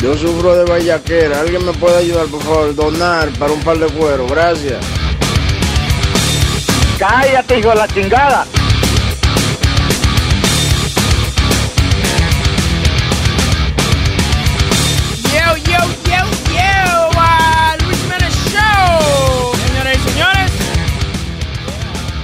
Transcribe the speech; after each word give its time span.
Yo 0.00 0.16
sufro 0.16 0.54
de 0.54 0.64
vallaquera. 0.64 1.40
¿Alguien 1.40 1.64
me 1.64 1.72
puede 1.72 1.98
ayudar, 1.98 2.26
por 2.26 2.42
favor? 2.42 2.74
Donar 2.74 3.28
para 3.38 3.52
un 3.52 3.60
par 3.60 3.78
de 3.78 3.86
cuero. 3.86 4.26
Gracias. 4.26 4.78
Cállate, 6.98 7.58
hijo 7.58 7.70
de 7.70 7.74
la 7.74 7.88
chingada. 7.88 8.46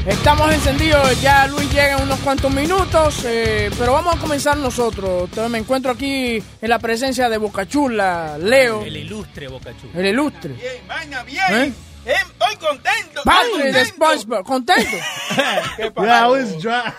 Estamos 0.07 0.53
encendidos. 0.53 1.21
Ya 1.21 1.47
Luis 1.47 1.69
llega 1.71 1.97
en 1.97 2.03
unos 2.03 2.19
cuantos 2.21 2.53
minutos, 2.53 3.25
eh, 3.25 3.71
pero 3.79 3.93
vamos 3.93 4.17
a 4.17 4.19
comenzar 4.19 4.57
nosotros. 4.57 5.25
Entonces, 5.25 5.51
me 5.51 5.59
encuentro 5.59 5.93
aquí 5.93 6.43
en 6.61 6.69
la 6.69 6.79
presencia 6.79 7.29
de 7.29 7.39
Bocachula, 7.39 8.37
Leo, 8.39 8.83
El 8.83 8.97
ilustre 8.97 9.48
Bocachula. 9.48 9.93
el 9.98 10.06
ilustre. 10.06 10.55
Bien, 10.55 10.87
vaina, 10.87 11.23
bien. 11.23 11.43
¿Eh? 11.51 11.73
Eh, 12.06 12.12
Estoy 12.12 12.56
contento. 12.56 13.23
Patrick 13.25 13.73
de. 13.73 13.84
SpongeBob, 13.87 14.45
contento. 14.45 14.97
¿Qué 15.77 15.91
was 15.97 16.62
dry. 16.62 16.93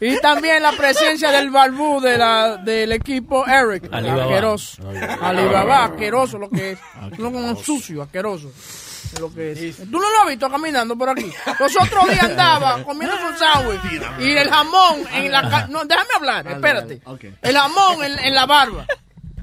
Y 0.00 0.20
también 0.20 0.62
la 0.62 0.72
presencia 0.72 1.30
del 1.30 1.50
balbú 1.50 2.00
de 2.00 2.18
la, 2.18 2.56
del 2.58 2.92
equipo 2.92 3.46
Eric. 3.46 3.88
Alibaba. 3.90 4.24
Asqueroso. 4.24 4.82
Alibaba, 5.22 5.84
asqueroso 5.84 6.38
lo 6.38 6.50
que 6.50 6.72
es. 6.72 6.78
No 7.18 7.32
como 7.32 7.48
un 7.48 7.56
sucio, 7.56 8.02
asqueroso. 8.02 8.52
Lo 9.20 9.32
que 9.32 9.52
es. 9.52 9.76
Tú 9.78 9.84
no 10.00 10.00
lo 10.10 10.20
has 10.22 10.28
visto 10.28 10.50
caminando 10.50 10.96
por 10.96 11.08
aquí. 11.10 11.30
Los 11.60 11.76
otros 11.80 12.04
días 12.08 12.24
andaba 12.24 12.82
comiendo 12.84 13.16
un 13.26 13.36
sándwich 13.38 13.80
y 14.20 14.32
el 14.32 14.50
jamón 14.50 15.04
en 15.12 15.30
la 15.32 15.48
ca- 15.48 15.66
No, 15.68 15.84
déjame 15.84 16.10
hablar, 16.16 16.46
espérate. 16.48 17.00
ok. 17.04 17.24
El 17.42 17.56
jamón 17.56 18.04
en, 18.04 18.18
en 18.18 18.34
la 18.34 18.46
barba. 18.46 18.86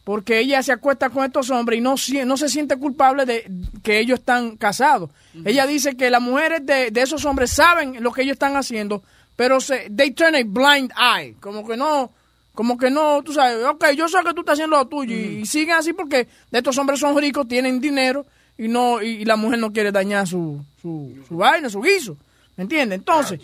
Porque 0.04 0.40
ella 0.40 0.64
se 0.64 0.72
acuesta 0.72 1.10
con 1.10 1.24
estos 1.24 1.50
hombres 1.52 1.78
y 1.78 1.82
no, 1.82 1.96
no 2.26 2.38
se 2.38 2.50
siente 2.50 2.76
culpable 2.78 3.26
de 3.26 3.50
que 3.84 4.00
ellos 4.00 4.20
están 4.20 4.58
casados. 4.58 5.12
Ella 5.46 5.68
dice 5.68 5.96
que 5.96 6.10
las 6.10 6.22
mujeres 6.22 6.66
de, 6.66 6.90
de 6.90 7.02
esos 7.02 7.24
hombres 7.26 7.52
saben 7.52 8.02
lo 8.02 8.12
que 8.12 8.24
ellos 8.24 8.34
están 8.34 8.56
haciendo, 8.56 9.04
pero 9.36 9.62
se, 9.62 9.90
they 9.96 10.12
turn 10.12 10.36
a 10.36 10.44
blind 10.44 10.92
eye. 10.98 11.36
Como 11.40 11.68
que 11.68 11.78
no, 11.78 12.12
como 12.54 12.78
que 12.78 12.90
no, 12.90 13.22
tú 13.24 13.32
sabes, 13.34 13.64
ok, 13.64 13.92
yo 13.96 14.08
sé 14.08 14.18
que 14.26 14.34
tú 14.34 14.42
estás 14.42 14.54
haciendo 14.54 14.78
lo 14.78 14.88
tuyo 14.88 15.16
y, 15.16 15.42
y 15.42 15.46
siguen 15.46 15.76
así 15.76 15.94
porque 15.94 16.28
de 16.50 16.58
estos 16.58 16.78
hombres 16.80 17.00
son 17.00 17.16
ricos, 17.18 17.48
tienen 17.48 17.80
dinero 17.80 18.26
y 18.58 18.68
no 18.68 19.02
y, 19.02 19.08
y 19.08 19.26
la 19.26 19.36
mujer 19.36 19.60
no 19.60 19.72
quiere 19.72 19.92
dañar 19.92 20.28
su, 20.28 20.64
su, 20.82 21.16
su 21.28 21.38
vaina, 21.38 21.70
su 21.70 21.82
guiso. 21.82 22.18
¿Me 22.58 22.64
entiendes? 22.64 23.00
Entonces, 23.00 23.40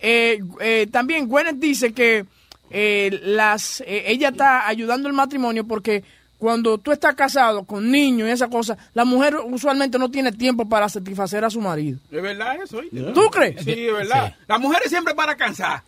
eh, 0.00 0.40
eh, 0.60 0.86
también 0.90 1.26
Gwyneth 1.26 1.56
dice 1.56 1.92
que 1.92 2.24
eh, 2.72 3.20
las 3.22 3.80
eh, 3.82 4.04
ella 4.06 4.28
está 4.30 4.66
ayudando 4.66 5.08
el 5.08 5.14
matrimonio 5.14 5.66
porque 5.66 6.02
cuando 6.38 6.78
tú 6.78 6.90
estás 6.90 7.14
casado 7.14 7.64
con 7.64 7.90
niños 7.90 8.28
y 8.28 8.32
esa 8.32 8.48
cosa, 8.48 8.76
la 8.94 9.04
mujer 9.04 9.36
usualmente 9.44 9.96
no 9.98 10.10
tiene 10.10 10.32
tiempo 10.32 10.68
para 10.68 10.88
satisfacer 10.88 11.44
a 11.44 11.50
su 11.50 11.60
marido. 11.60 11.98
¿Es 12.10 12.20
verdad 12.22 12.56
eso? 12.62 12.80
¿Tú 13.14 13.20
crees? 13.30 13.62
Sí, 13.64 13.86
es 13.86 13.92
verdad. 13.92 14.34
Las 14.48 14.58
mujeres 14.58 14.88
siempre 14.88 15.14
para 15.14 15.36
cansar. 15.36 15.82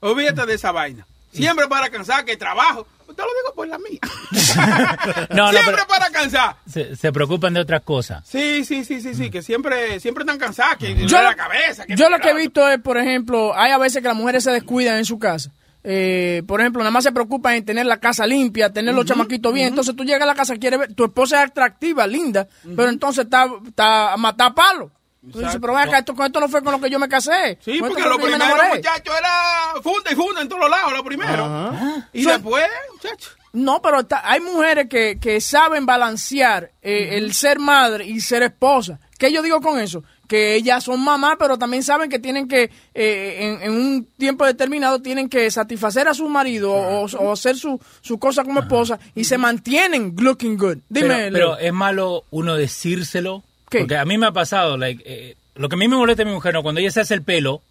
Olvídate 0.00 0.46
de 0.46 0.54
esa 0.54 0.72
vaina. 0.72 1.06
Siempre 1.30 1.68
para 1.68 1.90
cansar, 1.90 2.24
que 2.24 2.36
trabajo. 2.38 2.86
Te 3.06 3.22
lo 3.22 3.28
digo 3.28 3.54
por 3.54 3.68
la 3.68 3.78
mía. 3.78 3.98
No, 5.30 5.46
no, 5.46 5.50
siempre 5.50 5.74
pero 5.74 5.86
para 5.86 6.10
cansar. 6.10 6.56
se, 6.66 6.96
se 6.96 7.12
preocupan 7.12 7.52
de 7.54 7.60
otras 7.60 7.82
cosas. 7.82 8.26
Sí, 8.26 8.64
sí, 8.64 8.84
sí, 8.84 9.00
sí, 9.00 9.14
sí, 9.14 9.30
que 9.30 9.42
siempre, 9.42 10.00
siempre 10.00 10.22
están 10.22 10.38
cansadas, 10.38 10.76
que 10.78 10.94
Yo, 11.06 11.20
la 11.20 11.34
cabeza. 11.34 11.84
Que 11.84 11.96
yo 11.96 12.08
lo 12.08 12.18
que 12.18 12.30
he 12.30 12.34
visto 12.34 12.66
es, 12.68 12.80
por 12.80 12.96
ejemplo, 12.96 13.54
hay 13.56 13.72
a 13.72 13.78
veces 13.78 14.00
que 14.02 14.08
las 14.08 14.16
mujeres 14.16 14.44
se 14.44 14.50
descuidan 14.52 14.96
en 14.96 15.04
su 15.04 15.18
casa. 15.18 15.50
Eh, 15.84 16.42
por 16.46 16.60
ejemplo, 16.60 16.80
nada 16.80 16.90
más 16.90 17.04
se 17.04 17.12
preocupan 17.12 17.54
en 17.54 17.64
tener 17.64 17.86
la 17.86 17.98
casa 17.98 18.26
limpia, 18.26 18.72
tener 18.72 18.94
los 18.94 19.06
chamaquitos 19.06 19.52
bien. 19.54 19.68
Entonces 19.68 19.94
tú 19.96 20.04
llegas 20.04 20.22
a 20.22 20.26
la 20.26 20.34
casa, 20.34 20.56
quieres 20.56 20.78
ver, 20.80 20.94
tu 20.94 21.04
esposa 21.04 21.42
es 21.42 21.50
atractiva, 21.50 22.06
linda, 22.06 22.48
pero 22.76 22.88
entonces 22.88 23.24
está, 23.24 23.46
está 23.66 24.12
a 24.12 24.16
matar 24.16 24.54
palo. 24.54 24.90
Tú 25.32 25.40
dices, 25.40 25.58
pero 25.60 25.74
ven 25.74 25.88
acá, 25.88 25.98
esto, 25.98 26.14
con 26.14 26.26
esto 26.26 26.40
no 26.40 26.48
fue 26.48 26.62
con 26.62 26.72
lo 26.72 26.80
que 26.80 26.88
yo 26.88 26.98
me 26.98 27.08
casé. 27.08 27.58
Sí, 27.60 27.78
Con 27.80 27.88
porque 27.90 28.02
lo 28.02 28.16
primero, 28.16 28.36
enamoré. 28.36 28.76
muchachos, 28.76 29.14
era 29.18 29.82
funda 29.82 30.12
y 30.12 30.14
funda 30.14 30.40
en 30.42 30.48
todos 30.48 30.60
los 30.62 30.70
lados, 30.70 30.92
lo 30.92 31.04
primero. 31.04 31.72
Y 32.12 32.22
So- 32.22 32.30
después, 32.30 32.64
muchachos. 32.92 33.36
No, 33.52 33.82
pero 33.82 34.00
está- 34.00 34.22
hay 34.30 34.40
mujeres 34.40 34.88
que, 34.88 35.18
que 35.20 35.40
saben 35.40 35.86
balancear 35.86 36.70
eh, 36.82 37.16
el 37.18 37.32
ser 37.34 37.58
madre 37.58 38.04
y 38.06 38.20
ser 38.20 38.42
esposa. 38.42 39.00
¿Qué 39.18 39.32
yo 39.32 39.42
digo 39.42 39.60
con 39.60 39.80
eso? 39.80 40.04
Que 40.28 40.54
ellas 40.54 40.84
son 40.84 41.02
mamás, 41.02 41.36
pero 41.38 41.58
también 41.58 41.82
saben 41.82 42.08
que 42.08 42.20
tienen 42.20 42.46
que, 42.46 42.70
eh, 42.94 43.36
en, 43.40 43.62
en 43.62 43.72
un 43.72 44.08
tiempo 44.16 44.44
determinado, 44.46 45.02
tienen 45.02 45.28
que 45.28 45.50
satisfacer 45.50 46.06
a 46.06 46.14
su 46.14 46.28
marido 46.28 46.72
o, 46.72 47.06
o 47.06 47.32
hacer 47.32 47.56
su, 47.56 47.80
su 48.02 48.18
cosa 48.18 48.44
como 48.44 48.60
esposa 48.60 49.00
y 49.14 49.24
se 49.24 49.38
mantienen 49.38 50.14
looking 50.16 50.56
good. 50.56 50.78
Dime, 50.88 51.30
pero, 51.32 51.58
es 51.58 51.72
malo 51.72 52.24
uno 52.30 52.54
decírselo. 52.54 53.42
¿Qué? 53.68 53.80
Porque 53.80 53.96
a 53.96 54.04
mí 54.04 54.16
me 54.18 54.26
ha 54.26 54.32
pasado, 54.32 54.76
like, 54.76 55.02
eh, 55.04 55.36
lo 55.54 55.68
que 55.68 55.74
a 55.74 55.78
mí 55.78 55.88
me 55.88 55.96
molesta 55.96 56.22
de 56.22 56.28
mi 56.28 56.34
mujer, 56.34 56.54
¿no? 56.54 56.62
cuando 56.62 56.80
ella 56.80 56.90
se 56.90 57.00
hace 57.00 57.14
el 57.14 57.22
pelo, 57.22 57.62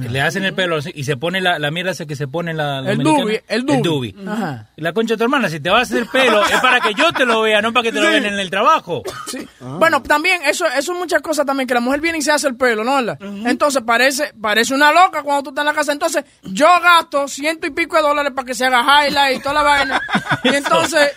Le 0.00 0.20
hacen 0.22 0.44
el 0.44 0.54
pelo 0.54 0.78
y 0.94 1.04
se 1.04 1.16
pone 1.18 1.40
la, 1.42 1.58
la 1.58 1.70
mierda 1.70 1.90
esa 1.90 2.06
que 2.06 2.16
se 2.16 2.26
pone 2.26 2.54
la, 2.54 2.80
la 2.80 2.92
El 2.92 2.98
dubi, 2.98 3.38
el 3.46 3.64
dubi. 3.66 4.14
Ajá. 4.26 4.68
La 4.76 4.92
concha 4.94 5.14
de 5.14 5.18
tu 5.18 5.24
hermana, 5.24 5.50
si 5.50 5.60
te 5.60 5.68
vas 5.68 5.80
a 5.80 5.82
hacer 5.82 5.98
el 5.98 6.08
pelo, 6.08 6.42
es 6.46 6.60
para 6.60 6.80
que 6.80 6.94
yo 6.94 7.12
te 7.12 7.26
lo 7.26 7.42
vea, 7.42 7.60
no 7.60 7.72
para 7.74 7.84
que 7.84 7.92
te 7.92 8.00
lo 8.00 8.08
vean 8.08 8.24
en 8.24 8.38
el 8.38 8.48
trabajo. 8.50 9.02
Sí. 9.30 9.46
Bueno, 9.60 10.02
también, 10.02 10.40
eso, 10.46 10.66
eso 10.66 10.92
es 10.92 10.98
muchas 10.98 11.20
cosas 11.20 11.44
también, 11.44 11.66
que 11.68 11.74
la 11.74 11.80
mujer 11.80 12.00
viene 12.00 12.18
y 12.18 12.22
se 12.22 12.32
hace 12.32 12.48
el 12.48 12.56
pelo, 12.56 12.84
¿no? 12.84 12.96
¿Verdad? 12.96 13.18
Entonces 13.20 13.82
parece, 13.86 14.32
parece 14.40 14.74
una 14.74 14.92
loca 14.92 15.22
cuando 15.22 15.42
tú 15.42 15.48
estás 15.50 15.62
en 15.62 15.66
la 15.66 15.74
casa. 15.74 15.92
Entonces, 15.92 16.24
yo 16.42 16.66
gasto 16.82 17.28
ciento 17.28 17.66
y 17.66 17.70
pico 17.70 17.96
de 17.96 18.02
dólares 18.02 18.32
para 18.34 18.46
que 18.46 18.54
se 18.54 18.64
haga 18.64 18.82
highlight 19.06 19.38
y 19.38 19.42
toda 19.42 19.54
la 19.56 19.62
vaina. 19.62 20.02
Y 20.44 20.48
entonces, 20.48 21.12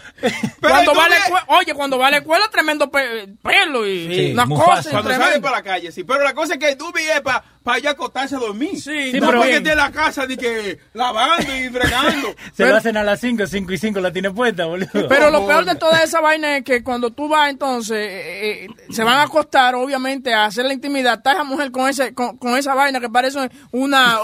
cuando 0.61 0.93
va 0.93 1.05
a 1.05 1.09
la 1.09 1.15
ves- 1.15 1.23
escuela, 1.25 1.45
oye, 1.47 1.73
cuando 1.73 1.97
va 1.97 2.07
a 2.07 2.11
la 2.11 2.17
escuela, 2.17 2.45
tremendo 2.51 2.91
pe- 2.91 3.27
pelo 3.41 3.87
y 3.87 4.07
Sí, 4.13 4.31
una 4.33 4.45
Mufasa. 4.45 4.75
cosa 4.75 4.89
Cuando 4.91 5.11
sale 5.13 5.39
para 5.39 5.57
la 5.57 5.63
calle, 5.63 5.91
sí. 5.91 6.03
Pero 6.03 6.23
la 6.23 6.33
cosa 6.33 6.53
es 6.53 6.59
que 6.59 6.69
el 6.69 6.77
dubi 6.77 7.01
es 7.01 7.21
para 7.21 7.43
pa 7.63 7.79
ya 7.79 7.91
acostarse 7.91 8.35
a 8.35 8.39
dormir. 8.39 8.64
Sí, 8.75 9.11
Sí, 9.11 9.19
no 9.19 9.27
pero- 9.27 9.39
para 9.39 9.51
que 9.51 9.57
esté 9.57 9.71
en 9.71 9.77
la 9.77 9.91
casa 9.91 10.25
de 10.27 10.37
que 10.37 10.79
lavando 10.93 11.55
y 11.55 11.69
fregando. 11.69 12.27
Se 12.45 12.51
Pero- 12.57 12.69
lo 12.71 12.75
hacen 12.77 12.97
a 12.97 13.03
las 13.03 13.19
5, 13.19 13.45
5 13.47 13.71
y 13.73 13.77
5 13.77 13.99
la 13.99 14.11
tiene 14.11 14.31
puesta, 14.31 14.65
boludo. 14.65 14.89
Pero 15.07 15.29
lo 15.31 15.45
peor 15.47 15.65
de 15.65 15.75
toda 15.75 16.01
esa 16.03 16.21
vaina 16.21 16.57
es 16.57 16.63
que 16.63 16.83
cuando 16.83 17.11
tú 17.11 17.27
vas 17.27 17.49
entonces, 17.49 17.97
eh, 17.97 18.65
eh, 18.65 18.67
se 18.89 19.03
van 19.03 19.15
a 19.17 19.23
acostar, 19.23 19.75
obviamente, 19.75 20.33
a 20.33 20.45
hacer 20.45 20.65
la 20.65 20.73
intimidad. 20.73 21.15
Está 21.17 21.33
esa 21.33 21.43
mujer 21.43 21.71
con 21.71 21.89
ese, 21.89 22.13
con, 22.13 22.37
con 22.37 22.57
esa 22.57 22.73
vaina 22.73 22.99
que 22.99 23.09
parece 23.09 23.49
una, 23.71 24.19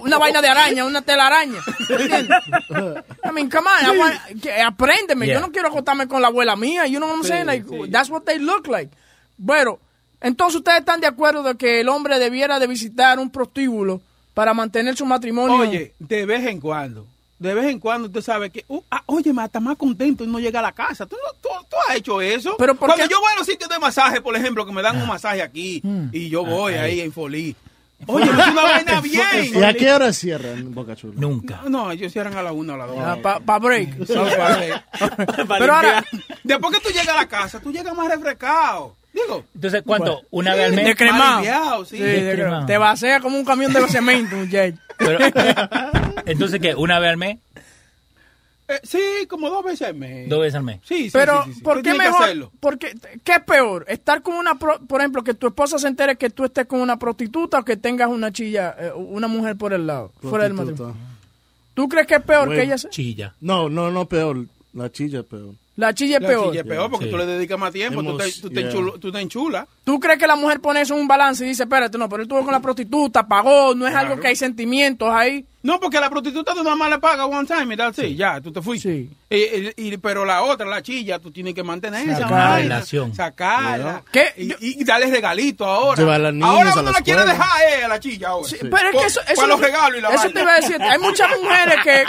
una 0.00 0.18
vaina 0.18 0.40
de 0.42 0.48
araña, 0.48 0.84
una 0.84 1.02
telaraña. 1.02 1.60
¿Entiendes? 1.88 2.28
I 3.24 3.30
mean, 3.32 3.50
come 3.50 3.66
on, 3.68 3.94
I 3.94 3.98
want- 3.98 4.40
que- 4.42 4.60
apréndeme. 4.62 5.26
Yeah. 5.26 5.36
Yo 5.36 5.40
no 5.40 5.52
quiero 5.52 5.68
acostarme 5.68 6.06
con 6.08 6.20
la 6.22 6.28
abuela 6.28 6.56
mía. 6.56 6.86
You 6.86 6.98
know 6.98 7.08
what 7.08 7.16
I'm 7.18 7.24
saying? 7.24 7.46
Like, 7.46 7.64
that's 7.90 8.10
what 8.10 8.24
they 8.24 8.38
look 8.38 8.66
like. 8.66 8.90
Bueno, 9.36 9.78
entonces 10.24 10.56
ustedes 10.56 10.80
están 10.80 11.00
de 11.00 11.06
acuerdo 11.06 11.42
de 11.44 11.54
que 11.56 11.80
el 11.80 11.88
hombre 11.88 12.18
debiera 12.18 12.58
de 12.58 12.66
visitar 12.66 13.18
un 13.20 13.30
prostíbulo 13.30 14.00
para 14.34 14.52
mantener 14.54 14.96
su 14.96 15.06
matrimonio. 15.06 15.56
Oye, 15.58 15.94
de 16.00 16.26
vez 16.26 16.44
en 16.46 16.58
cuando. 16.60 17.06
De 17.38 17.52
vez 17.52 17.66
en 17.66 17.78
cuando 17.78 18.06
usted 18.08 18.22
sabe 18.22 18.48
que, 18.50 18.64
uh, 18.68 18.80
ah, 18.90 19.02
oye, 19.06 19.32
me 19.32 19.44
está 19.44 19.60
más 19.60 19.76
contento 19.76 20.24
y 20.24 20.26
no 20.26 20.38
llega 20.40 20.60
a 20.60 20.62
la 20.62 20.72
casa. 20.72 21.04
¿Tú, 21.04 21.16
no, 21.16 21.32
tú, 21.40 21.48
tú 21.68 21.76
has 21.88 21.96
hecho 21.96 22.20
eso? 22.20 22.54
Pero 22.58 22.74
¿por 22.74 22.88
Cuando 22.88 23.04
qué? 23.06 23.10
yo 23.12 23.20
voy 23.20 23.30
a 23.34 23.38
los 23.38 23.46
sitios 23.46 23.68
de 23.68 23.78
masaje, 23.78 24.20
por 24.20 24.34
ejemplo, 24.36 24.64
que 24.64 24.72
me 24.72 24.82
dan 24.82 25.00
un 25.00 25.06
masaje 25.06 25.42
aquí 25.42 25.82
y 26.12 26.28
yo 26.30 26.44
voy 26.44 26.74
ahí 26.74 27.00
en 27.00 27.12
Folí. 27.12 27.54
Oye, 28.06 28.24
es 28.24 28.30
una 28.30 28.62
vaina 28.62 29.00
¿Y 29.04 29.08
bien. 29.50 29.64
a 29.64 29.72
qué 29.72 29.92
hora 29.92 30.12
cierran 30.12 30.74
Boca 30.74 30.94
Chula? 30.96 31.14
Nunca. 31.16 31.62
No, 31.68 31.90
ellos 31.90 32.12
cierran 32.12 32.36
a 32.36 32.42
la 32.42 32.52
una 32.52 32.72
o 32.72 32.76
a 32.76 32.78
las 32.78 32.88
dos. 32.88 33.18
Para 33.22 33.40
Ah, 33.46 33.58
break. 33.58 33.96
Pero 35.58 35.74
ahora. 35.74 36.04
Después 36.42 36.74
que 36.78 36.80
tú 36.80 36.88
llegas 36.90 37.08
a 37.08 37.16
la 37.16 37.28
casa, 37.28 37.60
tú 37.60 37.72
llegas 37.72 37.94
más 37.94 38.08
refrescado. 38.08 38.94
Digo, 39.14 39.44
Entonces, 39.54 39.82
¿cuánto? 39.86 40.22
¿Una 40.30 40.54
vez 40.54 40.66
al 40.66 40.72
mes? 40.72 40.84
de 40.86 40.96
cremado. 40.96 41.36
aliviado, 41.36 41.84
sí. 41.84 41.96
Sí, 41.96 42.02
de 42.02 42.18
cremado. 42.18 42.34
cremado. 42.34 42.66
Te 42.66 42.78
vacía 42.78 43.20
como 43.20 43.38
un 43.38 43.44
camión 43.44 43.72
de 43.72 43.86
cemento, 43.88 44.34
muchacho. 44.36 44.76
Pero- 44.98 45.18
entonces, 46.26 46.60
¿qué? 46.60 46.74
¿Una 46.74 46.98
vez 46.98 47.10
al 47.10 47.16
mes? 47.16 47.38
Eh, 48.66 48.80
sí, 48.82 48.98
como 49.28 49.50
dos 49.50 49.62
veces 49.62 49.88
al 49.88 49.94
mes. 49.94 50.26
¿Dos 50.28 50.40
veces 50.40 50.54
al 50.56 50.62
mes? 50.64 50.80
Sí, 50.84 51.04
sí, 51.04 51.10
Pero, 51.12 51.44
sí, 51.44 51.50
sí, 51.50 51.56
sí. 51.58 51.62
¿por 51.62 51.82
qué 51.82 51.92
mejor? 51.94 52.50
Porque, 52.60 52.94
¿Qué 53.22 53.32
es 53.32 53.40
peor? 53.44 53.84
¿Estar 53.88 54.22
con 54.22 54.34
una, 54.36 54.58
pro- 54.58 54.80
por 54.86 55.00
ejemplo, 55.00 55.22
que 55.22 55.34
tu 55.34 55.46
esposa 55.48 55.78
se 55.78 55.86
entere 55.86 56.16
que 56.16 56.30
tú 56.30 56.44
estés 56.44 56.66
con 56.66 56.80
una 56.80 56.98
prostituta 56.98 57.58
o 57.58 57.64
que 57.64 57.76
tengas 57.76 58.08
una 58.08 58.32
chilla, 58.32 58.74
eh, 58.80 58.90
una 58.96 59.28
mujer 59.28 59.56
por 59.56 59.74
el 59.74 59.86
lado, 59.86 60.12
fuera 60.22 60.44
del 60.44 60.54
matrimonio? 60.54 60.96
¿Tú 61.74 61.88
crees 61.88 62.06
que 62.06 62.14
es 62.14 62.22
peor 62.22 62.46
Bueno. 62.46 62.58
que 62.60 62.66
ella 62.66 62.78
se... 62.78 62.88
Chilla. 62.88 63.34
No, 63.40 63.68
no, 63.68 63.90
no, 63.90 64.06
peor. 64.06 64.46
La 64.72 64.90
chilla 64.90 65.20
es 65.20 65.26
peor. 65.26 65.54
La 65.76 65.92
chilla 65.92 66.16
es 66.16 66.22
La 66.22 66.28
peor. 66.28 66.48
chilla 66.50 66.60
es 66.60 66.66
peor 66.66 66.90
porque 66.90 67.06
Sí. 67.06 67.10
tú 67.10 67.16
le 67.16 67.26
dedicas 67.26 67.58
más 67.58 67.72
tiempo, 67.72 68.00
tú 68.02 68.16
te, 68.16 68.24
Hemos- 68.24 68.40
tú 68.40 68.48
te 68.50 68.60
yeah. 68.60 68.70
enchulo- 68.70 68.98
tú 69.00 69.10
te 69.12 69.20
enchulas. 69.20 69.66
¿Tú 69.84 70.00
crees 70.00 70.18
que 70.18 70.26
la 70.26 70.36
mujer 70.36 70.60
pone 70.60 70.80
eso 70.80 70.94
en 70.94 71.00
un 71.02 71.08
balance 71.08 71.44
y 71.44 71.48
dice, 71.48 71.64
espérate, 71.64 71.98
no, 71.98 72.08
pero 72.08 72.22
él 72.22 72.26
estuvo 72.26 72.42
con 72.42 72.52
la 72.52 72.60
prostituta, 72.60 73.26
pagó, 73.28 73.74
no 73.74 73.86
es 73.86 73.94
algo 73.94 74.18
que 74.18 74.28
hay 74.28 74.36
sentimientos 74.36 75.10
ahí? 75.12 75.44
No, 75.62 75.80
porque 75.80 75.98
la 75.98 76.10
prostituta 76.10 76.52
tú 76.54 76.62
nada 76.62 76.76
más 76.76 76.90
le 76.90 76.98
pagas 76.98 77.26
one 77.26 77.46
time 77.46 77.72
y 77.72 77.76
that's 77.76 77.98
it, 77.98 78.16
ya, 78.16 78.38
tú 78.40 78.52
te 78.52 78.60
fuiste. 78.60 78.88
Sí. 78.92 79.10
Y- 79.30 79.36
y- 79.36 79.72
y- 79.94 79.96
pero 79.96 80.24
la 80.26 80.42
otra, 80.42 80.66
la 80.66 80.82
chilla, 80.82 81.18
tú 81.18 81.30
tienes 81.32 81.54
que 81.54 81.62
mantener 81.62 82.06
esa 82.08 82.56
Relación. 82.58 83.14
Sacarla. 83.14 84.02
¿Qué? 84.12 84.32
Y, 84.36 84.80
y 84.80 84.84
darle 84.84 85.06
regalito 85.10 85.64
ahora. 85.64 85.96
Llevar 86.00 86.16
a 86.16 86.18
las 86.24 86.32
niñas 86.34 86.48
ahora 86.50 86.70
a 86.70 86.72
uno 86.74 86.82
la 86.82 86.90
la 86.92 87.00
quiere 87.00 87.24
dejar 87.24 87.48
eh, 87.80 87.84
a 87.84 87.88
la 87.88 87.98
chilla 88.00 88.28
ahora. 88.28 88.48
Sí, 88.48 88.56
Pero 88.60 88.76
es 88.90 88.96
que 89.00 89.06
eso, 89.06 89.20
eso 89.26 89.46
los 89.46 89.58
regalos 89.60 89.98
y 89.98 90.02
la 90.02 90.08
Eso 90.10 90.18
vaina. 90.18 90.34
te 90.34 90.40
iba 90.42 90.52
a 90.52 90.56
decir. 90.56 90.82
Hay 90.82 90.98
muchas 90.98 91.30
mujeres 91.42 91.76
que. 91.82 92.04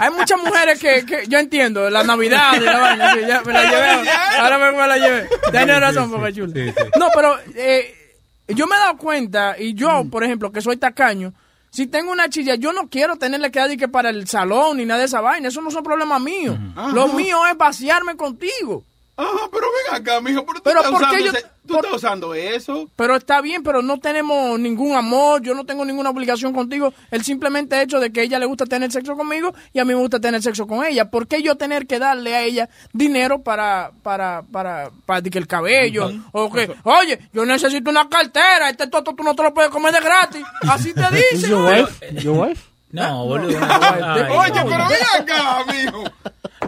Hay 0.00 0.10
muchas 0.10 0.38
mujeres 0.42 0.80
que, 0.80 1.04
que 1.06 1.26
yo 1.28 1.38
entiendo, 1.38 1.90
la 1.90 2.02
Navidad 2.04 2.54
y 2.56 2.60
la 2.60 2.78
vaina. 2.78 3.14
sí, 3.14 3.20
ya 3.28 3.42
me 3.42 3.52
la 3.52 3.64
llevé. 3.64 4.10
Ahora 4.38 4.58
me, 4.58 4.72
me 4.72 4.86
la 4.88 4.96
llevé. 4.96 5.28
Tienes 5.50 5.80
razón, 5.80 6.10
porque 6.10 6.32
chulo. 6.32 6.52
No, 6.98 7.08
pero 7.14 7.34
eh, 7.54 8.16
yo 8.48 8.66
me 8.66 8.76
he 8.76 8.78
dado 8.78 8.96
cuenta, 8.96 9.56
y 9.58 9.74
yo, 9.74 10.04
por 10.10 10.24
ejemplo, 10.24 10.50
que 10.52 10.60
soy 10.60 10.76
tacaño, 10.76 11.32
si 11.70 11.86
tengo 11.86 12.10
una 12.10 12.28
chilla, 12.28 12.54
yo 12.54 12.72
no 12.72 12.88
quiero 12.88 13.16
tenerle 13.16 13.50
que 13.50 13.58
dar 13.58 13.76
que 13.76 13.88
para 13.88 14.10
el 14.10 14.26
salón 14.26 14.78
ni 14.78 14.84
nada 14.84 15.00
de 15.00 15.06
esa 15.06 15.20
vaina. 15.20 15.48
Eso 15.48 15.60
no 15.60 15.70
son 15.70 15.82
problemas 15.82 16.20
míos. 16.20 16.58
Lo 16.94 17.08
mío 17.08 17.46
es 17.46 17.56
vaciarme 17.56 18.16
contigo. 18.16 18.84
Ajá, 19.20 19.48
pero 19.50 19.66
ven 19.66 20.00
acá, 20.00 20.20
mijo, 20.20 20.46
pero 20.46 20.58
tú, 20.58 20.62
Pero 20.62 20.78
estás, 20.80 20.92
¿por 20.92 21.00
qué 21.00 21.06
usando 21.16 21.24
yo- 21.26 21.32
ese- 21.38 21.46
tú 21.66 21.74
por- 21.74 21.84
estás 21.84 21.96
usando 21.96 22.34
eso. 22.34 22.88
Pero 22.94 23.16
está 23.16 23.40
bien, 23.40 23.64
pero 23.64 23.82
no 23.82 23.98
tenemos 23.98 24.60
ningún 24.60 24.94
amor, 24.96 25.42
yo 25.42 25.54
no 25.54 25.66
tengo 25.66 25.84
ninguna 25.84 26.10
obligación 26.10 26.52
contigo. 26.52 26.94
El 27.10 27.24
simplemente 27.24 27.82
hecho 27.82 27.98
de 27.98 28.12
que 28.12 28.20
a 28.20 28.22
ella 28.22 28.38
le 28.38 28.46
gusta 28.46 28.64
tener 28.66 28.92
sexo 28.92 29.16
conmigo 29.16 29.52
y 29.72 29.80
a 29.80 29.84
mí 29.84 29.92
me 29.92 30.00
gusta 30.00 30.20
tener 30.20 30.40
sexo 30.40 30.68
con 30.68 30.86
ella. 30.86 31.10
¿Por 31.10 31.26
qué 31.26 31.42
yo 31.42 31.56
tener 31.56 31.88
que 31.88 31.98
darle 31.98 32.36
a 32.36 32.42
ella 32.44 32.68
dinero 32.92 33.42
para, 33.42 33.90
para, 34.04 34.42
para, 34.52 34.90
para, 35.04 35.20
que 35.22 35.38
el 35.38 35.48
cabello? 35.48 36.10
O 36.30 36.50
que, 36.52 36.72
oye, 36.84 37.18
yo 37.32 37.44
necesito 37.44 37.90
una 37.90 38.08
cartera, 38.08 38.70
este 38.70 38.86
toto 38.86 39.14
tú 39.16 39.24
no 39.24 39.34
te 39.34 39.42
lo 39.42 39.52
puedes 39.52 39.70
comer 39.72 39.92
de 39.94 40.00
gratis. 40.00 40.42
Así 40.62 40.94
te 40.94 41.02
¿Is 41.32 41.40
dicen. 41.42 41.50
your 41.50 41.60
¿no? 41.60 41.68
wife? 41.82 42.14
Your 42.22 42.38
wife? 42.48 42.62
No, 42.92 43.26
boludo. 43.26 43.48
Oye, 43.58 43.60
no. 43.60 44.64
pero 44.70 44.88
ven 44.88 45.22
acá, 45.22 45.64
mijo. 45.66 46.04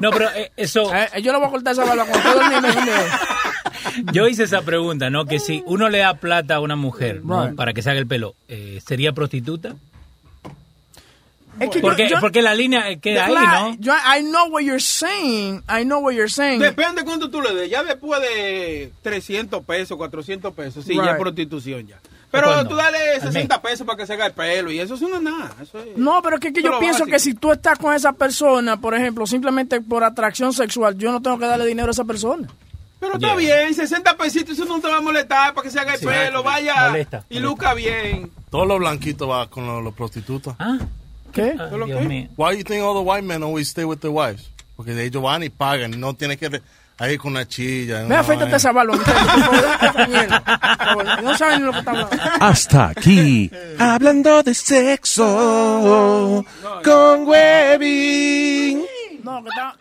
No, 0.00 0.10
pero 0.10 0.30
eh, 0.34 0.50
eso... 0.56 0.92
Eh, 0.94 1.20
yo 1.22 1.32
le 1.32 1.38
voy 1.38 1.48
a 1.48 1.50
cortar 1.50 1.72
esa 1.72 1.84
barba 1.84 2.04
cuando 2.06 2.32
durmiendo 2.40 2.68
conmigo. 2.74 2.96
Yo 4.12 4.26
hice 4.28 4.44
esa 4.44 4.62
pregunta, 4.62 5.10
¿no? 5.10 5.24
Que 5.26 5.38
si 5.40 5.62
uno 5.66 5.88
le 5.88 5.98
da 5.98 6.14
plata 6.14 6.56
a 6.56 6.60
una 6.60 6.76
mujer 6.76 7.22
¿no? 7.24 7.46
Right. 7.46 7.56
para 7.56 7.72
que 7.72 7.82
se 7.82 7.90
haga 7.90 7.98
el 7.98 8.06
pelo, 8.06 8.34
eh, 8.48 8.80
¿sería 8.86 9.12
prostituta? 9.12 9.74
Es 11.58 11.68
que 11.70 11.76
yo- 11.78 11.82
Porque, 11.82 12.08
yo- 12.08 12.20
porque 12.20 12.40
la 12.42 12.54
línea 12.54 12.96
queda 13.00 13.26
ahí, 13.26 13.34
¿no? 13.34 13.76
yo- 13.80 13.92
I 13.94 14.22
know 14.22 14.48
what 14.50 14.62
you're 14.62 14.80
saying. 14.80 15.62
I 15.68 15.82
know 15.84 16.00
what 16.00 16.12
you're 16.12 16.30
saying. 16.30 16.60
Depende 16.60 17.04
cuánto 17.04 17.28
tú 17.30 17.42
le 17.42 17.52
des. 17.54 17.68
Ya 17.70 17.82
después 17.82 18.20
de 18.22 18.92
300 19.02 19.64
pesos, 19.64 19.96
400 19.98 20.54
pesos, 20.54 20.84
sí, 20.84 20.94
ya 20.94 21.12
es 21.12 21.18
prostitución 21.18 21.86
ya. 21.86 21.98
Pero 22.30 22.66
tú 22.68 22.76
dale 22.76 22.98
Al 23.14 23.20
60 23.20 23.60
pesos 23.62 23.86
para 23.86 23.96
que 23.98 24.06
se 24.06 24.12
haga 24.14 24.26
el 24.26 24.32
pelo 24.32 24.70
y 24.70 24.78
eso, 24.80 24.94
es 24.94 25.00
nada. 25.22 25.50
Eso 25.60 25.78
es- 25.80 25.96
No, 25.96 26.20
pero 26.22 26.36
es 26.36 26.40
que, 26.40 26.52
yo 26.62 26.78
pienso 26.78 27.00
básico. 27.00 27.06
que 27.10 27.18
si 27.18 27.34
tú 27.34 27.50
estás 27.52 27.78
con 27.78 27.94
esa 27.94 28.12
persona, 28.12 28.80
por 28.80 28.94
ejemplo, 28.94 29.26
simplemente 29.26 29.80
por 29.80 30.04
atracción 30.04 30.52
sexual, 30.52 30.96
yo 30.96 31.10
no 31.10 31.20
tengo 31.20 31.38
que 31.38 31.46
darle 31.46 31.66
dinero 31.66 31.88
a 31.88 31.90
esa 31.90 32.04
persona. 32.04 32.48
Pero 33.00 33.14
está 33.14 33.28
Yeah. 33.38 33.62
bien, 33.62 33.74
60 33.74 34.16
pesitos, 34.16 34.50
eso 34.58 34.64
no 34.66 34.78
te 34.80 34.86
va 34.88 34.98
a 34.98 35.00
molestar 35.00 35.54
para 35.54 35.64
que 35.64 35.70
se 35.70 35.80
haga 35.80 35.94
el 35.94 36.00
Sí. 36.00 36.06
pelo, 36.06 36.42
vaya 36.42 36.88
Molesta, 36.90 37.24
y 37.30 37.34
molesta. 37.40 37.48
luca 37.48 37.74
bien. 37.74 38.30
Todos 38.50 38.66
los 38.68 38.78
blanquitos 38.78 39.26
van 39.26 39.48
con 39.48 39.66
los, 39.66 39.82
los 39.82 39.94
prostitutas. 39.94 40.54
Ah, 40.58 40.78
¿Qué? 41.32 41.54
ah, 41.58 41.68
Dios 41.86 42.04
mío. 42.04 42.28
Why 42.36 42.58
you 42.58 42.64
think 42.64 42.82
all 42.82 42.94
the 42.94 43.00
white 43.08 43.22
men 43.26 43.42
always 43.42 43.68
stay 43.68 43.84
with 43.84 43.98
their 43.98 44.12
wives? 44.12 44.50
Porque 44.76 44.92
ellos 45.02 45.22
van 45.22 45.42
y 45.42 45.48
pagan 45.48 45.94
y 45.94 45.96
no 45.96 46.14
tienen 46.14 46.38
que 46.38 46.48
re- 46.48 46.62
ahí 47.00 47.16
con 47.18 47.32
una 47.32 47.46
chilla. 47.48 48.02
Afeítate 48.20 48.44
vaina. 48.44 48.56
esa 48.56 48.72
favor, 48.72 48.98
No 51.22 51.36
saben 51.36 51.66
lo 51.66 51.72
que 51.72 51.78
están 51.78 51.96
hablando. 51.96 52.16
Hasta 52.40 52.88
aquí, 52.90 53.50
hablando 53.78 54.42
de 54.42 54.54
sexo 54.54 56.44
con 56.84 57.26
Webby. 57.26 58.84
No, 59.24 59.42
que 59.42 59.48
está... 59.48 59.74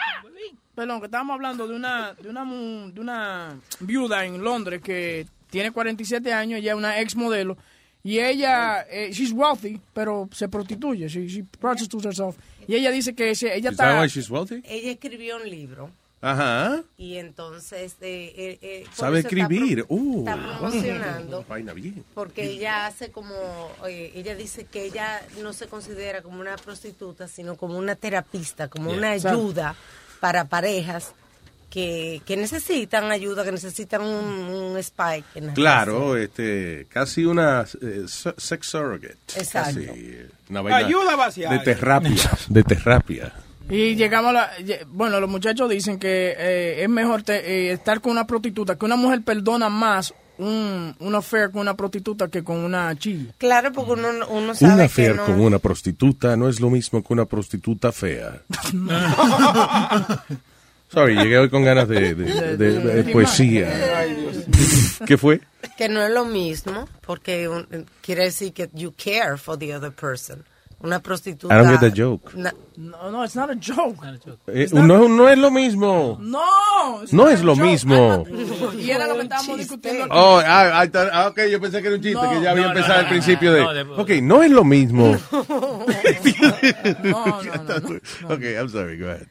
Perdón, 0.76 1.00
que 1.02 1.06
estábamos 1.08 1.34
hablando 1.36 1.68
de 1.68 1.76
una, 1.76 2.14
de 2.14 2.30
una, 2.30 2.46
de 2.94 3.02
una 3.02 3.60
viuda 3.82 4.26
en 4.26 4.42
Londres 4.42 4.82
que 4.82 5.28
tiene 5.50 5.72
47 5.72 6.32
años, 6.32 6.60
ella 6.60 6.72
es 6.72 6.78
una 6.78 7.02
ex 7.02 7.18
modelo, 7.18 7.58
y 8.02 8.20
ella, 8.20 8.86
eh, 8.90 9.10
she's 9.12 9.34
wealthy, 9.34 9.78
pero 9.94 10.30
se 10.32 10.48
prostituye, 10.48 11.10
she, 11.10 11.28
she 11.28 11.44
prostitutes 11.60 12.06
herself. 12.06 12.38
Y 12.66 12.76
ella 12.76 12.92
dice 12.92 13.14
que 13.14 13.36
se- 13.36 13.54
ella 13.54 13.72
está... 13.72 14.00
why 14.00 14.08
she's 14.08 14.30
wealthy? 14.30 14.62
Ella 14.64 14.92
escribió 14.92 15.36
un 15.36 15.50
libro 15.50 15.92
Ajá. 16.22 16.84
y 16.98 17.16
entonces 17.16 17.94
eh, 18.02 18.34
eh, 18.36 18.60
eh, 18.62 18.86
Sabe 18.94 19.20
eso 19.20 19.28
está 19.30 19.48
pro- 19.48 19.56
escribir. 19.56 19.86
Uh, 19.88 20.20
está 20.20 20.36
promocionando 20.36 21.46
Vaina 21.50 21.74
bien. 21.74 22.04
porque 22.14 22.44
ella 22.44 22.88
hace 22.88 23.10
como 23.12 23.34
eh, 23.88 24.12
ella 24.16 24.36
dice 24.36 24.66
que 24.66 24.84
ella 24.84 25.22
no 25.42 25.54
se 25.54 25.68
considera 25.68 26.22
como 26.22 26.42
una 26.42 26.58
prostituta 26.58 27.28
sino 27.30 27.56
como 27.56 27.78
una 27.78 27.96
terapista 27.96 28.68
como 28.68 28.92
una 28.92 29.12
ayuda 29.12 29.76
para 30.20 30.46
parejas 30.46 31.14
que, 31.70 32.22
que 32.26 32.36
necesitan 32.36 33.12
ayuda 33.12 33.46
que 33.46 33.52
necesitan 33.52 34.02
un, 34.02 34.26
un 34.26 34.78
spike 34.80 35.26
en 35.36 35.48
la 35.48 35.54
Claro, 35.54 36.18
este, 36.18 36.88
casi 36.90 37.26
una 37.26 37.64
eh, 37.82 38.06
sex 38.08 38.68
surrogate. 38.68 39.16
Exacto. 39.38 39.80
Casi, 39.86 40.18
una 40.50 40.62
vaina 40.62 40.78
Ayuda 40.80 41.16
vaciada. 41.16 41.56
de 41.58 41.64
terapia. 41.64 42.32
De 42.50 42.64
terapia. 42.64 43.34
Y 43.70 43.96
llegamos 43.96 44.30
a 44.32 44.34
la... 44.34 44.50
Bueno, 44.88 45.20
los 45.20 45.30
muchachos 45.30 45.70
dicen 45.70 46.00
que 46.00 46.36
eh, 46.38 46.84
es 46.84 46.90
mejor 46.90 47.22
te- 47.24 47.68
eh, 47.70 47.72
estar 47.72 48.02
con 48.02 48.12
una 48.14 48.26
prostituta, 48.26 48.76
que 48.78 48.86
una 48.86 48.96
mujer 48.96 49.22
perdona 49.24 49.70
más 49.70 50.14
un, 50.40 50.96
un 51.00 51.16
affair 51.16 51.52
con 51.52 51.62
una 51.62 51.76
prostituta 51.76 52.30
que 52.30 52.44
con 52.44 52.58
una 52.58 52.98
chilla. 52.98 53.32
Claro, 53.38 53.72
porque 53.72 53.92
uno, 53.92 54.08
uno 54.30 54.56
sabe 54.56 54.72
Un 54.74 54.78
que 54.80 54.86
affair 54.86 55.16
no... 55.18 55.26
con 55.26 55.40
una 55.42 55.60
prostituta 55.60 56.36
no 56.36 56.50
es 56.50 56.60
lo 56.60 56.70
mismo 56.70 57.04
que 57.04 57.14
una 57.14 57.26
prostituta 57.26 57.92
fea. 57.92 58.42
Sorry, 60.92 61.16
llegué 61.16 61.38
hoy 61.38 61.50
con 61.50 61.64
ganas 61.64 61.88
de, 61.88 62.16
de- 62.16 62.58
de- 62.58 62.80
de 63.04 63.14
poesía. 63.14 64.08
¿Qué 65.06 65.18
fue? 65.18 65.42
Que 65.78 65.88
no 65.88 66.02
es 66.02 66.10
lo 66.12 66.26
mismo, 66.26 66.88
porque 67.06 67.48
un- 67.48 67.86
quiere 68.02 68.24
decir 68.24 68.52
que 68.54 68.70
you 68.74 68.92
care 68.98 69.38
for 69.38 69.58
the 69.60 69.76
other 69.76 69.92
person. 69.92 70.44
Una 70.82 71.00
prostituta... 71.02 71.54
I 71.54 71.58
don't 71.58 71.72
get 71.72 71.80
the 71.82 71.92
joke. 72.02 72.34
Na- 72.36 72.54
No, 72.78 73.12
no, 73.12 73.24
it's 73.26 73.36
not 73.36 73.50
a 73.50 73.56
joke. 73.56 73.98
Eh, 74.48 74.68
no, 74.72 75.10
no 75.10 75.28
es 75.28 75.38
lo 75.38 75.52
mismo. 75.52 76.18
No, 76.22 77.04
it's 77.04 77.12
No 77.12 77.24
not 77.26 77.34
es 77.34 77.42
a 77.42 77.44
lo 77.44 77.56
joke. 77.56 77.66
mismo. 77.68 78.26
Y 78.78 78.90
era 78.90 79.06
lo 79.08 79.16
que 79.16 79.24
estábamos 79.24 79.58
discutiendo. 79.58 80.06
Oh, 80.10 80.40
ah, 80.40 80.82
ah, 80.82 81.10
ah, 81.12 81.28
ok, 81.28 81.40
yo 81.52 81.60
pensé 81.60 81.82
que 81.82 81.88
era 81.88 81.98
un 81.98 82.02
chiste, 82.02 82.22
No. 82.22 82.30
que 82.32 82.42
ya 82.42 82.52
había 82.52 82.68
No, 82.68 82.74
no, 82.74 82.80
empezado 82.80 82.94
no, 82.94 83.00
al 83.00 83.04
no, 83.04 83.10
principio 83.10 83.52
no, 83.52 83.74
de... 83.74 83.82
Ok, 84.02 84.10
no 84.22 84.44
es 84.44 84.52
lo 84.52 84.64
mismo. 84.64 85.18
No, 87.04 87.42
no, 87.44 87.64
no, 87.64 87.80
no. 87.80 88.00
Ok, 88.34 88.42
I'm 88.58 88.70
sorry, 88.70 88.98
go 88.98 89.10
ahead. 89.10 89.28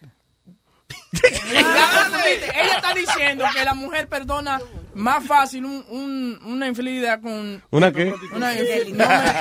Ella 2.54 2.76
está 2.76 2.94
diciendo 2.94 3.44
que 3.54 3.64
la 3.64 3.74
mujer 3.74 4.08
perdona 4.08 4.60
más 4.98 5.24
fácil 5.26 5.64
un, 5.64 5.84
un- 5.88 6.38
una 6.44 6.68
infidelidad 6.68 7.20
con... 7.20 7.62
¿Una 7.70 7.92
qué? 7.92 8.12
Una 8.34 8.52
infidelidad. 8.52 9.40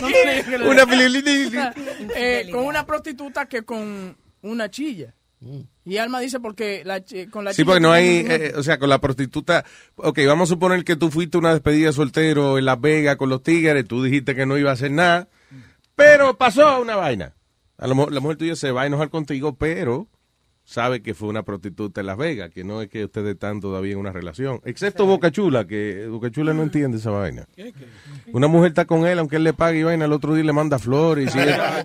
No 0.00 0.06
Una. 1.58 1.74
Eh, 2.16 2.48
con 2.52 2.64
una 2.64 2.86
prostituta 2.86 3.46
que 3.46 3.62
con 3.62 4.16
una 4.42 4.70
chilla. 4.70 5.14
Y 5.84 5.98
Alma 5.98 6.18
dice 6.20 6.40
porque 6.40 6.82
la, 6.84 7.02
con 7.30 7.44
la 7.44 7.52
Sí, 7.52 7.56
chilla 7.58 7.66
porque 7.66 7.80
no 7.80 7.92
hay, 7.92 8.24
eh, 8.28 8.52
o 8.56 8.62
sea, 8.62 8.78
con 8.78 8.88
la 8.88 8.98
prostituta, 9.00 9.64
ok, 9.96 10.18
vamos 10.26 10.48
a 10.48 10.54
suponer 10.54 10.82
que 10.82 10.96
tú 10.96 11.10
fuiste 11.10 11.36
una 11.38 11.52
despedida 11.52 11.92
soltero 11.92 12.58
en 12.58 12.64
Las 12.64 12.80
Vegas 12.80 13.16
con 13.16 13.28
los 13.28 13.42
tigres, 13.42 13.86
tú 13.86 14.02
dijiste 14.02 14.34
que 14.34 14.46
no 14.46 14.56
iba 14.58 14.70
a 14.70 14.74
hacer 14.74 14.90
nada, 14.90 15.28
pero 15.94 16.36
pasó 16.38 16.80
una 16.80 16.96
vaina. 16.96 17.34
A 17.78 17.86
lo 17.86 17.94
mejor 17.94 18.12
la 18.12 18.20
mujer 18.20 18.38
tuya 18.38 18.56
se 18.56 18.72
va 18.72 18.82
a 18.82 18.86
enojar 18.86 19.10
contigo, 19.10 19.54
pero 19.56 20.08
sabe 20.66 21.00
que 21.00 21.14
fue 21.14 21.28
una 21.28 21.44
prostituta 21.44 22.00
en 22.00 22.08
Las 22.08 22.18
Vegas, 22.18 22.50
que 22.50 22.64
no 22.64 22.82
es 22.82 22.88
que 22.88 23.04
ustedes 23.04 23.34
están 23.34 23.60
todavía 23.60 23.92
en 23.92 23.98
una 23.98 24.12
relación. 24.12 24.60
Excepto 24.64 25.06
Boca 25.06 25.30
Chula, 25.30 25.64
que 25.64 26.08
Boca 26.08 26.28
Chula 26.30 26.52
no 26.52 26.64
entiende 26.64 26.98
esa 26.98 27.10
vaina. 27.10 27.46
Una 28.32 28.48
mujer 28.48 28.70
está 28.70 28.84
con 28.84 29.06
él, 29.06 29.18
aunque 29.20 29.36
él 29.36 29.44
le 29.44 29.52
pague 29.52 29.78
y 29.78 29.82
vaina, 29.84 30.04
el 30.04 30.12
otro 30.12 30.34
día 30.34 30.42
le 30.44 30.52
manda 30.52 30.80
flores. 30.80 31.28
Y 31.28 31.30
si 31.30 31.38
ella, 31.38 31.84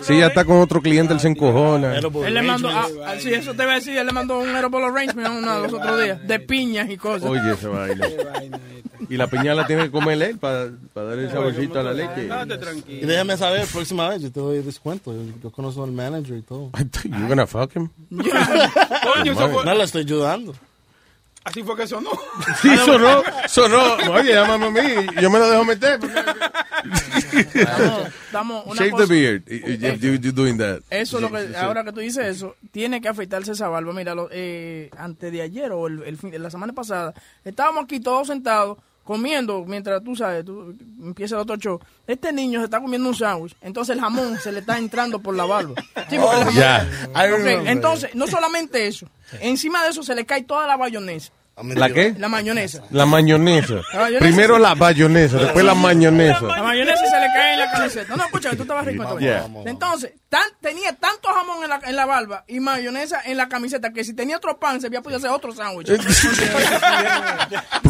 si 0.00 0.14
ella 0.14 0.28
está 0.28 0.46
con 0.46 0.56
otro 0.56 0.80
cliente, 0.80 1.12
él 1.12 1.20
se 1.20 1.28
encojona. 1.28 1.98
Él 1.98 2.34
le 2.34 2.42
mandó, 2.42 2.70
ah, 2.70 2.88
ah, 3.06 3.14
sí, 3.18 3.32
eso 3.32 3.54
te 3.54 3.62
iba 3.62 3.72
a 3.72 3.76
decir, 3.76 3.96
él 3.96 4.06
le 4.06 4.12
mandó 4.12 4.38
un 4.38 4.48
Aeroball 4.48 4.84
Arrangement 4.84 5.28
a 5.28 5.30
uno 5.30 5.56
de 5.56 5.62
los 5.62 5.72
otros 5.74 6.02
días, 6.02 6.26
de 6.26 6.40
piñas 6.40 6.88
y 6.88 6.96
cosas. 6.96 7.28
Oye, 7.28 7.52
esa 7.52 7.68
vaina. 7.68 8.08
Y 9.08 9.16
la 9.16 9.26
piña 9.26 9.54
la 9.54 9.66
tiene 9.66 9.84
que 9.84 9.90
comer 9.90 10.20
él 10.22 10.38
para 10.38 10.70
darle 10.94 11.24
el 11.24 11.30
saborcito 11.30 11.80
a 11.80 11.82
la 11.82 11.92
leche. 11.92 12.28
Y 12.88 13.04
déjame 13.06 13.36
saber, 13.36 13.66
próxima 13.66 14.08
vez 14.08 14.22
yo 14.22 14.30
te 14.32 14.40
doy 14.40 14.62
descuento. 14.62 15.12
Yo, 15.12 15.22
yo 15.42 15.50
conozco 15.50 15.84
al 15.84 15.92
manager 15.92 16.36
y 16.38 16.42
todo. 16.42 16.70
You 17.04 17.28
gonna 17.28 17.46
fuck 17.46 17.74
him? 17.76 17.88
Coño, 18.10 19.34
No 19.64 19.74
le 19.74 19.84
estoy 19.84 20.02
ayudando. 20.02 20.54
así 21.44 21.62
fue 21.62 21.76
que 21.76 21.86
sonó. 21.86 22.10
Sí, 22.62 22.74
sonó, 22.78 23.22
sonó. 23.48 23.96
Oye, 24.12 24.32
llámame 24.32 24.66
a 24.66 24.70
mí, 24.70 25.06
yo 25.20 25.30
me 25.30 25.38
lo 25.38 25.50
dejo 25.50 25.64
meter. 25.64 26.00
Estamos- 27.32 28.64
una 28.66 28.74
Shave 28.76 28.90
cosa- 28.90 29.06
the 29.06 29.12
beard 29.14 29.42
if 29.46 30.00
you, 30.00 30.14
you 30.14 30.32
doing 30.32 30.58
that. 30.58 30.80
Eso 30.90 31.16
es 31.18 31.22
lo 31.22 31.30
que, 31.30 31.56
ahora 31.56 31.84
que 31.84 31.92
tú 31.92 32.00
dices 32.00 32.26
eso, 32.26 32.56
tiene 32.72 33.00
que 33.00 33.08
afeitarse 33.08 33.52
esa 33.52 33.68
barba. 33.68 33.92
Mira, 33.92 34.14
lo- 34.14 34.28
eh, 34.32 34.90
antes 34.96 35.30
de 35.32 35.42
ayer 35.42 35.72
o 35.72 35.86
el, 35.86 36.02
el 36.04 36.16
fin, 36.16 36.32
la 36.40 36.50
semana 36.50 36.72
pasada, 36.72 37.14
estábamos 37.44 37.84
aquí 37.84 38.00
todos 38.00 38.26
sentados 38.28 38.78
comiendo 39.04 39.64
mientras 39.64 40.02
tú 40.02 40.16
sabes, 40.16 40.44
tú, 40.44 40.74
empieza 41.02 41.36
el 41.36 41.42
otro 41.42 41.56
show. 41.56 41.78
Este 42.06 42.32
niño 42.32 42.60
se 42.60 42.64
está 42.64 42.80
comiendo 42.80 43.08
un 43.08 43.14
sándwich, 43.14 43.54
entonces 43.60 43.94
el 43.94 44.00
jamón 44.00 44.38
se 44.38 44.50
le 44.50 44.60
está 44.60 44.78
entrando 44.78 45.20
por 45.20 45.36
la 45.36 45.44
barba. 45.44 45.74
Sí, 46.10 46.16
remember. 47.14 47.66
entonces, 47.68 48.14
no 48.14 48.26
solamente 48.26 48.86
eso, 48.86 49.06
encima 49.40 49.84
de 49.84 49.90
eso 49.90 50.02
se 50.02 50.14
le 50.14 50.26
cae 50.26 50.42
toda 50.42 50.66
la 50.66 50.76
bayonesa. 50.76 51.32
¿La 51.76 51.88
qué? 51.88 52.14
La 52.18 52.28
mayonesa. 52.28 52.82
La 52.90 53.06
mayonesa. 53.06 53.80
La 53.92 54.00
mayonesa. 54.00 54.18
Primero 54.18 54.58
la 54.58 54.74
bayonesa, 54.74 55.36
después 55.38 55.64
la 55.64 55.74
mayonesa. 55.74 56.40
La 56.42 56.62
mayonesa 56.62 56.98
se 57.06 57.20
le 57.20 57.26
cae 57.32 57.52
en 57.54 57.60
la 57.60 57.70
camiseta. 57.70 58.16
No, 58.16 58.24
escucha, 58.24 58.50
que 58.50 58.56
tú 58.56 58.62
estabas 58.62 58.84
rico 58.84 59.04
todavía. 59.04 59.28
Yeah. 59.28 59.40
Vamos, 59.42 59.64
vamos. 59.64 59.66
Entonces, 59.70 60.12
tan- 60.28 60.50
tenía 60.60 60.92
tanto 60.96 61.28
jamón 61.28 61.62
en 61.62 61.70
la, 61.70 61.80
en 61.84 61.94
la 61.94 62.06
barba 62.06 62.44
y 62.48 62.58
mayonesa 62.58 63.20
en 63.24 63.36
la 63.36 63.48
camiseta 63.48 63.92
que 63.92 64.02
si 64.02 64.14
tenía 64.14 64.36
otro 64.38 64.58
pan 64.58 64.80
se 64.80 64.88
había 64.88 65.00
podido 65.00 65.18
hacer 65.18 65.30
otro 65.30 65.52
sándwich. 65.54 65.88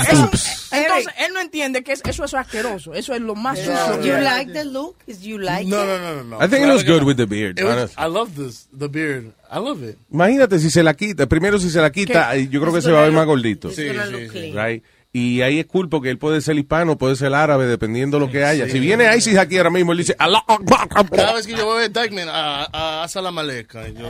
Eso- 0.08 0.30
entonces, 0.70 1.14
él 1.18 1.32
no 1.32 1.40
entiende 1.40 1.82
que 1.84 1.92
es- 1.92 2.02
eso 2.04 2.24
es 2.24 2.34
asqueroso. 2.34 2.94
Eso 2.94 3.14
es 3.14 3.20
lo 3.20 3.34
más 3.34 3.58
sucio. 3.58 4.00
que 4.00 4.08
You 4.08 4.14
like 4.18 4.52
the 4.52 4.64
look? 4.64 4.96
Is 5.06 5.20
you 5.22 5.38
like 5.38 5.64
No, 5.66 5.82
it? 5.82 5.86
no, 5.88 5.98
no, 5.98 6.14
no, 6.16 6.24
no. 6.24 6.44
I 6.44 6.48
think 6.48 6.62
it 6.64 6.68
looks 6.68 6.84
good 6.84 7.02
with 7.04 7.16
the 7.16 7.26
beard, 7.26 7.58
was- 7.60 7.72
honestly. 7.72 7.94
I 8.04 8.08
love 8.08 8.30
this, 8.36 8.68
the 8.76 8.88
beard. 8.88 9.32
I 9.54 9.58
love 9.60 9.82
it. 9.88 9.96
Imagínate 10.10 10.58
si 10.58 10.70
se 10.70 10.82
la 10.82 10.94
quita. 10.94 11.26
Primero, 11.26 11.58
si 11.58 11.70
se 11.70 11.80
la 11.80 11.92
quita, 11.92 12.32
¿Qué? 12.32 12.48
yo 12.48 12.60
creo 12.60 12.72
que 12.72 12.82
se 12.82 12.90
va 12.90 13.00
a 13.00 13.02
ver 13.02 13.12
más 13.12 13.26
gordito. 13.26 13.68
look 13.68 14.30
clean. 14.30 14.54
Right? 14.56 14.82
Y 15.12 15.42
ahí 15.42 15.60
es 15.60 15.66
cool 15.66 15.88
porque 15.88 16.10
él 16.10 16.18
puede 16.18 16.40
ser 16.40 16.56
hispano, 16.58 16.98
puede 16.98 17.14
ser 17.14 17.32
árabe, 17.34 17.66
dependiendo 17.66 18.18
de 18.18 18.26
lo 18.26 18.32
que 18.32 18.44
haya. 18.44 18.68
Si 18.68 18.80
viene 18.80 19.16
ISIS 19.16 19.38
aquí 19.38 19.56
ahora 19.58 19.70
mismo, 19.70 19.92
él 19.92 19.98
dice, 19.98 20.16
"Allah 20.18 20.42
Akbar". 20.48 20.88
Cada 21.10 21.34
vez 21.34 21.46
que 21.46 21.54
yo 21.54 21.66
voy 21.66 21.76
a 21.76 21.88
ver 21.88 21.92
Dykeman, 21.92 22.28
a, 22.28 23.06
la 23.14 23.30
maleta. 23.30 23.88
Y 23.88 23.94
yo, 23.94 24.08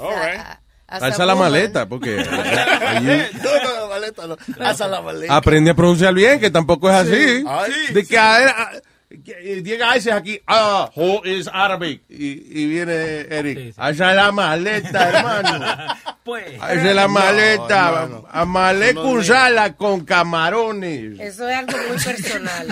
all 0.00 0.14
right. 0.24 0.40
Alza 0.86 1.26
la 1.26 1.34
maleta, 1.34 1.88
porque 1.88 2.18
allí- 2.86 3.06
No, 3.42 3.62
no, 3.64 3.80
la 3.80 3.86
maleta 3.88 4.26
no. 4.28 4.36
Alza 4.60 4.86
la 4.86 5.00
maleta. 5.00 5.34
aprende 5.36 5.70
a 5.70 5.74
pronunciar 5.74 6.14
bien, 6.14 6.38
que 6.38 6.50
tampoco 6.50 6.88
es 6.88 6.94
así. 6.96 7.44
Ay. 7.48 7.72
De 7.92 8.06
que 8.06 8.16
a 8.16 8.38
ver, 8.38 8.48
a- 8.48 8.70
que 8.70 8.80
llega 9.22 9.96
ISIS 9.96 10.12
aquí, 10.12 10.40
ah, 10.46 10.90
who 10.96 11.22
is 11.24 11.48
Arabic? 11.52 12.02
Y, 12.08 12.62
y 12.62 12.66
viene 12.68 12.92
Eric, 13.30 13.58
Sí, 13.58 13.64
sí. 13.72 13.74
alza 13.78 14.14
la 14.14 14.32
maleta, 14.32 15.08
hermano. 15.42 15.94
Pues. 16.24 16.60
Alza 16.60 16.94
la 16.94 17.08
maleta, 17.08 18.06
no, 18.08 18.24
no. 18.32 18.46
malecusala 18.46 19.74
con 19.74 20.04
camarones. 20.04 21.18
Eso 21.20 21.48
es 21.48 21.56
algo 21.56 21.72
muy 21.88 22.02
personal. 22.02 22.68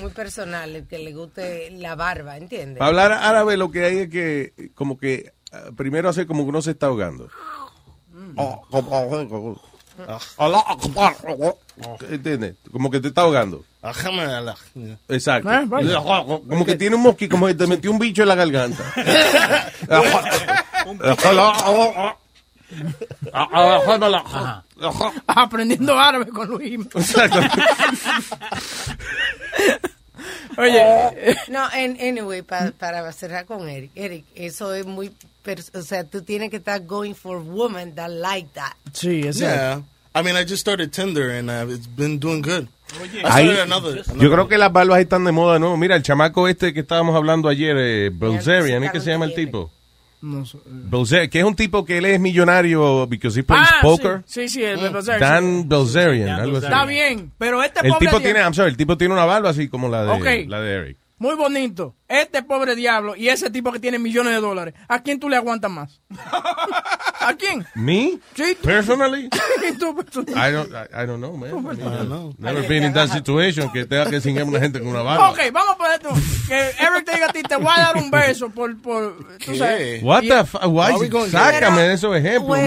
muy 0.00 0.10
personal, 0.10 0.76
el 0.76 0.86
que 0.86 0.98
le 0.98 1.12
guste 1.12 1.70
la 1.72 1.94
barba, 1.94 2.36
¿entiendes? 2.36 2.78
Para 2.78 2.88
hablar 2.88 3.12
árabe 3.12 3.56
lo 3.56 3.70
que 3.70 3.84
hay 3.84 3.98
es 3.98 4.08
que, 4.10 4.70
como 4.74 4.98
que, 4.98 5.32
ah, 5.52 5.70
primero 5.76 6.08
hace 6.08 6.26
como 6.26 6.44
que 6.44 6.50
uno 6.50 6.62
se 6.62 6.72
está 6.72 6.86
ahogando. 6.86 7.28
Allah 10.38 10.64
Akbar. 10.66 11.16
¿Entiendes? 12.10 12.56
Como 12.70 12.90
que 12.90 13.00
te 13.00 13.08
está 13.08 13.22
ahogando. 13.22 13.64
Exacto. 15.08 15.48
Ah. 15.48 15.64
Como 16.26 16.64
que 16.64 16.76
tiene 16.76 16.96
un 16.96 17.02
mosquito, 17.02 17.32
como 17.32 17.46
que 17.46 17.54
te 17.54 17.66
metió 17.66 17.90
un 17.90 17.98
bicho 17.98 18.22
en 18.22 18.28
la 18.28 18.34
garganta. 18.34 18.82
Aprendiendo 25.26 25.98
árabe 25.98 26.28
con 26.28 26.48
Luis. 26.48 26.80
Exacto. 26.94 27.40
Oye, 30.58 30.80
eh, 30.80 31.36
No, 31.48 31.68
en, 31.72 31.96
anyway, 32.00 32.42
pa- 32.42 32.72
para 32.78 33.10
cerrar 33.12 33.44
con 33.46 33.68
Eric. 33.68 33.90
Eric, 33.94 34.24
eso 34.34 34.74
es 34.74 34.86
muy... 34.86 35.12
O 35.74 35.80
sea, 35.82 36.04
tú 36.04 36.20
tienes 36.22 36.50
que 36.50 36.56
estar 36.56 36.80
going 36.84 37.14
for 37.14 37.38
women 37.38 37.94
that 37.94 38.10
like 38.10 38.48
that. 38.54 38.74
sí, 38.92 39.22
exacto. 39.22 39.54
Yeah. 39.56 39.82
I 40.14 40.22
mean, 40.22 40.36
I 40.36 40.42
just 40.42 40.60
started 40.60 40.90
Tinder 40.92 41.30
and 41.30 41.48
uh, 41.50 41.66
it's 41.72 41.86
been 41.86 42.18
doing 42.18 42.42
good. 42.42 42.68
I 43.24 43.42
Ahí- 43.44 43.58
another, 43.62 44.02
Yo 44.18 44.30
creo 44.30 44.48
que 44.48 44.58
las 44.58 44.72
barbas 44.72 45.00
están 45.00 45.24
de 45.24 45.32
moda, 45.32 45.58
¿no? 45.58 45.76
Mira, 45.76 45.94
el 45.96 46.02
chamaco 46.02 46.48
este 46.48 46.72
que 46.74 46.80
estábamos 46.80 47.14
hablando 47.14 47.48
ayer, 47.48 47.76
eh, 47.78 48.10
Belzerian, 48.12 48.82
¿es 48.84 48.90
que 48.92 49.00
se 49.00 49.10
llama 49.10 49.26
el 49.26 49.34
tipo? 49.34 49.70
No 50.20 50.44
sé. 50.44 50.58
Belzer- 50.66 51.28
que 51.30 51.38
es 51.38 51.44
un 51.44 51.54
tipo 51.54 51.84
que 51.84 51.98
él 51.98 52.04
es 52.06 52.18
millonario 52.18 53.06
because 53.06 53.38
he 53.38 53.42
plays 53.44 53.68
Ah, 53.70 53.78
poker. 53.82 54.22
Sí, 54.26 54.48
sí, 54.48 54.60
sí, 54.60 54.64
el 54.64 54.78
Belzer, 54.92 55.20
Dan 55.20 55.62
sí. 55.62 55.68
Belzerian, 55.68 56.40
algo 56.40 56.56
así. 56.56 56.66
Está 56.66 56.84
bien, 56.86 57.30
pero 57.38 57.62
este 57.62 57.80
El 57.86 57.92
pobre 57.92 58.06
tipo 58.06 58.20
tiene, 58.20 58.40
I'm 58.40 58.52
sorry, 58.54 58.70
el 58.70 58.76
tipo 58.76 58.96
tiene 58.98 59.14
una 59.14 59.24
barba 59.24 59.50
así 59.50 59.68
como 59.68 59.88
la 59.88 60.04
de, 60.04 60.10
Ok. 60.44 60.48
la 60.48 60.60
de 60.60 60.72
Eric. 60.74 60.96
Muy 61.18 61.34
bonito. 61.34 61.94
Este 62.06 62.42
pobre 62.42 62.74
diablo 62.76 63.16
y 63.16 63.28
ese 63.28 63.50
tipo 63.50 63.72
que 63.72 63.80
tiene 63.80 63.98
millones 63.98 64.32
de 64.34 64.40
dólares. 64.40 64.74
¿A 64.88 65.02
quién 65.02 65.18
tú 65.18 65.28
le 65.28 65.36
aguantas 65.36 65.70
más? 65.70 66.00
¿A 67.20 67.34
quién? 67.34 67.66
Me? 67.74 68.18
Sí, 68.34 68.56
tú. 68.60 68.68
Personally? 68.68 69.28
Tú, 69.78 69.94
tú. 70.10 70.20
I 70.30 70.50
don't, 70.50 70.70
I, 70.72 71.02
I 71.02 71.06
don't 71.06 71.18
know, 71.20 71.36
man. 71.36 71.50
I 71.50 71.52
mean, 71.60 71.80
I 71.80 71.84
don't 71.98 72.08
know. 72.08 72.32
Never 72.38 72.66
been 72.66 72.84
in 72.84 72.92
that 72.94 73.10
situation 73.10 73.70
que 73.70 73.84
tenga 73.84 74.08
que 74.08 74.20
cingar 74.20 74.44
una 74.44 74.58
gente 74.60 74.78
con 74.78 74.88
una 74.88 75.02
barba. 75.02 75.30
Ok, 75.30 75.38
vamos 75.52 75.74
a 75.74 75.76
poner 75.76 75.92
esto. 76.00 76.08
Que 76.48 76.54
Eric 76.58 77.04
te 77.04 77.12
diga 77.12 77.26
a 77.28 77.32
ti, 77.32 77.42
te 77.42 77.56
voy 77.56 77.72
a 77.76 77.80
dar 77.80 77.96
un 77.96 78.10
beso 78.10 78.48
por, 78.50 78.80
por 78.80 79.38
tú 79.44 79.54
sabes. 79.56 80.02
What 80.02 80.22
Y- 80.22 80.28
the 80.28 80.44
fuck? 80.44 80.62
Why? 80.66 80.80
Are 80.86 80.96
we 80.98 81.08
going- 81.08 81.30
Sácame 81.30 81.82
de 81.82 81.94
esos 81.94 82.16
ejemplos, 82.16 82.58
a- 82.58 82.62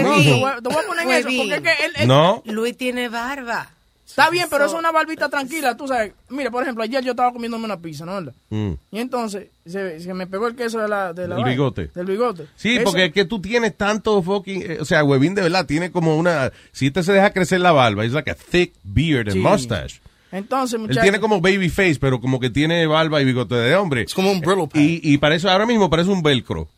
te 0.62 0.68
voy 0.68 0.84
a 0.84 0.86
poner 0.86 1.02
en 1.06 1.10
eso, 1.10 1.28
porque 1.28 1.54
es 1.54 1.60
que 1.78 1.84
él, 1.86 1.92
él- 1.96 2.08
No. 2.08 2.42
Luis 2.46 2.76
tiene 2.76 3.08
barba. 3.08 3.68
Está 4.12 4.30
bien, 4.30 4.46
pero 4.50 4.66
eso 4.66 4.74
es 4.74 4.78
una 4.78 4.92
barbita 4.92 5.28
tranquila, 5.28 5.76
tú 5.76 5.88
sabes. 5.88 6.12
Mira, 6.28 6.50
por 6.50 6.62
ejemplo, 6.62 6.84
ayer 6.84 7.02
yo 7.02 7.12
estaba 7.12 7.32
comiéndome 7.32 7.64
una 7.64 7.78
pizza, 7.80 8.04
¿no? 8.04 8.14
¿Verdad? 8.14 8.34
Mm. 8.50 8.72
Y 8.90 8.98
entonces 8.98 9.48
se, 9.66 10.00
se 10.00 10.12
me 10.14 10.26
pegó 10.26 10.46
el 10.48 10.54
queso 10.54 10.78
de 10.80 10.88
la, 10.88 11.12
de 11.12 11.26
la 11.28 11.36
Del 11.36 11.44
bigote. 11.44 11.90
Del 11.94 12.06
bigote. 12.06 12.46
Sí, 12.56 12.74
Eso- 12.76 12.84
porque 12.84 13.06
es 13.06 13.12
que 13.12 13.24
tú 13.24 13.40
tienes 13.40 13.76
tanto 13.76 14.22
fucking, 14.22 14.62
eh, 14.62 14.78
o 14.80 14.84
sea, 14.84 15.02
Huevín 15.04 15.34
de 15.34 15.42
verdad 15.42 15.64
tiene 15.66 15.90
como 15.90 16.16
una, 16.16 16.52
si 16.72 16.88
este 16.88 17.02
se 17.02 17.12
deja 17.12 17.32
crecer 17.32 17.60
la 17.60 17.72
barba, 17.72 18.04
es 18.04 18.12
like 18.12 18.30
a 18.30 18.34
thick 18.34 18.74
beard 18.84 19.28
and 19.28 19.32
Sí. 19.32 19.38
mustache. 19.38 20.00
Entonces, 20.30 20.74
Él 20.74 20.80
muchachos. 20.80 21.02
tiene 21.02 21.20
como 21.20 21.40
baby 21.40 21.68
face, 21.68 21.96
pero 22.00 22.20
como 22.20 22.40
que 22.40 22.48
tiene 22.50 22.86
barba 22.86 23.20
y 23.20 23.24
bigote 23.24 23.54
de 23.54 23.76
hombre. 23.76 24.02
Es 24.02 24.14
como 24.14 24.30
un 24.32 24.40
Brillo 24.40 24.66
pad. 24.66 24.80
Y, 24.80 25.00
y 25.02 25.18
parece, 25.18 25.48
ahora 25.48 25.66
mismo 25.66 25.90
parece 25.90 26.10
un 26.10 26.22
velcro. 26.22 26.68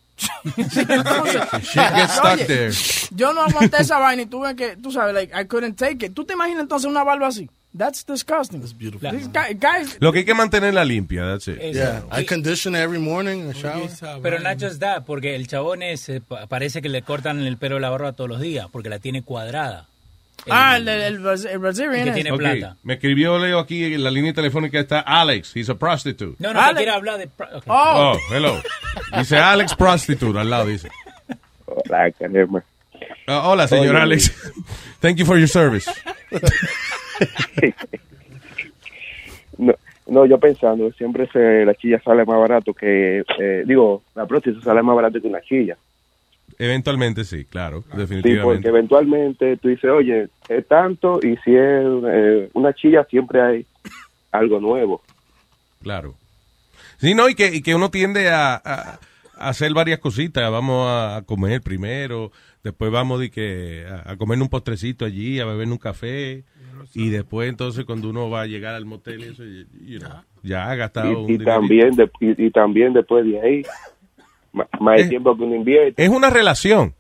Oye, 0.57 2.45
there. 2.47 2.73
Yo 3.15 3.33
no 3.33 3.43
aguanté 3.43 3.79
esa 3.83 3.99
vaina 3.99 4.23
y 4.23 4.27
tuve 4.27 4.55
que, 4.55 4.77
tú 4.77 4.93
sabes, 4.93 5.15
like, 5.15 5.33
I 5.39 5.45
couldn't 5.47 5.77
take 5.77 6.07
it. 6.07 6.15
¿Tú 6.15 6.25
te 6.25 6.35
imaginas 6.35 6.63
entonces 6.63 6.89
una 6.91 7.05
barba 7.05 7.29
así? 7.29 7.49
That's 7.77 8.05
disgusting. 8.07 8.61
That's 8.61 8.73
beautiful. 8.73 9.11
guys, 9.33 9.97
Lo 9.99 10.13
que 10.13 10.21
hay 10.21 10.25
que 10.25 10.35
mantenerla 10.35 10.85
limpia, 10.85 11.27
that's 11.27 11.49
it. 11.49 11.59
Yeah, 11.75 12.03
I 12.13 12.25
condition 12.25 12.77
it 12.77 12.81
every 12.83 13.01
morning 13.01 13.41
in 13.41 13.49
the 13.53 13.55
shower. 13.59 13.89
Pero 14.23 14.39
not 14.39 14.61
just 14.61 14.79
that, 14.81 15.05
porque 15.05 15.35
el 15.35 15.49
chabón 15.49 15.83
es, 15.83 16.09
pa- 16.29 16.47
parece 16.47 16.81
que 16.81 16.89
le 16.89 17.03
cortan 17.03 17.41
el 17.41 17.57
pelo 17.57 17.79
a 17.79 17.81
la 17.81 17.91
barba 17.91 18.13
todos 18.13 18.31
los 18.31 18.41
días, 18.41 18.69
porque 18.71 18.89
la 18.89 19.01
tiene 19.01 19.23
cuadrada. 19.23 19.89
Ah, 20.51 20.77
el, 20.77 20.89
el, 20.89 21.01
el, 21.03 21.21
Braz- 21.21 21.45
el 21.51 21.59
Brazilian 21.59 22.05
que 22.05 22.11
tiene 22.13 22.33
Ok, 22.33 22.39
plata. 22.39 22.77
Me 22.83 22.95
escribió 22.95 23.39
Leo 23.39 23.59
aquí 23.59 23.95
en 23.95 24.03
la 24.05 24.11
línea 24.11 24.33
telefónica 24.33 24.79
está 24.81 25.01
Alex, 25.01 25.55
he's 25.57 25.69
a 25.71 25.75
prostitute. 25.75 26.37
No, 26.43 26.53
no, 26.53 26.61
Ale- 26.61 26.71
que 26.73 26.77
quiere 26.79 26.91
hablar 26.93 27.19
de... 27.19 27.29
pro- 27.29 27.47
ok. 27.59 27.65
Oh, 27.67 28.13
Oh, 28.15 28.35
hello. 28.35 28.61
Dice 29.19 29.37
Alex 29.39 29.75
prostitute 29.75 30.39
al 30.39 30.51
lado, 30.51 30.67
dice. 30.67 30.89
Hola. 31.67 32.13
Ah, 33.27 33.49
hola, 33.49 33.67
señor. 33.69 33.97
Alex. 33.97 34.35
Thank 35.01 35.17
you 35.19 35.27
for 35.27 35.39
your 35.39 35.49
service. 35.49 35.91
No, 39.57 39.73
no, 40.09 40.27
yo 40.27 40.39
pensando, 40.39 40.91
siempre 40.93 41.29
se, 41.33 41.65
la 41.65 41.75
chilla 41.75 42.01
sale 42.05 42.25
más 42.25 42.39
barato 42.39 42.75
que, 42.75 43.21
eh, 43.39 43.63
digo, 43.65 44.03
la 44.15 44.27
prostituta 44.27 44.65
sale 44.65 44.83
más 44.83 44.97
barato 44.97 45.21
que 45.21 45.29
una 45.29 45.41
chilla. 45.43 45.77
Eventualmente 46.59 47.25
sí, 47.25 47.45
claro, 47.45 47.83
Sí, 47.83 47.89
porque 47.91 48.01
definitivamente. 48.03 48.69
eventualmente 48.69 49.57
tú 49.59 49.69
dices, 49.69 49.91
oye, 49.91 50.29
es 50.49 50.67
tanto 50.69 51.19
y 51.23 51.37
si 51.45 51.55
es 51.55 51.85
eh, 52.07 52.51
una 52.55 52.73
chilla 52.75 53.05
siempre 53.11 53.41
hay 53.43 53.67
algo 54.33 54.61
nuevo. 54.61 55.03
Claro. 55.83 56.15
Sí, 56.99 57.15
no, 57.15 57.29
y 57.29 57.35
que, 57.35 57.55
y 57.55 57.61
que 57.63 57.75
uno 57.75 57.91
tiende 57.91 58.31
a, 58.31 58.55
a- 58.55 58.99
a 59.37 59.49
hacer 59.49 59.73
varias 59.75 59.99
cositas. 59.99 60.51
Vamos 60.51 60.87
a 60.89 61.23
comer 61.27 61.61
primero, 61.61 62.31
después 62.63 62.91
vamos 62.93 63.19
de 63.21 63.31
que 63.31 63.85
a, 63.89 64.13
a 64.13 64.17
comer 64.17 64.41
un 64.41 64.49
postrecito 64.49 65.05
allí, 65.05 65.41
a 65.41 65.45
beber 65.45 65.69
un 65.69 65.79
café. 65.79 66.45
Y 66.95 67.09
después, 67.11 67.49
entonces, 67.49 67.85
cuando 67.85 68.11
uno 68.11 68.31
va 68.31 68.43
a 68.43 68.47
llegar 68.47 68.75
al 68.75 68.85
motel, 68.85 69.25
eso, 69.25 69.43
you- 69.45 69.67
you 69.85 69.99
know, 69.99 70.11
ya 70.43 70.71
ha 70.71 70.75
gastado 70.77 71.11
un 71.25 71.31
Y, 71.31 71.35
y 71.35 71.39
dinerito. 71.39 71.51
también 71.51 71.97
de- 71.97 72.11
y, 72.21 72.47
y 72.47 72.51
también 72.51 72.93
después 72.93 73.25
de 73.25 73.41
ahí, 73.41 73.63
más 74.55 74.97
el 74.97 75.01
Es- 75.05 75.09
tiempo 75.11 75.37
que 75.37 75.43
uno 75.43 75.55
invierte. 75.57 76.03
Es 76.03 76.09
una 76.11 76.31
relación. 76.31 76.95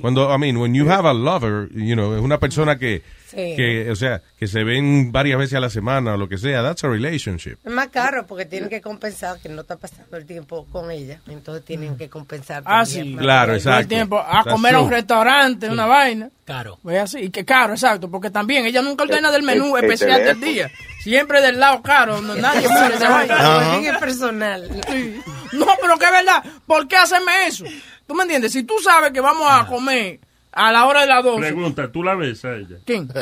Cuando, 0.00 0.34
I 0.34 0.38
mean, 0.38 0.56
when 0.56 0.74
you 0.74 0.88
have 0.90 1.06
a 1.08 1.12
lover, 1.14 1.68
you 1.72 1.94
know, 1.94 2.14
es 2.16 2.20
una 2.22 2.38
persona 2.38 2.78
que, 2.78 3.02
Sí. 3.32 3.56
que, 3.56 3.90
o 3.90 3.96
sea, 3.96 4.20
que 4.38 4.46
se 4.46 4.62
ven 4.62 5.10
varias 5.10 5.38
veces 5.38 5.54
a 5.54 5.60
la 5.60 5.70
semana 5.70 6.14
o 6.14 6.16
lo 6.18 6.28
que 6.28 6.36
sea. 6.38 6.62
That's 6.62 6.84
a 6.84 6.88
relationship. 6.88 7.56
Es 7.64 7.72
más 7.72 7.88
caro 7.88 8.26
porque 8.26 8.44
tienen 8.44 8.68
que 8.68 8.80
compensar 8.82 9.38
que 9.40 9.48
no 9.48 9.62
está 9.62 9.76
pasando 9.76 10.16
el 10.18 10.26
tiempo 10.26 10.66
con 10.70 10.90
ella. 10.90 11.20
Entonces 11.28 11.64
tienen 11.64 11.96
que 11.96 12.08
compensar. 12.10 12.62
Ah, 12.66 12.84
sí. 12.84 13.16
Claro, 13.18 13.46
Todo 13.46 13.52
el 13.54 13.58
exacto. 13.58 13.88
tiempo 13.88 14.18
a 14.20 14.42
That's 14.44 14.52
comer 14.52 14.74
a 14.74 14.80
un 14.80 14.90
restaurante, 14.90 15.68
una 15.70 15.86
vaina. 15.86 16.28
Caro. 16.44 16.78
Pues 16.82 16.98
así, 16.98 17.18
y 17.20 17.30
que 17.30 17.44
caro, 17.44 17.72
exacto, 17.72 18.10
porque 18.10 18.28
también 18.30 18.66
ella 18.66 18.82
nunca 18.82 19.04
ordena 19.04 19.30
del 19.30 19.42
menú 19.44 19.76
el- 19.76 19.84
el 19.84 19.90
especial 19.92 20.18
del 20.24 20.38
teléfono. 20.40 20.52
día. 20.52 20.70
Siempre 21.02 21.40
del 21.40 21.58
lado 21.58 21.80
caro, 21.82 22.20
no, 22.20 22.34
nadie 22.34 22.66
esa 22.66 23.08
vaina. 23.08 23.78
Es 23.90 23.98
personal. 23.98 24.68
Sí. 24.90 25.20
No, 25.52 25.66
pero 25.80 25.96
que 25.98 26.04
es 26.04 26.10
verdad, 26.10 26.44
¿por 26.66 26.86
qué 26.88 26.96
hacerme 26.96 27.46
eso? 27.46 27.64
¿Tú 28.06 28.14
me 28.14 28.22
entiendes? 28.24 28.52
Si 28.52 28.64
tú 28.64 28.74
sabes 28.82 29.12
que 29.12 29.20
vamos 29.20 29.46
a 29.48 29.66
comer 29.66 30.18
a 30.52 30.72
la 30.72 30.86
hora 30.86 31.00
de 31.02 31.06
las 31.06 31.24
12. 31.24 31.40
Pregunta, 31.40 31.90
¿tú 31.90 32.02
la 32.02 32.14
ves 32.14 32.44
a 32.44 32.56
ella? 32.56 32.76
¿Quién? 32.84 33.08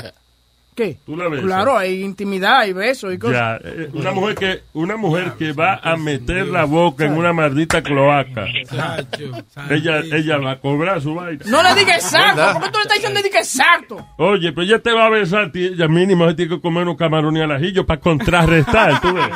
¿Qué? 0.74 0.98
¿Tú 1.04 1.16
la 1.16 1.28
ves? 1.28 1.42
Claro, 1.42 1.76
hay 1.76 2.02
intimidad 2.02 2.64
y 2.64 2.72
besos 2.72 3.12
y 3.12 3.18
cosas. 3.18 3.60
Ya, 3.62 3.68
eh, 3.68 3.90
una 3.92 4.12
mujer 4.12 4.34
que 4.36 4.60
una 4.72 4.96
mujer 4.96 5.32
que 5.36 5.52
va 5.52 5.80
a 5.82 5.96
meter 5.96 6.46
la 6.46 6.64
boca 6.64 7.04
en 7.04 7.18
una 7.18 7.32
maldita 7.32 7.82
cloaca. 7.82 8.46
Ella 9.68 10.00
ella 10.12 10.38
va 10.38 10.52
a 10.52 10.60
cobrar 10.60 11.02
su 11.02 11.14
vaina. 11.14 11.44
No 11.46 11.62
le 11.62 11.74
digas 11.74 11.96
exacto, 12.04 12.52
¿por 12.54 12.62
qué 12.62 12.68
tú 12.70 12.78
le 12.78 12.82
estás 12.82 12.96
diciendo 12.96 13.20
diga 13.22 13.40
exacto? 13.40 14.06
Oye, 14.16 14.52
pero 14.52 14.62
ella 14.62 14.78
te 14.78 14.92
va 14.92 15.06
a 15.06 15.10
besar, 15.10 15.50
ella 15.54 15.88
mínimo 15.88 16.28
se 16.28 16.34
tiene 16.34 16.54
que 16.54 16.60
comer 16.60 16.84
unos 16.84 16.96
camarones 16.96 17.42
al 17.42 17.52
ajillo 17.52 17.84
para 17.84 18.00
contrarrestar, 18.00 19.00
tú 19.00 19.12
ves. 19.12 19.26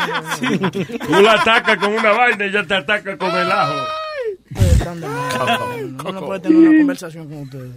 Tú 1.07 1.21
la 1.21 1.33
atacas 1.33 1.77
con 1.79 1.93
una 1.93 2.13
vaina 2.13 2.47
y 2.47 2.49
ella 2.49 2.65
te 2.65 2.75
ataca 2.75 3.19
con 3.19 3.31
el 3.31 3.51
ajo. 3.51 3.75
Ustedes 4.55 4.73
están 4.79 5.01
de 5.01 5.09
mierda. 5.09 5.75
Uno 5.77 6.13
no 6.13 6.27
puede 6.27 6.41
tener 6.41 6.59
una 6.59 6.79
conversación 6.79 7.29
con 7.29 7.39
ustedes. 7.43 7.77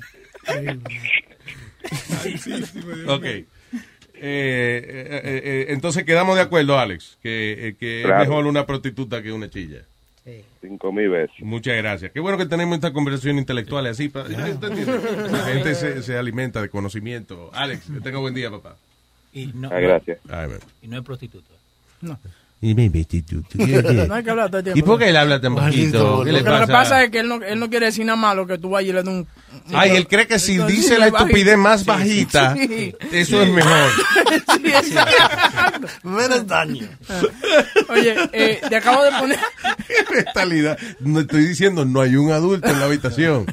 Ok. 3.08 3.24
Eh, 3.24 3.46
eh, 4.20 5.22
eh, 5.24 5.42
eh, 5.44 5.66
entonces 5.70 6.04
quedamos 6.04 6.36
de 6.36 6.42
acuerdo, 6.42 6.78
Alex, 6.80 7.18
que, 7.22 7.68
eh, 7.70 7.76
que 7.80 8.02
Claro. 8.04 8.24
es 8.24 8.30
mejor 8.30 8.46
una 8.48 8.66
prostituta 8.66 9.22
que 9.22 9.32
una 9.32 9.50
chilla. 9.50 9.84
Cinco 10.60 10.92
mil 10.92 11.08
veces. 11.10 11.36
Muchas 11.40 11.78
gracias. 11.78 12.12
Qué 12.12 12.20
bueno 12.20 12.38
que 12.38 12.46
tenemos 12.46 12.76
esta 12.76 12.92
conversación 12.92 13.38
intelectual 13.38 13.86
así. 13.86 14.12
La 14.14 15.46
gente 15.46 15.74
se, 15.76 16.02
se 16.04 16.18
alimenta 16.18 16.62
de 16.62 16.68
conocimiento. 16.70 17.50
Alex, 17.54 17.84
que 17.94 18.02
tenga 18.02 18.18
buen 18.18 18.34
día, 18.34 18.50
papá. 18.52 18.76
Y 19.32 19.48
no, 19.54 19.70
Ah, 19.72 19.80
gracias. 19.80 20.20
Ay, 20.28 20.50
y 20.82 20.88
no 20.90 20.98
es 20.98 21.04
prostituta. 21.04 21.54
No. 22.02 22.20
Y. 22.60 22.74
No 24.08 24.14
hay 24.16 24.24
que 24.24 24.30
hablar 24.32 24.48
todo 24.50 24.58
el 24.60 24.64
tiempo. 24.64 24.80
¿Y 24.80 24.82
por 24.82 24.98
qué 24.98 25.10
él 25.10 25.18
habla 25.18 25.40
tan 25.40 25.54
bajito? 25.54 26.24
¿Qué 26.24 26.32
le 26.32 26.40
Porque 26.40 26.50
lo 26.60 26.60
que 26.66 26.68
pasa? 26.68 26.74
pasa 26.74 27.04
es 27.04 27.12
que 27.12 27.20
él 27.20 27.28
no, 27.28 27.36
él 27.44 27.60
no 27.60 27.70
quiere 27.70 27.86
decir 27.88 28.04
nada 28.06 28.16
malo 28.16 28.48
que 28.48 28.58
tú 28.58 28.72
vayas 28.72 28.90
y 28.90 28.94
le 28.94 29.04
des 29.04 29.08
un... 29.14 29.28
Ay, 29.74 29.92
él 29.96 30.08
cree 30.08 30.26
que 30.28 30.40
si 30.40 30.54
Entonces, 30.54 30.78
dice 30.78 30.98
la 30.98 31.10
bajito. 31.12 31.26
estupidez 31.26 31.58
más 31.58 31.82
Sí. 31.82 31.86
bajita, 31.86 32.56
Sí. 32.56 32.96
eso 33.12 33.42
es 33.44 33.52
mejor. 33.52 33.92
Menos 36.04 36.48
daño. 36.48 36.88
Oye, 37.90 38.16
eh, 38.34 38.62
te 38.68 38.76
acabo 38.76 39.04
de 39.04 39.12
poner... 39.12 39.40
En 40.18 40.26
realidad, 40.36 40.78
no 41.00 41.20
estoy 41.22 41.46
diciendo, 41.46 41.86
no 41.86 42.02
hay 42.02 42.16
un 42.16 42.32
adulto 42.32 42.68
en 42.68 42.80
la 42.80 42.86
habitación. 42.86 43.46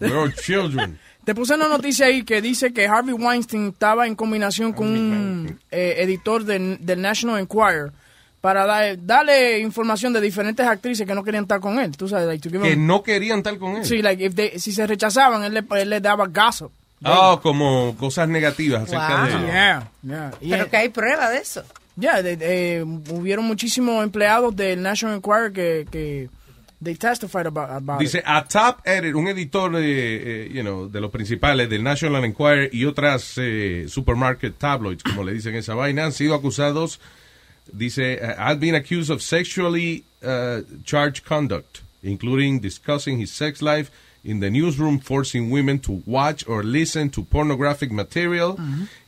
All 0.00 0.34
children. 0.34 0.98
Te 1.24 1.34
puse 1.34 1.54
una 1.54 1.68
noticia 1.68 2.06
ahí 2.06 2.24
que 2.24 2.42
dice 2.42 2.72
que 2.72 2.86
Harvey 2.86 3.14
Weinstein 3.14 3.68
estaba 3.68 4.06
en 4.06 4.14
combinación 4.14 4.72
con 4.72 4.88
un 4.88 5.60
eh, 5.70 5.96
editor 5.98 6.44
del, 6.44 6.78
del 6.80 7.00
National 7.00 7.40
Enquirer 7.40 7.92
para 8.44 8.66
dar- 8.66 8.98
darle 9.06 9.58
información 9.60 10.12
de 10.12 10.20
diferentes 10.20 10.66
actrices 10.66 11.06
que 11.06 11.14
no 11.14 11.24
querían 11.24 11.44
estar 11.44 11.60
con 11.60 11.78
él. 11.78 11.96
Tú 11.96 12.06
sabes, 12.06 12.26
like, 12.26 12.46
Que 12.46 12.58
him- 12.58 12.76
no 12.86 13.02
querían 13.02 13.38
estar 13.38 13.56
con 13.56 13.76
él. 13.76 13.86
Sí, 13.86 14.02
like, 14.02 14.22
if 14.22 14.34
they- 14.34 14.58
si 14.58 14.70
se 14.70 14.86
rechazaban, 14.86 15.44
él 15.44 15.54
le, 15.54 15.64
él 15.80 15.88
le 15.88 15.98
daba 16.02 16.26
gossip. 16.26 16.68
Ah, 17.02 17.40
como 17.42 17.96
cosas 17.96 18.28
negativas 18.28 18.82
acerca 18.82 19.16
Wow. 19.16 19.26
de 19.26 19.32
él. 19.32 19.46
Yeah, 19.46 19.90
yeah. 20.02 20.30
Pero 20.58 20.68
que 20.68 20.76
hay 20.76 20.88
prueba 20.90 21.30
de 21.30 21.38
eso. 21.38 21.62
Ya, 21.96 22.20
de- 22.20 22.36
de- 22.36 22.76
eh, 22.80 22.82
hubieron 22.82 23.46
muchísimos 23.46 24.04
empleados 24.04 24.54
del 24.54 24.82
National 24.82 25.16
Enquirer 25.16 25.50
que, 25.50 25.86
que 25.90 26.28
they 26.82 26.96
testified 26.96 27.46
about, 27.46 27.70
about 27.70 27.98
Dice, 27.98 28.18
it. 28.18 28.24
a 28.26 28.44
top 28.44 28.80
edit, 28.84 29.14
un 29.14 29.26
editor 29.28 29.72
de, 29.74 30.44
eh, 30.44 30.50
you 30.52 30.60
know, 30.60 30.86
de 30.90 31.00
los 31.00 31.10
principales 31.10 31.70
del 31.70 31.82
National 31.82 32.22
Enquirer 32.26 32.68
y 32.74 32.84
otras 32.84 33.36
eh, 33.38 33.86
supermarket 33.88 34.58
tabloids, 34.58 35.02
como 35.02 35.24
le 35.24 35.32
dicen 35.32 35.54
esa 35.54 35.74
vaina, 35.74 36.04
han 36.04 36.12
sido 36.12 36.34
acusados, 36.34 37.00
dice, 37.76 37.98
uh, 38.20 38.34
have 38.36 38.60
been 38.60 38.74
accused 38.74 39.10
of 39.10 39.22
sexually 39.22 40.04
uh, 40.24 40.62
charged 40.84 41.24
conduct, 41.24 41.82
including 42.02 42.60
discussing 42.60 43.18
his 43.18 43.30
sex 43.30 43.60
life 43.62 43.90
in 44.24 44.40
the 44.40 44.50
newsroom, 44.50 44.98
forcing 44.98 45.50
women 45.50 45.78
to 45.78 46.02
watch 46.06 46.46
or 46.48 46.62
listen 46.62 47.10
to 47.10 47.22
pornographic 47.22 47.90
material, 47.92 48.56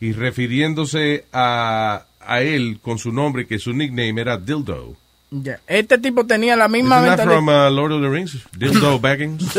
y 0.00 0.12
refiriéndose 0.12 1.24
a, 1.32 2.02
a 2.20 2.42
él 2.42 2.78
con 2.82 2.98
su 2.98 3.12
nombre, 3.12 3.46
que 3.46 3.58
su 3.58 3.72
nickname 3.72 4.20
era 4.20 4.36
Dildo. 4.36 4.94
Ya. 5.30 5.58
Este 5.66 5.98
tipo 5.98 6.24
tenía 6.24 6.54
la 6.54 6.68
misma 6.68 7.00
mentalidad. 7.00 7.24
from 7.24 7.48
uh, 7.48 7.68
Lord 7.70 7.92
of 7.92 8.00
the 8.02 8.08
Rings? 8.08 8.36
Dildo 8.56 8.98
Baggins? 9.00 9.56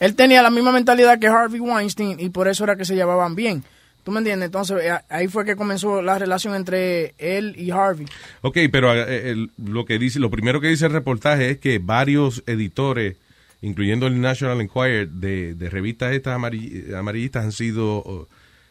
Él 0.00 0.16
tenía 0.16 0.42
la 0.42 0.50
misma 0.50 0.72
mentalidad 0.72 1.18
que 1.20 1.28
Harvey 1.28 1.60
Weinstein 1.60 2.18
y 2.18 2.30
por 2.30 2.48
eso 2.48 2.64
era 2.64 2.74
que 2.74 2.84
se 2.84 2.94
llevaban 2.94 3.34
bien. 3.36 3.62
¿Tú 4.04 4.10
me 4.10 4.18
entiendes? 4.18 4.46
Entonces 4.46 4.78
eh, 4.82 4.92
ahí 5.08 5.28
fue 5.28 5.44
que 5.44 5.54
comenzó 5.56 6.02
la 6.02 6.18
relación 6.18 6.54
entre 6.54 7.14
él 7.18 7.54
y 7.56 7.70
Harvey. 7.70 8.06
Ok, 8.40 8.58
pero 8.70 8.92
eh, 8.94 9.48
lo 9.58 9.84
que 9.84 9.98
dice, 9.98 10.18
lo 10.18 10.30
primero 10.30 10.60
que 10.60 10.68
dice 10.68 10.86
el 10.86 10.92
reportaje 10.92 11.50
es 11.50 11.58
que 11.58 11.78
varios 11.78 12.42
editores, 12.46 13.16
incluyendo 13.60 14.08
el 14.08 14.20
National 14.20 14.60
Enquirer, 14.60 15.08
de, 15.08 15.54
de 15.54 15.70
revistas 15.70 16.12
estas 16.14 16.36
amarill- 16.36 16.94
amarillistas 16.96 17.44
han 17.44 17.52
sido 17.52 18.28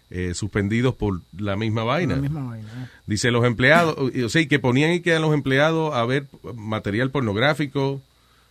eh, 0.10 0.34
suspendidos 0.34 0.96
por 0.96 1.22
la 1.38 1.56
misma 1.56 1.86
vaina. 1.86 2.16
La 2.16 2.22
misma 2.22 2.44
vaina. 2.50 2.68
¿eh? 2.68 2.88
Dice 3.08 3.32
los 3.32 3.46
empleados, 3.46 3.96
o 3.98 4.30
sea, 4.30 4.42
y 4.42 4.48
que 4.48 4.60
ponían 4.60 4.92
y 4.92 5.00
que 5.00 5.16
a 5.16 5.20
los 5.20 5.34
empleados 5.34 5.96
a 5.96 6.04
ver 6.06 6.28
material 6.56 7.10
pornográfico, 7.10 8.02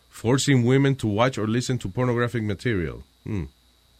forcing 0.08 0.64
women 0.66 0.96
to 0.96 1.08
watch 1.08 1.36
or 1.36 1.46
listen 1.46 1.78
to 1.78 1.90
pornographic 1.90 2.42
material. 2.42 2.96
Mm. 3.24 3.42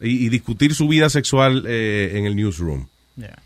Y, 0.00 0.26
y 0.26 0.28
discutir 0.30 0.74
su 0.74 0.88
vida 0.88 1.10
sexual 1.10 1.64
eh, 1.66 2.12
en 2.14 2.26
el 2.26 2.34
newsroom. 2.34 2.86
Yeah. 3.16 3.38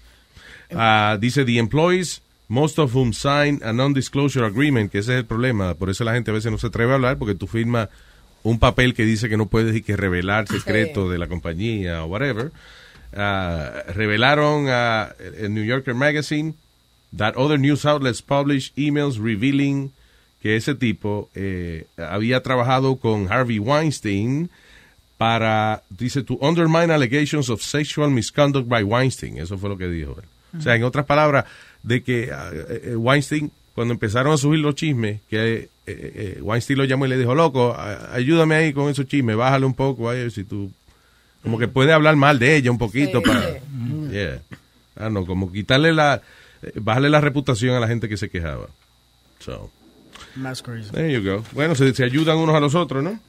Ah, 0.71 1.19
dice, 1.21 1.45
the 1.45 1.59
employees, 1.59 2.23
most 2.49 2.79
of 2.79 2.95
whom 2.95 3.13
sign 3.13 3.61
a 3.65 3.73
non-disclosure 3.73 4.47
agreement, 4.47 4.91
que 4.91 4.99
ese 4.99 5.13
es 5.13 5.19
el 5.19 5.25
problema. 5.25 5.75
Por 5.75 5.91
eso 5.91 6.05
la 6.05 6.15
gente 6.15 6.31
a 6.31 6.35
veces 6.35 6.53
no 6.53 6.59
se 6.59 6.69
atreve 6.69 6.93
a 6.93 6.95
hablar, 6.95 7.19
porque 7.19 7.35
tú 7.35 7.47
firmas 7.47 7.89
un 8.43 8.59
papel 8.59 8.95
que 8.95 9.05
dice 9.05 9.29
que 9.29 9.37
no 9.37 9.47
puedes 9.47 9.75
y 9.75 9.83
que 9.83 9.97
revelar 9.97 10.47
secretos 10.49 11.11
de 11.11 11.19
la 11.19 11.27
compañía 11.27 12.05
o 12.05 12.07
whatever. 12.07 12.53
Ah, 13.13 13.85
revelaron 13.95 14.67
a 14.69 15.15
el 15.39 15.55
New 15.55 15.65
Yorker 15.65 15.95
Magazine 15.95 16.55
that 17.17 17.35
other 17.37 17.59
news 17.59 17.85
outlets 17.85 18.21
publish 18.21 18.73
emails 18.77 19.19
revealing 19.19 19.93
que 20.43 20.57
ese 20.57 20.75
tipo 20.75 21.31
eh, 21.35 21.87
había 21.97 22.43
trabajado 22.43 22.97
con 22.97 23.33
Harvey 23.33 23.59
Weinstein 23.59 24.51
para, 25.19 25.83
dice, 25.91 26.23
to 26.23 26.39
undermine 26.41 26.93
allegations 26.93 27.49
of 27.51 27.63
sexual 27.63 28.11
misconduct 28.11 28.69
by 28.69 28.83
Weinstein. 28.83 29.39
Eso 29.39 29.57
fue 29.59 29.69
lo 29.69 29.77
que 29.79 29.89
dijo. 29.89 30.17
él. 30.19 30.59
O 30.59 30.63
sea, 30.63 30.75
en 30.77 30.85
otras 30.85 31.05
palabras, 31.07 31.45
de 31.83 32.03
que 32.03 32.31
ah, 32.33 32.51
eh, 32.53 32.83
eh, 32.93 32.97
Weinstein, 32.97 33.51
cuando 33.75 33.93
empezaron 33.95 34.33
a 34.33 34.37
subir 34.37 34.61
los 34.61 34.75
chismes, 34.75 35.21
que 35.29 35.55
eh, 35.59 35.69
eh, 35.87 36.39
Weinstein 36.43 36.79
lo 36.79 36.85
llamó 36.85 37.07
y 37.07 37.09
le 37.11 37.19
dijo, 37.19 37.35
loco, 37.35 37.77
ayúdame 38.13 38.55
ahí 38.55 38.73
con 38.73 38.89
esos 38.89 39.07
chismes, 39.07 39.37
bájale 39.37 39.67
un 39.67 39.75
poco 39.75 40.09
ahí, 40.11 40.31
si 40.31 40.45
tú... 40.45 40.71
Como 41.43 41.59
que 41.59 41.69
puede 41.69 41.93
hablar 41.93 42.17
mal 42.17 42.39
de 42.39 42.57
ella 42.57 42.71
un 42.71 42.79
poquito 42.79 43.21
Sí. 43.21 43.29
para... 43.29 43.59
Yeah. 44.11 44.41
Ah, 44.97 45.11
no, 45.11 45.27
como 45.27 45.51
quitarle 45.53 45.93
la... 45.93 46.23
eh, 46.63 46.73
Bajarle 46.77 47.11
la 47.11 47.21
reputación 47.21 47.75
a 47.77 47.81
la 47.81 47.89
gente 47.89 48.09
que 48.09 48.17
se 48.17 48.31
quejaba. 48.31 48.69
So, 49.41 49.71
That's 50.43 50.63
crazy. 50.63 50.91
there 50.93 51.13
you 51.13 51.21
go. 51.23 51.45
Bueno, 51.53 51.75
se, 51.75 51.93
se 51.95 52.05
ayudan 52.05 52.39
unos 52.39 52.55
a 52.55 52.61
los 52.61 52.75
otros, 52.75 53.03
¿no? 53.05 53.21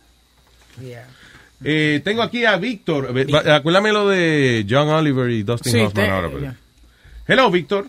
Eh, 1.64 2.02
tengo 2.04 2.22
aquí 2.22 2.46
a 2.46 2.58
Víctor. 2.58 3.14
Acuérdame 3.50 3.92
lo 3.92 4.08
de 4.10 4.66
John 4.70 4.90
Oliver 4.90 5.30
y 5.30 5.44
Dustin 5.44 5.72
Sí, 5.72 5.80
Hoffman 5.80 6.06
te- 6.06 6.12
ahora. 6.12 6.30
pues. 6.30 6.44
Hello, 7.28 7.50
Víctor. 7.50 7.88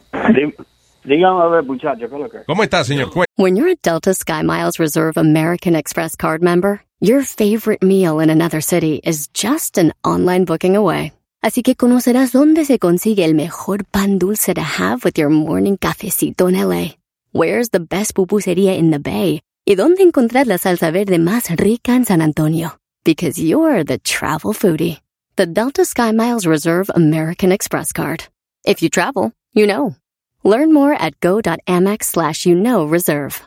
Dígame 1.05 1.43
a 1.43 1.47
ver, 1.47 1.63
muchachos, 1.65 1.99
¿qué 1.99 2.05
es 2.17 2.21
lo 2.21 2.29
que? 2.29 2.39
¿Cómo 2.47 2.63
estás, 2.63 2.87
señor? 2.87 3.11
When 3.37 3.55
you're 3.57 3.71
a 3.71 3.77
Delta 3.83 4.13
SkyMiles 4.13 4.79
Reserve 4.79 5.13
American 5.17 5.77
Express 5.77 6.17
card 6.17 6.43
member, 6.43 6.81
your 7.01 7.23
favorite 7.23 7.85
meal 7.85 8.21
in 8.21 8.31
another 8.31 8.61
city 8.63 9.01
is 9.05 9.29
just 9.33 9.79
an 9.79 9.93
online 10.03 10.45
booking 10.45 10.75
away. 10.75 11.13
Así 11.43 11.63
que 11.63 11.77
conocerás 11.77 12.33
dónde 12.33 12.65
se 12.65 12.79
consigue 12.81 13.25
el 13.25 13.35
mejor 13.35 13.85
pan 13.85 14.19
dulce 14.19 14.53
to 14.55 14.63
have 14.63 15.05
with 15.05 15.15
your 15.17 15.29
morning 15.31 15.77
cafecito 15.77 16.49
en 16.49 16.57
LA. 16.57 16.97
Where's 17.33 17.71
the 17.71 17.79
best 17.79 18.15
pupusería 18.15 18.75
in 18.77 18.91
the 18.91 18.99
Bay? 18.99 19.43
Y 19.65 19.75
dónde 19.77 20.03
encontrar 20.03 20.47
la 20.49 20.59
salsa 20.59 20.91
verde 20.91 21.19
más 21.21 21.51
rica 21.57 21.95
en 21.95 22.05
San 22.05 22.21
Antonio. 22.23 22.79
Because 23.07 23.39
you're 23.39 23.85
the 23.85 23.99
travel 23.99 24.53
foodie. 24.53 24.99
The 25.37 25.47
Delta 25.47 25.83
SkyMiles 25.83 26.45
Reserve 26.45 26.91
American 26.93 27.53
Express 27.53 27.93
card. 27.93 28.25
If 28.65 28.83
you 28.83 28.89
travel, 28.91 29.31
you 29.53 29.69
know. 29.69 29.95
Learn 30.43 30.75
more 30.75 30.93
at 30.93 31.21
go.amex 31.21 32.03
slash 32.03 32.47
you 32.47 32.57
know 32.57 32.85
reserve. 32.85 33.47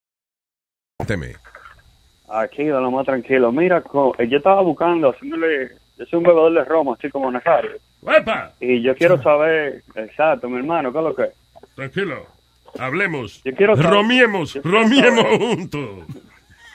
Teme. 1.07 1.35
Aquí, 2.29 2.63
de 2.63 2.71
lo 2.71 2.91
más 2.91 3.05
tranquilo. 3.05 3.51
Mira, 3.51 3.81
co- 3.81 4.15
yo 4.23 4.37
estaba 4.37 4.61
buscando, 4.61 5.09
haciéndole, 5.09 5.69
yo 5.97 6.05
soy 6.05 6.17
un 6.17 6.23
bebedor 6.23 6.53
de 6.53 6.63
romo, 6.63 6.93
así 6.93 7.09
como 7.09 7.29
Nazario. 7.29 7.71
¡Epa! 8.07 8.51
Y 8.59 8.81
yo 8.81 8.95
quiero 8.95 9.21
saber, 9.21 9.83
exacto, 9.95 10.47
mi 10.49 10.57
hermano, 10.57 10.91
¿qué 10.91 10.97
es 10.99 11.03
lo 11.03 11.15
que? 11.15 11.23
es? 11.23 11.33
Tranquilo. 11.75 12.25
Hablemos. 12.79 13.43
Yo 13.43 13.53
quiero 13.53 13.75
saber- 13.75 13.91
romiemos, 13.91 14.53
yo 14.53 14.61
romiemos 14.63 15.23
saber- 15.23 15.39
juntos. 15.39 15.89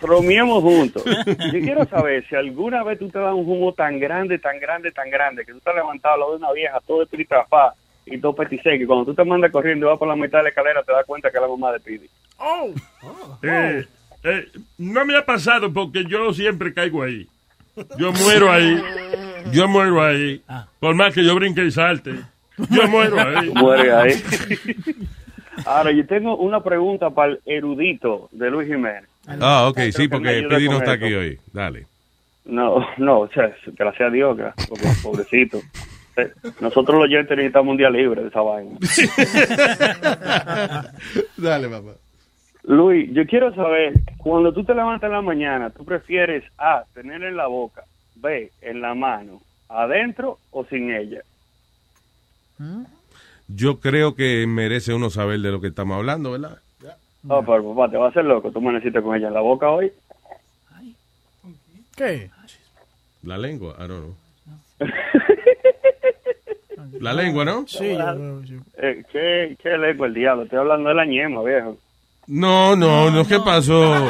Romiemos 0.03 0.63
juntos. 0.63 1.03
Yo 1.53 1.59
quiero 1.61 1.87
saber 1.87 2.23
si 2.29 2.37
alguna 2.37 2.85
vez 2.85 2.99
tú 2.99 3.09
te 3.09 3.19
das 3.19 3.33
un 3.33 3.49
humo 3.51 3.73
tan 3.73 3.99
grande, 3.99 4.39
tan 4.39 4.61
grande, 4.61 4.93
tan 4.93 5.09
grande, 5.09 5.47
que 5.47 5.53
tú 5.55 5.61
te 5.61 5.71
has 5.71 5.77
levantado 5.77 6.19
lado 6.19 6.31
de 6.33 6.37
una 6.37 6.53
vieja, 6.53 6.79
todo 6.87 7.03
estripafá 7.03 7.73
y 8.05 8.19
todo 8.21 8.35
petiseque, 8.35 8.85
y 8.85 8.87
cuando 8.87 9.07
tú 9.07 9.15
te 9.15 9.25
mandas 9.25 9.51
corriendo 9.51 9.87
y 9.87 9.89
vas 9.89 9.99
por 9.99 10.07
la 10.07 10.15
mitad 10.15 10.41
de 10.41 10.45
la 10.45 10.49
escalera, 10.51 10.83
te 10.83 10.93
das 10.93 11.07
cuenta 11.07 11.31
que 11.31 11.39
es 11.39 11.43
la 11.43 11.49
mamá 11.49 11.73
de 11.73 11.81
Pidi. 11.81 12.11
Oh. 12.39 12.69
Eh, 13.43 13.87
eh, 14.27 14.49
no 14.79 15.05
me 15.05 15.17
ha 15.17 15.25
pasado 15.25 15.73
porque 15.73 16.05
yo 16.07 16.33
siempre 16.35 16.75
caigo 16.75 17.03
ahí. 17.03 17.27
Yo 17.99 18.13
muero 18.13 18.51
ahí. 18.51 18.83
Yo 19.53 19.69
muero 19.69 20.03
ahí. 20.03 20.43
Por 20.81 20.95
más 20.95 21.15
que 21.15 21.25
yo 21.25 21.35
brinque 21.35 21.65
y 21.65 21.71
salte. 21.71 22.15
Yo 22.71 22.89
muero 22.89 23.21
ahí. 23.21 23.51
Muere 23.55 23.93
ahí. 23.93 24.13
Ahora, 25.65 25.93
yo 25.93 26.07
tengo 26.07 26.37
una 26.37 26.63
pregunta 26.63 27.11
para 27.11 27.33
el 27.33 27.41
erudito 27.47 28.29
de 28.33 28.51
Luis 28.51 28.69
Jiménez. 28.69 29.05
Ah, 29.41 29.69
ok, 29.69 29.79
sí, 29.93 30.09
porque 30.09 30.47
Pidi 30.49 30.69
no 30.69 30.79
está 30.79 30.95
esto. 30.95 31.05
aquí 31.07 31.15
hoy. 31.15 31.39
Dale. 31.53 31.87
No, 32.45 32.87
no, 32.99 33.21
o 33.21 33.29
sea, 33.29 33.55
gracias 33.77 34.09
a 34.09 34.13
Dios, 34.13 34.37
gra- 34.39 34.55
porque 34.69 34.87
pobrecito. 35.03 35.61
Eh, 36.17 36.31
Nosotros 36.61 36.97
los 36.97 37.05
oyentes 37.05 37.37
necesitamos 37.37 37.73
un 37.73 37.77
día 37.77 37.91
libre 37.91 38.23
de 38.23 38.29
esa 38.29 38.41
vaina. 38.41 38.79
Dale, 41.37 41.69
papá. 41.69 41.93
Luis, 42.67 43.09
yo 43.13 43.25
quiero 43.27 43.55
saber, 43.55 43.95
cuando 44.19 44.53
tú 44.53 44.65
te 44.65 44.75
levantas 44.75 45.07
en 45.07 45.13
la 45.13 45.23
mañana, 45.23 45.71
¿tú 45.71 45.85
prefieres 45.85 46.43
A, 46.59 46.85
tener 46.95 47.23
en 47.23 47.37
la 47.37 47.47
boca, 47.47 47.85
B, 48.17 48.51
en 48.61 48.81
la 48.81 48.95
mano, 48.95 49.41
adentro 49.69 50.39
o 50.51 50.65
sin 50.65 50.93
ella? 50.93 51.23
Yo 53.47 53.79
creo 53.79 54.17
que 54.17 54.45
merece 54.49 54.93
uno 54.95 55.11
saber 55.11 55.39
de 55.41 55.53
lo 55.53 55.61
que 55.61 55.69
estamos 55.69 55.97
hablando, 55.97 56.33
¿verdad? 56.33 56.59
Oh, 57.29 57.43
pero 57.45 57.75
papá, 57.75 57.91
te 57.91 57.97
vas 57.97 58.07
a 58.07 58.11
hacer 58.11 58.25
loco, 58.25 58.51
tú 58.51 58.59
amaneciste 58.59 59.01
con 59.01 59.15
ella 59.17 59.29
en 59.29 59.35
la 59.35 59.41
boca 59.41 59.71
hoy. 59.71 59.93
¿Qué? 61.97 62.31
La 63.23 63.39
lengua, 63.39 63.77
I 63.79 63.89
don't 63.89 64.03
know. 64.03 64.17
La 67.01 67.13
lengua, 67.13 67.45
¿no? 67.45 67.67
Sí, 67.67 67.97
yo. 67.97 68.57
Eh, 68.79 69.05
¿qué, 69.13 69.57
¿Qué 69.63 69.77
lengua 69.77 70.07
el 70.07 70.15
diablo? 70.15 70.45
Estoy 70.45 70.59
hablando 70.59 70.89
de 70.89 70.95
la 70.95 71.05
ñema, 71.05 71.43
viejo. 71.43 71.77
No, 72.27 72.75
no, 72.77 73.11
no, 73.11 73.27
¿qué 73.27 73.39
pasó? 73.41 74.09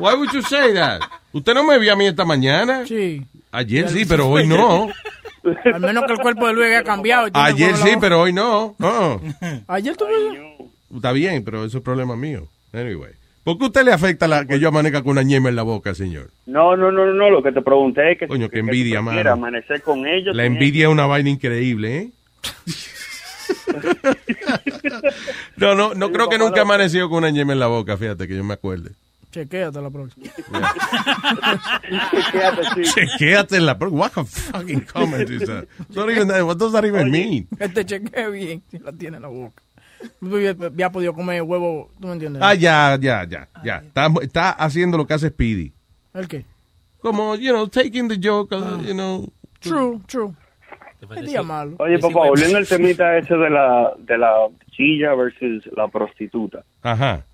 Why 0.00 0.14
would 0.14 0.30
you 0.32 0.42
say 0.42 0.74
that? 0.74 1.00
¿Usted 1.32 1.54
no 1.54 1.64
me 1.64 1.78
vio 1.78 1.92
a 1.92 1.96
mí 1.96 2.06
esta 2.06 2.24
mañana? 2.24 2.84
Sí. 2.86 3.22
Ayer 3.52 3.88
sí, 3.88 4.04
pero 4.04 4.28
hoy 4.28 4.46
no. 4.46 4.88
Al 5.72 5.80
menos 5.80 6.04
que 6.06 6.12
el 6.14 6.18
cuerpo 6.18 6.46
de 6.48 6.54
Luis 6.54 6.66
haya 6.68 6.82
cambiado. 6.82 7.28
Ayer 7.34 7.76
sí, 7.76 7.90
pero 8.00 8.20
hoy 8.22 8.32
no. 8.32 8.74
No. 8.78 9.20
Ayer 9.68 9.96
tú 9.96 10.04
Está 10.94 11.12
bien, 11.12 11.44
pero 11.44 11.64
eso 11.64 11.78
es 11.78 11.84
problema 11.84 12.16
mío. 12.16 12.48
Anyway. 12.72 13.12
¿Por 13.44 13.58
qué 13.58 13.66
usted 13.66 13.84
le 13.84 13.92
afecta 13.92 14.26
la, 14.26 14.44
que 14.44 14.58
yo 14.58 14.68
amanezca 14.68 15.02
con 15.02 15.12
una 15.12 15.22
ñema 15.22 15.48
en 15.48 15.54
la 15.56 15.62
boca, 15.62 15.94
señor? 15.94 16.30
No, 16.46 16.76
no, 16.76 16.90
no, 16.90 17.06
no, 17.06 17.30
lo 17.30 17.42
que 17.44 17.52
te 17.52 17.62
pregunté 17.62 18.12
es 18.12 18.18
que, 18.18 18.26
Coño, 18.26 18.46
qué 18.46 18.50
que- 18.50 18.54
que 18.54 18.58
envidia, 18.60 19.00
prefieras 19.02 19.38
mano. 19.38 19.46
amanecer 19.46 19.82
con 19.82 20.04
ellos. 20.04 20.34
La 20.34 20.44
envidia 20.46 20.86
es 20.86 20.92
una 20.92 21.06
vaina 21.06 21.30
increíble, 21.30 21.96
¿eh? 21.96 22.10
No, 25.56 25.74
no, 25.74 25.94
no 25.94 26.12
creo 26.12 26.28
que 26.28 26.38
nunca 26.38 26.58
he 26.58 26.62
amanecido 26.62 27.08
con 27.08 27.18
una 27.18 27.30
ñema 27.30 27.52
en 27.52 27.58
la 27.60 27.66
boca, 27.66 27.96
fíjate 27.96 28.28
que 28.28 28.36
yo 28.36 28.44
me 28.44 28.54
acuerde. 28.54 28.90
Chequéate 29.30 29.80
la 29.82 29.90
próxima. 29.90 30.26
Chequéate 32.94 33.56
en 33.56 33.66
la 33.66 33.78
próxima. 33.78 34.00
What 34.00 34.12
a 34.16 34.24
fucking 34.24 34.80
comment 34.86 35.28
is 35.28 35.42
that? 35.46 35.66
Even 35.90 36.28
that. 36.28 36.44
What 36.44 36.56
does 36.56 36.72
that 36.72 36.84
even 36.84 37.10
mean? 37.10 37.46
Que 37.58 37.68
te 37.68 37.84
chequee 37.84 38.30
bien 38.30 38.62
si 38.70 38.78
la 38.78 38.92
tiene 38.92 39.16
en 39.16 39.22
la 39.22 39.28
boca. 39.28 39.62
Ya 40.76 40.86
ha 40.86 40.92
podido 40.92 41.14
comer 41.14 41.42
huevo, 41.42 41.90
¿tú 42.00 42.06
me 42.08 42.14
entiendes? 42.14 42.42
Ah, 42.42 42.54
ya, 42.54 42.96
ya, 43.00 43.24
ya, 43.24 43.48
ya. 43.64 43.78
Está, 43.78 44.08
está 44.22 44.50
haciendo 44.50 44.96
lo 44.96 45.06
que 45.06 45.14
hace 45.14 45.28
Speedy. 45.28 45.72
¿El 46.14 46.28
qué? 46.28 46.44
Como, 47.00 47.34
you 47.36 47.52
know, 47.52 47.66
taking 47.68 48.08
the 48.08 48.16
joke, 48.16 48.54
uh, 48.54 48.80
you 48.82 48.94
know. 48.94 49.28
True, 49.60 50.00
true. 50.06 50.34
Es 51.16 51.26
día 51.26 51.42
malo. 51.42 51.76
Oye, 51.78 51.98
papá, 51.98 52.26
volviendo 52.28 52.58
al 52.58 52.66
temita 52.66 53.16
ese 53.18 53.34
de 53.36 53.50
la, 53.50 53.92
de 53.98 54.18
la 54.18 54.34
chilla 54.70 55.14
versus 55.14 55.66
la 55.76 55.88
prostituta. 55.88 56.62
Ajá. 56.82 57.24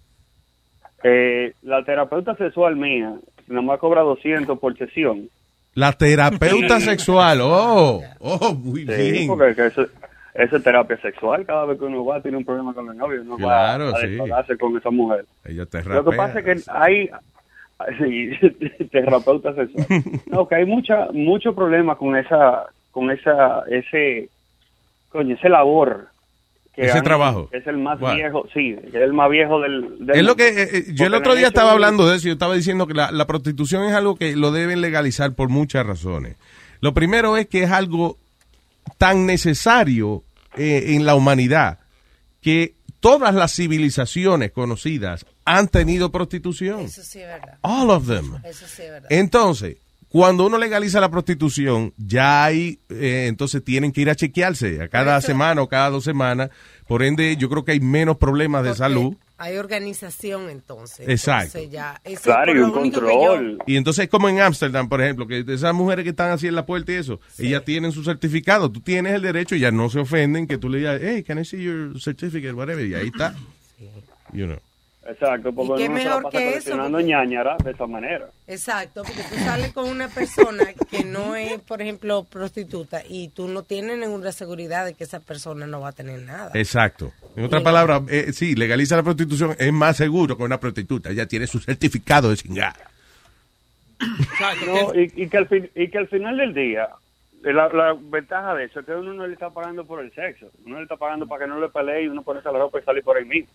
Eh, 1.04 1.52
la 1.62 1.84
terapeuta 1.84 2.34
sexual 2.36 2.76
mía 2.76 3.14
nada 3.48 3.62
más 3.62 3.78
cobra 3.80 4.02
200 4.02 4.58
por 4.58 4.76
sesión. 4.78 5.28
La 5.74 5.92
terapeuta 5.92 6.80
sexual. 6.80 7.40
Oh, 7.42 8.02
oh, 8.20 8.54
muy 8.54 8.80
Sí, 8.86 9.10
bien. 9.12 9.26
porque 9.26 9.54
que 9.54 9.66
eso, 9.66 9.82
eso 10.34 10.56
es 10.56 10.62
terapia 10.62 10.96
sexual. 11.00 11.44
Cada 11.46 11.64
vez 11.64 11.78
que 11.78 11.84
uno 11.86 12.04
va, 12.04 12.20
tiene 12.20 12.36
un 12.36 12.44
problema 12.44 12.72
con 12.74 12.88
el 12.88 12.96
novio, 12.96 13.22
uno 13.22 13.36
Claro, 13.36 13.90
va 13.92 13.98
a 13.98 14.00
sí. 14.02 14.06
desahogarse 14.08 14.56
con 14.58 14.76
esa 14.76 14.90
mujer. 14.90 15.24
Ella 15.44 15.66
te 15.66 15.82
Lo 15.82 16.04
que 16.04 16.16
pasa 16.16 16.38
es 16.40 16.44
que 16.44 16.70
hay 16.70 17.10
sí, 17.98 18.86
terapeuta 18.90 19.54
sexual. 19.54 19.86
No, 20.26 20.46
que 20.46 20.54
hay 20.56 20.66
mucha 20.66 21.08
mucho 21.12 21.54
problema 21.54 21.96
con 21.96 22.16
esa 22.16 22.66
con 22.92 23.10
esa 23.10 23.64
ese 23.68 24.28
coño, 25.08 25.34
ese 25.34 25.48
labor. 25.48 26.08
que 26.74 26.86
Ese 26.86 26.98
han- 26.98 27.04
trabajo. 27.04 27.48
Es 27.52 27.66
el 27.66 27.76
más 27.78 28.00
What? 28.00 28.14
viejo, 28.14 28.48
sí, 28.54 28.74
es 28.86 28.94
el 28.94 29.12
más 29.12 29.28
viejo 29.28 29.60
del... 29.60 30.06
del 30.06 30.16
Es 30.16 30.22
lo 30.24 30.36
que 30.36 30.48
eh, 30.48 30.68
eh, 30.72 30.84
yo 30.94 31.04
el 31.06 31.14
otro 31.14 31.34
día 31.34 31.48
estaba 31.48 31.68
un- 31.70 31.74
hablando 31.74 32.08
de 32.08 32.16
eso. 32.16 32.28
Yo 32.28 32.32
estaba 32.34 32.54
diciendo 32.54 32.86
que 32.86 32.94
la, 32.94 33.10
la 33.12 33.26
prostitución 33.26 33.84
es 33.84 33.92
algo 33.94 34.16
que 34.16 34.36
lo 34.36 34.52
deben 34.52 34.80
legalizar 34.80 35.34
por 35.34 35.48
muchas 35.50 35.84
razones. 35.86 36.36
Lo 36.80 36.94
primero 36.94 37.36
es 37.36 37.46
que 37.48 37.64
es 37.64 37.70
algo 37.70 38.16
tan 38.98 39.26
necesario 39.26 40.22
eh, 40.56 40.94
en 40.94 41.04
la 41.04 41.14
humanidad 41.14 41.78
que 42.40 42.74
todas 43.00 43.34
las 43.34 43.52
civilizaciones 43.54 44.50
conocidas 44.52 45.26
han 45.44 45.68
tenido 45.68 46.10
prostitución. 46.10 46.80
Eso 46.80 47.02
sí 47.02 47.20
es 47.20 47.26
verdad. 47.26 47.58
All 47.62 47.90
of 47.90 48.06
them. 48.06 48.36
Eso 48.44 48.66
sí 48.66 48.82
es 48.82 48.90
verdad. 48.92 49.08
Entonces, 49.12 49.76
cuando 50.12 50.44
uno 50.44 50.58
legaliza 50.58 51.00
la 51.00 51.10
prostitución, 51.10 51.94
ya 51.96 52.44
hay, 52.44 52.80
eh, 52.90 53.24
entonces 53.28 53.64
tienen 53.64 53.92
que 53.92 54.02
ir 54.02 54.10
a 54.10 54.14
chequearse 54.14 54.82
a 54.82 54.88
cada 54.88 55.18
semana 55.22 55.62
o 55.62 55.70
cada 55.70 55.88
dos 55.88 56.04
semanas. 56.04 56.50
Por 56.86 57.02
ende, 57.02 57.34
yo 57.38 57.48
creo 57.48 57.64
que 57.64 57.72
hay 57.72 57.80
menos 57.80 58.18
problemas 58.18 58.62
de 58.62 58.74
salud. 58.74 59.16
Hay 59.38 59.56
organización 59.56 60.50
entonces. 60.50 61.08
Exacto. 61.08 61.56
Entonces 61.56 61.70
ya, 61.70 61.98
eso 62.04 62.24
Claro, 62.24 62.54
y 62.54 62.58
un 62.58 62.72
control. 62.72 63.58
Y 63.66 63.76
entonces 63.76 64.04
es 64.04 64.10
como 64.10 64.28
en 64.28 64.42
Ámsterdam, 64.42 64.86
por 64.86 65.00
ejemplo, 65.00 65.26
que 65.26 65.46
esas 65.48 65.72
mujeres 65.72 66.02
que 66.02 66.10
están 66.10 66.30
así 66.30 66.46
en 66.46 66.56
la 66.56 66.66
puerta 66.66 66.92
y 66.92 66.96
eso, 66.96 67.18
ellas 67.38 67.64
tienen 67.64 67.90
su 67.90 68.04
certificado. 68.04 68.70
Tú 68.70 68.80
tienes 68.80 69.14
el 69.14 69.22
derecho 69.22 69.56
y 69.56 69.60
ya 69.60 69.70
no 69.70 69.88
se 69.88 70.00
ofenden 70.00 70.46
que 70.46 70.58
tú 70.58 70.68
le 70.68 70.78
digas, 70.78 71.00
hey, 71.02 71.22
can 71.22 71.38
I 71.38 71.46
see 71.46 71.62
your 71.62 71.98
certificate, 71.98 72.52
whatever, 72.52 72.86
y 72.86 72.94
ahí 72.94 73.06
está. 73.06 73.34
You 74.34 74.44
know. 74.44 74.58
Exacto, 75.12 75.52
porque 75.52 75.72
¿Y 75.82 75.86
qué 75.86 75.88
uno 75.90 75.98
se 75.98 76.04
la 76.04 76.16
mejor 76.16 76.22
pasa 76.24 76.38
eso? 76.40 76.48
coleccionando 76.50 77.00
ñañara 77.00 77.56
de 77.64 77.70
esa 77.70 77.86
manera. 77.86 78.26
Exacto, 78.46 79.02
porque 79.04 79.22
tú 79.22 79.36
sales 79.36 79.72
con 79.72 79.88
una 79.88 80.08
persona 80.08 80.64
que 80.90 81.04
no 81.04 81.36
es, 81.36 81.60
por 81.60 81.80
ejemplo, 81.82 82.24
prostituta 82.24 83.02
y 83.08 83.28
tú 83.28 83.48
no 83.48 83.62
tienes 83.62 83.98
ninguna 83.98 84.32
seguridad 84.32 84.84
de 84.84 84.94
que 84.94 85.04
esa 85.04 85.20
persona 85.20 85.66
no 85.66 85.80
va 85.80 85.88
a 85.88 85.92
tener 85.92 86.20
nada. 86.22 86.50
Exacto. 86.54 87.12
En 87.36 87.44
otras 87.44 87.62
palabras, 87.62 88.02
eh, 88.08 88.32
sí, 88.32 88.54
legaliza 88.54 88.96
la 88.96 89.02
prostitución 89.02 89.56
es 89.58 89.72
más 89.72 89.96
seguro 89.96 90.36
que 90.36 90.42
una 90.42 90.58
prostituta. 90.60 91.12
Ya 91.12 91.26
tiene 91.26 91.46
su 91.46 91.58
certificado 91.60 92.30
de 92.30 92.36
cingar. 92.36 92.74
No, 94.66 94.94
y, 94.94 95.12
y 95.16 95.28
que 95.28 95.36
al 95.38 95.46
fin- 95.48 95.70
y 95.74 95.88
que 95.88 95.98
al 95.98 96.08
final 96.08 96.36
del 96.36 96.52
día, 96.52 96.88
eh, 97.44 97.52
la, 97.52 97.68
la 97.68 97.96
ventaja 97.98 98.54
de 98.54 98.64
eso 98.64 98.80
es 98.80 98.86
que 98.86 98.92
uno 98.92 99.14
no 99.14 99.26
le 99.26 99.32
está 99.34 99.50
pagando 99.50 99.84
por 99.84 100.00
el 100.00 100.12
sexo. 100.12 100.50
Uno 100.66 100.76
le 100.78 100.82
está 100.82 100.96
pagando 100.96 101.26
para 101.26 101.44
que 101.44 101.48
no 101.50 101.60
le 101.60 101.68
pelee 101.68 102.04
y 102.04 102.08
uno 102.08 102.22
ponerse 102.22 102.50
la 102.50 102.58
ropa 102.58 102.80
y 102.80 102.82
salir 102.82 103.02
por 103.04 103.16
ahí 103.16 103.24
mismo. 103.24 103.52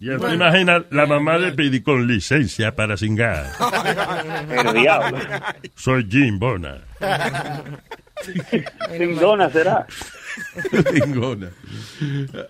Ya 0.00 0.16
te 0.16 0.32
imaginas 0.32 0.84
la 0.90 1.06
mamá 1.06 1.38
de 1.38 1.52
Pidi 1.52 1.82
con 1.82 2.06
licencia 2.06 2.74
para 2.76 2.96
cingar. 2.96 3.46
El 4.48 4.72
diablo. 4.74 5.18
Soy 5.74 6.06
Jim 6.08 6.38
Bona. 6.38 6.78
Sin 8.96 9.18
dona 9.18 9.50
será. 9.50 9.86
Tingona. 10.94 11.50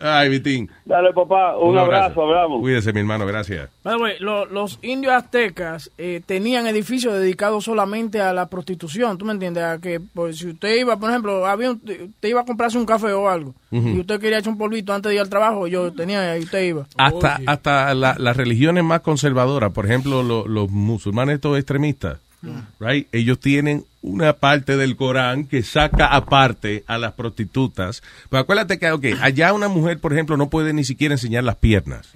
Ay, 0.00 0.28
Vitín. 0.28 0.70
Dale, 0.84 1.12
papá, 1.12 1.56
un, 1.56 1.76
abrazo, 1.78 2.22
hablamos. 2.22 2.60
Cuídese, 2.60 2.92
mi 2.92 3.00
hermano, 3.00 3.26
gracias. 3.26 3.68
By 3.84 3.96
the 3.96 4.02
way, 4.02 4.12
lo- 4.20 4.46
los 4.46 4.78
indios 4.82 5.12
aztecas 5.14 5.90
eh, 5.98 6.20
tenían 6.24 6.66
edificios 6.66 7.14
dedicados 7.14 7.64
solamente 7.64 8.20
a 8.20 8.32
la 8.32 8.48
prostitución, 8.48 9.18
¿tú 9.18 9.24
me 9.24 9.32
entiendes? 9.32 9.64
A 9.64 9.78
que 9.78 10.00
pues, 10.00 10.38
si 10.38 10.48
usted 10.48 10.76
iba, 10.78 10.98
por 10.98 11.10
ejemplo, 11.10 11.46
había 11.46 11.70
un- 11.70 11.80
usted 11.82 12.28
iba 12.28 12.40
a 12.40 12.44
comprarse 12.44 12.78
un 12.78 12.86
café 12.86 13.12
o 13.12 13.28
algo 13.28 13.54
y 13.70 14.00
usted 14.00 14.18
quería 14.20 14.38
echar 14.38 14.52
un 14.52 14.58
polvito 14.58 14.92
antes 14.94 15.10
de 15.10 15.16
ir 15.16 15.20
al 15.20 15.28
trabajo, 15.28 15.66
yo 15.66 15.92
tenía 15.92 16.36
y 16.38 16.42
usted 16.44 16.62
iba. 16.64 16.86
Hasta, 16.96 17.38
hasta 17.46 17.94
la- 17.94 18.16
las 18.18 18.36
religiones 18.36 18.82
más 18.84 19.00
conservadoras, 19.00 19.72
por 19.72 19.84
ejemplo, 19.86 20.22
lo- 20.22 20.46
los 20.48 20.70
musulmanes 20.70 21.36
estos 21.36 21.58
extremistas, 21.58 22.18
right? 22.80 23.08
ellos 23.12 23.40
tienen 23.40 23.84
una 24.00 24.32
parte 24.34 24.76
del 24.76 24.96
Corán 24.96 25.46
que 25.46 25.62
saca 25.62 26.06
aparte 26.06 26.84
a 26.86 26.96
las 26.98 27.12
prostitutas. 27.14 28.02
Pero 28.30 28.40
acuérdate 28.42 28.78
que, 28.78 29.16
allá 29.20 29.52
una 29.52 29.68
mujer, 29.68 29.98
por 29.98 30.12
ejemplo, 30.12 30.36
no 30.36 30.48
puede 30.48 30.72
ni 30.72 30.84
siquiera 30.84 31.14
enseñar 31.14 31.44
las 31.44 31.56
piernas. 31.56 32.08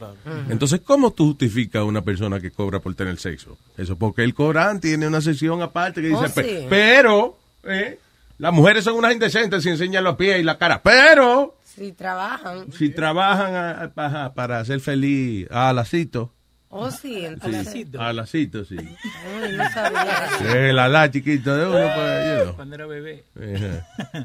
Entonces, 0.48 0.80
¿cómo 0.85 1.11
tú 1.11 1.26
justificas 1.26 1.80
a 1.80 1.85
una 1.85 2.02
persona 2.02 2.38
que 2.40 2.50
cobra 2.52 2.78
por 2.78 2.94
tener 2.94 3.18
sexo? 3.18 3.58
Eso 3.76 3.96
porque 3.96 4.22
el 4.22 4.32
Corán 4.35 4.80
tiene 4.80 5.06
una 5.08 5.20
sección 5.20 5.61
aparte 5.61 6.00
que 6.00 6.08
dice, 6.08 6.24
Oh, 6.26 6.35
"Pe- 6.35 6.61
sí. 6.61 6.66
pero, 6.70 7.38
eh, 7.64 7.98
las 8.38 8.52
mujeres 8.52 8.85
son 8.85 8.94
unas 8.94 9.12
indecentes 9.12 9.62
si 9.62 9.68
enseñan 9.70 10.04
los 10.04 10.16
pies 10.16 10.38
y 10.40 10.44
la 10.44 10.56
cara, 10.58 10.80
pero 10.82 11.56
Si 11.64 11.92
trabajan. 11.92 12.70
si 12.72 12.90
trabajan 12.90 13.54
a- 13.54 13.70
a- 13.96 14.06
ajá, 14.06 14.35
para 14.35 14.64
ser 14.64 14.80
feliz 14.80 15.48
a 15.50 15.72
lacito, 15.72 16.30
Oh, 16.74 16.90
sí, 16.90 17.24
entonces. 17.26 17.87
a 17.98 18.12
lacito, 18.14 18.64
sí. 18.64 18.76
Ay, 18.78 19.52
no 19.56 19.70
sabía. 19.74 20.68
El 20.68 20.78
alá 20.78 21.11
chiquito 21.11 21.54
de 21.54 21.66
uno, 21.66 21.94
pues, 21.94 22.26
you 22.38 22.44
know. 22.44 22.56
Cuando 22.56 22.74
era 22.76 22.87
bebé. 22.87 23.24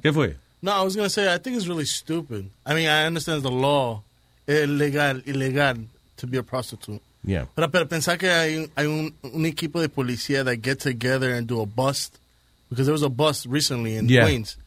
¿Qué 0.01 0.13
fue? 0.13 0.38
No, 0.62 0.71
I 0.71 0.83
was 0.83 0.95
going 0.95 1.05
to 1.05 1.10
say, 1.10 1.27
I 1.27 1.38
think 1.39 1.57
it's 1.57 1.67
really 1.67 1.86
stupid. 1.86 2.49
I 2.65 2.73
mean, 2.73 2.88
I 2.88 3.05
understand 3.05 3.43
the 3.43 3.51
law. 3.51 4.01
Es 4.47 4.67
legal, 4.67 5.21
ilegal 5.25 5.88
to 6.15 6.25
be 6.27 6.38
a 6.38 6.43
prostitute. 6.43 7.01
Yeah. 7.23 7.47
Pero, 7.53 7.69
pero 7.69 7.88
pensar 7.89 8.17
que 8.17 8.29
hay, 8.31 8.55
un- 8.55 8.71
hay 8.77 8.86
un, 8.88 9.13
un 9.33 9.45
equipo 9.45 9.81
de 9.81 9.89
policía 9.89 10.45
that 10.45 10.62
get 10.63 10.79
together 10.79 11.33
and 11.33 11.47
do 11.47 11.60
a 11.62 11.65
bust. 11.65 12.15
Because 12.69 12.86
there 12.86 12.93
was 12.93 13.03
a 13.03 13.10
bust 13.10 13.45
recently 13.45 13.95
in 13.97 14.07
Yeah. 14.07 14.23
Queens. 14.23 14.57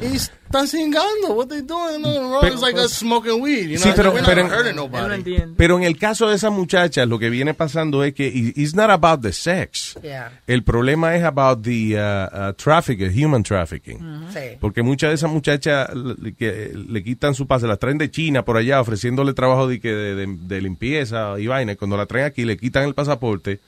Y 0.00 0.16
están 0.16 0.66
singando. 0.66 1.34
What 1.34 1.48
they 1.48 1.60
doing? 1.62 2.02
Wrong. 2.02 2.40
Pero- 2.40 2.52
it's 2.54 2.62
like 2.62 2.78
us 2.78 2.92
smoking 2.92 3.40
weed. 3.40 3.68
You 3.68 3.76
know, 3.78 3.84
Sí, 3.84 3.92
pero- 3.94 4.12
we're 4.12 4.24
pero- 4.24 4.42
not 4.42 4.52
hurting 4.52 4.74
nobody. 4.74 5.22
Pero 5.56 5.76
en 5.78 5.84
el 5.84 5.96
caso 5.96 6.28
de 6.28 6.34
esas 6.36 6.50
muchachas, 6.50 7.06
lo 7.06 7.18
que 7.18 7.30
viene 7.30 7.54
pasando 7.54 8.02
es 8.02 8.12
que 8.14 8.26
it's 8.56 8.74
not 8.74 8.90
about 8.90 9.20
the 9.22 9.32
sex. 9.32 9.96
Yeah. 10.02 10.40
El 10.46 10.64
problema 10.64 11.14
es 11.14 11.22
about 11.22 11.62
the 11.62 11.96
uh, 11.96 12.48
uh, 12.48 12.52
trafficking, 12.54 13.12
human 13.12 13.42
trafficking. 13.44 13.98
Sí. 14.32 14.56
Porque 14.60 14.82
muchas 14.82 15.10
de 15.10 15.14
esas 15.14 15.30
muchachas 15.30 15.90
le, 15.94 16.34
que 16.34 16.72
le 16.74 17.04
quitan 17.04 17.34
su 17.34 17.46
pase, 17.46 17.66
las 17.68 17.78
traen 17.78 17.98
de 17.98 18.10
China 18.10 18.44
por 18.44 18.56
allá 18.56 18.80
ofreciéndole 18.80 19.34
trabajo 19.34 19.68
de, 19.68 19.78
que 19.80 19.90
de, 19.92 20.14
de- 20.14 20.36
de 20.38 20.60
limpieza 20.62 21.38
y 21.38 21.46
vaina. 21.46 21.72
y 21.72 21.76
Cuando 21.76 21.96
la 21.96 22.06
traen 22.06 22.26
aquí 22.26 22.44
le 22.44 22.56
quitan 22.56 22.84
el 22.84 22.94
pasaporte 22.94 23.60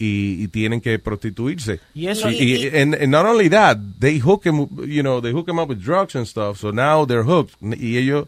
y, 0.00 0.42
y 0.42 0.48
tienen 0.48 0.80
que 0.80 0.98
prostituirse. 0.98 1.78
Y 1.94 2.06
eso- 2.08 2.28
y, 2.28 2.68
y- 2.72 2.80
and, 2.80 2.94
and 2.94 3.10
not 3.12 3.26
only 3.26 3.48
that, 3.50 3.76
they 4.00 4.18
hook 4.18 4.42
them, 4.44 4.66
you 4.86 5.02
know, 5.02 5.20
they 5.20 5.30
hook 5.32 5.48
'em 5.48 5.58
up 5.58 5.68
with 5.68 5.80
drugs 5.84 6.14
and 6.16 6.26
stuff. 6.26 6.58
So 6.58 6.72
now 6.72 7.04
they're 7.04 7.24
hooked. 7.24 7.54
Y 7.60 7.96
ellos, 7.98 8.26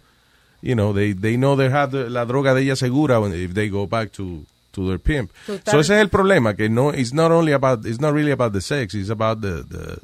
you 0.61 0.75
know, 0.75 0.93
they, 0.93 1.13
they 1.15 1.37
know 1.37 1.57
they 1.57 1.71
have 1.71 1.91
the- 1.91 2.09
la 2.11 2.25
droga 2.27 2.55
de 2.55 2.63
ella 2.63 2.77
segura 2.77 3.19
when, 3.21 3.33
if 3.33 3.55
they 3.55 3.69
go 3.69 3.87
back 3.87 4.13
to, 4.13 4.45
to 4.75 4.87
their 4.87 4.99
pimp. 4.99 5.31
Total. 5.47 5.63
So 5.73 5.81
ese 5.81 5.91
es 5.95 6.01
el 6.03 6.09
problema, 6.11 6.55
que 6.55 6.69
no, 6.69 6.91
it's 6.91 7.13
not 7.13 7.33
only 7.33 7.53
about, 7.53 7.85
it's 7.87 8.01
not 8.01 8.13
really 8.15 8.33
about 8.33 8.53
the 8.53 8.61
sex, 8.61 8.95
it's 8.95 9.11
about 9.11 9.41
the, 9.41 9.63
The 9.65 9.99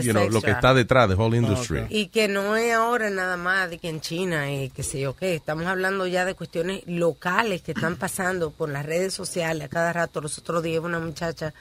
you 0.00 0.12
know, 0.12 0.28
lo 0.28 0.40
que 0.40 0.50
está 0.50 0.74
detrás, 0.74 1.08
the 1.08 1.14
whole 1.14 1.36
industry. 1.36 1.86
Y 1.90 2.06
que 2.06 2.28
no 2.28 2.56
es 2.56 2.72
ahora 2.72 3.10
nada 3.10 3.36
más 3.36 3.70
de 3.70 3.78
que 3.78 3.88
en 3.88 4.00
China 4.00 4.50
y 4.52 4.70
qué 4.70 4.82
sé 4.82 5.00
yo 5.00 5.14
qué. 5.14 5.34
Estamos 5.34 5.66
hablando 5.66 6.06
ya 6.06 6.24
de 6.24 6.34
cuestiones 6.34 6.82
locales 6.86 7.62
que 7.62 7.72
están 7.72 7.96
pasando 7.96 8.50
por 8.50 8.68
las 8.68 8.86
redes 8.86 9.12
sociales 9.14 9.64
a 9.64 9.68
cada 9.68 9.92
rato. 9.92 10.20
Los 10.20 10.38
otros 10.38 10.62
días 10.62 10.82
una 10.82 10.98
muchacha 10.98 11.52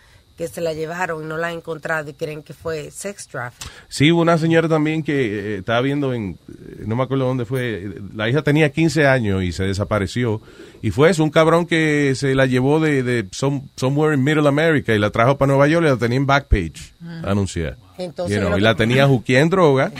que 0.42 0.48
se 0.48 0.60
la 0.60 0.74
llevaron 0.74 1.24
y 1.24 1.28
no 1.28 1.38
la 1.38 1.50
han 1.50 1.54
encontrado 1.58 2.10
y 2.10 2.14
creen 2.14 2.42
que 2.42 2.54
fue 2.56 2.90
sex 2.90 3.28
trafficking. 3.28 3.70
Sí, 3.90 4.12
hubo 4.12 4.22
una 4.22 4.40
señora 4.40 4.68
también 4.68 5.04
que 5.04 5.14
eh, 5.54 5.58
estaba 5.60 5.82
viendo 5.82 6.16
en, 6.16 6.32
eh, 6.50 6.84
no 6.88 6.96
me 6.96 7.04
acuerdo 7.04 7.26
dónde 7.28 7.46
fue, 7.46 7.94
la 8.16 8.28
hija 8.28 8.42
tenía 8.42 8.72
15 8.72 9.06
años 9.06 9.44
y 9.44 9.52
se 9.52 9.66
desapareció. 9.66 10.42
Y 10.82 10.90
fue 10.90 11.12
eso, 11.12 11.24
un 11.24 11.30
cabrón 11.30 11.68
que 11.68 12.14
se 12.16 12.34
la 12.34 12.48
llevó 12.48 12.80
de, 12.80 13.04
de 13.04 13.28
some- 13.32 13.62
somewhere 13.76 14.16
in 14.16 14.24
Middle 14.24 14.48
America 14.48 14.96
y 14.96 14.98
la 14.98 15.12
trajo 15.12 15.38
para 15.38 15.50
Nueva 15.50 15.68
York 15.68 15.86
y 15.86 15.90
la 15.90 15.98
tenía 15.98 16.18
en 16.18 16.26
Backpage, 16.26 16.94
anunciar. 17.24 17.78
Entonces, 18.00 18.36
You 18.38 18.42
know, 18.42 18.50
lo 18.50 18.58
y 18.58 18.62
que- 18.62 18.64
la 18.64 18.74
tenía 18.76 19.06
juquía 19.08 19.42
en 19.42 19.50
droga 19.52 19.92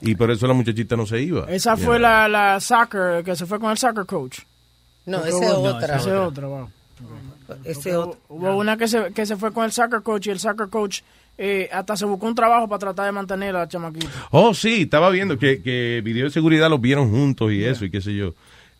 y 0.00 0.14
por 0.14 0.30
eso 0.30 0.46
la 0.46 0.54
muchachita 0.54 0.94
no 0.96 1.06
se 1.06 1.20
iba. 1.20 1.46
Esa 1.50 1.76
fue 1.76 1.96
know. 1.96 1.98
la, 1.98 2.28
la 2.28 2.60
soccer, 2.60 3.24
que 3.24 3.34
se 3.34 3.46
fue 3.46 3.58
con 3.58 3.72
el 3.72 3.78
soccer 3.78 4.06
coach. 4.06 4.38
No, 5.06 5.24
esa 5.24 5.44
es 5.44 5.50
otra. 5.52 5.96
Esa 5.96 6.08
es 6.10 6.16
otra, 6.28 6.46
wow. 6.46 6.68
Ese 7.64 7.96
Hubo- 7.96 8.16
Hubo 8.28 8.56
una 8.56 8.76
que 8.76 8.88
se, 8.88 9.12
que 9.12 9.26
se 9.26 9.36
fue 9.36 9.52
con 9.52 9.64
el 9.64 9.72
soccer 9.72 10.02
coach 10.02 10.26
y 10.26 10.30
el 10.30 10.38
soccer 10.40 10.68
coach 10.68 11.00
eh, 11.36 11.68
hasta 11.72 11.96
se 11.96 12.04
buscó 12.04 12.26
un 12.26 12.34
trabajo 12.34 12.68
para 12.68 12.80
tratar 12.80 13.06
de 13.06 13.12
mantener 13.12 13.54
a 13.54 13.60
la 13.60 13.68
chamaquita. 13.68 14.08
Oh, 14.32 14.52
sí, 14.54 14.82
estaba 14.82 15.08
viendo 15.10 15.38
que, 15.38 15.62
que 15.62 16.00
video 16.04 16.24
de 16.24 16.30
seguridad 16.30 16.68
los 16.68 16.80
vieron 16.80 17.10
juntos 17.10 17.52
y 17.52 17.64
eso 17.64 17.84
y 17.84 17.90
qué 17.90 18.00
sé 18.00 18.14
yo. 18.14 18.34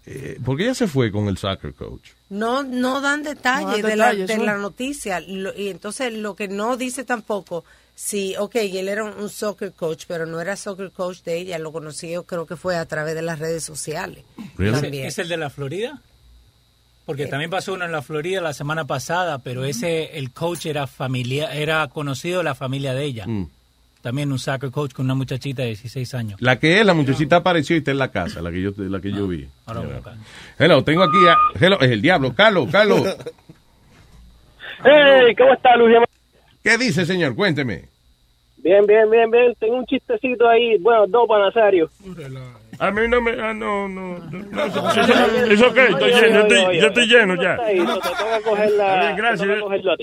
Eh, 0.06 0.38
¿Por 0.44 0.56
qué 0.56 0.64
ella 0.64 0.74
se 0.74 0.88
fue 0.88 1.12
con 1.12 1.28
el 1.28 1.36
soccer 1.36 1.74
coach? 1.74 2.08
No, 2.30 2.62
no 2.62 3.00
dan 3.00 3.22
detalles 3.22 3.66
No 3.66 3.72
dan 3.72 3.82
de, 3.82 3.96
la, 3.96 4.14
de 4.14 4.38
la 4.38 4.56
noticia. 4.56 5.20
Lo- 5.20 5.54
y 5.54 5.68
entonces 5.68 6.12
lo 6.14 6.34
que 6.34 6.48
no 6.48 6.76
dice 6.78 7.04
tampoco, 7.04 7.64
si, 7.94 8.34
ok, 8.36 8.56
él 8.56 8.88
era 8.88 9.04
un 9.04 9.28
soccer 9.28 9.72
coach, 9.72 10.04
pero 10.08 10.24
no 10.26 10.40
era 10.40 10.56
soccer 10.56 10.90
coach 10.92 11.22
de 11.24 11.36
ella, 11.38 11.58
lo 11.58 11.72
conocí 11.72 12.10
yo 12.10 12.24
creo 12.24 12.46
que 12.46 12.56
fue 12.56 12.76
a 12.76 12.86
través 12.86 13.14
de 13.14 13.22
las 13.22 13.38
redes 13.38 13.62
sociales. 13.64 14.24
¿Ese- 14.58 14.80
También. 14.80 15.06
¿Es 15.06 15.18
el 15.18 15.28
de 15.28 15.36
la 15.36 15.50
Florida? 15.50 16.00
Porque 17.08 17.22
Eh. 17.22 17.26
también 17.28 17.48
pasó 17.50 17.72
uno 17.72 17.86
en 17.86 17.90
la 17.92 18.02
Florida 18.02 18.42
la 18.42 18.52
semana 18.52 18.84
pasada, 18.84 19.38
pero 19.38 19.64
ese, 19.64 20.18
el 20.18 20.30
coach 20.30 20.66
era 20.66 20.86
familia, 20.86 21.54
era 21.54 21.88
conocido 21.88 22.36
de 22.38 22.44
la 22.44 22.54
familia 22.54 22.92
de 22.92 23.02
ella. 23.02 23.26
Mm. 23.26 23.48
También 24.02 24.30
un 24.30 24.38
soccer 24.38 24.70
coach 24.70 24.92
con 24.92 25.06
una 25.06 25.14
muchachita 25.14 25.62
de 25.62 25.68
16 25.68 26.12
años. 26.12 26.42
La 26.42 26.58
que 26.58 26.78
es, 26.78 26.84
la 26.84 26.92
muchachita 26.92 27.36
apareció 27.36 27.76
y 27.76 27.78
está 27.78 27.92
en 27.92 27.96
la 27.98 28.10
casa, 28.10 28.42
la 28.42 28.50
que 28.50 28.60
yo, 28.60 28.72
la 28.76 29.00
que 29.00 29.10
yo 29.10 29.26
vi. 29.26 29.48
Ahora. 29.64 30.02
Hello, 30.58 30.84
tengo 30.84 31.02
aquí 31.02 31.16
a... 31.26 31.34
Hello, 31.58 31.80
es 31.80 31.90
el 31.90 32.02
diablo. 32.02 32.34
Carlos, 32.34 32.68
Carlos. 32.70 33.00
Hey, 34.84 35.34
¿cómo 35.36 35.54
está 35.54 35.76
Luis? 35.76 35.96
¿Qué 36.62 36.76
dice, 36.76 37.06
señor? 37.06 37.34
Cuénteme. 37.34 37.88
Bien, 38.58 38.84
bien, 38.86 39.10
bien, 39.10 39.30
bien. 39.30 39.54
Tengo 39.58 39.76
un 39.76 39.86
chistecito 39.86 40.46
ahí. 40.46 40.76
Bueno, 40.78 41.06
dos 41.08 41.26
para 41.26 41.46
Nazario. 41.46 41.90
A 42.80 42.90
mí 42.92 43.08
no 43.08 43.20
me. 43.20 43.32
Ah, 43.32 43.52
no, 43.52 43.88
no. 43.88 44.18
no, 44.18 44.64
es 45.50 45.62
ok, 45.62 45.76
estoy 45.76 46.12
lleno. 46.12 46.28
Yo 46.28 46.40
estoy, 46.42 46.80
yo 46.80 46.86
estoy 46.86 47.06
lleno 47.06 47.34
ya. 47.34 47.56
Gracias. 49.16 49.48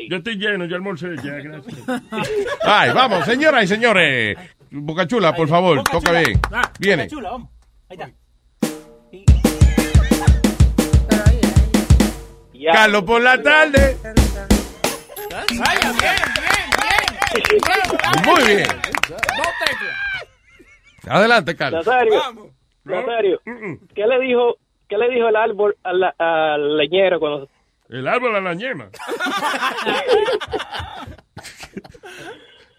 Yo 0.09 0.17
estoy 0.17 0.35
lleno, 0.35 0.65
ya 0.65 0.75
almorcé 0.75 1.15
ya, 1.23 1.35
gracias. 1.35 1.75
Ay, 2.63 2.91
vamos, 2.93 3.25
señoras 3.25 3.63
y 3.63 3.67
señores. 3.67 4.37
Bocachula, 4.71 5.33
por 5.33 5.47
favor, 5.47 5.83
toca 5.83 6.11
bien. 6.11 6.39
Viene. 6.79 7.07
Vamos. 7.21 7.49
Ahí 7.89 7.97
está. 7.97 8.11
Carlos 12.73 13.03
por 13.03 13.21
la 13.21 13.41
tarde. 13.41 13.97
Vaya, 15.33 15.91
bien, 15.91 16.15
bien, 16.41 17.45
bien. 17.63 18.25
Muy 18.25 18.43
bien. 18.55 18.67
Dos 19.07 19.17
teclas. 19.59 20.05
Adelante, 21.07 21.55
Carlos. 21.55 21.85
Nazario, 22.85 23.39
Nazario, 23.45 23.79
¿qué 23.93 24.07
le 24.07 24.19
dijo, 24.19 24.57
qué 24.87 24.97
le 24.97 25.09
dijo 25.09 25.27
el 25.27 25.35
árbol 25.35 25.75
al, 25.83 26.03
al 26.17 26.77
leñero 26.77 27.19
cuando 27.19 27.49
El 27.89 28.07
árbol 28.07 28.35
a 28.35 28.41
la 28.41 28.53
ñema. 28.53 28.89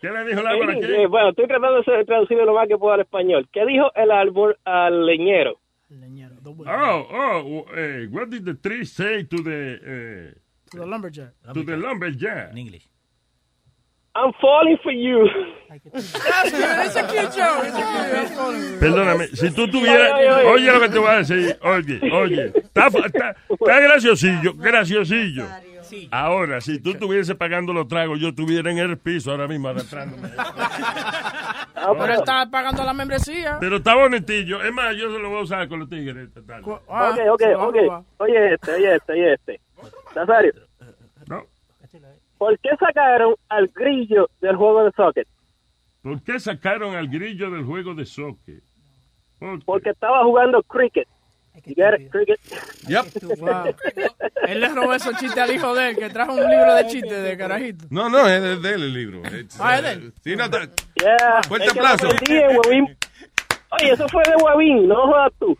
¿Qué 0.00 0.10
le 0.10 0.24
dijo 0.24 0.40
el 0.40 0.46
árbol 0.46 0.70
a 0.70 0.74
Sí, 0.74 0.80
qué? 0.80 1.02
eh, 1.02 1.06
bueno, 1.06 1.30
estoy 1.30 1.46
tratando 1.46 1.82
de 1.82 2.04
traducirlo 2.04 2.44
lo 2.44 2.54
más 2.54 2.68
que 2.68 2.76
puedo 2.76 2.92
al 2.94 3.00
español. 3.00 3.48
¿Qué 3.52 3.64
dijo 3.66 3.90
el 3.94 4.10
árbol 4.10 4.56
al 4.64 5.06
leñero? 5.06 5.58
Oh, 6.66 7.06
oh, 7.10 7.64
eh, 7.76 8.08
what 8.10 8.28
did 8.28 8.44
the 8.44 8.54
tree 8.54 8.84
say 8.84 9.24
to 9.24 9.36
the, 9.42 9.78
eh, 9.84 10.34
To 10.70 10.78
the 10.80 10.86
lumberjack. 10.86 11.32
to 11.54 11.64
the 11.64 11.76
lumberjack? 11.76 12.50
In 12.52 12.58
English. 12.58 12.88
I'm 14.16 14.32
falling 14.40 14.78
for 14.82 14.92
you. 14.92 15.28
That's 15.68 16.50
good. 16.50 16.86
It's 16.86 16.96
a 16.96 17.02
cute 17.06 17.32
joke. 17.36 17.64
It's 17.64 17.76
a 17.76 17.84
cute 17.84 18.30
joke. 18.34 18.80
Perdóname, 18.80 19.26
si 19.28 19.50
tú 19.50 19.68
tuvieras... 19.68 20.12
Ay, 20.14 20.26
ay, 20.26 20.34
ay. 20.38 20.46
Oye 20.46 20.72
lo 20.72 20.80
que 20.80 20.88
te 20.88 20.98
voy 20.98 21.10
a 21.10 21.16
decir. 21.18 21.58
Oye, 21.62 22.00
oye. 22.12 22.46
Está, 22.56 22.86
está, 22.86 23.36
está 23.50 23.80
graciosillo, 23.80 24.54
graciosillo. 24.54 25.44
Ahora, 26.10 26.60
si 26.60 26.80
tú 26.80 26.90
estuviese 26.92 27.34
pagando 27.34 27.72
los 27.72 27.86
tragos, 27.88 28.18
yo 28.18 28.28
estuviera 28.28 28.70
en 28.70 28.78
el 28.78 28.98
piso 28.98 29.30
ahora 29.30 29.46
mismo 29.46 29.68
arrastrándome. 29.68 30.30
Pero 31.74 32.04
él 32.04 32.10
está 32.12 32.50
pagando 32.50 32.84
la 32.84 32.92
membresía. 32.92 33.58
Pero 33.60 33.76
está 33.76 33.94
bonitillo. 33.94 34.62
Es 34.62 34.72
más, 34.72 34.96
yo 34.96 35.12
se 35.12 35.18
lo 35.18 35.28
voy 35.28 35.40
a 35.40 35.42
usar 35.42 35.68
con 35.68 35.80
los 35.80 35.88
tigres. 35.88 36.28
esta 36.28 36.42
tarde. 36.42 36.64
Ah, 36.88 37.10
ok, 37.10 37.20
ok, 37.32 37.42
ok. 37.58 38.04
Oye 38.18 38.54
este, 38.54 38.72
oye 38.72 38.94
este, 38.96 39.12
oye 39.12 39.32
este. 39.34 39.60
Nazario. 40.14 40.52
¿Por 42.38 42.58
qué 42.58 42.70
sacaron 42.78 43.34
al 43.48 43.68
grillo 43.68 44.28
del 44.40 44.56
juego 44.56 44.84
de 44.84 44.92
soccer? 44.92 45.26
¿Por 46.02 46.22
qué 46.22 46.38
sacaron 46.38 46.94
al 46.94 47.08
grillo 47.08 47.50
del 47.50 47.64
juego 47.64 47.94
de 47.94 48.04
soccer? 48.06 48.60
¿Por? 49.38 49.64
Porque 49.64 49.90
estaba 49.90 50.22
jugando 50.24 50.62
cricket. 50.62 51.08
You 51.64 51.74
get 51.74 51.98
it? 51.98 52.10
Cricket. 52.10 52.38
Wow. 53.38 53.74
Él 54.46 54.60
le 54.60 54.68
robó 54.68 54.92
esos 54.92 55.16
chistes 55.16 55.38
al 55.38 55.50
hijo 55.52 55.74
de 55.74 55.88
él, 55.90 55.96
que 55.96 56.10
trajo 56.10 56.32
un 56.34 56.48
libro 56.50 56.74
de 56.74 56.86
chistes 56.86 57.22
de 57.22 57.36
carajito. 57.38 57.86
No, 57.90 58.10
no, 58.10 58.28
es 58.28 58.62
de, 58.62 58.74
él 58.74 58.82
el 58.82 58.92
libro. 58.92 59.22
It's, 59.34 59.58
Ah, 59.58 59.76
es 59.78 59.82
de 59.82 59.92
él. 59.92 60.12
sí, 60.22 60.36
no, 60.36 60.44
Yeah. 60.48 61.42
Fuerte 61.48 61.70
aplauso. 61.70 62.06
aprendí 62.08 62.36
en 62.36 62.56
Huevín. 62.58 62.96
Oye, 63.70 63.90
eso 63.90 64.06
fue 64.08 64.22
de 64.24 64.36
Huevín, 64.36 64.86
no 64.86 65.06
jodas 65.06 65.32
tú. 65.38 65.56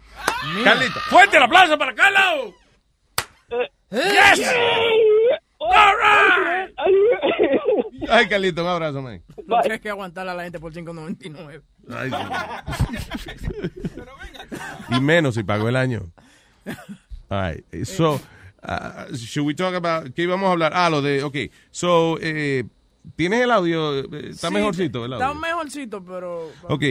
Carlita, 0.64 1.00
fuerte 1.08 1.36
el 1.38 1.42
aplauso 1.42 1.78
para 1.78 1.94
Carlos. 1.94 2.54
Yes! 3.90 4.52
All 5.68 5.94
right. 5.96 6.72
Ay, 8.08 8.28
Carlito, 8.28 8.62
un 8.62 8.68
abrazo, 8.68 9.02
man. 9.02 9.22
No 9.46 9.60
tienes 9.60 9.80
que 9.80 9.90
aguantar 9.90 10.28
a 10.28 10.34
la 10.34 10.44
gente 10.44 10.60
por 10.60 10.72
5.99. 10.72 11.62
Ay, 11.90 12.10
y 14.96 15.00
menos 15.00 15.34
si 15.34 15.42
pagó 15.42 15.68
el 15.68 15.76
año. 15.76 16.02
All 17.28 17.52
right. 17.52 17.84
So, 17.84 18.20
uh, 18.62 19.14
should 19.14 19.46
we 19.46 19.54
talk 19.54 19.74
about 19.74 20.12
qué 20.14 20.22
íbamos 20.22 20.48
a 20.48 20.52
hablar? 20.52 20.72
Ah, 20.74 20.88
lo 20.90 21.02
de, 21.02 21.22
ok. 21.22 21.36
So, 21.70 22.18
eh, 22.20 22.64
¿tienes 23.16 23.42
el 23.42 23.50
audio? 23.50 23.98
Eh, 24.00 24.28
Está 24.30 24.48
Sí, 24.48 24.54
mejorcito 24.54 25.04
el 25.04 25.12
Está 25.14 25.26
audio. 25.28 25.40
mejorcito, 25.40 26.04
pero... 26.04 26.50
Ok, 26.68 26.82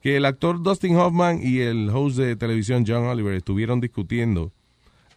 que 0.00 0.16
el 0.16 0.24
actor 0.24 0.62
Dustin 0.62 0.96
Hoffman 0.96 1.40
y 1.42 1.60
el 1.60 1.90
host 1.90 2.16
de 2.16 2.36
televisión 2.36 2.84
John 2.86 3.04
Oliver 3.06 3.34
estuvieron 3.34 3.80
discutiendo 3.80 4.52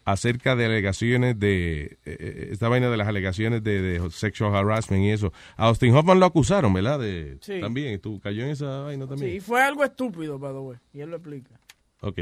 acerca 0.08 0.56
de 0.56 0.66
alegaciones 0.66 1.38
de, 1.38 1.98
eh, 2.06 2.48
esta 2.52 2.70
vaina 2.70 2.90
de 2.90 2.96
las 2.96 3.10
alegaciones 3.10 3.62
de, 3.62 3.82
de 3.82 4.10
sexual 4.10 4.56
harassment 4.56 5.04
y 5.04 5.10
eso. 5.10 5.34
A 5.58 5.68
Dustin 5.68 5.94
Hoffman 5.94 6.18
lo 6.22 6.26
acusaron, 6.26 6.72
¿verdad? 6.74 6.98
De, 6.98 7.38
Sí. 7.42 7.60
También, 7.60 7.94
estuvo, 7.96 8.18
cayó 8.22 8.46
en 8.46 8.52
esa 8.52 8.84
vaina 8.84 9.06
también. 9.06 9.34
Sí, 9.34 9.40
fue 9.42 9.62
algo 9.62 9.84
estúpido, 9.84 10.40
by 10.40 10.54
the 10.54 10.60
way. 10.60 10.78
Y 10.94 11.02
él 11.02 11.10
lo 11.10 11.18
explica. 11.18 11.60
Ok, 12.00 12.20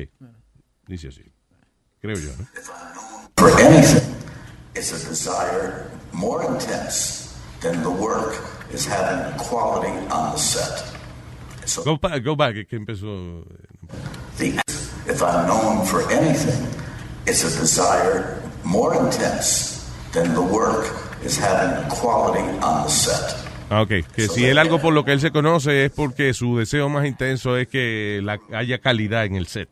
dice 0.88 1.10
así. 1.10 1.22
Creo 2.02 2.16
yo, 2.18 2.32
¿no? 2.40 2.46
for 3.38 3.52
anything 3.62 4.16
is 4.76 4.92
a 4.92 5.10
desire 5.10 5.88
more 6.12 6.44
intense 6.44 7.38
than 7.62 7.84
the 7.84 7.90
work 7.90 8.34
is 8.74 8.88
having 8.88 9.32
equality 9.36 9.92
on 10.12 10.32
the 10.34 10.38
set. 10.40 10.84
So 11.68 11.84
Go, 11.84 11.98
back, 11.98 12.24
go 12.24 12.36
back, 12.36 12.56
que 12.68 12.76
empezó. 12.78 13.46
the, 14.38 14.60
if 15.08 15.22
I'm 15.22 15.46
known 15.48 15.86
for 15.86 16.02
anything, 16.12 16.66
it's 17.26 17.44
a 17.44 17.60
desire 17.60 18.42
more 18.64 18.96
intense 18.96 19.92
than 20.14 20.34
the 20.34 20.42
work 20.42 20.86
is 21.24 21.38
having 21.38 21.86
equality 21.86 22.44
on 22.60 22.84
the 22.84 22.90
set. 22.90 23.36
Ah, 23.70 23.82
ok, 23.82 24.06
que 24.16 24.28
si 24.28 24.46
él 24.46 24.60
algo 24.60 24.80
por 24.80 24.94
lo 24.94 25.04
que 25.04 25.12
él 25.12 25.20
se 25.20 25.32
conoce 25.32 25.86
es 25.86 25.92
porque 25.92 26.34
su 26.34 26.58
deseo 26.58 26.88
más 26.88 27.08
intenso 27.08 27.58
es 27.58 27.68
que 27.68 28.22
la, 28.24 28.40
haya 28.54 28.78
calidad 28.80 29.26
en 29.26 29.36
el 29.36 29.48
set. 29.48 29.70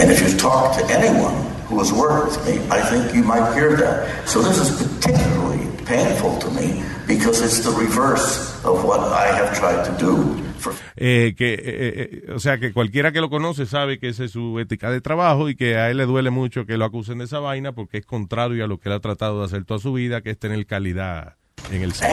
And 0.00 0.10
if 0.10 0.20
you 0.20 0.36
talk 0.36 0.76
to 0.76 0.84
anyone 0.92 1.34
who 1.68 1.78
has 1.78 1.92
worked 1.92 2.38
with 2.38 2.46
me, 2.46 2.54
I 2.70 2.80
think 2.80 3.14
you 3.14 3.22
might 3.22 3.54
hear 3.54 3.76
that. 3.76 4.28
So 4.28 4.42
this 4.42 4.58
is 4.58 4.70
particularly 4.82 5.68
painful 5.84 6.38
to 6.38 6.50
me 6.50 6.82
because 7.06 7.40
it's 7.40 7.60
the 7.60 7.70
reverse 7.70 8.64
of 8.64 8.84
what 8.84 9.00
I 9.00 9.26
have 9.26 9.56
tried 9.56 9.84
to 9.84 9.92
do 9.98 10.49
Eh, 10.96 11.34
que, 11.36 11.54
eh, 11.54 11.60
eh, 11.64 12.32
o 12.34 12.38
sea, 12.38 12.58
que 12.58 12.72
cualquiera 12.72 13.12
que 13.12 13.20
lo 13.20 13.30
conoce 13.30 13.66
sabe 13.66 13.98
que 13.98 14.08
esa 14.08 14.24
es 14.24 14.32
su 14.32 14.58
ética 14.58 14.90
de 14.90 15.00
trabajo 15.00 15.48
y 15.48 15.56
que 15.56 15.76
a 15.76 15.90
él 15.90 15.96
le 15.96 16.06
duele 16.06 16.30
mucho 16.30 16.66
que 16.66 16.76
lo 16.76 16.84
acusen 16.84 17.18
de 17.18 17.24
esa 17.24 17.38
vaina 17.38 17.72
porque 17.72 17.98
es 17.98 18.06
contrario 18.06 18.64
a 18.64 18.68
lo 18.68 18.78
que 18.78 18.88
él 18.88 18.94
ha 18.94 19.00
tratado 19.00 19.40
de 19.40 19.46
hacer 19.46 19.64
toda 19.64 19.80
su 19.80 19.92
vida, 19.92 20.20
que 20.20 20.30
es 20.30 20.38
tener 20.38 20.66
calidad 20.66 21.36
en 21.70 21.82
el 21.82 21.92
set. 21.92 22.08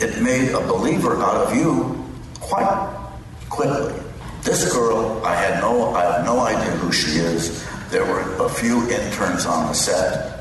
it 0.00 0.22
made 0.22 0.50
a 0.52 0.60
believer 0.60 1.20
out 1.22 1.36
of 1.46 1.54
you 1.54 1.94
quite 2.40 2.88
quickly. 3.50 3.92
This 4.42 4.72
girl, 4.72 5.20
I 5.24 5.34
had 5.34 5.60
no, 5.60 5.94
I 5.94 6.02
have 6.04 6.24
no 6.24 6.40
idea 6.40 6.70
who 6.78 6.90
she 6.90 7.18
is. 7.18 7.66
There 7.90 8.04
were 8.04 8.46
a 8.46 8.48
few 8.48 8.88
interns 8.88 9.44
on 9.44 9.66
the 9.66 9.74
set. 9.74 10.40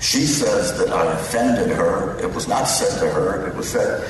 She 0.00 0.22
says 0.26 0.76
that 0.78 0.88
I 0.88 1.12
offended 1.12 1.70
her. 1.76 2.18
It 2.18 2.34
was 2.34 2.48
not 2.48 2.64
said 2.64 2.98
to 3.00 3.12
her. 3.12 3.46
It 3.48 3.54
was 3.54 3.68
said 3.68 4.02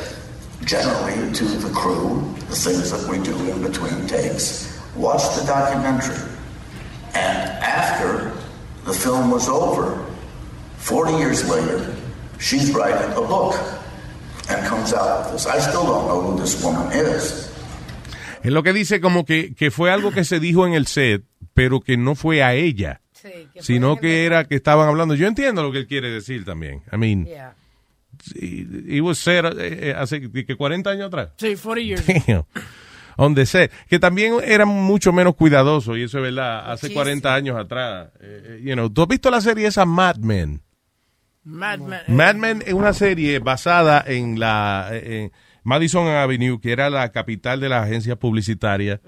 generally 0.65 1.33
to 1.33 1.45
the 1.45 1.71
crew, 1.73 2.23
the 2.49 2.57
things 2.57 2.91
that 2.91 3.09
we 3.09 3.23
do 3.23 3.35
in 3.51 3.63
between 3.63 4.07
takes. 4.07 4.79
Watch 4.97 5.23
the 5.37 5.45
documentary. 5.47 6.17
And 7.15 7.49
after 7.63 8.33
the 8.85 8.93
film 8.93 9.31
was 9.31 9.49
over, 9.49 10.05
40 10.77 11.13
years 11.19 11.49
later, 11.49 11.95
she's 12.39 12.73
writing 12.73 13.13
a 13.13 13.21
book 13.27 13.55
and 14.49 14.67
comes 14.67 14.93
out 14.93 15.25
with 15.25 15.33
this. 15.33 15.47
I 15.47 15.59
still 15.59 15.85
don't 15.85 16.07
know 16.07 16.21
who 16.21 16.39
this 16.39 16.63
woman 16.63 16.91
is. 16.93 17.49
Es 18.43 18.53
lo 18.53 18.63
que 18.63 18.73
dice 18.73 19.01
como 19.01 19.25
que, 19.25 19.55
que 19.55 19.71
fue 19.71 19.91
algo 19.91 20.13
que 20.13 20.25
se 20.25 20.41
dijo 20.41 20.67
en 20.67 20.73
el 20.73 20.87
set, 20.87 21.23
pero 21.53 21.81
que 21.81 21.99
no 21.99 22.15
fue 22.15 22.43
a 22.43 22.55
ella, 22.55 23.03
sino 23.61 23.97
que 23.97 24.25
era 24.25 24.45
que 24.45 24.55
estaban 24.55 24.89
hablando. 24.89 25.15
Yo 25.15 25.27
entiendo 25.27 25.63
lo 25.63 25.73
que 25.73 25.79
él 25.79 25.87
quiere 25.87 26.11
decir 26.11 26.47
también. 26.47 26.83
I 26.91 26.97
mean, 26.97 27.27
it, 27.27 27.37
it 28.35 29.01
was 29.03 29.19
said, 29.19 29.45
eh, 29.59 29.91
eh, 29.91 29.95
hace 29.97 30.21
que 30.31 30.57
40 30.57 30.91
años 30.91 31.07
atrás. 31.09 31.31
Sí, 31.37 31.57
40 31.57 31.81
years. 31.83 32.07
Damn. 32.27 32.45
On 33.17 33.35
the 33.35 33.45
set. 33.45 33.71
Que 33.89 33.99
también 33.99 34.35
era 34.43 34.65
mucho 34.65 35.13
menos 35.13 35.35
cuidadoso, 35.35 35.97
y 35.97 36.05
eso 36.05 36.19
es 36.19 36.25
verdad, 36.25 36.71
hace 36.71 36.93
40 36.93 37.35
años 37.35 37.57
atrás. 37.59 38.09
Eh, 38.21 38.59
eh, 38.59 38.61
you 38.63 38.73
know, 38.75 38.89
¿Tú 38.89 39.03
has 39.03 39.09
visto 39.09 39.31
la 39.31 39.41
serie 39.41 39.67
esa 39.67 39.85
Mad 39.85 40.17
Men? 40.17 40.63
Mad 41.45 41.79
Men. 41.81 42.01
Mad 42.09 42.35
Men 42.37 42.63
es 42.67 42.73
una 42.75 42.93
serie 42.93 43.39
basada 43.39 44.03
en 44.07 44.39
la 44.39 44.89
en 44.93 45.33
Madison 45.65 46.07
Avenue, 46.07 46.61
que 46.61 46.73
era 46.73 46.89
la 46.91 47.11
capital 47.13 47.61
de 47.61 47.69
las 47.69 47.85
agencias 47.85 48.17
publicitarias 48.19 49.01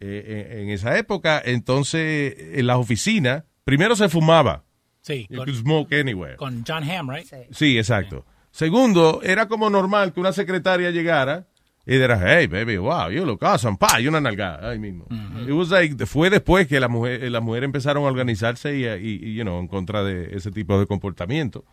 eh, 0.00 0.48
en, 0.50 0.58
en 0.60 0.68
esa 0.70 0.96
época. 0.98 1.40
Entonces, 1.44 2.34
en 2.54 2.66
las 2.66 2.76
oficinas, 2.76 3.44
primero 3.64 3.96
se 3.96 4.08
fumaba. 4.08 4.64
Sí, 5.00 5.26
You 5.28 5.38
con, 5.38 5.46
could 5.46 5.58
smoke 5.60 5.92
anywhere. 5.94 6.36
con 6.36 6.62
John 6.66 6.84
Hamm, 6.88 7.10
right? 7.10 7.26
Sí, 7.50 7.76
exacto. 7.76 8.24
Segundo, 8.52 9.20
era 9.24 9.48
como 9.48 9.68
normal 9.70 10.12
que 10.12 10.20
una 10.20 10.32
secretaria 10.32 10.90
llegara 10.90 11.46
y 11.84 11.94
dijera, 11.94 12.20
hey, 12.38 12.46
baby, 12.46 12.76
wow, 12.76 13.10
you 13.10 13.24
look 13.24 13.42
awesome, 13.44 13.76
pa, 13.76 14.00
y 14.00 14.06
una 14.06 14.20
nalgada 14.20 14.70
ahí 14.70 14.78
mismo. 14.78 15.06
It 15.44 15.50
was 15.52 15.70
like, 15.70 16.06
fue 16.06 16.30
después 16.30 16.68
que 16.68 16.78
la 16.78 16.86
mujer, 16.88 17.28
las 17.30 17.42
mujeres 17.42 17.64
empezaron 17.66 18.04
a 18.04 18.06
organizarse 18.06 18.76
y, 18.76 18.84
y, 18.86 19.20
y, 19.30 19.34
you 19.34 19.42
know, 19.42 19.58
en 19.58 19.66
contra 19.66 20.04
de 20.04 20.36
ese 20.36 20.52
tipo 20.52 20.78
de 20.78 20.86
comportamiento. 20.86 21.64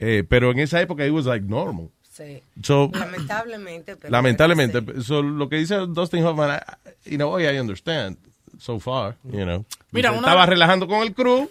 Eh, 0.00 0.22
pero 0.28 0.50
en 0.50 0.58
esa 0.58 0.80
época 0.82 1.06
it 1.06 1.12
was 1.12 1.24
like 1.24 1.46
normal. 1.46 1.88
Sí. 2.02 2.42
So- 2.62 2.90
Lamentablemente, 2.92 3.96
pero 3.96 4.10
Lamentablemente, 4.12 4.82
so, 5.02 5.22
lo 5.22 5.48
que 5.48 5.56
dice 5.56 5.76
Dustin 5.88 6.24
Hoffman, 6.24 6.60
I- 7.06 7.20
a 7.20 7.26
way 7.26 7.46
I 7.46 7.58
understand 7.60 8.18
so 8.58 8.78
far, 8.80 9.16
you 9.24 9.44
know. 9.44 9.64
Mira, 9.92 10.10
una- 10.10 10.20
estaba 10.20 10.44
relajando 10.46 10.86
con 10.88 11.02
el 11.02 11.14
crew 11.14 11.48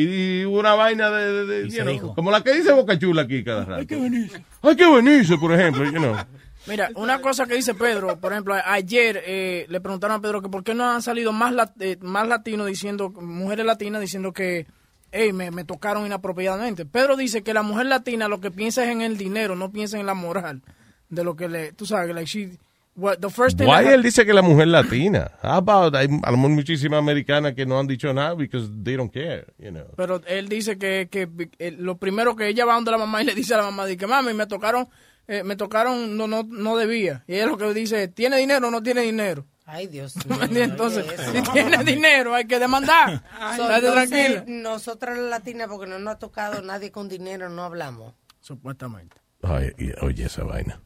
y 0.00 0.44
hubo 0.44 0.58
una 0.60 0.74
vaina 0.74 1.10
de, 1.10 1.32
de- 1.32 1.46
de, 1.46 1.68
you 1.68 1.82
know, 2.00 2.14
como 2.14 2.30
la 2.30 2.42
que 2.42 2.52
dice 2.54 2.72
Boca 2.72 2.98
Chula 2.98 3.22
aquí 3.22 3.44
cada 3.44 3.64
rato. 3.64 3.80
Hay 3.80 3.86
que 3.86 3.96
venirse. 3.96 4.44
Hay 4.62 4.76
que 4.76 4.90
venirse, 4.90 5.36
por 5.38 5.52
ejemplo, 5.52 5.84
you 5.84 5.92
know. 5.98 6.16
Mira, 6.66 6.88
una 6.94 7.20
cosa 7.20 7.44
que 7.46 7.54
dice 7.56 7.74
Pedro, 7.74 8.18
por 8.18 8.32
ejemplo, 8.32 8.54
ayer 8.64 9.22
eh, 9.26 9.66
le 9.68 9.80
preguntaron 9.82 10.16
a 10.16 10.20
Pedro 10.22 10.40
que 10.40 10.48
por 10.48 10.64
qué 10.64 10.74
no 10.74 10.90
han 10.90 11.02
salido 11.02 11.30
más, 11.32 11.52
lat- 11.52 11.74
eh, 11.80 11.98
más 12.00 12.26
latinos 12.26 12.66
diciendo, 12.66 13.10
mujeres 13.10 13.66
latinas 13.66 14.00
diciendo 14.00 14.32
que, 14.32 14.66
hey, 15.12 15.34
me, 15.34 15.50
me 15.50 15.64
tocaron 15.64 16.06
inapropiadamente. 16.06 16.86
Pedro 16.86 17.16
dice 17.16 17.42
que 17.42 17.52
la 17.52 17.62
mujer 17.62 17.84
latina 17.86 18.28
lo 18.28 18.40
que 18.40 18.50
piensa 18.50 18.82
es 18.82 18.90
en 18.90 19.02
el 19.02 19.18
dinero, 19.18 19.56
no 19.56 19.70
piensa 19.72 19.98
en 20.00 20.06
la 20.06 20.14
moral. 20.14 20.62
De 21.10 21.22
lo 21.22 21.36
que 21.36 21.48
le, 21.50 21.72
tú 21.72 21.84
sabes, 21.84 22.14
like 22.14 22.26
she, 22.30 22.58
what, 22.96 23.18
the 23.18 23.30
first 23.30 23.58
thing 23.58 23.66
Why 23.66 23.84
that- 23.84 23.94
él 23.94 24.02
dice 24.02 24.24
que 24.24 24.32
la 24.32 24.42
mujer 24.42 24.68
latina? 24.68 25.30
How 25.42 25.56
about, 25.58 25.94
hay 25.94 26.06
a 26.22 26.30
lo 26.30 26.36
mejor 26.36 26.50
muchísimas 26.50 26.98
americanas 26.98 27.54
que 27.54 27.66
no 27.66 27.78
han 27.78 27.86
dicho 27.86 28.12
nada 28.12 28.34
because 28.34 28.68
they 28.82 28.96
don't 28.96 29.12
care, 29.12 29.46
you 29.58 29.70
know. 29.70 29.86
Pero 29.96 30.20
él 30.26 30.48
dice 30.48 30.78
que, 30.78 31.08
que 31.10 31.28
eh, 31.58 31.70
lo 31.72 31.96
primero 31.98 32.36
que 32.36 32.48
ella 32.48 32.64
va 32.64 32.74
donde 32.74 32.90
la 32.90 32.98
mamá 32.98 33.22
y 33.22 33.26
le 33.26 33.34
dice 33.34 33.54
a 33.54 33.58
la 33.58 33.62
mamá, 33.64 33.86
dice 33.86 33.98
que 33.98 34.06
mami, 34.06 34.32
me 34.34 34.46
tocaron, 34.46 34.88
eh, 35.26 35.42
me 35.42 35.56
tocaron, 35.56 36.16
no, 36.16 36.26
no, 36.26 36.42
no 36.44 36.76
debía. 36.76 37.24
Y 37.26 37.34
ella 37.34 37.46
lo 37.46 37.56
que 37.56 37.72
dice, 37.74 38.08
¿tiene 38.08 38.36
dinero 38.36 38.68
o 38.68 38.70
no 38.70 38.82
tiene 38.82 39.00
dinero? 39.02 39.46
Ay, 39.66 39.86
Dios 39.86 40.14
¿Me 40.26 40.46
mío. 40.48 40.62
Entonces, 40.64 41.06
si 41.32 41.40
tiene 41.52 41.82
dinero 41.84 42.34
hay 42.34 42.44
que 42.46 42.58
demandar. 42.58 43.22
So, 43.56 43.62
Estate 43.62 43.86
entonces, 43.86 44.10
tranquila. 44.10 44.44
Nosotras 44.62 45.16
las 45.18 45.30
latinas, 45.30 45.68
porque 45.68 45.86
no 45.86 45.98
nos 45.98 46.14
ha 46.14 46.18
tocado 46.18 46.60
nadie 46.60 46.90
con 46.92 47.08
dinero, 47.08 47.48
no 47.48 47.64
hablamos. 47.64 48.12
Supuestamente. 48.40 49.16
Ay, 49.42 49.72
oye, 50.02 50.24
esa 50.26 50.44
vaina. 50.44 50.80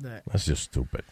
That's 0.00 0.46
just 0.46 0.64
stupid. 0.64 1.02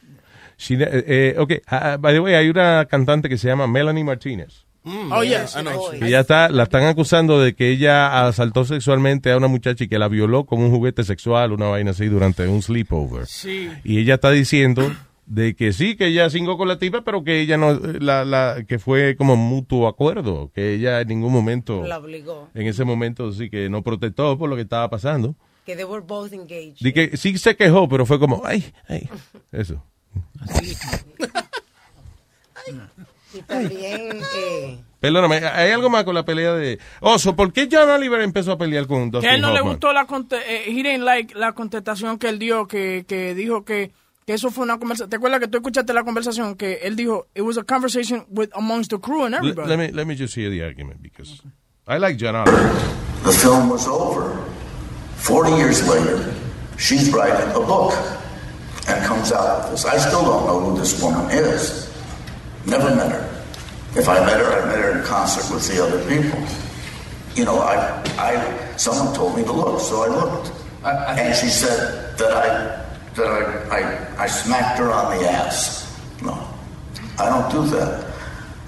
She, 0.56 0.74
eh, 0.74 1.04
eh, 1.06 1.34
ok, 1.38 1.52
ah, 1.66 1.96
by 1.98 2.12
the 2.14 2.20
way, 2.20 2.34
hay 2.34 2.48
una 2.48 2.84
cantante 2.86 3.28
que 3.28 3.36
se 3.38 3.48
llama 3.48 3.66
Melanie 3.66 4.04
Martinez. 4.04 4.64
Oh, 4.86 5.22
yes. 5.22 5.56
I 5.56 5.62
know. 5.62 5.90
Que 5.98 6.10
ya 6.10 6.20
está, 6.20 6.50
la 6.50 6.64
están 6.64 6.84
acusando 6.84 7.40
de 7.40 7.54
que 7.54 7.70
ella 7.70 8.26
asaltó 8.26 8.66
sexualmente 8.66 9.30
a 9.32 9.36
una 9.38 9.48
muchacha 9.48 9.84
y 9.84 9.88
que 9.88 9.98
la 9.98 10.08
violó 10.08 10.44
con 10.44 10.60
un 10.60 10.70
juguete 10.70 11.04
sexual, 11.04 11.52
una 11.52 11.68
vaina 11.68 11.92
así, 11.92 12.06
durante 12.06 12.46
un 12.46 12.60
sleepover. 12.60 13.26
Sí. 13.26 13.70
Y 13.82 13.98
ella 13.98 14.14
está 14.14 14.30
diciendo 14.30 14.94
de 15.26 15.54
que 15.56 15.72
sí, 15.72 15.96
que 15.96 16.08
ella 16.08 16.28
cingó 16.28 16.58
con 16.58 16.68
la 16.68 16.78
tipa, 16.78 17.00
pero 17.00 17.24
que 17.24 17.40
ella 17.40 17.56
no, 17.56 17.72
la, 17.72 18.26
la, 18.26 18.64
que 18.68 18.78
fue 18.78 19.16
como 19.16 19.36
mutuo 19.36 19.88
acuerdo, 19.88 20.50
que 20.54 20.74
ella 20.74 21.00
en 21.00 21.08
ningún 21.08 21.32
momento, 21.32 21.82
La 21.86 21.98
obligó. 21.98 22.50
en 22.52 22.66
ese 22.66 22.84
momento 22.84 23.32
sí 23.32 23.48
que 23.48 23.70
no 23.70 23.82
protestó 23.82 24.36
por 24.36 24.50
lo 24.50 24.56
que 24.56 24.62
estaba 24.62 24.90
pasando. 24.90 25.34
Que 25.64 25.74
they 25.76 25.84
were 25.84 26.04
both 26.04 26.32
engaged. 26.32 26.78
De 26.80 26.92
que 26.92 27.16
sí 27.16 27.38
se 27.38 27.56
quejó, 27.56 27.88
pero 27.88 28.04
fue 28.06 28.18
como, 28.18 28.42
ay, 28.44 28.72
ay, 28.88 29.08
eso. 29.52 29.82
Y 33.32 33.42
también, 33.42 34.20
eh, 34.36 34.78
Perdóname, 35.00 35.36
hay 35.38 35.72
algo 35.72 35.90
más 35.90 36.04
con 36.04 36.14
la 36.14 36.24
pelea 36.24 36.54
de 36.54 36.78
Oso. 37.00 37.34
¿Por 37.34 37.52
qué 37.52 37.68
John 37.70 37.90
Oliver 37.90 38.20
empezó 38.20 38.52
a 38.52 38.58
pelear 38.58 38.86
con 38.86 39.10
Dustin 39.10 39.22
Que 39.22 39.28
a 39.28 39.34
él 39.34 39.40
no 39.40 39.48
le 39.52 39.58
Hoffman? 39.60 39.72
gustó 39.74 39.92
la, 39.92 40.06
eh, 40.46 40.64
he 40.66 40.74
didn't 40.82 41.04
like 41.04 41.34
la 41.36 41.52
contestación 41.52 42.16
que 42.18 42.28
él 42.28 42.38
dio, 42.38 42.68
que, 42.68 43.04
que 43.08 43.34
dijo 43.34 43.64
que, 43.64 43.90
que 44.24 44.34
eso 44.34 44.50
fue 44.52 44.62
una 44.64 44.78
conversación. 44.78 45.10
¿Te 45.10 45.16
acuerdas 45.16 45.40
que 45.40 45.48
tú 45.48 45.58
escuchaste 45.58 45.92
la 45.92 46.04
conversación? 46.04 46.54
Que 46.54 46.74
él 46.84 46.94
dijo, 46.94 47.26
it 47.34 47.42
was 47.42 47.58
a 47.58 47.64
conversation 47.64 48.24
with 48.30 48.50
amongst 48.54 48.90
the 48.90 49.00
crew 49.00 49.24
and 49.24 49.32
Let, 49.32 49.38
everybody. 49.40 49.68
let 49.68 49.78
me 49.78 49.92
let 49.92 50.06
me 50.06 50.14
just 50.16 50.36
hear 50.36 50.48
the 50.48 50.62
argument 50.62 51.02
because 51.02 51.42
I 51.88 51.98
like 51.98 52.16
John 52.16 52.36
Oliver. 52.36 52.70
The 53.24 53.32
film 53.32 53.68
was 53.68 53.88
over. 53.88 54.30
40 55.24 55.52
years 55.52 55.88
later, 55.88 56.34
she's 56.76 57.10
writing 57.10 57.50
a 57.52 57.60
book 57.60 57.94
and 58.86 59.06
comes 59.06 59.32
out 59.32 59.62
with 59.62 59.70
this. 59.70 59.86
I 59.86 59.96
still 59.96 60.20
don't 60.20 60.44
know 60.44 60.60
who 60.60 60.78
this 60.78 61.00
woman 61.02 61.30
is. 61.30 61.90
Never 62.66 62.94
met 62.94 63.10
her. 63.10 63.44
If 63.96 64.06
I 64.06 64.20
met 64.26 64.38
her, 64.38 64.52
I 64.52 64.66
met 64.66 64.78
her 64.80 64.98
in 64.98 65.04
concert 65.06 65.50
with 65.52 65.66
the 65.66 65.82
other 65.82 65.98
people. 66.10 66.38
You 67.36 67.46
know, 67.46 67.58
I, 67.60 68.02
I, 68.18 68.76
someone 68.76 69.14
told 69.14 69.34
me 69.34 69.44
to 69.44 69.52
look, 69.52 69.80
so 69.80 70.02
I 70.02 70.08
looked. 70.08 70.52
and 70.84 71.34
she 71.34 71.48
said 71.48 72.18
that 72.18 72.30
I, 72.30 72.84
that 73.14 73.26
I, 73.26 73.78
I, 73.78 74.24
I 74.24 74.26
smacked 74.26 74.78
her 74.78 74.92
on 74.92 75.16
the 75.16 75.26
ass. 75.26 75.98
No, 76.20 76.34
I 77.18 77.30
don't 77.30 77.50
do 77.50 77.74
that. 77.74 78.12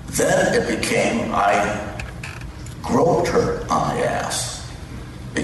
Then 0.07 0.55
it 0.55 0.81
became 0.81 1.35
I 1.35 2.01
groped 2.83 3.29
her 3.29 3.61
on 3.69 3.95
the 3.95 4.09
ass 4.09 4.56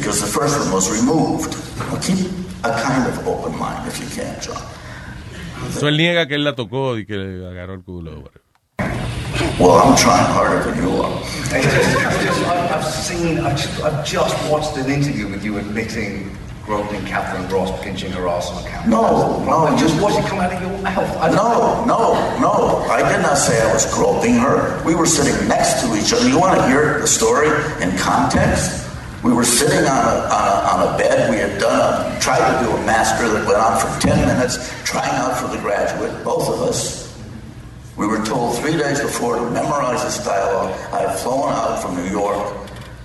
because 0.02 0.20
the 0.20 0.26
first 0.26 0.58
one 0.58 0.72
was 0.72 0.90
removed. 0.90 1.54
Now 1.78 1.94
keep 2.02 2.26
a 2.64 2.72
kind 2.82 3.06
of 3.06 3.24
open 3.28 3.56
mind 3.56 3.86
if 3.86 4.00
you 4.02 4.08
can, 4.10 4.34
John. 4.42 4.58
So 5.70 5.86
él 5.86 5.96
niega 5.96 6.26
que 6.26 6.34
él 6.34 6.42
la 6.42 6.56
tocó 6.56 6.98
y 6.98 7.04
que 7.06 7.14
le 7.16 7.46
agarró 7.46 7.74
el 7.74 7.82
culo. 7.82 8.24
Well, 9.60 9.78
I'm 9.78 9.96
trying 9.96 10.26
harder 10.34 10.58
than 10.68 10.82
you 10.82 10.90
are. 11.02 11.22
I've, 11.54 11.62
just, 11.62 12.42
I've, 12.48 12.72
I've 12.72 12.84
seen, 12.84 13.38
I've 13.38 13.56
just, 13.56 13.80
I've 13.80 14.04
just 14.04 14.50
watched 14.50 14.76
an 14.76 14.90
interview 14.90 15.28
with 15.28 15.44
you 15.44 15.58
admitting 15.58 16.36
groping 16.64 17.04
Catherine 17.06 17.48
Ross, 17.48 17.70
pinching 17.82 18.10
her 18.10 18.26
ass 18.26 18.50
on 18.50 18.64
camera. 18.64 18.88
No, 18.90 19.44
no, 19.44 19.66
I 19.66 19.78
just 19.78 19.94
you- 19.94 20.02
watched 20.02 20.18
it 20.18 20.24
come 20.26 20.40
out 20.40 20.52
of 20.52 20.60
your 20.60 20.76
mouth. 20.82 21.16
I 21.18 21.30
No, 21.30 21.84
no, 21.84 22.40
no. 22.40 22.78
I 22.90 23.08
did 23.08 23.22
not 23.22 23.36
say 23.38 23.54
I 23.62 23.72
was 23.72 23.86
groping 23.94 24.34
her. 24.34 24.82
We 24.84 24.96
were 24.96 25.06
sitting 25.06 25.46
next 25.48 25.80
to 25.82 25.94
each 25.94 26.12
other. 26.12 26.28
You 26.28 26.40
want 26.40 26.58
to 26.58 26.66
hear 26.66 26.98
the 27.00 27.06
story 27.06 27.46
in 27.80 27.96
context? 27.98 28.81
We 29.22 29.32
were 29.32 29.44
sitting 29.44 29.86
on 29.86 30.04
a, 30.04 30.16
on 30.34 30.44
a, 30.48 30.56
on 30.66 30.94
a 30.94 30.98
bed. 30.98 31.30
We 31.30 31.36
had 31.36 31.60
done 31.60 31.78
a, 31.78 32.18
tried 32.20 32.42
to 32.42 32.64
do 32.64 32.72
a 32.72 32.86
master 32.86 33.28
that 33.28 33.46
went 33.46 33.58
on 33.58 33.78
for 33.78 34.00
10 34.00 34.26
minutes, 34.26 34.58
trying 34.84 35.14
out 35.14 35.38
for 35.38 35.46
the 35.46 35.62
graduate, 35.62 36.24
both 36.24 36.48
of 36.48 36.60
us. 36.62 37.02
We 37.96 38.06
were 38.06 38.24
told 38.24 38.58
three 38.58 38.76
days 38.76 39.00
before 39.00 39.36
to 39.36 39.50
memorize 39.50 40.02
this 40.02 40.24
dialogue. 40.24 40.72
I 40.92 41.08
had 41.08 41.18
flown 41.20 41.52
out 41.52 41.80
from 41.80 41.96
New 41.96 42.10
York. 42.10 42.52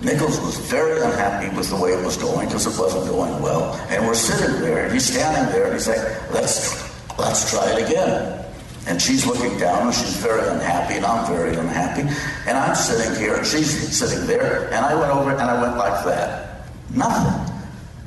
Nichols 0.02 0.40
was 0.40 0.56
very 0.58 1.00
unhappy 1.00 1.54
with 1.56 1.70
the 1.70 1.76
way 1.76 1.90
it 1.90 2.04
was 2.04 2.16
going 2.16 2.46
because 2.46 2.66
it 2.66 2.80
wasn't 2.80 3.08
going 3.10 3.40
well. 3.40 3.74
And 3.88 4.04
we're 4.04 4.14
sitting 4.14 4.60
there, 4.60 4.84
and 4.84 4.92
he's 4.92 5.06
standing 5.06 5.52
there, 5.52 5.66
and 5.66 5.74
he's 5.74 5.86
like, 5.86 6.32
let's, 6.32 6.82
let's 7.16 7.50
try 7.50 7.78
it 7.78 7.88
again. 7.88 8.44
And 8.88 9.00
she's 9.00 9.26
looking 9.26 9.58
down, 9.58 9.86
and 9.88 9.94
she's 9.94 10.16
very 10.16 10.48
unhappy, 10.48 10.94
and 10.94 11.04
I'm 11.04 11.26
very 11.26 11.54
unhappy. 11.54 12.02
And 12.46 12.56
I'm 12.56 12.74
sitting 12.74 13.14
here, 13.20 13.34
and 13.36 13.44
she's 13.46 13.68
sitting 13.94 14.26
there, 14.26 14.68
and 14.72 14.84
I 14.84 14.94
went 14.94 15.12
over 15.12 15.30
and 15.30 15.42
I 15.42 15.60
went 15.60 15.76
like 15.76 16.04
that. 16.04 16.62
Nothing. 16.94 17.54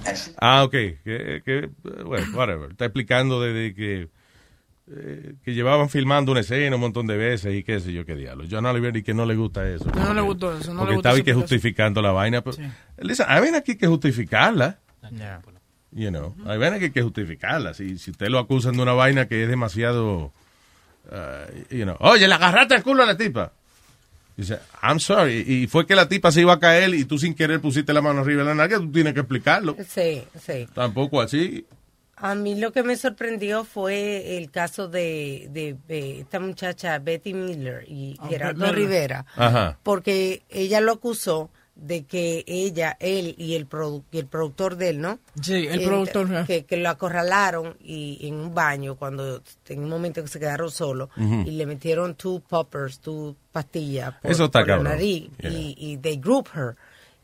And 0.07 0.17
she 0.17 0.31
Ah, 0.39 0.63
ok. 0.63 0.71
Que, 1.03 1.41
que, 1.45 1.69
bueno, 2.03 2.25
whatever. 2.35 2.71
Está 2.71 2.85
explicando 2.85 3.39
desde 3.39 3.75
que, 3.75 4.09
eh, 4.91 5.35
que 5.43 5.53
llevaban 5.53 5.89
filmando 5.89 6.31
una 6.31 6.41
escena 6.41 6.75
un 6.75 6.81
montón 6.81 7.05
de 7.05 7.15
veces 7.15 7.53
y 7.53 7.63
qué 7.63 7.79
sé 7.79 7.93
yo 7.93 8.03
qué 8.03 8.15
diablo. 8.15 8.45
John 8.49 8.65
Oliver 8.65 8.97
y 8.97 9.03
que 9.03 9.13
no 9.13 9.25
le 9.25 9.35
gusta 9.35 9.67
eso. 9.69 9.85
No, 9.93 10.05
no 10.05 10.13
le 10.15 10.21
gustó 10.21 10.57
eso, 10.57 10.73
no 10.73 10.79
porque 10.79 10.91
le 10.91 10.95
gustó 10.95 11.09
estaba 11.09 11.19
y 11.19 11.23
que 11.23 11.33
justificando 11.35 12.01
la 12.01 12.11
vaina. 12.11 12.41
Pero, 12.41 12.57
él 12.97 13.07
dice, 13.07 13.23
hay 13.27 13.39
vainas 13.39 13.61
que 13.61 13.73
hay 13.73 13.77
que 13.77 13.87
justificarla. 13.87 14.79
You 15.91 16.09
know, 16.09 16.35
hay 16.47 16.57
vainas 16.57 16.79
que 16.79 16.85
hay 16.85 16.91
que 16.91 17.03
justificarla. 17.03 17.75
Si, 17.75 17.99
si 17.99 18.11
usted 18.11 18.29
lo 18.29 18.39
acusan 18.39 18.75
de 18.75 18.81
una 18.81 18.93
vaina 18.93 19.27
que 19.27 19.43
es 19.43 19.49
demasiado, 19.49 20.33
uh, 21.11 21.73
you 21.75 21.83
know, 21.83 21.95
oye, 21.99 22.27
le 22.27 22.33
agarraste 22.35 22.75
el 22.75 22.83
culo 22.83 23.03
a 23.03 23.05
la 23.05 23.17
tipa. 23.17 23.51
Dice, 24.37 24.59
I'm 24.81 24.99
sorry. 24.99 25.43
Y 25.45 25.67
fue 25.67 25.85
que 25.85 25.93
la 25.95 26.07
tipa 26.07 26.31
se 26.31 26.41
iba 26.41 26.53
a 26.53 26.59
caer 26.59 26.93
y 26.95 27.05
tú 27.05 27.17
sin 27.19 27.35
querer 27.35 27.59
pusiste 27.59 27.93
la 27.93 28.01
mano 28.01 28.21
arriba 28.21 28.41
de 28.43 28.47
la 28.49 28.55
nalga, 28.55 28.77
tú 28.77 28.91
tienes 28.91 29.13
que 29.13 29.19
explicarlo. 29.19 29.75
sí, 29.87 30.23
sí. 30.43 30.67
Tampoco 30.73 31.21
así. 31.21 31.65
A 32.15 32.35
mí 32.35 32.55
lo 32.59 32.71
que 32.71 32.83
me 32.83 32.95
sorprendió 32.97 33.63
fue 33.65 34.37
el 34.37 34.51
caso 34.51 34.87
de, 34.87 35.47
de, 35.51 35.75
de 35.87 36.19
esta 36.21 36.39
muchacha 36.39 36.99
Betty 36.99 37.33
Miller 37.33 37.83
y 37.87 38.15
Ah, 38.19 38.27
Gerardo 38.29 38.59
Miller. 38.59 38.75
Rivera, 38.75 39.25
Ajá. 39.35 39.77
porque 39.81 40.43
ella 40.49 40.81
lo 40.81 40.91
acusó 40.93 41.49
de 41.81 42.03
que 42.05 42.43
ella, 42.47 42.95
él 42.99 43.33
y 43.37 43.55
el, 43.55 43.67
produ- 43.67 44.03
y 44.11 44.19
el 44.19 44.27
productor 44.27 44.75
de 44.77 44.89
él, 44.89 45.01
¿no? 45.01 45.19
Sí, 45.41 45.67
el 45.67 45.81
Eh, 45.81 45.85
productor. 45.85 46.45
Que, 46.45 46.63
que 46.65 46.77
lo 46.77 46.89
acorralaron 46.89 47.75
y 47.83 48.19
en 48.27 48.35
un 48.35 48.53
baño 48.53 48.95
cuando 48.95 49.41
en 49.67 49.83
un 49.83 49.89
momento 49.89 50.21
que 50.21 50.27
se 50.27 50.39
quedaron 50.39 50.69
solos 50.71 51.09
y 51.17 51.51
le 51.51 51.65
metieron 51.65 52.15
two 52.15 52.39
poppers, 52.47 52.99
two 52.99 53.35
pastillas 53.51 54.13
por, 54.21 54.31
Eso 54.31 54.45
está 54.45 54.59
por 54.59 54.67
la 54.69 54.77
nariz 54.83 55.29
Yeah. 55.39 55.49
y, 55.51 55.75
y 55.77 55.97
they 55.97 56.17
group 56.17 56.47
her. 56.55 56.75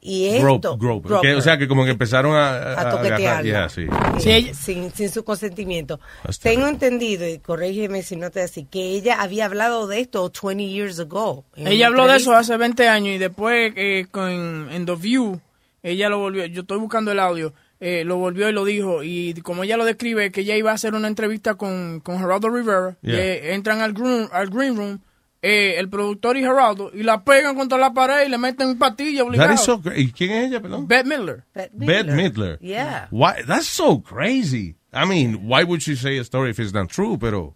Y 0.08 0.28
esto, 0.28 0.78
grope. 0.78 1.10
grope 1.10 1.28
Que, 1.28 1.36
o 1.36 1.42
sea, 1.42 1.58
que 1.58 1.68
como 1.68 1.84
que 1.84 1.92
empezaron 1.92 2.34
a, 2.34 2.80
a, 2.80 3.42
yeah, 3.44 3.68
sí. 3.68 3.88
Eh, 4.26 4.54
sin, 4.54 4.90
sin 4.92 5.10
su 5.10 5.26
consentimiento. 5.26 6.00
Tengo 6.42 6.68
entendido, 6.68 7.28
y 7.28 7.40
corrígeme 7.40 8.02
si 8.04 8.16
no 8.16 8.32
te 8.32 8.42
así, 8.42 8.64
que 8.64 8.92
ella 8.92 9.22
había 9.22 9.46
hablado 9.46 9.86
de 9.86 10.00
esto 10.00 10.32
20 10.42 10.66
years 10.70 10.98
ago. 11.02 11.44
Ella 11.58 11.88
habló 11.88 12.08
de 12.08 12.16
eso 12.16 12.34
hace 12.34 12.56
20 12.56 12.88
años 12.88 13.16
y 13.16 13.18
después 13.18 13.74
eh, 13.76 14.06
con, 14.10 14.70
en 14.72 14.86
The 14.86 14.96
View, 14.96 15.42
ella 15.84 16.08
lo 16.08 16.20
volvió, 16.20 16.46
yo 16.46 16.62
estoy 16.62 16.80
buscando 16.80 17.12
el 17.12 17.20
audio, 17.20 17.54
eh, 17.82 18.04
lo 18.06 18.16
volvió 18.16 18.48
y 18.48 18.54
lo 18.54 18.64
dijo. 18.64 19.04
Y 19.04 19.34
como 19.44 19.66
ella 19.66 19.76
lo 19.76 19.84
describe, 19.84 20.32
que 20.32 20.42
ella 20.42 20.56
iba 20.56 20.72
a 20.72 20.76
hacer 20.76 20.94
una 20.94 21.10
entrevista 21.10 21.56
con, 21.56 22.00
con 22.00 22.18
Geraldo 22.20 22.50
Rivera, 22.50 22.96
Yeah. 23.02 23.14
y, 23.14 23.18
eh, 23.20 23.54
entran 23.56 23.82
al 23.82 23.92
green, 23.92 24.30
al 24.32 24.50
green 24.50 24.78
room 24.78 25.02
eh, 25.42 25.76
el 25.78 25.90
productor 25.90 26.36
y 26.38 26.42
Geraldo 26.42 26.92
y 26.94 27.04
la 27.04 27.24
pegan 27.24 27.56
contra 27.56 27.78
la 27.78 27.94
pared 27.94 28.26
y 28.26 28.30
le 28.30 28.38
meten 28.38 28.78
patilla 28.78 29.20
That 29.20 29.28
obligado. 29.28 29.54
is 29.54 29.60
so 29.62 29.80
cra- 29.82 29.98
¿Y 29.98 30.12
quién 30.12 30.32
es 30.32 30.48
ella, 30.50 30.62
perdón? 30.62 30.88
Bette 30.88 31.08
Midler. 31.08 31.44
Bette 31.54 32.12
Midler. 32.12 32.60
Yeah. 32.60 33.08
Why? 33.12 33.44
That's 33.46 33.68
so 33.68 34.02
crazy. 34.02 34.76
I 34.94 35.06
mean, 35.06 35.42
why 35.48 35.64
would 35.64 35.82
she 35.82 35.96
say 35.96 36.18
a 36.18 36.22
story 36.24 36.52
if 36.52 36.60
it's 36.60 36.74
not 36.74 36.90
true? 36.90 37.18
Pero 37.20 37.56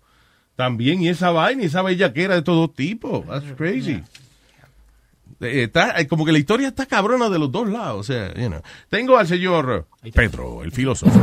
también 0.55 1.01
y 1.01 1.09
esa 1.09 1.31
vaina 1.31 1.63
y 1.63 1.65
esa 1.65 1.81
bellaquera 1.81 2.35
de 2.35 2.41
todo 2.43 2.69
tipo. 2.69 3.25
That's 3.27 3.51
crazy. 3.57 4.03
Eh, 5.39 5.63
Está, 5.63 5.99
eh, 5.99 6.05
como 6.07 6.23
que 6.23 6.31
la 6.31 6.37
historia 6.37 6.67
está 6.67 6.85
cabrona 6.85 7.27
de 7.29 7.39
los 7.39 7.51
dos 7.51 7.67
lados. 7.67 7.99
O 8.01 8.03
sea, 8.03 8.31
you 8.35 8.47
know. 8.47 8.61
Tengo 8.89 9.17
al 9.17 9.25
señor 9.27 9.87
Pedro, 10.13 10.61
el 10.63 10.71
filósofo. 10.71 11.19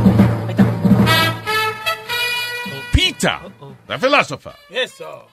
Pita, 2.91 3.41
la 3.87 3.97
filósofa. 3.99 4.55
Eso. 4.69 5.27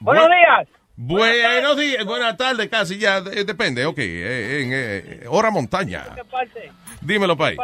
Buenos 0.00 0.28
días. 0.28 0.68
Buenos 0.96 1.76
días, 1.76 2.04
buenas 2.04 2.36
tardes, 2.36 2.68
casi 2.68 2.98
ya, 2.98 3.18
eh, 3.18 3.44
depende, 3.44 3.84
ok, 3.84 3.98
eh, 3.98 4.62
en 4.62 4.70
eh, 4.72 5.26
hora 5.28 5.50
montaña. 5.50 6.04
¿Qué 6.14 6.24
parte? 6.24 6.70
Dímelo, 7.00 7.36
Pai. 7.36 7.56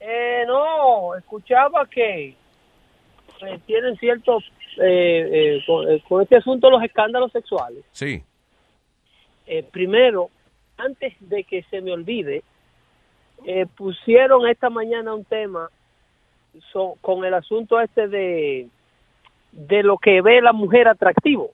Eh, 0.00 0.42
no, 0.48 1.14
escuchaba 1.14 1.86
que 1.86 2.30
eh, 2.30 3.58
tienen 3.66 3.96
ciertos, 3.98 4.42
con, 4.74 5.88
eh, 5.88 6.02
con 6.08 6.22
este 6.22 6.36
asunto 6.36 6.68
los 6.68 6.82
escándalos 6.82 7.30
sexuales. 7.30 7.84
Sí. 7.92 8.22
Eh, 9.46 9.62
primero, 9.70 10.30
antes 10.76 11.14
de 11.20 11.44
que 11.44 11.62
se 11.70 11.80
me 11.80 11.92
olvide, 11.92 12.42
eh, 13.44 13.66
pusieron 13.76 14.48
esta 14.48 14.68
mañana 14.70 15.14
un 15.14 15.24
tema 15.24 15.70
so- 16.72 16.96
con 17.00 17.24
el 17.24 17.34
asunto 17.34 17.80
este 17.80 18.08
de, 18.08 18.68
de 19.52 19.82
lo 19.82 19.98
que 19.98 20.20
ve 20.22 20.40
la 20.40 20.52
mujer 20.52 20.88
atractivo 20.88 21.50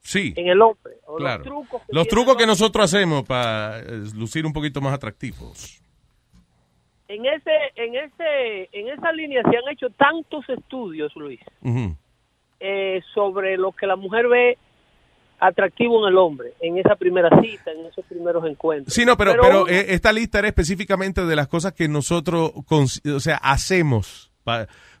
Sí, 0.00 0.34
en 0.36 0.48
el 0.48 0.60
hombre. 0.60 0.94
o 1.06 1.16
claro. 1.16 1.38
Los 1.38 1.46
trucos 1.46 1.82
que 1.82 1.92
Los 1.94 2.08
trucos 2.08 2.36
que 2.36 2.46
nosotros 2.46 2.84
hacemos 2.84 3.22
para 3.24 3.78
eh, 3.78 4.02
lucir 4.14 4.44
un 4.44 4.52
poquito 4.52 4.80
más 4.80 4.92
atractivos. 4.92 5.80
En 7.08 7.24
ese, 7.26 7.50
en 7.76 7.94
ese, 7.94 8.68
en 8.72 8.88
esa 8.88 9.12
línea 9.12 9.42
se 9.42 9.56
han 9.56 9.68
hecho 9.70 9.90
tantos 9.90 10.48
estudios, 10.48 11.14
Luis, 11.14 11.40
eh, 12.58 13.00
sobre 13.14 13.56
lo 13.56 13.72
que 13.72 13.86
la 13.86 13.96
mujer 13.96 14.28
ve 14.28 14.58
atractivo 15.38 16.04
en 16.06 16.12
el 16.12 16.18
hombre, 16.18 16.54
en 16.60 16.78
esa 16.78 16.94
primera 16.96 17.28
cita, 17.42 17.70
en 17.72 17.86
esos 17.86 18.04
primeros 18.06 18.44
encuentros. 18.46 18.94
Sí, 18.94 19.04
no, 19.04 19.16
pero, 19.16 19.32
pero, 19.40 19.62
uno- 19.62 19.68
eh, 19.68 19.86
esta 19.88 20.12
lista 20.12 20.38
era 20.38 20.48
específicamente 20.48 21.24
de 21.26 21.36
las 21.36 21.48
cosas 21.48 21.72
que 21.74 21.86
nosotros, 21.88 22.52
o 22.68 23.20
sea, 23.20 23.36
hacemos 23.36 24.30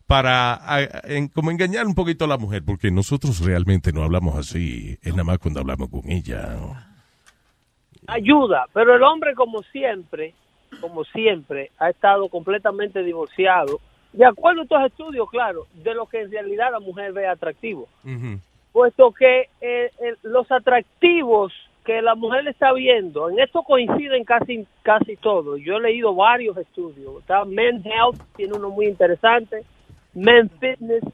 para 0.06 0.54
a- 0.54 0.82
en- 1.04 1.28
como 1.28 1.50
engañar 1.50 1.86
un 1.86 1.94
poquito 1.94 2.24
a 2.24 2.28
la 2.28 2.38
mujer, 2.38 2.62
porque 2.64 2.90
nosotros 2.90 3.40
realmente 3.44 3.92
no 3.92 4.02
hablamos 4.02 4.36
así, 4.36 4.98
es 5.02 5.12
nada 5.12 5.24
más 5.24 5.38
cuando 5.38 5.60
hablamos 5.60 5.88
con 5.90 6.02
ella. 6.10 6.88
ayuda, 8.06 8.66
pero 8.72 8.94
el 8.96 9.02
hombre 9.02 9.34
como 9.34 9.62
siempre, 9.62 10.34
como 10.80 11.04
siempre, 11.04 11.70
ha 11.78 11.90
estado 11.90 12.28
completamente 12.28 13.02
divorciado, 13.02 13.80
de 14.12 14.26
acuerdo 14.26 14.60
a 14.60 14.64
estos 14.64 14.84
estudios, 14.86 15.30
claro, 15.30 15.66
de 15.74 15.94
lo 15.94 16.06
que 16.06 16.20
en 16.22 16.30
realidad 16.30 16.72
la 16.72 16.80
mujer 16.80 17.12
ve 17.12 17.26
atractivo, 17.26 17.88
puesto 18.72 19.12
que 19.12 19.48
eh, 19.60 19.90
el- 20.00 20.18
los 20.24 20.50
atractivos 20.50 21.52
que 21.84 22.00
la 22.02 22.14
mujer 22.14 22.46
está 22.48 22.72
viendo, 22.72 23.30
en 23.30 23.38
esto 23.40 23.62
coinciden 23.62 24.24
casi 24.24 24.66
casi 24.82 25.16
todos. 25.16 25.60
Yo 25.60 25.76
he 25.76 25.80
leído 25.80 26.14
varios 26.14 26.56
estudios. 26.56 27.20
Está 27.20 27.44
Men 27.44 27.82
Health, 27.84 28.20
tiene 28.36 28.52
uno 28.54 28.70
muy 28.70 28.86
interesante, 28.86 29.64
Men 30.14 30.50
Fitness, 30.60 31.04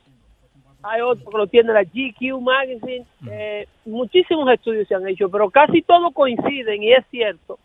hay 0.82 1.00
otro 1.00 1.30
que 1.30 1.38
lo 1.38 1.46
tiene 1.46 1.72
la 1.72 1.84
GQ 1.84 2.40
Magazine. 2.40 3.06
Eh, 3.30 3.66
muchísimos 3.84 4.50
estudios 4.50 4.88
se 4.88 4.94
han 4.94 5.06
hecho, 5.08 5.28
pero 5.28 5.50
casi 5.50 5.82
todos 5.82 6.12
coinciden 6.12 6.82
y 6.82 6.92
es 6.92 7.04
cierto 7.10 7.58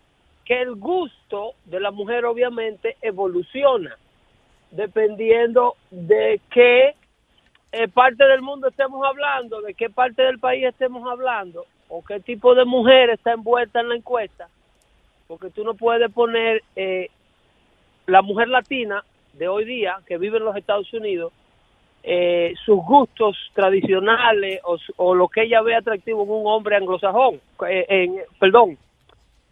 que 0.45 0.61
el 0.61 0.75
gusto 0.75 1.53
de 1.65 1.79
la 1.79 1.91
mujer 1.91 2.25
obviamente 2.25 2.97
evoluciona 3.01 3.97
dependiendo 4.73 5.75
de 5.91 6.41
qué 6.49 6.95
eh, 7.71 7.87
parte 7.87 8.23
del 8.25 8.41
mundo 8.41 8.67
estemos 8.67 9.05
hablando, 9.05 9.61
de 9.61 9.73
qué 9.73 9.89
parte 9.89 10.23
del 10.23 10.39
país 10.39 10.65
estemos 10.65 11.07
hablando 11.09 11.65
o 11.89 12.03
qué 12.03 12.19
tipo 12.19 12.55
de 12.55 12.65
mujer 12.65 13.11
está 13.11 13.33
envuelta 13.33 13.79
en 13.79 13.89
la 13.89 13.95
encuesta, 13.95 14.49
porque 15.27 15.51
tú 15.51 15.63
no 15.63 15.75
puedes 15.75 16.11
poner 16.11 16.63
eh, 16.75 17.09
la 18.07 18.21
mujer 18.21 18.47
latina 18.47 19.03
de 19.33 19.47
hoy 19.47 19.65
día 19.65 19.95
que 20.07 20.17
vive 20.17 20.37
en 20.37 20.45
los 20.45 20.55
Estados 20.55 20.91
Unidos 20.93 21.33
eh, 22.03 22.53
sus 22.65 22.77
gustos 22.85 23.37
tradicionales 23.53 24.59
o, 24.65 24.77
o 24.97 25.15
lo 25.15 25.27
que 25.29 25.43
ella 25.43 25.61
ve 25.61 25.75
atractivo 25.75 26.23
en 26.23 26.29
un 26.31 26.43
hombre 26.47 26.75
anglosajón, 26.75 27.39
eh, 27.69 27.85
en, 27.87 28.15
perdón, 28.39 28.77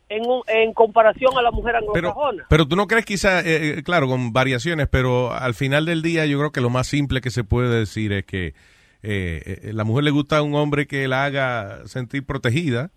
en, 0.09 0.25
un- 0.29 0.41
en 0.47 0.73
comparación 0.73 1.37
a 1.37 1.41
la 1.41 1.51
mujer 1.51 1.75
Pero, 1.93 2.09
anglosajona. 2.09 2.45
pero 2.49 2.67
tú 2.67 2.75
no 2.75 2.87
crees 2.87 3.05
quizá, 3.05 3.39
eh, 3.39 3.77
eh, 3.79 3.83
claro, 3.83 4.07
con 4.07 4.33
variaciones, 4.33 4.89
pero 4.89 5.31
al 5.31 5.53
final 5.53 5.85
del 5.85 6.01
día 6.01 6.25
yo 6.25 6.37
creo 6.39 6.51
que 6.51 6.59
lo 6.59 6.69
más 6.69 6.87
simple 6.87 7.21
que 7.21 7.29
se 7.29 7.45
puede 7.45 7.69
decir 7.79 8.11
es 8.11 8.25
que 8.25 8.47
eh, 8.47 8.53
eh, 9.63 9.71
la 9.73 9.85
mujer 9.85 10.03
le 10.03 10.11
gusta 10.11 10.37
a 10.39 10.41
un 10.43 10.53
hombre 10.55 10.85
que 10.87 11.07
la 11.07 11.23
haga 11.23 11.85
sentir 11.87 12.25
protegida, 12.25 12.91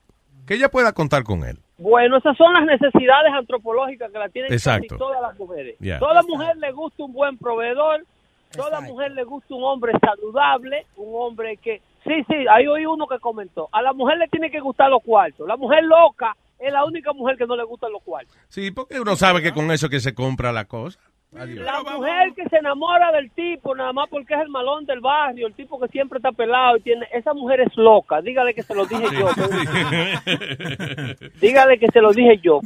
que 0.46 0.54
ella 0.54 0.68
pueda 0.68 0.92
contar 0.92 1.22
con 1.22 1.44
él. 1.44 1.58
Bueno, 1.76 2.18
esas 2.18 2.36
son 2.36 2.52
las 2.52 2.64
necesidades 2.64 3.32
antropológicas 3.32 4.10
que 4.10 4.18
la 4.18 4.28
tienen 4.28 4.52
Exacto. 4.52 4.88
casi 4.88 4.98
todas 4.98 5.20
las 5.20 5.38
mujeres. 5.38 5.76
Ya. 5.80 5.98
Toda 5.98 6.22
mujer 6.22 6.56
le 6.56 6.72
gusta 6.72 7.04
un 7.04 7.12
buen 7.12 7.36
proveedor, 7.36 8.04
toda 8.52 8.80
mujer 8.80 9.12
le 9.12 9.24
gusta 9.24 9.54
un 9.54 9.64
hombre 9.64 9.92
saludable, 10.00 10.86
un 10.96 11.12
hombre 11.14 11.56
que... 11.56 11.80
Sí, 12.04 12.22
sí, 12.28 12.46
ahí 12.50 12.66
oí 12.66 12.84
uno 12.84 13.06
que 13.06 13.18
comentó. 13.18 13.68
A 13.72 13.80
la 13.80 13.92
mujer 13.92 14.18
le 14.18 14.28
tiene 14.28 14.50
que 14.50 14.60
gustar 14.60 14.90
los 14.90 15.02
cuartos. 15.02 15.48
La 15.48 15.56
mujer 15.56 15.82
loca 15.84 16.36
es 16.58 16.72
la 16.72 16.84
única 16.84 17.12
mujer 17.12 17.36
que 17.36 17.46
no 17.46 17.56
le 17.56 17.64
gustan 17.64 17.92
los 17.92 18.02
cuartos. 18.02 18.36
Sí, 18.48 18.70
porque 18.70 19.00
uno 19.00 19.16
sabe 19.16 19.42
que 19.42 19.52
con 19.52 19.70
eso 19.70 19.88
que 19.88 20.00
se 20.00 20.14
compra 20.14 20.52
la 20.52 20.66
cosa. 20.66 21.00
Adiós. 21.38 21.64
La 21.64 21.82
mujer 21.82 22.32
que 22.36 22.48
se 22.48 22.56
enamora 22.56 23.12
del 23.12 23.30
tipo 23.32 23.74
nada 23.74 23.92
más 23.92 24.08
porque 24.08 24.34
es 24.34 24.40
el 24.40 24.48
malón 24.48 24.84
del 24.86 25.00
barrio, 25.00 25.46
el 25.46 25.54
tipo 25.54 25.80
que 25.80 25.88
siempre 25.88 26.18
está 26.18 26.32
pelado 26.32 26.76
y 26.76 26.80
tiene... 26.82 27.06
Esa 27.12 27.34
mujer 27.34 27.60
es 27.60 27.76
loca. 27.76 28.20
Dígale 28.20 28.54
que 28.54 28.62
se 28.62 28.74
lo 28.74 28.86
dije 28.86 29.04
yo. 29.18 29.28
Dígale 31.40 31.78
que 31.78 31.86
se 31.92 32.00
lo 32.00 32.12
dije 32.12 32.38
yo. 32.42 32.60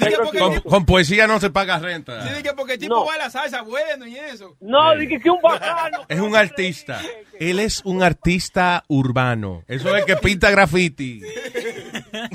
Con, 0.65 0.85
poesía 0.87 1.27
no 1.27 1.41
se 1.41 1.51
paga 1.51 1.79
renta. 1.79 2.23
Sí, 2.23 2.43
que 2.43 2.53
porque 2.53 2.75
el 2.75 2.79
tipo 2.79 2.95
No. 2.95 3.05
baila 3.07 3.31
salsa 3.31 3.63
bueno 3.63 4.07
y 4.07 4.17
eso. 4.17 4.57
No, 4.61 4.95
dije 4.97 5.19
que 5.21 5.31
un 5.31 5.41
bacano. 5.43 5.99
Es 6.09 6.21
un 6.21 6.37
artista. 6.37 7.01
Él 7.39 7.59
es 7.61 7.83
un 7.85 8.03
artista 8.03 8.85
urbano. 8.89 9.63
Eso 9.69 9.95
es 9.97 10.05
que 10.05 10.17
pinta 10.17 10.51
graffiti. 10.51 11.21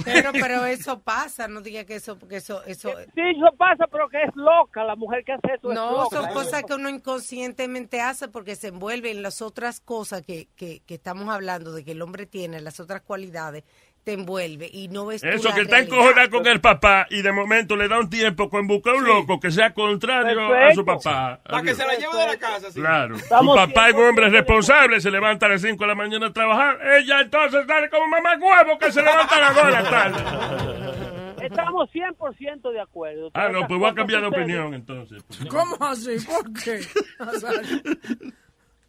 Pero, 0.05 0.32
pero 0.34 0.65
eso 0.65 1.01
pasa, 1.01 1.47
no 1.47 1.61
diga 1.61 1.84
que 1.86 1.95
eso, 1.95 2.17
porque 2.17 2.38
eso, 2.38 2.63
eso. 2.65 2.89
Sí, 3.15 3.21
eso 3.36 3.51
pasa, 3.57 3.86
pero 3.88 4.07
que 4.09 4.21
es 4.24 4.36
loca. 4.36 4.84
La 4.84 4.95
mujer 4.95 5.24
que 5.26 5.34
hace 5.34 5.53
eso 5.55 5.69
es 5.69 5.76
No, 5.76 5.91
loca. 6.03 6.17
son 6.21 6.34
cosas 6.34 6.63
que 6.63 6.74
uno 6.74 6.89
inconscientemente 6.89 8.01
hace 8.01 8.28
porque 8.28 8.55
se 8.55 8.67
envuelve 8.69 9.11
en 9.11 9.21
las 9.21 9.41
otras 9.41 9.80
cosas 9.80 10.21
que, 10.21 10.47
que, 10.55 10.82
que 10.86 10.93
estamos 10.95 11.30
hablando, 11.30 11.74
de 11.74 11.84
que 11.84 11.91
el 11.91 12.01
hombre 12.01 12.26
tiene, 12.26 12.59
las 12.61 12.80
otras 12.80 13.01
cualidades, 13.01 13.63
te 14.03 14.13
envuelve 14.13 14.69
y 14.71 14.89
no 14.89 15.05
ves 15.05 15.23
Eso 15.23 15.53
que 15.53 15.61
está 15.61 15.77
realidad. 15.77 15.95
encojonado 15.97 16.29
con 16.29 16.47
el 16.47 16.59
papá 16.59 17.07
y 17.09 17.21
de 17.21 17.31
momento 17.31 17.75
le 17.75 17.87
da 17.87 17.99
un 17.99 18.09
tiempo 18.09 18.49
con 18.49 18.67
buscar 18.67 18.95
un 18.95 19.05
loco 19.05 19.39
que 19.39 19.49
sea 19.51 19.73
contrario 19.73 20.53
a 20.53 20.73
su 20.73 20.83
papá. 20.83 21.39
Para 21.43 21.63
que 21.63 21.73
se 21.73 21.85
la 21.87 21.93
lleve 21.95 22.17
de 22.17 22.27
la 22.27 22.37
casa. 22.37 22.71
sí. 22.71 22.79
Claro. 22.79 23.17
Su 23.17 23.23
Estamos 23.23 23.55
papá 23.55 23.89
es 23.89 23.95
un 23.95 24.01
100% 24.01 24.09
hombre 24.09 24.29
responsable, 24.29 24.99
se 25.01 25.09
levanta 25.11 25.45
a 25.45 25.49
las 25.49 25.61
5 25.61 25.81
de 25.83 25.87
la 25.87 25.95
mañana 25.95 26.27
a 26.27 26.33
trabajar. 26.33 26.79
Ella 26.97 27.21
entonces 27.21 27.65
sale 27.65 27.89
como 27.89 28.07
mamá 28.07 28.35
huevo 28.39 28.77
que 28.77 28.91
se 28.91 29.01
levanta 29.01 29.35
a 29.35 29.39
las 29.39 29.55
2 29.55 29.65
de 29.65 29.71
la 29.71 29.83
tarde. 29.89 30.93
Estamos 31.45 31.89
100% 31.91 32.71
de 32.71 32.79
acuerdo. 32.81 33.29
Ah, 33.33 33.49
no, 33.49 33.67
pues 33.67 33.77
voy 33.79 33.89
a 33.89 33.93
cambiar 33.93 34.21
de 34.21 34.27
opinión 34.27 34.73
entonces. 34.73 35.23
¿Cómo 35.49 35.75
así? 35.81 36.15
¿Por 36.25 36.53
qué? 36.63 36.79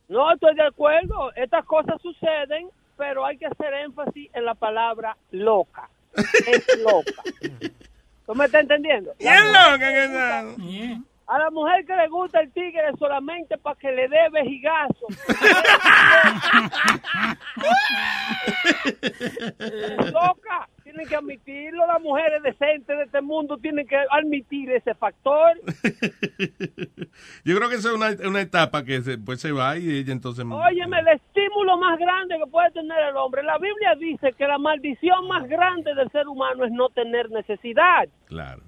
No, 0.08 0.30
estoy 0.32 0.54
de 0.54 0.66
acuerdo. 0.66 1.32
Estas 1.34 1.64
cosas 1.64 2.00
suceden, 2.02 2.68
pero 2.96 3.24
hay 3.24 3.38
que 3.38 3.46
hacer 3.46 3.72
énfasis 3.74 4.28
en 4.34 4.44
la 4.44 4.54
palabra 4.54 5.16
loca. 5.30 5.88
Es 6.16 6.78
loca. 6.78 7.22
¿Tú 8.26 8.34
me 8.34 8.46
estás 8.46 8.62
entendiendo? 8.62 9.12
Es 9.18 9.44
loca 9.44 9.78
que 9.78 10.04
está. 10.04 10.40
A 11.26 11.38
la 11.38 11.50
mujer 11.50 11.86
que 11.86 11.96
le 11.96 12.06
gusta 12.08 12.40
el 12.40 12.52
tigre 12.52 12.92
solamente 12.98 13.56
para 13.56 13.76
que 13.76 13.90
le 13.90 14.08
dé 14.08 14.28
vejigazo. 14.30 15.06
Loca. 20.12 20.43
Tienen 21.04 21.08
que 21.08 21.16
admitirlo. 21.16 21.86
Las 21.86 22.00
mujeres 22.00 22.42
decentes 22.42 22.96
de 22.96 23.04
este 23.04 23.20
mundo 23.20 23.56
tienen 23.58 23.86
que 23.86 23.96
admitir 24.10 24.70
ese 24.70 24.94
factor. 24.94 25.52
Yo 27.44 27.56
creo 27.56 27.68
que 27.68 27.76
esa 27.76 27.90
es 27.90 27.94
una, 27.94 28.10
una 28.28 28.40
etapa 28.40 28.84
que 28.84 29.02
se, 29.02 29.18
pues 29.18 29.40
se 29.40 29.52
va 29.52 29.76
y 29.76 29.98
ella 29.98 30.12
entonces... 30.12 30.44
Óyeme, 30.48 31.00
el 31.00 31.08
estímulo 31.08 31.76
más 31.78 31.98
grande 31.98 32.38
que 32.38 32.50
puede 32.50 32.70
tener 32.70 32.98
el 33.10 33.16
hombre. 33.16 33.42
La 33.42 33.58
Biblia 33.58 33.94
dice 33.98 34.32
que 34.32 34.46
la 34.46 34.58
maldición 34.58 35.28
más 35.28 35.46
grande 35.48 35.94
del 35.94 36.10
ser 36.10 36.26
humano 36.28 36.64
es 36.64 36.72
no 36.72 36.88
tener 36.90 37.30
necesidad. 37.30 38.08
Claro. 38.26 38.62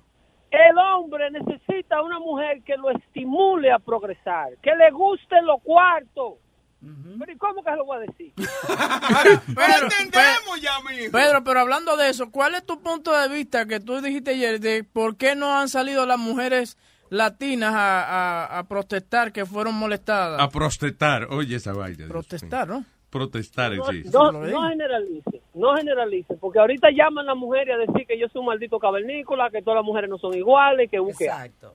El 0.51 0.78
hombre 0.78 1.30
necesita 1.30 2.03
una 2.03 2.18
mujer 2.18 2.62
que 2.62 2.76
lo 2.76 2.91
estimule 2.91 3.70
a 3.72 3.78
progresar, 3.78 4.57
que 4.62 4.74
le 4.74 4.91
guste 4.91 5.43
lo 5.43 5.59
cuarto. 5.59 6.39
Pero 6.81 7.33
¿y 7.33 7.37
cómo 7.39 7.62
que 7.64 7.70
se 7.70 7.77
lo 7.77 7.85
voy 7.85 7.97
a 7.97 8.01
decir? 8.01 8.33
Pedro, 8.37 9.89
entendemos 10.01 10.61
ya, 10.61 10.72
mijo. 10.89 11.12
Pedro, 11.12 11.43
pero 11.45 11.61
hablando 11.61 11.97
de 11.97 12.11
eso, 12.11 12.31
¿cuál 12.31 12.55
es 12.55 12.64
tu 12.64 12.81
punto 12.81 13.12
de 13.18 13.29
vista 13.29 13.66
que 13.66 13.81
tú 13.81 14.01
dijiste 14.01 14.33
ayer 14.33 14.61
de 14.61 14.85
por 14.85 15.16
qué 15.16 15.35
no 15.35 15.59
han 15.59 15.68
salido 15.68 16.07
las 16.07 16.18
mujeres 16.18 16.77
latinas 17.09 17.74
a, 17.74 18.03
a- 18.45 18.59
a 18.59 18.64
protestar 18.64 19.33
que 19.33 19.47
fueron 19.47 19.74
molestadas? 19.74 20.41
A 20.41 20.49
protestar. 20.49 21.24
Oye, 21.31 21.57
esa 21.57 21.72
vaina. 21.72 22.07
Protestar, 22.09 22.68
¿no? 22.68 22.85
Protestar, 23.11 23.72
No, 23.74 23.85
sí. 23.87 24.03
no, 24.12 24.31
no 24.33 24.68
generalice, 24.68 25.41
no 25.55 25.74
generalice, 25.77 26.35
porque 26.35 26.59
ahorita 26.59 26.89
llaman 26.91 27.24
a 27.24 27.29
las 27.33 27.37
mujeres 27.37 27.74
a 27.77 27.79
decir 27.91 28.07
que 28.07 28.18
yo 28.18 28.27
soy 28.29 28.41
un 28.41 28.47
maldito 28.47 28.79
cavernícola, 28.79 29.49
que 29.51 29.62
todas 29.62 29.77
las 29.79 29.85
mujeres 29.85 30.11
no 30.11 30.18
son 30.18 30.35
iguales, 30.35 30.91
que 30.91 30.99
busque. 30.99 31.24
Exacto. 31.24 31.74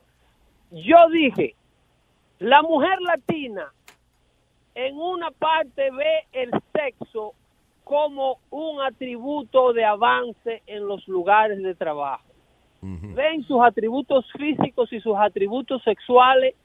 Yo 0.71 0.97
dije, 1.11 1.55
la 2.39 2.61
mujer 2.61 2.99
latina 3.01 3.71
en 4.75 4.97
una 4.99 5.31
parte 5.31 5.91
ve 5.91 6.25
el 6.31 6.51
sexo 6.73 7.33
como 7.83 8.37
un 8.51 8.81
atributo 8.81 9.73
de 9.73 9.83
avance 9.83 10.61
en 10.67 10.87
los 10.87 11.07
lugares 11.07 11.61
de 11.61 11.75
trabajo. 11.75 12.23
Ven 13.13 13.43
sus 13.43 13.61
atributos 13.61 14.25
físicos 14.33 14.91
y 14.93 14.99
sus 15.01 15.15
atributos 15.17 15.83
sexuales. 15.83 16.55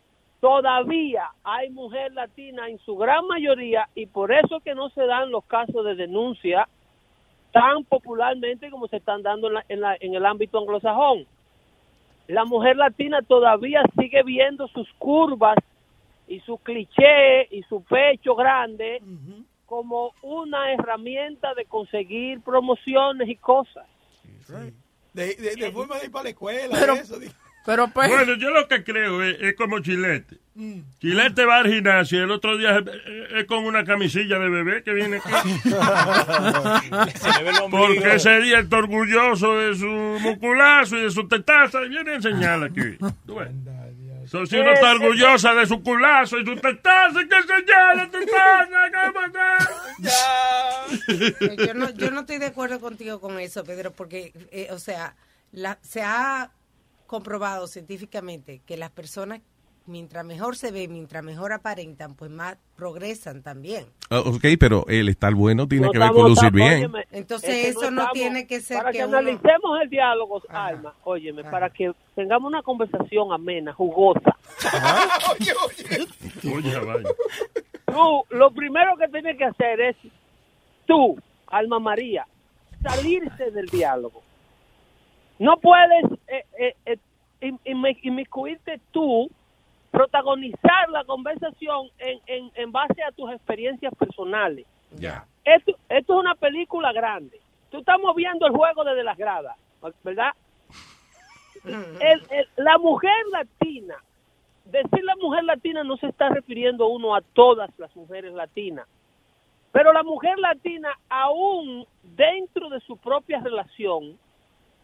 Todavía 0.40 1.30
hay 1.42 1.70
mujer 1.70 2.12
latina 2.12 2.68
en 2.68 2.78
su 2.78 2.96
gran 2.96 3.26
mayoría 3.26 3.88
y 3.94 4.07
por 4.07 4.30
eso 4.32 4.61
que 4.61 4.74
no 4.74 4.88
se 4.90 5.04
dan 5.04 5.30
los 5.30 5.44
casos 5.46 5.84
de 5.84 5.94
denuncia 5.94 6.68
tan 7.52 7.84
popularmente 7.84 8.70
como 8.70 8.86
se 8.86 8.98
están 8.98 9.22
dando 9.22 9.48
en, 9.48 9.54
la- 9.54 9.64
en 9.68 9.80
la- 9.80 9.96
en 9.98 10.14
el 10.14 10.24
ámbito 10.26 10.59
anglosajón. 10.59 11.26
La 12.28 12.44
mujer 12.44 12.76
latina 12.76 13.20
todavía 13.22 13.82
sigue 13.98 14.22
viendo 14.22 14.68
sus 14.68 14.88
curvas 14.98 15.57
y 16.29 16.41
su 16.41 16.59
cliché 16.59 17.47
y 17.51 17.62
su 17.68 17.83
pecho 17.85 18.35
grande 18.35 19.01
como 19.66 20.12
una 20.22 20.72
herramienta 20.72 21.55
de 21.55 21.64
conseguir 21.66 22.41
promociones 22.41 23.29
y 23.29 23.37
cosas. 23.37 23.87
De, 25.12 25.35
de, 25.35 25.57
de 25.57 25.72
forma 25.72 25.99
de 25.99 26.07
ir 26.07 26.11
para 26.12 26.24
la 26.24 26.31
escuela. 26.31 26.77
Pero- 26.79 26.95
eso, 26.95 27.18
di- 27.18 27.31
Pero 27.64 27.89
pues, 27.89 28.09
Bueno, 28.09 28.35
yo 28.35 28.51
lo 28.51 28.68
que 28.68 28.85
creo 28.85 29.22
es, 29.24 29.37
es 29.41 29.57
como 29.57 29.81
Chilete. 29.81 30.37
Chilete 31.01 31.45
va 31.45 31.57
al 31.59 31.66
gimnasio 31.70 32.20
y 32.20 32.22
el 32.22 32.31
otro 32.31 32.57
día 32.57 32.79
es, 32.79 32.85
es 33.35 33.45
con 33.47 33.64
una 33.64 33.85
camisilla 33.85 34.39
de 34.39 34.49
bebé 34.49 34.83
que 34.83 34.93
viene 34.95 35.16
aquí. 35.16 35.61
Porque 37.70 38.14
ese 38.14 38.41
día 38.41 38.61
está 38.61 38.79
orgulloso 38.79 39.59
de 39.59 39.74
su 39.74 39.87
musculazo 39.87 40.97
y 40.97 41.03
de 41.03 41.11
su 41.11 41.27
tetaza 41.29 41.83
y 41.85 41.89
viene 41.89 42.12
a 42.12 42.14
enseñar 42.14 42.62
aquí. 42.62 42.97
Ves. 43.27 43.49
So, 44.27 44.45
si 44.45 44.57
uno 44.57 44.72
está 44.72 44.93
orgullosa 44.93 45.55
de 45.55 45.66
su 45.66 45.83
culazo 45.83 46.39
y 46.39 46.45
su 46.45 46.57
tetaza, 46.57 47.18
hay 47.18 47.29
que 47.29 47.37
tetaza, 47.47 48.11
¿qué 48.11 49.12
pasa? 49.14 49.57
Yo 51.66 51.74
no, 51.74 51.91
yo 51.91 52.11
no 52.11 52.20
estoy 52.20 52.39
de 52.39 52.47
acuerdo 52.47 52.81
contigo 52.81 53.20
con 53.20 53.39
eso, 53.39 53.62
Pedro, 53.64 53.93
porque, 53.93 54.33
eh, 54.51 54.68
o 54.70 54.79
sea, 54.79 55.14
la, 55.53 55.79
se 55.83 56.03
ha 56.03 56.51
comprobado 57.07 57.66
científicamente 57.68 58.61
que 58.66 58.77
las 58.77 58.91
personas, 58.91 59.41
mientras 59.87 60.24
mejor 60.24 60.57
se 60.57 60.70
ven, 60.72 60.93
mientras 60.93 61.22
mejor 61.22 61.53
aparentan, 61.53 62.14
pues 62.14 62.30
más 62.30 62.57
progresan 62.76 63.43
también. 63.43 63.87
Ah, 64.11 64.20
ok, 64.20 64.45
pero 64.59 64.84
el 64.89 65.09
estar 65.09 65.34
bueno 65.34 65.66
tiene 65.68 65.87
No 65.87 65.93
que 65.93 65.99
ver 65.99 66.11
con 66.11 66.28
lucir 66.28 66.51
bien. 66.53 66.74
óyeme, 66.74 67.07
Entonces, 67.12 67.51
es 67.51 67.62
que 67.62 67.68
eso 67.70 67.91
no 67.91 68.03
estamos- 68.03 68.12
tiene 68.12 68.47
que 68.47 68.61
ser 68.61 68.78
Para 68.78 68.93
que 68.93 68.99
que, 68.99 69.05
uno- 69.05 69.18
analicemos 69.18 69.80
el 69.82 69.89
diálogo, 69.91 70.43
Alma, 70.49 70.95
óyeme, 71.05 71.45
para 71.45 71.70
que 71.70 71.93
tengamos 72.14 72.49
una 72.49 72.62
conversación 72.62 73.32
amena, 73.32 73.72
jugosa. 73.72 74.37
Oye, 76.55 76.78
vaya. 76.78 77.09
Tú, 77.87 78.24
lo 78.30 78.51
primero 78.51 78.97
que 78.97 79.09
tienes 79.09 79.37
que 79.39 79.45
hacer 79.45 79.80
es, 79.80 79.97
tú, 80.87 81.16
Alma 81.49 81.78
María, 81.78 82.26
salirse 82.82 83.51
del 83.51 83.66
diálogo. 83.66 84.22
No 85.39 85.57
puedes 85.59 86.05
eh, 86.28 86.45
eh, 86.59 86.74
eh, 86.87 86.97
in- 87.41 87.61
inmi- 87.64 87.99
inmiscuirte 88.03 88.80
tú, 88.91 89.30
protagonizar 89.97 90.90
la 90.90 91.05
conversación 91.05 91.88
en, 91.99 92.20
en, 92.26 92.51
en 92.55 92.70
base 92.70 93.03
a 93.03 93.12
tus 93.12 93.32
experiencias 93.32 93.94
personales. 93.94 94.66
Ya. 94.99 95.24
Esto, 95.42 95.72
esto 95.88 96.12
es 96.14 96.20
una 96.20 96.34
película 96.34 96.92
grande. 96.92 97.40
Tú 97.70 97.78
estamos 97.78 98.14
viendo 98.14 98.47
el 98.47 98.53
juego 98.53 98.84
desde 98.84 99.03
las 99.03 99.16
gradas, 99.16 99.57
¿verdad? 100.05 100.32
El- 101.64 102.22
el- 102.30 102.49
la 102.57 102.76
mujer 102.76 103.16
latina, 103.32 103.94
decir 104.66 105.03
la 105.03 105.16
mujer 105.16 105.44
latina 105.44 105.82
no 105.82 105.97
se 105.97 106.09
está 106.09 106.28
refiriendo 106.28 106.86
uno 106.88 107.14
a 107.14 107.22
todas 107.22 107.70
las 107.78 107.94
mujeres 107.97 108.32
latinas, 108.34 108.86
pero 109.72 109.92
la 109.94 110.03
mujer 110.03 110.38
latina 110.38 110.90
aún 111.09 111.86
dentro 112.03 112.68
de 112.68 112.80
su 112.80 112.99
propia 112.99 113.40
relación, 113.40 114.18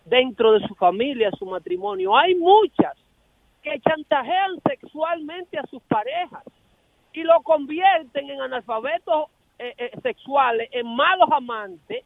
dentro 0.06 0.52
de 0.52 0.66
su 0.66 0.74
familia, 0.74 1.30
su 1.38 1.44
matrimonio, 1.44 2.16
hay 2.16 2.34
muchas 2.34 2.96
que 3.62 3.80
chantajean 3.80 4.60
sexualmente 4.68 5.58
a 5.58 5.66
sus 5.66 5.82
parejas 5.82 6.42
y 7.12 7.22
lo 7.22 7.40
convierten 7.42 8.28
en 8.28 8.40
analfabetos 8.40 9.26
eh, 9.58 9.74
eh, 9.78 9.90
sexuales, 10.02 10.68
en 10.72 10.86
malos 10.94 11.28
amantes, 11.30 12.04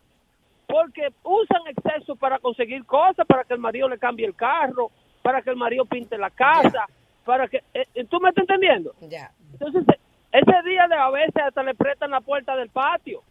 porque 0.66 1.08
usan 1.22 1.62
exceso 1.68 2.16
para 2.16 2.38
conseguir 2.38 2.84
cosas, 2.84 3.26
para 3.26 3.44
que 3.44 3.54
el 3.54 3.60
marido 3.60 3.88
le 3.88 3.98
cambie 3.98 4.26
el 4.26 4.34
carro, 4.34 4.90
para 5.22 5.40
que 5.42 5.50
el 5.50 5.56
marido 5.56 5.84
pinte 5.84 6.18
la 6.18 6.30
casa, 6.30 6.86
para 7.24 7.48
que... 7.48 7.62
eh, 7.72 8.04
¿Tú 8.10 8.20
me 8.20 8.30
estás 8.30 8.42
entendiendo? 8.42 8.94
Ya. 9.00 9.30
Entonces, 9.52 9.84
eh, 9.88 10.00
ese 10.32 10.68
día 10.68 10.86
de 10.88 10.96
a 10.96 11.08
veces 11.10 11.36
hasta 11.36 11.62
le 11.62 11.74
prestan 11.74 12.10
la 12.10 12.20
puerta 12.20 12.56
del 12.56 12.68
patio. 12.68 13.22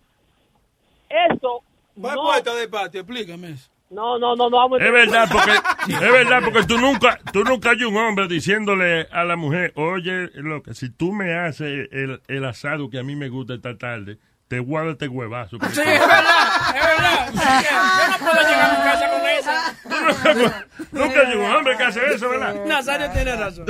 Eso... 1.09 1.61
¿Cuál 1.99 2.15
no, 2.15 2.23
puerta 2.23 2.55
de 2.55 2.67
patio? 2.67 3.01
Explícame 3.01 3.51
eso. 3.51 3.69
No, 3.89 4.17
no, 4.19 4.36
no, 4.36 4.49
no 4.49 4.57
vamos 4.57 4.81
a- 4.81 4.86
Es 4.86 4.91
verdad, 4.91 5.27
porque 5.31 5.51
es 5.93 5.99
verdad, 6.11 6.41
porque 6.43 6.63
tú 6.63 6.77
nunca, 6.77 7.19
tú 7.31 7.43
nunca 7.43 7.71
hay 7.71 7.83
un 7.83 7.95
hombre 7.97 8.27
diciéndole 8.27 9.07
a 9.11 9.23
la 9.23 9.36
mujer, 9.36 9.71
oye, 9.75 10.29
loca, 10.36 10.73
si 10.73 10.89
tú 10.89 11.13
me 11.13 11.33
haces 11.38 11.88
el, 11.91 12.21
el 12.27 12.45
asado 12.45 12.89
que 12.89 12.99
a 12.99 13.03
mí 13.03 13.15
me 13.15 13.29
gusta 13.29 13.53
esta 13.53 13.77
tarde, 13.77 14.17
te 14.47 14.59
guardo 14.59 14.91
este 14.91 15.07
huevazo. 15.07 15.57
sí, 15.71 15.81
es 15.81 15.99
verdad, 15.99 16.75
es 16.75 16.86
verdad. 16.86 17.31
Yo 17.33 18.07
no 18.11 18.17
puedo 18.31 18.47
llegar 18.47 18.69
a 18.69 18.73
mi 18.73 18.83
casa 18.83 19.09
con 19.09 19.21
eso. 19.27 20.53
Nunca 20.91 21.19
hay 21.21 21.36
un 21.36 21.45
hombre 21.45 21.77
que 21.77 21.83
hace 21.83 22.05
eso, 22.13 22.29
¿verdad? 22.29 22.55
Nazario 22.65 23.09
tiene 23.11 23.36
razón. 23.36 23.65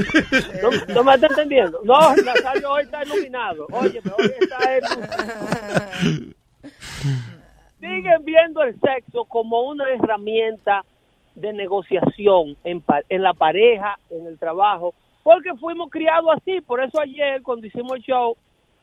¿No, 0.61 0.93
no 0.93 1.03
me 1.03 1.13
está 1.15 1.27
entendiendo? 1.27 1.79
No, 1.85 2.13
Nazario 2.17 2.71
hoy 2.71 2.83
está 2.83 3.03
iluminado. 3.03 3.67
Oye, 3.71 4.01
hoy 4.17 4.31
está 4.39 4.77
iluminado. 4.77 5.85
Siguen 7.85 8.25
viendo 8.25 8.63
el 8.63 8.79
sexo 8.79 9.25
como 9.25 9.61
una 9.61 9.89
herramienta 9.89 10.83
de 11.35 11.53
negociación 11.53 12.55
en, 12.63 12.81
pa- 12.81 13.01
en 13.09 13.21
la 13.21 13.33
pareja, 13.33 13.99
en 14.09 14.25
el 14.25 14.39
trabajo, 14.39 14.93
porque 15.23 15.53
fuimos 15.55 15.89
criados 15.89 16.29
así. 16.35 16.61
Por 16.61 16.81
eso 16.83 16.99
ayer, 16.99 17.41
cuando 17.43 17.67
hicimos 17.67 17.93
el 17.97 18.01
show, 18.03 18.35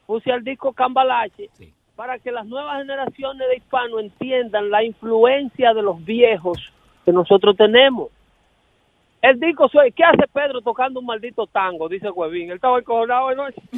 puse 0.07 0.31
al 0.31 0.45
disco 0.45 0.73
Cambalache 0.73 1.49
para 1.97 2.19
que 2.19 2.31
las 2.33 2.47
nuevas 2.47 2.79
generaciones 2.79 3.49
de 3.49 3.57
hispanos 3.57 4.01
entiendan 4.01 4.71
la 4.71 4.83
influencia 4.85 5.75
de 5.75 5.83
los 5.83 6.03
viejos 6.05 6.59
que 7.05 7.13
nosotros 7.13 7.57
tenemos. 7.57 8.09
El 9.23 9.39
disco 9.39 9.69
soy, 9.69 9.93
¿qué 9.93 10.03
hace 10.03 10.27
Pedro 10.33 10.61
tocando 10.63 10.99
un 10.99 11.07
maldito 11.07 11.47
tango? 11.47 11.89
Dice 11.89 12.11
Huevín. 12.11 12.51
Él 12.51 12.57
estaba 12.57 12.81
encojonado 12.81 13.29
anoche. 13.29 13.63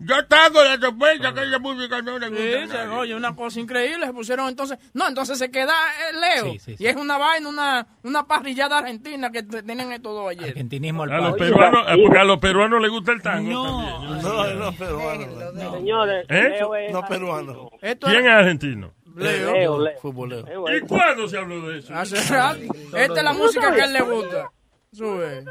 Yo 0.00 0.26
tengo 0.26 0.64
la 0.64 0.76
sospecha 0.80 1.32
que 1.32 1.42
esa 1.44 1.58
música 1.60 2.02
no 2.02 2.18
le 2.18 2.26
Sí, 2.28 2.60
gusta. 2.64 2.84
nadie. 2.86 2.98
oye, 2.98 3.14
una 3.14 3.34
cosa 3.36 3.60
increíble, 3.60 4.06
se 4.06 4.12
pusieron 4.12 4.48
entonces, 4.48 4.78
no, 4.94 5.06
entonces 5.08 5.38
se 5.38 5.50
queda 5.50 5.72
eh, 5.72 6.12
Leo, 6.42 6.52
Sí, 6.52 6.58
sí, 6.58 6.76
sí. 6.76 6.84
y 6.84 6.86
es 6.88 6.96
una 6.96 7.18
vaina, 7.18 7.48
una, 7.48 7.86
una 8.02 8.26
parrillada 8.26 8.78
argentina 8.78 9.30
que 9.30 9.42
te- 9.44 9.62
tienen 9.62 9.92
estos 9.92 10.12
dos 10.12 10.30
ayer. 10.30 10.48
Argentinismo 10.50 11.04
al 11.04 11.12
A 11.12 11.18
los 11.18 11.36
peruanos, 11.36 11.86
porque 12.04 12.18
a 12.18 12.24
los 12.24 12.38
peruanos 12.38 12.82
les 12.82 12.90
gusta 12.90 13.12
el 13.12 13.22
tango. 13.22 13.50
No, 13.52 14.20
No, 14.22 14.54
no 14.54 14.72
peruano. 14.72 15.26
Señores, 15.72 16.26
¿Eh? 16.28 16.48
Leo 16.50 16.74
es 16.74 16.92
No 16.92 17.02
peruano. 17.06 17.70
¿Quién 17.80 18.26
es 18.26 18.32
argentino? 18.32 18.92
Leo. 19.16 19.52
Leo, 19.52 19.78
Leo. 19.80 19.98
Futbolero. 20.00 20.46
Leo 20.46 20.76
¿Y 20.76 20.80
cuándo 20.82 21.28
se 21.28 21.38
habló 21.38 21.68
de 21.68 21.78
eso? 21.78 21.94
Hace 21.94 22.16
rato. 22.34 22.60
Esta 22.96 23.14
es 23.18 23.24
la 23.24 23.32
música 23.32 23.72
que 23.74 23.82
a 23.82 23.84
él 23.84 23.92
le 23.92 24.02
gusta. 24.02 24.50
Sube. 24.92 25.44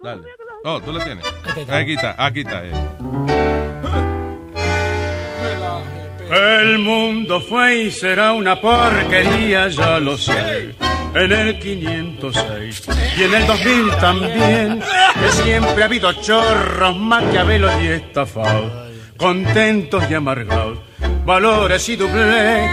Dale. 0.00 0.22
Oh, 0.64 0.80
tú 0.80 0.92
la 0.92 1.04
tienes. 1.04 1.24
Aquí 1.70 1.94
está, 1.94 2.14
aquí 2.18 2.40
está. 2.40 2.64
eh. 2.64 2.72
El 6.30 6.78
mundo 6.78 7.40
fue 7.40 7.76
y 7.76 7.90
será 7.90 8.32
una 8.32 8.60
porquería, 8.60 9.68
ya 9.68 9.98
lo 10.00 10.16
sé. 10.16 10.74
En 11.14 11.30
el 11.30 11.58
506 11.60 12.88
y 13.18 13.22
en 13.22 13.34
el 13.34 13.46
2000 13.46 13.90
también, 14.00 14.80
que 15.20 15.28
siempre 15.30 15.82
ha 15.82 15.86
habido 15.86 16.12
chorros, 16.14 16.96
maquiavelos 16.96 17.70
y 17.82 17.86
estafados, 17.86 18.72
contentos 19.16 20.02
y 20.10 20.14
amargados, 20.14 20.78
valores 21.24 21.88
y 21.88 21.96
doble. 21.96 22.68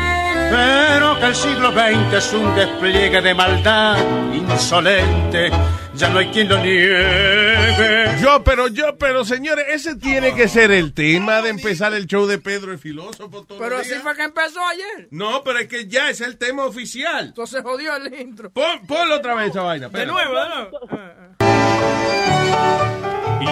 pero 0.49 1.17
que 1.19 1.25
el 1.25 1.35
siglo 1.35 1.71
XX 1.71 2.13
es 2.13 2.33
un 2.33 2.55
despliegue 2.55 3.21
de 3.21 3.33
maldad 3.33 3.97
insolente. 4.33 5.49
Ya 5.95 6.09
no 6.09 6.19
hay 6.19 6.27
quien 6.27 6.47
lo 6.49 6.57
niegue. 6.57 8.17
Yo, 8.21 8.43
pero 8.43 8.67
yo, 8.67 8.97
pero 8.97 9.25
señores, 9.25 9.65
ese 9.69 9.95
tiene 9.95 10.33
que 10.33 10.47
ser 10.47 10.71
el 10.71 10.93
tema 10.93 11.41
de 11.41 11.49
empezar 11.49 11.93
el 11.93 12.05
show 12.07 12.25
de 12.25 12.37
Pedro 12.37 12.71
el 12.71 12.79
filósofo. 12.79 13.45
Pero 13.59 13.77
así 13.77 13.95
fue 13.95 14.15
que 14.15 14.23
empezó 14.23 14.59
ayer. 14.67 15.07
No, 15.11 15.43
pero 15.43 15.59
es 15.59 15.67
que 15.67 15.87
ya 15.87 16.09
es 16.09 16.21
el 16.21 16.37
tema 16.37 16.65
oficial. 16.65 17.27
Entonces 17.27 17.61
jodió 17.61 17.95
el 17.95 18.13
intro. 18.19 18.51
Pon, 18.51 18.85
ponlo 18.87 19.15
otra 19.15 19.35
vez 19.35 19.49
esa 19.49 19.61
vaina. 19.61 19.89
De 19.89 20.05
nuevo, 20.05 20.33
de 20.35 20.49
nuevo. 20.49 20.71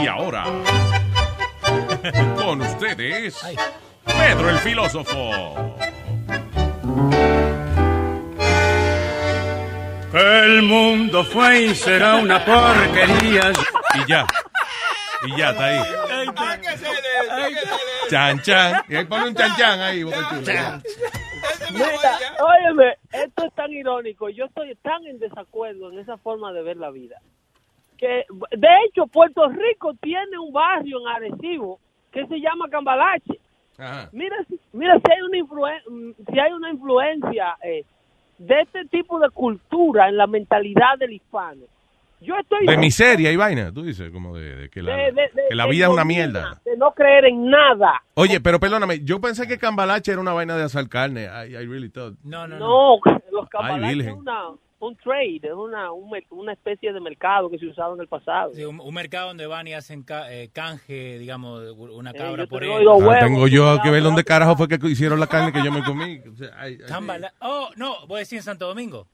Y 0.01 0.07
ahora, 0.07 0.45
con 2.35 2.61
ustedes, 2.61 3.35
Pedro 4.05 4.49
el 4.49 4.57
filósofo. 4.59 5.75
El 10.13 10.63
mundo 10.63 11.23
fue 11.23 11.65
y 11.65 11.75
será 11.75 12.15
una 12.15 12.43
porquería. 12.43 13.51
Y 13.95 14.07
ya. 14.07 14.25
Y 15.23 15.37
ya, 15.37 15.49
está 15.51 15.65
ahí. 15.65 15.81
Chan, 18.09 18.41
chan. 18.41 18.83
Y 18.87 18.95
ahí 18.95 19.05
pone 19.05 19.27
un 19.27 19.35
chan, 19.35 19.51
chan 19.55 19.79
ahí, 19.79 20.03
Boca 20.03 20.29
Chula. 20.29 20.81
Mira, 21.71 22.19
óyeme, 22.39 22.97
esto 23.11 23.45
es 23.45 23.53
tan 23.53 23.71
irónico. 23.71 24.29
Yo 24.29 24.45
estoy 24.45 24.75
tan 24.75 25.05
en 25.05 25.19
desacuerdo 25.19 25.91
en 25.91 25.99
esa 25.99 26.17
forma 26.17 26.51
de 26.53 26.63
ver 26.63 26.77
la 26.77 26.89
vida. 26.89 27.21
Que, 27.97 28.25
de 28.51 28.67
hecho, 28.85 29.05
Puerto 29.07 29.47
Rico 29.49 29.93
tiene 30.01 30.39
un 30.39 30.51
barrio 30.53 30.99
en 31.01 31.07
Arecibo 31.07 31.79
que 32.11 32.25
se 32.27 32.39
llama 32.39 32.69
Cambalache. 32.69 33.38
Mira, 34.11 34.35
si- 34.47 34.59
mira 34.73 34.99
si 34.99 35.11
hay 35.11 35.21
una 35.21 35.37
influen- 35.37 36.15
si 36.31 36.39
hay 36.39 36.51
una 36.51 36.69
influencia 36.71 37.55
eh, 37.63 37.83
de 38.37 38.61
este 38.61 38.85
tipo 38.85 39.19
de 39.19 39.29
cultura 39.29 40.09
en 40.09 40.17
la 40.17 40.27
mentalidad 40.27 40.97
del 40.97 41.13
hispano. 41.13 41.61
Yo 42.21 42.35
estoy 42.35 42.65
De 42.67 42.75
miseria 42.75 43.31
y 43.31 43.37
vaina, 43.37 43.71
tú 43.71 43.81
dices, 43.83 44.11
como 44.11 44.35
de, 44.35 44.53
de 44.55 44.69
que 44.69 44.81
la, 44.81 44.93
de- 44.93 45.03
de- 45.03 45.11
de- 45.33 45.43
que 45.49 45.55
la 45.55 45.63
de 45.63 45.69
vida 45.71 45.85
es 45.85 45.91
una 45.91 46.03
mierda. 46.03 46.59
De 46.65 46.75
no 46.75 46.91
creer 46.91 47.25
en 47.25 47.45
nada. 47.49 48.01
Oye, 48.15 48.41
pero 48.41 48.59
perdóname, 48.59 48.99
yo 49.05 49.21
pensé 49.21 49.47
que 49.47 49.57
cambalache 49.57 50.11
era 50.11 50.19
una 50.19 50.33
vaina 50.33 50.57
de 50.57 50.63
asar 50.63 50.89
carne. 50.89 51.23
I, 51.27 51.53
I 51.55 51.65
really 51.65 51.89
thought. 51.89 52.17
No, 52.25 52.45
no, 52.45 52.57
No, 52.59 52.99
los 53.31 53.47
cambalaches 53.49 53.89
es 53.91 53.95
virgen. 53.97 54.15
una, 54.17 54.41
un 54.79 54.95
trade, 54.95 55.41
es 55.43 55.53
una, 55.53 55.91
un 55.91 56.09
una 56.29 56.53
especie 56.53 56.93
de 56.93 56.99
mercado 57.01 57.49
que 57.49 57.57
se 57.59 57.65
usaba 57.67 57.93
en 57.95 58.01
el 58.01 58.07
pasado. 58.07 58.53
Sí, 58.53 58.63
un, 58.63 58.79
un 58.79 58.93
mercado 58.93 59.27
donde 59.27 59.45
van 59.45 59.67
y 59.67 59.73
hacen 59.73 60.03
ca- 60.03 60.31
eh, 60.33 60.49
canje, 60.53 61.17
digamos, 61.19 61.61
de 61.63 61.71
una 61.71 62.13
cabra 62.13 62.43
yo 62.43 62.49
por 62.49 62.63
él. 62.63 62.71
Ah, 62.71 62.95
huevos, 62.95 63.19
tengo 63.19 63.47
yo 63.47 63.77
que 63.83 63.89
ver 63.91 64.03
dónde 64.03 64.23
carajo 64.23 64.55
fue 64.55 64.67
que 64.67 64.79
hicieron 64.87 65.19
la 65.19 65.27
carne 65.27 65.51
que 65.51 65.63
yo 65.63 65.71
me 65.71 65.83
comí. 65.83 66.19
O 66.31 66.35
sea, 66.35 66.51
Oh, 67.41 67.69
no, 67.75 68.07
voy 68.07 68.17
a 68.17 68.19
decir 68.19 68.37
en 68.37 68.43
Santo 68.43 68.67
Domingo. 68.67 69.05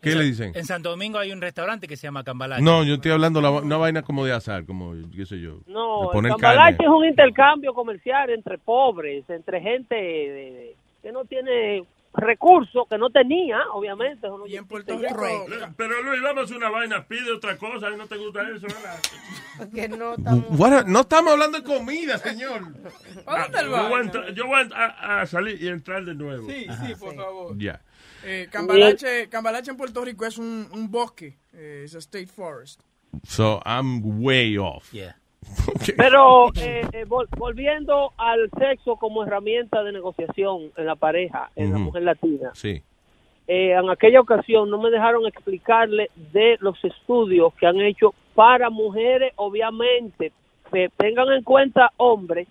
¿Qué 0.00 0.12
En 0.12 0.18
le 0.18 0.24
dicen? 0.24 0.52
En 0.54 0.64
Santo 0.64 0.90
Domingo 0.90 1.18
hay 1.18 1.32
un 1.32 1.40
restaurante 1.40 1.88
que 1.88 1.96
se 1.96 2.06
llama 2.06 2.22
Cambalache. 2.22 2.62
No, 2.62 2.84
yo 2.84 2.94
estoy 2.94 3.10
hablando 3.10 3.40
la, 3.40 3.50
una 3.50 3.76
vaina 3.76 4.02
como 4.02 4.24
de 4.24 4.32
azar, 4.32 4.64
como, 4.64 4.94
qué 5.14 5.26
sé 5.26 5.40
yo. 5.40 5.58
No, 5.66 6.10
de 6.12 6.28
cambalache 6.28 6.84
es 6.84 6.88
un 6.88 7.04
intercambio 7.04 7.74
comercial 7.74 8.30
entre 8.30 8.58
pobres, 8.58 9.28
entre 9.28 9.60
gente 9.60 9.94
de- 9.96 10.30
de- 10.30 10.76
que 11.02 11.10
no 11.12 11.24
tiene 11.24 11.84
recursos, 12.20 12.86
que 12.88 12.98
no 12.98 13.10
tenía, 13.10 13.58
obviamente. 13.72 14.26
eso 14.26 14.38
no 14.38 14.46
Y 14.46 14.56
en 14.56 14.66
Puerto. 14.66 14.96
Rico. 14.98 15.46
Pero 15.76 16.02
Luis, 16.02 16.22
vamos 16.22 16.50
a 16.50 16.56
una 16.56 16.70
vaina, 16.70 17.06
pide 17.06 17.32
otra 17.32 17.56
cosa, 17.56 17.90
¿y 17.90 17.96
no 17.96 18.06
te 18.06 18.16
gusta 18.16 18.42
eso? 18.50 18.66
¿verdad? 18.66 19.70
Que 19.74 19.88
no 19.88 20.14
What- 20.16 20.84
no 20.86 21.00
estamos 21.00 21.32
hablando 21.32 21.58
de 21.58 21.64
comida, 21.64 22.18
señor. 22.18 22.62
¿A 23.26 23.42
dónde 23.42 23.58
él 23.60 23.66
Yo 23.66 23.88
voy 23.88 23.92
a, 24.00 24.02
entrar- 24.02 24.34
yo 24.34 24.46
voy 24.46 24.60
a, 24.74 25.20
a 25.20 25.26
salir 25.26 25.62
y 25.62 25.68
entrar 25.68 26.04
de 26.04 26.14
nuevo. 26.14 26.48
Sí, 26.48 26.66
sí, 26.86 26.94
por 26.94 27.14
favor. 27.14 27.58
Ya. 27.58 27.80
Eh, 28.24 28.48
Cambalache, 28.50 29.28
Cambalache 29.28 29.70
en 29.70 29.76
Puerto 29.76 30.04
Rico 30.04 30.26
es 30.26 30.38
un, 30.38 30.68
un 30.72 30.90
bosque. 30.90 31.36
Eh, 31.52 31.82
es 31.84 31.94
a 31.94 31.98
state 31.98 32.26
forest. 32.26 32.80
So 33.26 33.60
I'm 33.64 34.02
way 34.22 34.58
off. 34.58 34.92
Yeah. 34.92 35.16
Pero 35.96 36.48
eh, 36.56 36.82
eh, 36.92 37.04
vol- 37.06 37.28
volviendo 37.36 38.12
al 38.16 38.50
sexo 38.58 38.96
como 38.96 39.24
herramienta 39.24 39.82
de 39.82 39.92
negociación 39.92 40.70
en 40.76 40.86
la 40.86 40.96
pareja, 40.96 41.50
en 41.56 41.72
la 41.72 41.78
mujer 41.78 42.02
latina, 42.02 42.50
Sí. 42.54 42.82
eh, 43.46 43.72
en 43.72 43.88
aquella 43.90 44.20
ocasión 44.20 44.70
no 44.70 44.78
me 44.80 44.90
dejaron 44.90 45.26
explicarle 45.26 46.10
de 46.32 46.56
los 46.60 46.82
estudios 46.84 47.52
que 47.54 47.66
han 47.66 47.80
hecho 47.80 48.14
para 48.34 48.70
mujeres, 48.70 49.32
obviamente, 49.36 50.32
que 50.70 50.88
tengan 50.96 51.32
en 51.32 51.42
cuenta, 51.42 51.90
hombres, 51.96 52.46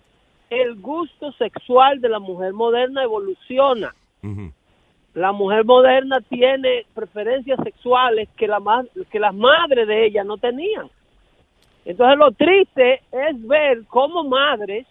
el 0.50 0.76
gusto 0.76 1.32
sexual 1.32 2.00
de 2.00 2.08
la 2.08 2.18
mujer 2.18 2.52
moderna 2.52 3.02
evoluciona. 3.02 3.94
La 5.14 5.32
mujer 5.32 5.64
moderna 5.64 6.20
tiene 6.20 6.84
preferencias 6.94 7.58
sexuales 7.64 8.28
que, 8.36 8.46
la 8.46 8.60
que 9.10 9.18
las 9.18 9.34
madres 9.34 9.86
de 9.88 10.06
ella 10.06 10.22
no 10.24 10.36
tenían. 10.38 10.88
Entonces 11.88 12.18
lo 12.18 12.32
triste 12.32 13.00
es 13.10 13.48
ver 13.48 13.86
cómo 13.88 14.22
madres 14.22 14.86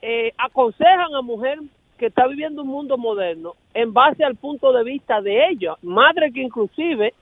eh, 0.00 0.32
aconsejan 0.38 1.12
a 1.16 1.20
mujer 1.20 1.58
que 1.98 2.06
está 2.06 2.28
viviendo 2.28 2.62
un 2.62 2.68
mundo 2.68 2.96
moderno 2.96 3.56
en 3.74 3.92
base 3.92 4.22
al 4.22 4.36
punto 4.36 4.72
de 4.72 4.84
vista 4.84 5.20
de 5.20 5.48
ella. 5.48 5.74
Madres 5.82 6.32
que 6.32 6.42
inclusive 6.42 7.12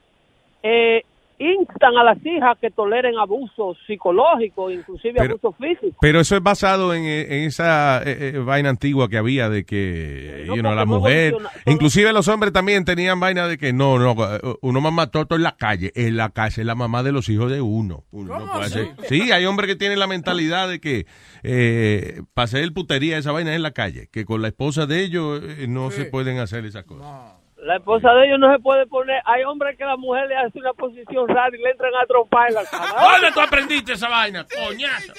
eh, 0.61 1.03
instan 1.41 1.97
a 1.97 2.03
las 2.03 2.17
hijas 2.25 2.57
que 2.59 2.69
toleren 2.71 3.17
abuso 3.17 3.75
psicológico, 3.87 4.69
inclusive 4.71 5.15
Pero- 5.17 5.33
abuso 5.41 5.53
físico. 5.53 5.97
Pero 5.99 6.19
eso 6.19 6.35
es 6.35 6.43
basado 6.43 6.93
en, 6.93 7.03
eh, 7.03 7.37
en 7.39 7.43
esa 7.47 8.01
eh, 8.03 8.33
eh, 8.35 8.37
vaina 8.39 8.69
antigua 8.69 9.09
que 9.09 9.17
había 9.17 9.49
de 9.49 9.65
que, 9.65 10.43
you 10.47 10.55
know, 10.61 10.73
la 10.75 10.85
no 10.85 10.99
mujer, 10.99 11.35
inclusive 11.65 12.13
los 12.13 12.27
hombres 12.27 12.53
también 12.53 12.85
tenían 12.85 13.19
vaina 13.19 13.47
de 13.47 13.57
que 13.57 13.73
no, 13.73 13.97
no, 13.99 14.11
eh, 14.35 14.39
uno 14.61 14.81
mamá 14.81 15.07
todo 15.07 15.35
en 15.35 15.43
la 15.43 15.55
calle, 15.57 15.91
en 15.95 16.17
la 16.17 16.29
calle 16.29 16.61
es 16.61 16.65
la 16.67 16.75
mamá 16.75 17.03
de 17.03 17.11
los 17.11 17.27
hijos 17.29 17.51
de 17.51 17.61
uno. 17.61 18.05
Uno 18.11 18.39
no 18.39 18.63
Sí, 19.07 19.31
hay 19.31 19.45
hombres 19.45 19.67
que 19.67 19.75
tienen 19.75 19.99
la 19.99 20.07
mentalidad 20.07 20.69
de 20.69 20.79
que 20.79 21.05
eh, 21.43 22.21
para 22.33 22.45
hacer 22.45 22.63
el 22.63 22.73
putería 22.73 23.17
esa 23.17 23.31
vaina 23.31 23.51
es 23.51 23.55
en 23.57 23.63
la 23.63 23.71
calle, 23.71 24.07
que 24.11 24.25
con 24.25 24.41
la 24.41 24.47
esposa 24.49 24.85
de 24.85 25.03
ellos 25.03 25.41
eh, 25.43 25.65
no 25.67 25.91
se 25.91 26.05
pueden 26.05 26.39
hacer 26.39 26.65
esas 26.65 26.83
cosas. 26.85 27.40
La 27.61 27.75
esposa 27.75 28.11
de 28.13 28.25
ellos 28.25 28.39
no 28.39 28.51
se 28.51 28.59
puede 28.59 28.87
poner. 28.87 29.21
Hay 29.25 29.43
hombres 29.43 29.77
que 29.77 29.85
la 29.85 29.95
mujer 29.95 30.27
le 30.27 30.35
hace 30.35 30.57
una 30.57 30.73
posición 30.73 31.27
rara 31.27 31.55
y 31.55 31.61
le 31.61 31.69
entran 31.69 31.93
a 31.93 32.07
trompar 32.07 32.49
en 32.49 32.55
la 32.55 32.65
cama. 32.65 32.87
¿Dónde 33.13 33.31
tú 33.31 33.39
aprendiste 33.39 33.93
esa 33.93 34.09
vaina, 34.09 34.45
coñazo? 34.45 35.13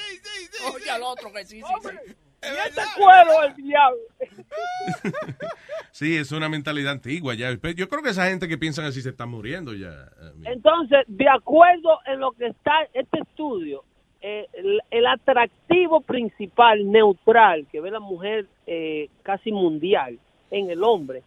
Oye, 0.74 0.90
al 0.90 1.02
otro 1.02 1.32
que 1.32 1.44
sí, 1.44 1.60
sí, 1.62 1.74
sí. 1.82 2.14
Y 2.42 2.68
este 2.68 2.80
cuero 2.96 3.42
el 3.46 3.54
diablo. 3.56 4.00
Sí, 5.92 6.16
es 6.16 6.32
una 6.32 6.48
mentalidad 6.48 6.92
antigua 6.92 7.34
ya. 7.34 7.50
Yo 7.50 7.88
creo 7.88 8.02
que 8.02 8.08
esa 8.08 8.26
gente 8.26 8.48
que 8.48 8.56
piensan 8.56 8.86
así 8.86 9.02
se 9.02 9.10
está 9.10 9.26
muriendo 9.26 9.74
ya. 9.74 10.08
Entonces, 10.44 11.00
de 11.06 11.28
acuerdo 11.28 11.98
en 12.06 12.18
lo 12.18 12.32
que 12.32 12.46
está 12.46 12.72
este 12.94 13.20
estudio, 13.20 13.84
eh, 14.22 14.46
el, 14.54 14.80
el 14.90 15.06
atractivo 15.06 16.00
principal, 16.00 16.90
neutral, 16.90 17.66
que 17.70 17.80
ve 17.82 17.90
la 17.90 18.00
mujer 18.00 18.46
eh, 18.66 19.10
casi 19.22 19.52
mundial 19.52 20.18
en 20.50 20.70
el 20.70 20.82
hombre, 20.82 21.22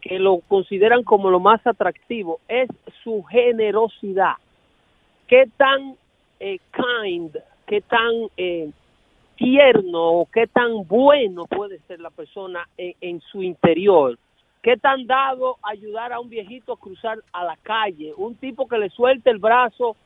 que 0.00 0.18
lo 0.18 0.38
consideran 0.48 1.02
como 1.02 1.30
lo 1.30 1.40
más 1.40 1.66
atractivo, 1.66 2.40
es 2.48 2.68
su 3.02 3.22
generosidad. 3.24 4.34
Qué 5.26 5.48
tan 5.56 5.96
eh, 6.40 6.58
kind, 6.72 7.36
qué 7.66 7.80
tan 7.80 8.12
eh, 8.36 8.70
tierno 9.36 10.20
o 10.20 10.26
qué 10.26 10.46
tan 10.46 10.86
bueno 10.86 11.46
puede 11.46 11.80
ser 11.88 12.00
la 12.00 12.10
persona 12.10 12.68
en, 12.76 12.94
en 13.00 13.20
su 13.20 13.42
interior. 13.42 14.18
¿Qué 14.62 14.76
tan 14.76 15.06
dado 15.06 15.56
ayudar 15.62 16.12
a 16.12 16.20
un 16.20 16.28
viejito 16.28 16.72
a 16.72 16.78
cruzar 16.78 17.18
a 17.32 17.44
la 17.44 17.56
calle? 17.62 18.12
Un 18.16 18.34
tipo 18.36 18.66
que 18.66 18.78
le 18.78 18.90
suelte 18.90 19.30
el 19.30 19.38
brazo 19.38 19.96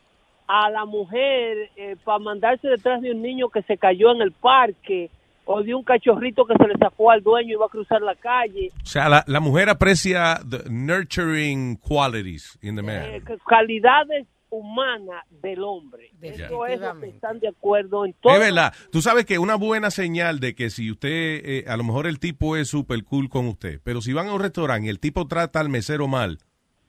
a 0.46 0.68
la 0.68 0.84
mujer 0.84 1.70
para 2.04 2.18
mandarse 2.18 2.68
detrás 2.68 3.00
de 3.00 3.12
un 3.12 3.22
niño 3.22 3.48
que 3.48 3.62
se 3.62 3.78
cayó 3.78 4.10
en 4.10 4.20
el 4.20 4.32
parque 4.32 5.08
o 5.44 5.62
de 5.62 5.74
un 5.74 5.82
cachorrito 5.82 6.44
que 6.44 6.54
se 6.54 6.68
le 6.68 6.76
sacó 6.78 7.10
al 7.10 7.22
dueño 7.22 7.52
y 7.54 7.56
va 7.56 7.66
a 7.66 7.70
cruzar 7.70 8.00
la 8.02 8.14
calle. 8.14 8.70
O 8.82 8.86
sea, 8.86 9.08
la, 9.08 9.24
la 9.26 9.40
mujer 9.40 9.68
aprecia 9.68 10.40
the 10.48 10.62
nurturing 10.70 11.76
qualities 11.76 12.58
in 12.62 12.76
the 12.76 12.82
man. 12.82 13.02
Eh, 13.04 13.22
calidades 13.46 14.26
humanas 14.52 15.24
del 15.42 15.62
hombre. 15.62 16.10
Eso 16.20 16.66
es 16.66 16.80
lo 16.80 16.98
que 17.00 17.06
están 17.08 17.38
de 17.38 17.48
acuerdo 17.48 18.04
en 18.04 18.12
todo. 18.14 18.32
Es 18.34 18.40
verdad. 18.40 18.74
Tú 18.90 19.00
sabes 19.00 19.24
que 19.24 19.38
una 19.38 19.54
buena 19.54 19.90
señal 19.92 20.40
de 20.40 20.54
que 20.56 20.70
si 20.70 20.90
usted, 20.90 21.08
eh, 21.08 21.64
a 21.68 21.76
lo 21.76 21.84
mejor 21.84 22.06
el 22.08 22.18
tipo 22.18 22.56
es 22.56 22.68
super 22.68 23.02
cool 23.04 23.28
con 23.28 23.46
usted, 23.46 23.80
pero 23.84 24.00
si 24.02 24.12
van 24.12 24.26
a 24.28 24.34
un 24.34 24.40
restaurante 24.40 24.86
y 24.86 24.90
el 24.90 24.98
tipo 24.98 25.26
trata 25.28 25.60
al 25.60 25.68
mesero 25.68 26.08
mal, 26.08 26.38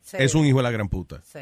Sí. 0.02 0.18
es 0.20 0.34
un 0.34 0.46
hijo 0.48 0.58
de 0.58 0.64
la 0.64 0.72
gran 0.72 0.90
puta. 0.90 1.22
Sí. 1.22 1.40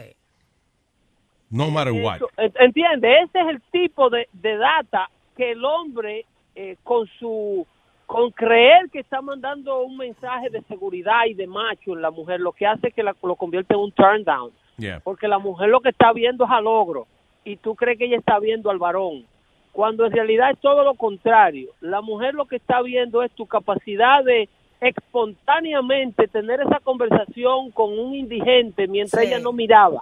No 1.50 1.72
matter 1.72 1.94
what. 1.94 2.18
Eso, 2.18 2.30
entiende, 2.60 3.08
ese 3.24 3.40
es 3.40 3.48
el 3.48 3.62
tipo 3.72 4.10
de, 4.10 4.28
de 4.34 4.58
data 4.58 5.10
que 5.36 5.52
el 5.54 5.64
hombre 5.64 6.26
eh, 6.62 6.76
con 6.84 7.08
su 7.20 7.66
con 8.06 8.32
creer 8.32 8.90
que 8.92 9.00
está 9.00 9.22
mandando 9.22 9.82
un 9.84 9.96
mensaje 9.96 10.50
de 10.50 10.62
seguridad 10.64 11.26
y 11.28 11.36
de 11.36 11.46
macho 11.46 11.94
en 11.94 12.02
la 12.02 12.10
mujer, 12.12 12.40
lo 12.42 12.52
que 12.54 12.66
hace 12.66 12.88
es 12.88 12.94
que 12.94 13.04
la- 13.04 13.16
lo 13.22 13.36
convierte 13.36 13.76
en 13.76 13.80
un 13.82 13.92
turn 13.92 14.24
down. 14.24 14.52
Yeah. 14.78 15.00
Porque 15.04 15.28
la 15.28 15.38
mujer 15.38 15.70
lo 15.70 15.80
que 15.80 15.90
está 15.90 16.12
viendo 16.12 16.44
es 16.46 16.50
al 16.52 16.66
ogro 16.66 17.06
y 17.46 17.56
tú 17.58 17.76
crees 17.76 17.98
que 18.00 18.06
ella 18.06 18.18
está 18.18 18.40
viendo 18.40 18.72
al 18.72 18.80
varón. 18.80 19.26
Cuando 19.72 20.06
en 20.08 20.12
realidad 20.12 20.50
es 20.52 20.58
todo 20.60 20.84
lo 20.84 20.96
contrario. 20.96 21.70
La 21.82 22.02
mujer 22.02 22.34
lo 22.34 22.46
que 22.46 22.56
está 22.56 22.82
viendo 22.82 23.22
es 23.22 23.32
tu 23.34 23.46
capacidad 23.46 24.24
de 24.24 24.50
espontáneamente 24.82 26.28
tener 26.28 26.62
esa 26.62 26.80
conversación 26.80 27.72
con 27.72 27.98
un 27.98 28.16
indigente 28.16 28.88
mientras 28.88 29.22
Sí. 29.24 29.28
ella 29.28 29.40
no 29.40 29.52
miraba. 29.54 30.02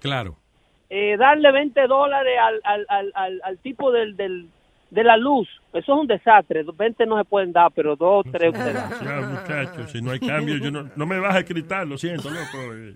Claro. 0.00 0.36
Eh, 0.88 1.16
darle 1.16 1.50
20 1.52 1.86
dólares 1.86 2.36
al, 2.40 2.60
al, 2.64 2.86
al, 2.88 3.12
al, 3.14 3.40
al 3.44 3.58
tipo 3.58 3.90
del, 3.92 4.16
del, 4.16 4.46
de 4.90 5.04
la 5.04 5.16
luz. 5.16 5.48
Eso 5.72 5.94
es 5.94 6.00
un 6.00 6.06
desastre. 6.06 6.64
20 6.64 7.06
no 7.06 7.16
se 7.18 7.24
pueden 7.24 7.52
dar, 7.52 7.70
pero 7.74 7.94
dos, 7.96 8.26
tres. 8.32 8.52
Ya, 8.52 9.20
muchachos, 9.20 9.90
si 9.92 10.02
no 10.02 10.10
hay 10.10 10.18
cambio, 10.20 10.56
yo 10.58 10.70
no, 10.70 10.90
no 10.96 11.06
me 11.06 11.18
vas 11.20 11.36
a 11.36 11.42
gritar, 11.42 11.86
lo 11.86 11.96
siento, 11.96 12.28
loco. 12.30 12.74
eh. 12.74 12.94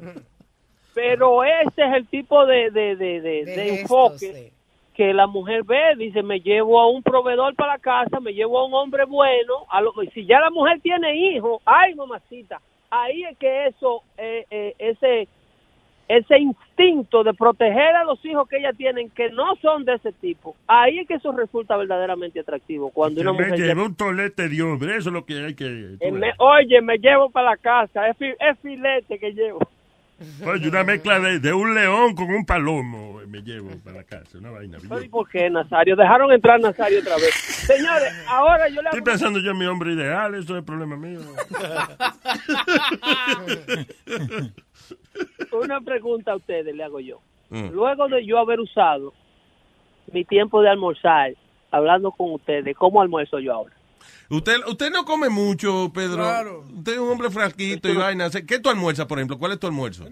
Pero 0.94 1.42
ese 1.44 1.82
es 1.82 1.94
el 1.94 2.06
tipo 2.06 2.46
de, 2.46 2.70
de, 2.70 2.96
de, 2.96 3.20
de- 3.20 3.44
de 3.44 3.80
enfoque 3.80 4.52
que 4.94 5.12
la 5.12 5.26
mujer 5.26 5.64
ve. 5.64 5.96
Dice, 5.98 6.22
me 6.22 6.38
llevo 6.40 6.80
a 6.80 6.88
un 6.88 7.02
proveedor 7.02 7.54
para 7.56 7.72
la 7.74 7.78
casa, 7.80 8.20
me 8.20 8.32
llevo 8.32 8.60
a 8.60 8.66
un 8.66 8.74
hombre 8.74 9.04
bueno. 9.04 9.66
A 9.70 9.80
lo, 9.80 9.92
y 10.02 10.08
si 10.10 10.24
ya 10.24 10.38
la 10.40 10.50
mujer 10.50 10.80
tiene 10.80 11.16
hijos, 11.16 11.60
ay, 11.64 11.94
mamacita, 11.96 12.60
ahí 12.90 13.24
es 13.24 13.36
que 13.38 13.66
eso, 13.66 14.02
eh, 14.16 14.44
eh, 14.50 14.74
ese 14.78 15.26
ese 16.08 16.38
instinto 16.38 17.22
de 17.24 17.32
proteger 17.34 17.96
a 17.96 18.04
los 18.04 18.22
hijos 18.24 18.48
que 18.48 18.58
ella 18.58 18.72
tienen 18.72 19.10
que 19.10 19.30
no 19.30 19.56
son 19.62 19.84
de 19.84 19.94
ese 19.94 20.12
tipo, 20.12 20.54
ahí 20.66 20.98
es 20.98 21.08
que 21.08 21.14
eso 21.14 21.32
resulta 21.32 21.76
verdaderamente 21.76 22.40
atractivo. 22.40 22.90
Cuando 22.90 23.20
una 23.22 23.32
me 23.32 23.44
mujer 23.46 23.58
llevé 23.58 23.82
un 23.82 23.94
tolete 23.94 24.48
de 24.48 24.62
hombre, 24.62 24.96
eso 24.96 25.08
es 25.10 25.14
lo 25.14 25.24
que 25.24 25.44
hay 25.44 25.54
que... 25.54 25.96
Eh, 26.00 26.12
me- 26.12 26.32
oye, 26.38 26.80
me 26.82 26.98
llevo 26.98 27.30
para 27.30 27.50
la 27.50 27.56
casa, 27.56 28.08
es, 28.08 28.16
fi- 28.18 28.34
es 28.38 28.58
filete 28.60 29.18
que 29.18 29.32
llevo. 29.32 29.60
Oye, 30.46 30.68
una 30.68 30.84
mezcla 30.84 31.18
de, 31.18 31.40
de 31.40 31.52
un 31.52 31.74
león 31.74 32.14
con 32.14 32.30
un 32.30 32.46
palomo 32.46 33.20
eh, 33.20 33.26
me 33.26 33.42
llevo 33.42 33.70
para 33.82 33.96
la 33.96 34.04
casa, 34.04 34.38
una 34.38 34.52
vaina. 34.52 34.78
¿Y 35.02 35.08
por 35.08 35.28
qué, 35.28 35.50
Nazario? 35.50 35.96
Dejaron 35.96 36.30
entrar 36.30 36.60
Nazario 36.60 37.00
otra 37.00 37.16
vez. 37.16 37.34
Señores, 37.34 38.24
ahora 38.28 38.68
yo 38.68 38.80
le 38.80 38.90
Estoy 38.90 38.98
hago... 39.00 39.04
pensando 39.04 39.40
yo 39.40 39.50
en 39.50 39.58
mi 39.58 39.66
hombre 39.66 39.92
ideal, 39.94 40.32
eso 40.36 40.52
es 40.54 40.58
el 40.60 40.64
problema 40.64 40.96
mío. 40.96 41.18
Una 45.52 45.80
pregunta 45.80 46.32
a 46.32 46.36
ustedes 46.36 46.74
le 46.74 46.82
hago 46.82 47.00
yo. 47.00 47.20
Mm. 47.50 47.68
Luego 47.70 48.08
de 48.08 48.24
yo 48.24 48.38
haber 48.38 48.60
usado 48.60 49.12
mi 50.12 50.24
tiempo 50.24 50.62
de 50.62 50.68
almorzar 50.68 51.34
hablando 51.70 52.10
con 52.12 52.32
ustedes, 52.32 52.76
¿cómo 52.76 53.00
almuerzo 53.00 53.38
yo 53.38 53.52
ahora? 53.52 53.74
Usted, 54.30 54.56
usted 54.68 54.90
no 54.90 55.04
come 55.04 55.28
mucho, 55.28 55.90
Pedro. 55.94 56.24
Usted 56.76 56.92
es 56.92 56.98
un 56.98 57.10
hombre 57.10 57.30
frasquito 57.30 57.88
y 57.88 57.96
vaina. 57.96 58.28
¿Qué 58.30 58.58
tú 58.58 58.70
almuerzas, 58.70 59.06
por 59.06 59.18
ejemplo? 59.18 59.38
¿Cuál 59.38 59.52
es 59.52 59.60
tu 59.60 59.66
almuerzo? 59.66 60.04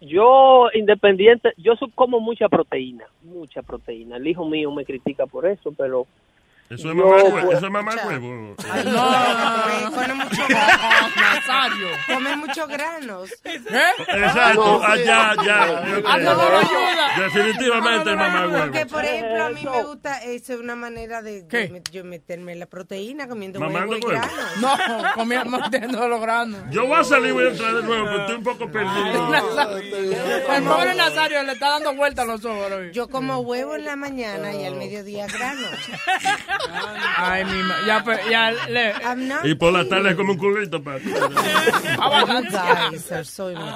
Yo, 0.00 0.68
independiente, 0.72 1.52
yo 1.58 1.74
como 1.94 2.20
mucha 2.20 2.48
proteína, 2.48 3.04
mucha 3.22 3.62
proteína. 3.62 4.16
El 4.16 4.26
hijo 4.26 4.46
mío 4.46 4.72
me 4.72 4.84
critica 4.84 5.26
por 5.26 5.46
eso, 5.46 5.72
pero... 5.76 6.06
Eso 6.70 6.88
es 6.90 6.94
mamá 6.94 7.16
hue- 7.16 7.30
pues, 7.42 7.56
eso 7.56 7.66
es 7.66 7.72
mamá 7.72 7.92
huevo. 8.06 8.54
Come 9.92 10.14
mucho. 10.14 10.42
Nazario. 11.16 11.88
Come 12.06 12.36
muchos 12.36 12.68
granos. 12.68 13.30
Exacto, 13.44 14.80
ah, 14.84 14.96
ya, 14.96 15.30
Ah, 16.06 16.18
no, 16.18 16.34
no, 16.36 16.62
no. 16.62 17.22
Definitivamente 17.24 18.14
mamá 18.14 18.46
huevo. 18.46 18.58
Porque, 18.64 18.86
por 18.86 19.04
ejemplo, 19.04 19.44
a 19.46 19.50
mí 19.50 19.64
me 19.64 19.82
gusta, 19.82 20.22
es 20.22 20.48
una 20.50 20.76
manera 20.76 21.22
de, 21.22 21.44
yo 21.90 22.04
meterme 22.04 22.54
la 22.54 22.66
proteína 22.66 23.26
comiendo 23.26 23.58
huevo 23.58 23.96
y 23.96 24.00
huevo. 24.00 24.08
grano. 24.08 24.30
No, 24.60 25.14
comiendo 25.16 26.08
los 26.08 26.20
granos. 26.20 26.60
Yo 26.70 26.86
voy 26.86 27.00
a 27.00 27.04
salir 27.04 27.30
y 27.30 27.32
voy 27.32 27.46
a 27.46 27.48
entrar 27.50 27.74
de 27.74 27.82
nuevo, 27.82 28.04
pero 28.06 28.20
estoy 28.20 28.36
un 28.36 28.44
poco 28.44 28.70
perdido. 28.70 29.34
El 30.54 30.62
pobre 30.62 30.94
Nazario 30.94 31.42
le 31.42 31.52
está 31.52 31.70
dando 31.70 31.94
vueltas 31.96 32.24
a 32.28 32.28
los 32.32 32.44
ojos. 32.44 32.70
Yo 32.92 33.08
como 33.08 33.40
huevo 33.40 33.74
en 33.74 33.84
la 33.86 33.96
mañana 33.96 34.52
y 34.54 34.64
al 34.64 34.76
mediodía 34.76 35.26
grano. 35.26 35.66
Ay, 37.16 37.44
mi 37.44 37.62
ma- 37.62 37.76
ya, 37.86 38.04
pe- 38.04 38.20
ya 38.30 38.50
le. 38.68 38.92
Y 39.44 39.54
por 39.54 39.72
la 39.72 39.86
tarde 39.88 40.16
como 40.16 40.32
un 40.32 40.38
culito, 40.38 40.82
pa. 40.82 40.96
Immature. 40.98 41.20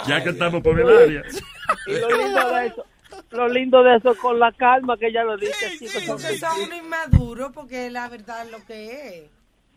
Ya 0.07 0.22
que 0.22 0.30
estamos 0.30 0.62
por 0.62 0.78
el 0.80 0.89
área. 0.89 1.22
Y 1.87 1.99
lo 1.99 2.09
lindo 2.16 2.51
de 2.55 2.66
eso, 2.66 2.85
lo 3.30 3.49
lindo 3.49 3.82
de 3.82 3.97
eso 3.97 4.12
es 4.12 4.18
con 4.18 4.39
la 4.39 4.53
calma 4.53 4.97
que 4.97 5.09
ella 5.09 5.24
lo 5.24 5.37
dice. 5.37 5.66
así, 5.66 5.87
pues, 5.93 6.05
Porque 6.07 6.39
son 6.39 6.61
unos 6.62 6.78
inmaduros, 6.78 7.53
porque 7.53 7.91
la 7.91 8.09
verdad 8.09 8.47
es 8.47 8.53
lo 8.53 8.64
que 8.64 9.18
es. 9.24 9.30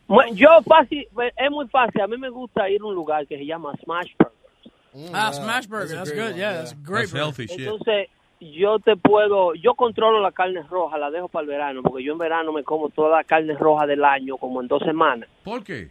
Mu- 0.08 0.34
Yo 0.34 0.62
fácil, 0.66 1.06
pues, 1.14 1.34
es 1.36 1.52
muy 1.52 1.68
fácil. 1.68 2.02
A 2.02 2.08
mí 2.08 2.18
me 2.18 2.30
gusta 2.30 2.70
ir 2.70 2.82
a 2.82 2.86
un 2.86 2.96
lugar 2.96 3.28
que 3.28 3.38
se 3.38 3.46
llama 3.46 3.74
Smash 3.84 4.12
Burger. 4.18 5.12
Ah, 5.14 5.32
Smash 5.34 5.68
Burger. 5.68 5.98
That's 5.98 6.12
good. 6.12 6.36
Yeah, 6.36 6.54
that's 6.60 6.74
great. 6.84 7.12
burger. 7.12 7.26
Entonces, 7.66 8.10
yo 8.40 8.80
te 8.80 8.96
puedo, 8.96 9.54
yo 9.56 9.74
controlo 9.76 10.22
la 10.22 10.32
carne 10.32 10.64
roja, 10.64 10.98
la 10.98 11.10
dejo 11.10 11.28
para 11.28 11.44
el 11.44 11.50
verano, 11.50 11.82
porque 11.84 12.04
yo 12.04 12.14
en 12.14 12.20
verano 12.20 12.52
me 12.52 12.64
como 12.64 12.90
toda 12.90 13.18
la 13.18 13.24
carne 13.24 13.56
roja 13.56 13.86
del 13.88 14.04
año, 14.04 14.38
como 14.38 14.62
en 14.62 14.68
dos 14.68 14.84
semanas. 14.84 15.30
¿Por 15.44 15.64
qué? 15.64 15.90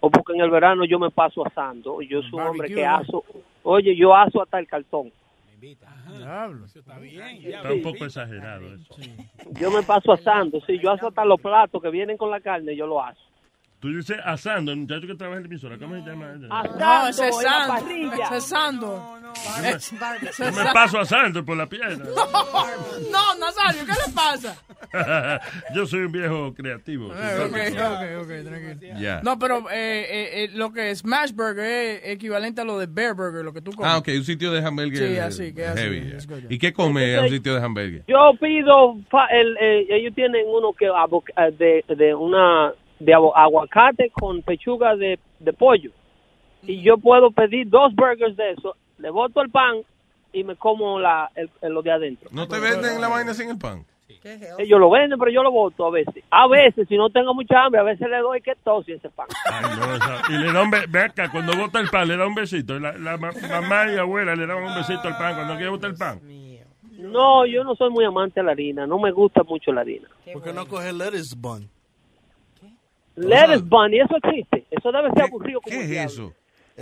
O 0.00 0.10
porque 0.10 0.32
en 0.32 0.40
el 0.40 0.50
verano 0.50 0.84
yo 0.84 0.98
me 0.98 1.10
paso 1.10 1.46
asando. 1.46 2.00
Yo 2.02 2.22
soy 2.22 2.40
un 2.40 2.46
hombre 2.46 2.68
que 2.68 2.86
aso. 2.86 3.24
Oye, 3.62 3.94
yo 3.94 4.14
aso 4.14 4.42
hasta 4.42 4.58
el 4.58 4.66
cartón. 4.66 5.12
Diablo. 5.60 6.64
Está 6.64 7.72
un 7.72 7.82
poco 7.82 8.06
exagerado 8.06 8.74
eso. 8.74 8.94
Yo 9.60 9.70
me 9.70 9.82
paso 9.82 10.12
asando. 10.12 10.60
Sí, 10.62 10.78
yo 10.78 10.90
aso 10.90 11.08
hasta 11.08 11.24
los 11.24 11.40
platos 11.40 11.82
que 11.82 11.90
vienen 11.90 12.16
con 12.16 12.30
la 12.30 12.40
carne, 12.40 12.74
yo 12.74 12.86
lo 12.86 13.02
aso. 13.02 13.20
Tú 13.80 13.88
dices 13.88 14.18
asando, 14.22 14.72
el 14.72 14.78
muchacho 14.78 15.06
que 15.06 15.14
trabaja 15.14 15.38
en 15.38 15.44
la 15.44 15.48
emisora, 15.48 15.78
¿cómo 15.78 15.94
se 15.94 16.10
llama? 16.10 16.34
No, 16.34 17.08
ese 17.08 17.28
es 17.28 17.38
en 17.38 17.44
la 17.44 17.50
Sando. 17.50 17.74
parrilla. 17.74 18.24
Ese 18.24 18.36
es 18.36 18.44
Sando. 18.44 19.16
Es- 19.64 19.92
ese 20.22 20.44
Yo 20.44 20.52
me 20.52 20.72
paso 20.72 20.98
asando 20.98 21.44
por 21.44 21.56
la 21.56 21.66
pierna. 21.66 22.04
No, 22.04 23.34
Nazario, 23.38 23.86
¿qué 23.86 23.92
le 24.06 24.14
pasa? 24.14 24.56
Yo 25.74 25.86
soy 25.86 26.00
un 26.00 26.12
viejo 26.12 26.52
creativo. 26.52 27.06
Ok, 27.06 27.14
ok, 27.14 28.22
ok, 28.22 28.28
tranquilo. 28.44 29.20
No, 29.22 29.38
pero 29.38 29.70
eh, 29.70 30.06
eh, 30.10 30.44
eh, 30.44 30.50
lo 30.52 30.72
que 30.72 30.90
es 30.90 30.98
Smash 30.98 31.32
Burger 31.32 31.64
es 31.64 32.00
equivalente 32.04 32.60
a 32.60 32.64
lo 32.64 32.78
de 32.78 32.86
Bear 32.86 33.14
Burger, 33.14 33.42
lo 33.44 33.52
que 33.54 33.62
tú 33.62 33.70
comes. 33.72 33.90
Ah, 33.90 33.96
ok, 33.98 34.08
un 34.16 34.24
sitio 34.24 34.50
de 34.52 34.62
hamburguer. 34.62 35.08
Sí, 35.08 35.16
así, 35.18 35.54
que 35.54 35.64
así, 35.64 35.80
heavy. 35.80 36.00
yeah. 36.02 36.38
¿Y 36.50 36.58
qué 36.58 36.72
come 36.74 37.14
en 37.14 37.20
un 37.24 37.28
sitio 37.30 37.54
de 37.54 37.64
hamburguer? 37.64 38.04
Yo 38.06 38.32
pido, 38.38 38.96
el, 39.30 39.56
eh, 39.58 39.86
ellos 39.88 40.14
tienen 40.14 40.44
uno 40.48 40.74
que 40.74 40.86
de, 41.58 41.84
de 41.96 42.14
una 42.14 42.74
de 43.00 43.12
aguacate 43.14 44.10
con 44.10 44.42
pechuga 44.42 44.94
de, 44.94 45.18
de 45.40 45.52
pollo. 45.52 45.90
Y 46.62 46.82
yo 46.82 46.96
puedo 46.98 47.30
pedir 47.30 47.68
dos 47.68 47.94
burgers 47.94 48.36
de 48.36 48.52
eso, 48.52 48.76
le 48.98 49.10
boto 49.10 49.40
el 49.42 49.50
pan 49.50 49.76
y 50.32 50.44
me 50.44 50.54
como 50.56 51.00
la, 51.00 51.30
el, 51.34 51.50
el- 51.62 51.72
lo 51.72 51.82
de 51.82 51.90
adentro. 51.90 52.28
¿No 52.32 52.46
te 52.46 52.60
venden 52.60 53.00
la 53.00 53.08
vaina 53.08 53.34
sin 53.34 53.50
el 53.50 53.58
pan? 53.58 53.84
Ellos 54.58 54.78
lo 54.78 54.90
venden, 54.90 55.18
pero 55.18 55.30
yo 55.30 55.42
lo 55.42 55.50
boto 55.50 55.86
a 55.86 55.90
veces. 55.90 56.22
A 56.30 56.46
veces, 56.46 56.86
si 56.88 56.96
no 56.96 57.08
tengo 57.10 57.32
mucha 57.32 57.64
hambre, 57.64 57.80
a 57.80 57.84
veces 57.84 58.08
le 58.10 58.18
doy 58.18 58.40
que 58.42 58.52
tosi 58.62 58.92
ese 58.92 59.08
pan. 59.08 59.26
Ay, 59.50 59.64
no, 59.78 59.94
esa- 59.94 60.22
y 60.28 60.32
le 60.36 60.52
da 60.52 60.62
un 60.62 60.70
be- 60.70 60.84
ve 60.88 61.00
acá, 61.04 61.30
cuando 61.30 61.56
bota 61.56 61.80
el 61.80 61.88
pan, 61.88 62.06
le 62.08 62.16
da 62.16 62.26
un 62.26 62.34
besito. 62.34 62.78
La, 62.78 62.92
la 62.92 63.16
ma- 63.16 63.30
mamá 63.48 63.90
y 63.90 63.96
abuela 63.96 64.34
le 64.34 64.46
daban 64.46 64.64
un 64.64 64.74
besito 64.74 65.08
al 65.08 65.16
pan 65.16 65.34
cuando 65.36 65.54
quiere 65.54 65.70
botar 65.70 65.90
el 65.90 65.96
pan. 65.96 66.20
No, 66.98 67.46
yo 67.46 67.64
no 67.64 67.74
soy 67.76 67.88
muy 67.90 68.04
amante 68.04 68.40
de 68.40 68.44
la 68.44 68.52
harina, 68.52 68.86
no 68.86 68.98
me 68.98 69.10
gusta 69.10 69.42
mucho 69.44 69.72
la 69.72 69.80
harina. 69.80 70.06
¿Por 70.34 70.42
qué 70.42 70.52
no 70.52 70.66
coge 70.66 70.92
lettuce 70.92 71.34
bun? 71.38 71.70
Lettuce 73.16 73.64
bun, 73.64 73.92
y 73.92 74.00
eso 74.00 74.16
existe. 74.22 74.66
Eso 74.70 74.92
debe 74.92 75.10
ser 75.14 75.22
aburrido 75.24 75.60
como 75.60 75.76
¿Qué 75.76 75.84
el 75.84 75.92
es 75.92 76.12
eso? 76.12 76.32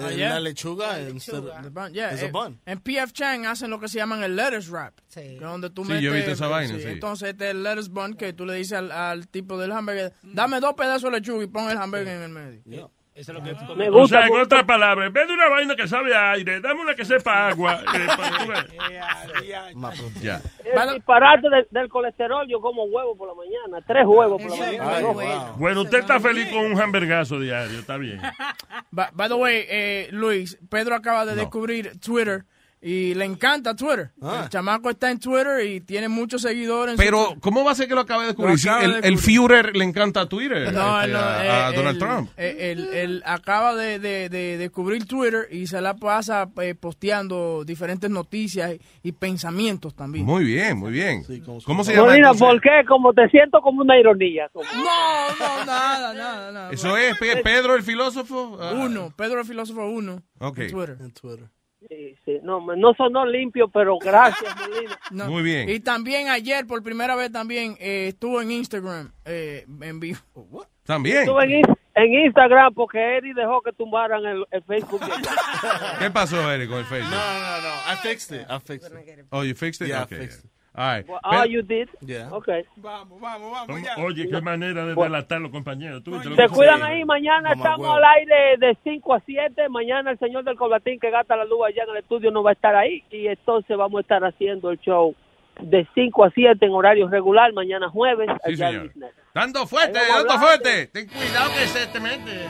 Ah, 0.00 0.10
Eh, 0.12 0.16
yeah. 0.16 0.34
La 0.34 0.40
lechuga, 0.40 0.94
The 0.96 1.70
bun, 1.70 1.92
yeah, 1.92 2.12
eh, 2.14 2.30
bun. 2.30 2.60
En 2.66 2.78
PF 2.78 3.12
Chang 3.12 3.46
hacen 3.46 3.68
lo 3.70 3.80
que 3.80 3.88
se 3.88 3.98
llaman 3.98 4.22
el 4.22 4.36
lettuce 4.36 4.70
wrap. 4.70 4.94
que 5.12 5.34
es 5.34 5.40
donde 5.40 5.70
tú 5.70 5.82
Sí, 5.84 5.88
metes, 5.90 6.04
yo 6.04 6.12
he 6.12 6.16
visto 6.16 6.30
esa 6.32 6.46
vaina, 6.46 6.78
sí. 6.78 6.84
Entonces 6.86 7.30
este 7.30 7.46
es 7.46 7.50
el 7.50 7.62
lettuce 7.64 7.88
bun 7.90 8.14
que 8.14 8.32
tú 8.32 8.46
le 8.46 8.54
dices 8.54 8.74
al, 8.74 8.92
al 8.92 9.26
tipo 9.26 9.58
del 9.58 9.72
hamburger, 9.72 10.12
dame 10.22 10.60
dos 10.60 10.74
pedazos 10.74 11.10
de 11.10 11.18
lechuga 11.18 11.42
y 11.42 11.46
pon 11.48 11.68
el 11.70 11.78
hamburger 11.78 12.16
en 12.16 12.22
el 12.22 12.28
medio. 12.30 12.92
Eso 13.18 13.32
es 13.32 13.38
lo 13.38 13.42
que 13.42 13.74
Me 13.74 13.90
o 13.90 14.06
sea, 14.06 14.28
en 14.28 14.36
otras 14.36 14.62
palabras, 14.62 15.08
en 15.08 15.12
vez 15.12 15.26
de 15.26 15.34
una 15.34 15.48
vaina 15.48 15.74
que 15.74 15.88
sabe 15.88 16.14
a 16.14 16.30
aire, 16.30 16.60
dame 16.60 16.82
una 16.82 16.94
que 16.94 17.04
sepa 17.04 17.48
agua. 17.48 17.80
eh, 17.94 18.06
para- 18.16 18.38
tú 18.38 18.46
ves. 18.46 18.66
Ya. 20.22 20.40
El 20.64 20.94
disparate 20.94 21.48
del, 21.50 21.66
del 21.70 21.88
colesterol, 21.88 22.46
yo 22.48 22.60
como 22.60 22.84
huevo 22.84 23.16
por 23.16 23.28
la 23.28 23.34
mañana, 23.34 23.84
tres 23.84 24.04
huevos 24.06 24.40
por 24.40 24.50
la 24.52 24.56
mañana. 24.56 25.52
Bueno, 25.56 25.82
usted 25.82 25.98
está 25.98 26.20
feliz 26.20 26.48
con 26.52 26.64
un 26.70 26.80
hamburgazo 26.80 27.40
diario, 27.40 27.80
está 27.80 27.96
bien. 27.96 28.20
By, 28.92 29.08
by 29.12 29.28
the 29.28 29.34
way, 29.34 29.64
eh, 29.68 30.08
Luis, 30.12 30.56
Pedro 30.70 30.94
acaba 30.94 31.26
de 31.26 31.34
descubrir 31.34 31.98
Twitter 32.00 32.44
y 32.80 33.14
le 33.14 33.24
encanta 33.24 33.74
Twitter. 33.74 34.10
Ah. 34.22 34.42
El 34.44 34.48
chamaco 34.50 34.88
está 34.90 35.10
en 35.10 35.18
Twitter 35.18 35.66
y 35.66 35.80
tiene 35.80 36.08
muchos 36.08 36.42
seguidores. 36.42 36.92
en 36.92 36.96
su 36.96 37.02
Pero, 37.02 37.24
Twitter. 37.24 37.40
¿cómo 37.40 37.64
va 37.64 37.72
a 37.72 37.74
ser 37.74 37.88
que 37.88 37.94
lo 37.94 38.02
acabe 38.02 38.22
de 38.22 38.26
descubrir? 38.28 38.58
Sí, 38.58 38.68
acaba 38.68 38.84
el, 38.84 39.00
de 39.02 39.08
el. 39.08 39.18
Führer 39.18 39.76
le 39.76 39.84
encanta 39.84 40.28
Twitter 40.28 40.72
No, 40.72 41.00
este, 41.00 41.12
no, 41.12 41.18
a, 41.18 41.44
eh, 41.46 41.50
a 41.50 41.72
Donald 41.72 41.96
él- 41.96 41.98
Trump. 41.98 42.30
eh, 42.36 42.56
Él, 42.72 42.88
él 42.92 43.22
acaba 43.26 43.74
de, 43.74 43.98
de- 43.98 44.28
de 44.28 44.58
descubrir 44.58 45.06
Twitter 45.06 45.48
y 45.50 45.66
se 45.66 45.80
la 45.80 45.94
pasa 45.96 46.48
eh, 46.62 46.74
posteando 46.74 47.64
diferentes 47.64 48.10
noticias 48.10 48.72
y, 49.02 49.08
y 49.08 49.12
pensamientos 49.12 49.94
también. 49.94 50.24
Muy 50.24 50.44
bien, 50.44 50.76
muy 50.78 50.92
bien. 50.92 51.24
¿Cómo 51.64 51.82
se 51.84 51.94
llama? 51.94 52.06
Molina? 52.08 52.32
¿por 52.34 52.60
qué? 52.60 52.70
Como 52.86 53.12
te 53.12 53.28
siento 53.28 53.60
como 53.60 53.82
una 53.82 53.98
ironía. 53.98 54.48
como- 54.52 54.64
No, 54.72 54.82
no, 54.82 55.64
nada, 55.66 56.14
nada, 56.14 56.52
nada. 56.52 56.70
Eso 56.70 56.96
es 56.96 57.16
Pe- 57.18 57.42
Pedro 57.42 57.74
el 57.74 57.82
filósofo. 57.82 58.56
Ah. 58.60 58.72
Uno, 58.76 59.12
Pedro 59.16 59.40
el 59.40 59.46
filósofo 59.46 59.86
uno. 59.88 60.22
Ok. 60.38 60.58
En 60.60 61.12
Twitter. 61.12 61.48
Sí, 61.88 62.14
sí, 62.24 62.38
no, 62.42 62.60
me- 62.60 62.76
no 62.76 62.92
sonó 62.94 63.24
limpio, 63.26 63.68
pero 63.68 63.98
gracias. 63.98 64.54
No. 65.10 65.26
Muy 65.26 65.42
bien. 65.42 65.68
Y 65.70 65.80
también 65.80 66.28
ayer, 66.28 66.66
por 66.66 66.82
primera 66.82 67.16
vez 67.16 67.32
también, 67.32 67.76
eh, 67.80 68.08
estuvo 68.08 68.42
en 68.42 68.50
Instagram 68.50 69.10
eh, 69.24 69.64
en 69.80 70.00
vivo. 70.00 70.18
También. 70.84 71.18
Estuve 71.18 71.44
en, 71.44 71.50
Ins- 71.62 71.78
en 71.96 72.14
Instagram 72.26 72.72
porque 72.74 73.18
Eddie 73.18 73.34
dejó 73.34 73.60
que 73.62 73.72
tumbaran 73.72 74.24
el, 74.24 74.44
el 74.50 74.62
Facebook. 74.64 75.00
¿Qué 75.98 76.10
pasó, 76.10 76.50
Eric, 76.50 76.68
con 76.70 76.78
el 76.78 76.84
Facebook? 76.86 77.10
No, 77.10 77.16
no, 77.16 77.60
no. 77.62 77.92
I 77.92 77.96
fixed 78.02 78.34
it. 78.40 78.46
I 78.50 78.58
fixed 78.58 78.90
it. 78.90 79.26
Oh, 79.30 79.42
you 79.44 79.54
fixed 79.54 79.82
it? 79.82 79.88
Yeah, 79.90 80.00
I 80.00 80.04
Okay, 80.04 80.18
fixed. 80.18 80.46
All 80.78 80.94
right. 80.96 81.08
Well, 81.08 81.18
oh, 81.24 81.42
you 81.44 81.62
did? 81.62 81.88
Yeah. 82.06 82.28
Okay. 82.30 82.64
Vamos, 82.76 83.20
vamos, 83.20 83.50
vamos. 83.50 83.80
Oye, 83.98 84.28
qué 84.28 84.40
manera 84.40 84.84
de 84.86 84.94
delatar 84.94 85.40
los 85.40 85.50
compañeros. 85.50 86.04
¿Tú 86.04 86.12
viste 86.12 86.28
lo 86.28 86.36
Se 86.36 86.42
que 86.42 86.48
cuidan 86.50 86.84
ahí, 86.84 87.04
mañana 87.04 87.48
Mamá 87.50 87.54
estamos 87.56 87.80
huevo. 87.80 87.94
al 87.94 88.04
aire 88.04 88.56
de 88.58 88.78
5 88.84 89.14
a 89.14 89.20
7. 89.26 89.68
Mañana 89.70 90.12
el 90.12 90.18
señor 90.20 90.44
del 90.44 90.56
Coblatín 90.56 91.00
que 91.00 91.10
gasta 91.10 91.34
la 91.34 91.44
luz 91.46 91.66
allá 91.66 91.82
en 91.82 91.90
el 91.90 91.96
estudio 91.96 92.30
no 92.30 92.44
va 92.44 92.50
a 92.50 92.52
estar 92.52 92.76
ahí. 92.76 93.02
Y 93.10 93.26
entonces 93.26 93.76
vamos 93.76 93.98
a 93.98 94.02
estar 94.02 94.22
haciendo 94.24 94.70
el 94.70 94.78
show 94.78 95.16
de 95.60 95.84
5 95.94 96.24
a 96.24 96.30
7 96.30 96.64
en 96.64 96.72
horario 96.72 97.08
regular, 97.08 97.52
mañana 97.52 97.88
jueves. 97.88 98.28
Sí, 98.44 98.52
allá 98.52 98.68
en 98.68 98.72
señor. 98.74 98.88
Disney. 98.92 99.10
Dando 99.34 99.66
fuerte, 99.66 99.98
dando 100.08 100.38
fuerte. 100.38 100.86
Ten 100.86 101.08
cuidado 101.08 101.50
que 101.54 101.66
se 101.66 101.86
te 101.88 101.98
mete. 101.98 102.46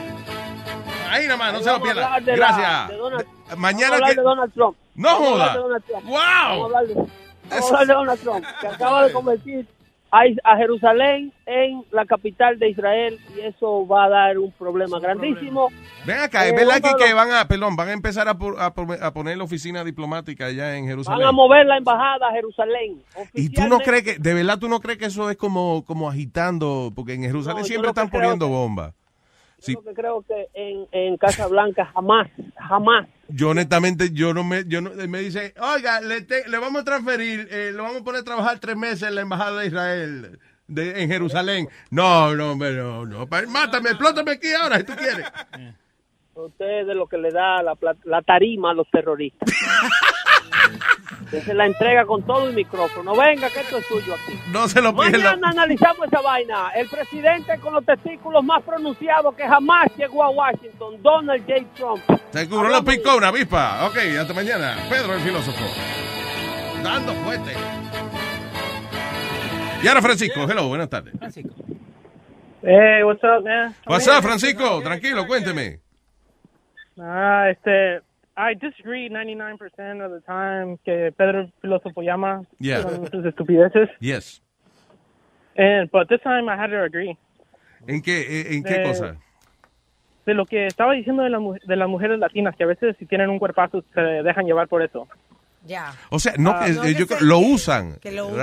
Ahí 1.09 1.26
nomás, 1.26 1.55
no 1.55 1.61
se 1.61 1.64
lo 1.64 1.72
vamos 1.72 1.89
a 1.89 1.93
pierda. 1.95 2.05
hablar 2.14 2.22
de 2.24 2.37
la- 2.37 2.37
Gracias. 2.37 2.89
de 2.91 2.97
Donald- 2.99 3.26
Mañana 3.57 3.57
vamos 3.57 3.83
a 3.83 3.95
hablar 3.95 4.11
que... 4.11 4.16
de 4.16 4.22
Donald 4.22 4.53
Trump. 4.53 4.76
No 4.97 5.09
joda. 5.14 5.57
Wow. 6.05 7.09
Vamos 7.51 7.72
a 7.72 7.78
hablar 7.80 7.86
de, 7.86 7.94
vamos 7.94 8.09
a 8.09 8.12
hablar 8.12 8.18
de 8.18 8.24
Donald 8.24 8.42
Trump, 8.42 8.44
que 8.61 8.66
acaba 8.66 9.07
de 9.07 9.12
convertir 9.12 9.66
a, 10.11 10.57
Jerusalén 10.57 11.32
en 11.44 11.84
la 11.90 12.07
capital 12.07 12.59
de 12.59 12.70
Israel 12.70 13.18
y 13.36 13.40
eso 13.40 13.86
va 13.86 14.05
a 14.05 14.09
dar 14.09 14.38
un 14.38 14.51
problema 14.53 14.99
grandísimo. 14.99 15.68
Ven 16.07 16.18
acá, 16.20 16.46
es 16.46 16.53
Eh, 16.53 16.57
verdad 16.57 16.80
uno 16.82 16.96
que, 16.96 17.12
van 17.12 17.30
a, 17.30 17.46
perdón, 17.46 17.76
van 17.76 17.88
a 17.88 17.92
empezar 17.92 18.26
a, 18.26 18.38
po- 18.38 18.59
a 18.59 18.72
po- 18.72 18.86
a 18.99 19.12
poner 19.12 19.36
la 19.36 19.44
oficina 19.44 19.84
diplomática 19.84 20.46
allá 20.46 20.76
en 20.76 20.86
Jerusalén. 20.86 21.18
Van 21.20 21.28
a 21.28 21.32
mover 21.32 21.66
la 21.66 21.76
embajada 21.76 22.26
a 22.28 22.32
Jerusalén. 22.32 23.03
¿Y 23.34 23.51
tú 23.51 23.68
no 23.68 23.80
crees 23.80 24.03
que, 24.03 24.18
de 24.18 24.32
verdad 24.34 24.59
tú 24.59 24.68
no 24.68 24.80
crees 24.80 24.99
que 24.99 25.05
eso 25.07 25.28
es 25.30 25.36
como, 25.36 25.84
como 25.84 26.09
agitando? 26.09 26.90
Porque 26.96 27.12
en 27.12 27.24
Jerusalén 27.24 27.59
No, 27.61 27.64
siempre 27.66 27.90
están 27.90 28.09
poniendo 28.09 28.49
bombas. 28.49 28.94
Sí, 29.61 29.74
Yo 29.74 29.92
creo 29.92 30.22
que 30.22 30.46
en, 30.54 30.86
en 30.92 31.16
Casa 31.16 31.46
Blanca 31.48 31.86
jamás, 31.92 32.28
jamás. 32.68 33.09
yo 33.28 33.50
honestamente, 33.50 34.11
yo 34.12 34.32
no 34.32 34.44
me, 34.44 34.64
yo 34.66 34.80
no, 34.80 34.90
me 35.09 35.18
dice, 35.18 35.52
oiga, 35.61 36.00
le, 36.00 36.22
te- 36.22 36.48
le 36.48 36.59
vamos 36.59 36.82
a 36.82 36.84
transferir, 36.84 37.48
eh, 37.50 37.72
lo 37.74 37.82
vamos 37.82 38.02
a 38.02 38.04
poner 38.04 38.20
a 38.20 38.24
trabajar 38.24 38.61
tres 38.61 38.76
meses 38.76 39.02
en 39.09 39.16
la 39.16 39.22
embajada 39.22 39.61
de 39.61 39.66
Israel, 39.66 40.38
de, 40.68 41.02
en 41.02 41.09
Jerusalén. 41.11 41.68
No, 41.90 42.34
no, 42.36 42.54
no, 42.54 43.04
no, 43.04 43.26
mátame, 43.48 43.90
explótame 43.90 44.30
aquí 44.32 44.52
ahora 44.52 44.78
si 44.78 44.84
tú 44.84 44.92
quieres. 44.94 45.26
Usted 46.34 46.80
es 46.82 46.86
de 46.86 46.94
lo 46.94 47.09
que 47.09 47.18
le 47.18 47.32
da 47.32 47.61
la, 47.64 47.76
la 48.04 48.22
tarima 48.22 48.70
a 48.70 48.74
los 48.74 48.88
terroristas. 48.92 49.52
Se 51.31 51.53
la 51.53 51.66
entrega 51.66 52.07
con 52.07 52.22
todo 52.22 52.49
el 52.49 52.55
micrófono. 52.55 53.14
Venga, 53.14 53.51
que 53.51 53.61
esto 53.61 53.76
es 53.79 53.87
suyo 53.87 54.14
aquí. 54.14 54.39
No 54.51 54.66
se 54.66 54.81
lo 54.81 54.97
pierda. 54.97 55.37
Mañana 55.37 55.51
analizamos 55.51 56.07
esa 56.07 56.22
vaina. 56.22 56.70
El 56.74 56.89
presidente 56.89 57.59
con 57.61 57.74
los 57.74 57.85
testículos 57.85 58.43
más 58.43 58.62
pronunciados 58.62 59.35
que 59.35 59.47
jamás 59.47 59.89
llegó 59.97 60.24
a 60.24 60.31
Washington, 60.31 61.03
Donald 61.03 61.45
J. 61.47 61.64
Trump. 61.74 62.03
Seguro 62.31 62.68
lo 62.68 62.83
picó 62.83 63.16
una 63.16 63.29
avispa. 63.29 63.87
Ok, 63.87 63.99
hasta 64.18 64.33
mañana. 64.33 64.76
Pedro 64.89 65.14
el 65.14 65.20
filósofo. 65.20 65.64
Dando 66.83 67.12
fuerte. 67.12 67.53
Y 69.83 69.87
ahora 69.87 70.03
Francisco, 70.03 70.45
hello, 70.49 70.68
buenas 70.68 70.89
tardes. 70.89 71.14
Hey, 72.62 73.03
what's 73.05 73.22
up, 73.22 73.45
man? 73.45 73.74
What's 73.87 74.09
up, 74.09 74.22
Francisco? 74.22 74.83
Tranquilo, 74.83 75.26
cuénteme. 75.26 75.81
Ah, 77.01 77.49
este, 77.51 78.01
I 78.41 78.55
disagree 78.55 79.09
99% 79.11 80.01
of 80.01 80.12
the 80.12 80.20
time 80.24 80.78
que 80.84 81.12
Pedro 81.16 81.49
filósofo 81.61 82.03
llama 82.03 82.43
Yeah. 82.61 82.82
con 82.84 83.11
sus 83.11 83.24
estupideces. 83.26 83.89
Yes. 84.01 84.41
And, 85.57 85.91
but 85.91 86.09
this 86.09 86.20
time 86.22 86.49
I 86.49 86.55
had 86.57 86.70
to 86.70 86.80
agree. 86.84 87.18
¿En 87.89 88.01
qué, 88.01 88.55
en 88.55 88.62
qué 88.62 88.76
Eh, 88.76 88.82
cosa? 88.84 89.16
De 90.24 90.34
lo 90.34 90.47
que 90.47 90.66
estaba 90.66 90.93
diciendo 90.93 91.22
de, 91.24 91.30
la 91.30 91.39
de 91.64 91.76
las 91.76 91.89
mujeres 91.89 92.18
latinas, 92.20 92.55
que 92.55 92.62
a 92.62 92.66
veces 92.68 92.95
si 92.99 93.07
tienen 93.07 93.28
un 93.30 93.39
cuerpazo 93.41 93.82
se 93.93 94.01
dejan 94.01 94.47
llevar 94.47 94.68
por 94.68 94.82
eso. 94.82 95.09
Ya. 95.68 95.94
O 96.10 96.18
sea, 96.18 96.32
no, 96.38 96.50
Ah, 96.52 96.66
no, 96.68 96.82
que 96.82 96.94
yo 96.94 97.00
se- 97.00 97.06
creo- 97.06 97.20
lo 97.20 97.38
usan. 97.40 97.98
Que 98.00 98.10
lo 98.10 98.30
Lo 98.30 98.36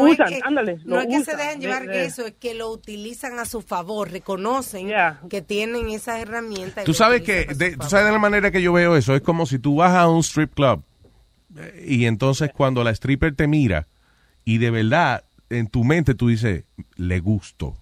no 0.00 0.06
es 0.06 0.14
usan, 0.14 0.28
que- 0.28 0.40
ándale, 0.42 0.78
No 0.84 0.98
es 1.00 1.06
que 1.06 1.24
se 1.24 1.36
dejan 1.36 1.60
llevar 1.60 1.86
de- 1.86 2.04
eso, 2.06 2.26
es 2.26 2.32
que 2.40 2.54
lo 2.54 2.70
utilizan 2.70 3.38
a 3.38 3.44
su 3.44 3.60
favor, 3.62 4.10
reconocen 4.10 4.90
que 5.28 5.42
tienen 5.42 5.90
esas 5.90 6.20
herramientas. 6.20 6.82
y 6.82 6.86
Tú 6.86 6.94
sabes 6.94 7.22
que, 7.22 7.44
de, 7.54 7.76
tú 7.76 7.88
sabes 7.88 8.06
de 8.06 8.12
la 8.12 8.18
manera 8.18 8.50
que 8.50 8.62
yo 8.62 8.72
veo 8.72 8.96
eso, 8.96 9.14
es 9.14 9.20
como 9.22 9.44
si 9.46 9.58
tú 9.58 9.76
vas 9.76 9.92
a 9.92 10.08
un 10.08 10.20
strip 10.20 10.54
club 10.54 10.82
eh, 11.58 11.84
y 11.86 12.06
entonces 12.06 12.50
cuando 12.56 12.82
la 12.82 12.90
stripper 12.90 13.34
te 13.36 13.46
mira 13.46 13.86
y 14.44 14.58
de 14.58 14.70
verdad 14.70 15.24
en 15.50 15.66
tu 15.68 15.84
mente 15.84 16.14
tú 16.14 16.28
dices, 16.28 16.64
le 16.96 17.20
gusto. 17.20 17.76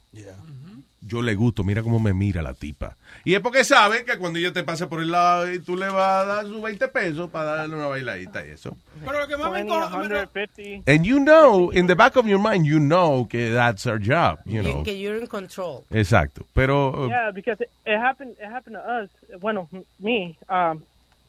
Yo 1.13 1.21
le 1.21 1.35
gusto, 1.35 1.63
mira 1.63 1.83
cómo 1.83 2.01
me 2.01 2.15
mira 2.15 2.41
la 2.41 2.55
tipa. 2.55 2.97
Y 3.23 3.35
es 3.35 3.41
porque 3.41 3.65
sabe 3.65 4.03
que 4.07 4.17
cuando 4.17 4.39
ella 4.39 4.51
te 4.51 4.65
pase 4.65 4.87
por 4.87 5.03
el 5.03 5.11
lado 5.11 5.53
y 5.53 5.59
tú 5.59 5.77
le 5.77 5.87
vas 5.91 6.23
a 6.23 6.25
dar 6.25 6.47
sus 6.47 6.63
20 6.63 6.89
pesos 6.89 7.29
para 7.29 7.55
darle 7.55 7.77
una 7.77 7.87
bailadita 7.87 8.47
y 8.47 8.51
eso. 8.51 8.75
Pero 9.05 9.21
lo 9.21 9.29
que 9.29 9.37
más 9.37 9.51
me 9.53 9.59
20, 9.65 9.75
encoja- 9.75 9.91
150. 9.91 10.91
And 10.91 11.05
you 11.05 11.19
know, 11.21 11.71
in 11.73 11.87
the 11.87 11.95
back 11.95 12.17
of 12.17 12.27
your 12.27 12.39
mind, 12.41 12.65
you 12.65 12.79
know 12.81 13.27
que 13.29 13.51
that's 13.53 13.87
our 13.87 13.99
job, 14.01 14.39
you 14.47 14.63
know. 14.63 14.83
Que 14.85 14.95
you're 14.99 15.21
in 15.21 15.27
control. 15.27 15.85
Exacto. 15.91 16.47
Pero, 16.55 17.05
uh, 17.05 17.09
Yeah, 17.09 17.31
because 17.31 17.61
it, 17.63 17.69
it 17.85 17.99
happened. 17.99 18.33
It 18.41 18.47
happened 18.51 18.77
to 18.77 18.81
us. 18.83 19.11
Bueno, 19.39 19.69
m- 19.71 19.85
me. 19.99 20.39
Um, 20.49 20.83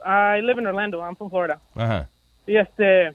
I 0.05 0.39
live 0.39 0.59
in 0.59 0.65
Orlando. 0.65 1.01
I'm 1.01 1.17
from 1.17 1.29
Florida. 1.29 1.59
ajá. 1.75 2.07
Y 2.47 2.55
este, 2.55 3.13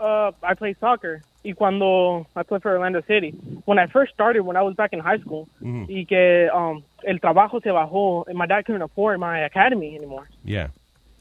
uh, 0.00 0.32
I 0.42 0.54
play 0.54 0.74
soccer. 0.80 1.22
Y 1.44 1.52
cuando 1.54 2.26
I 2.36 2.42
played 2.42 2.62
for 2.62 2.72
Orlando 2.72 3.00
City, 3.06 3.30
when 3.64 3.78
I 3.78 3.86
first 3.86 4.12
started, 4.12 4.42
when 4.42 4.56
I 4.56 4.62
was 4.62 4.74
back 4.74 4.92
in 4.92 5.00
high 5.00 5.18
school, 5.18 5.48
Mhm. 5.62 5.86
y 5.88 6.04
que 6.06 6.50
um, 6.52 6.82
el 7.06 7.18
trabajo 7.18 7.62
se 7.62 7.70
bajó, 7.70 8.24
and 8.28 8.36
my 8.36 8.46
dad 8.46 8.64
couldn't 8.66 8.82
afford 8.82 9.18
my 9.20 9.38
academy 9.40 9.96
anymore. 9.96 10.28
Yeah. 10.44 10.68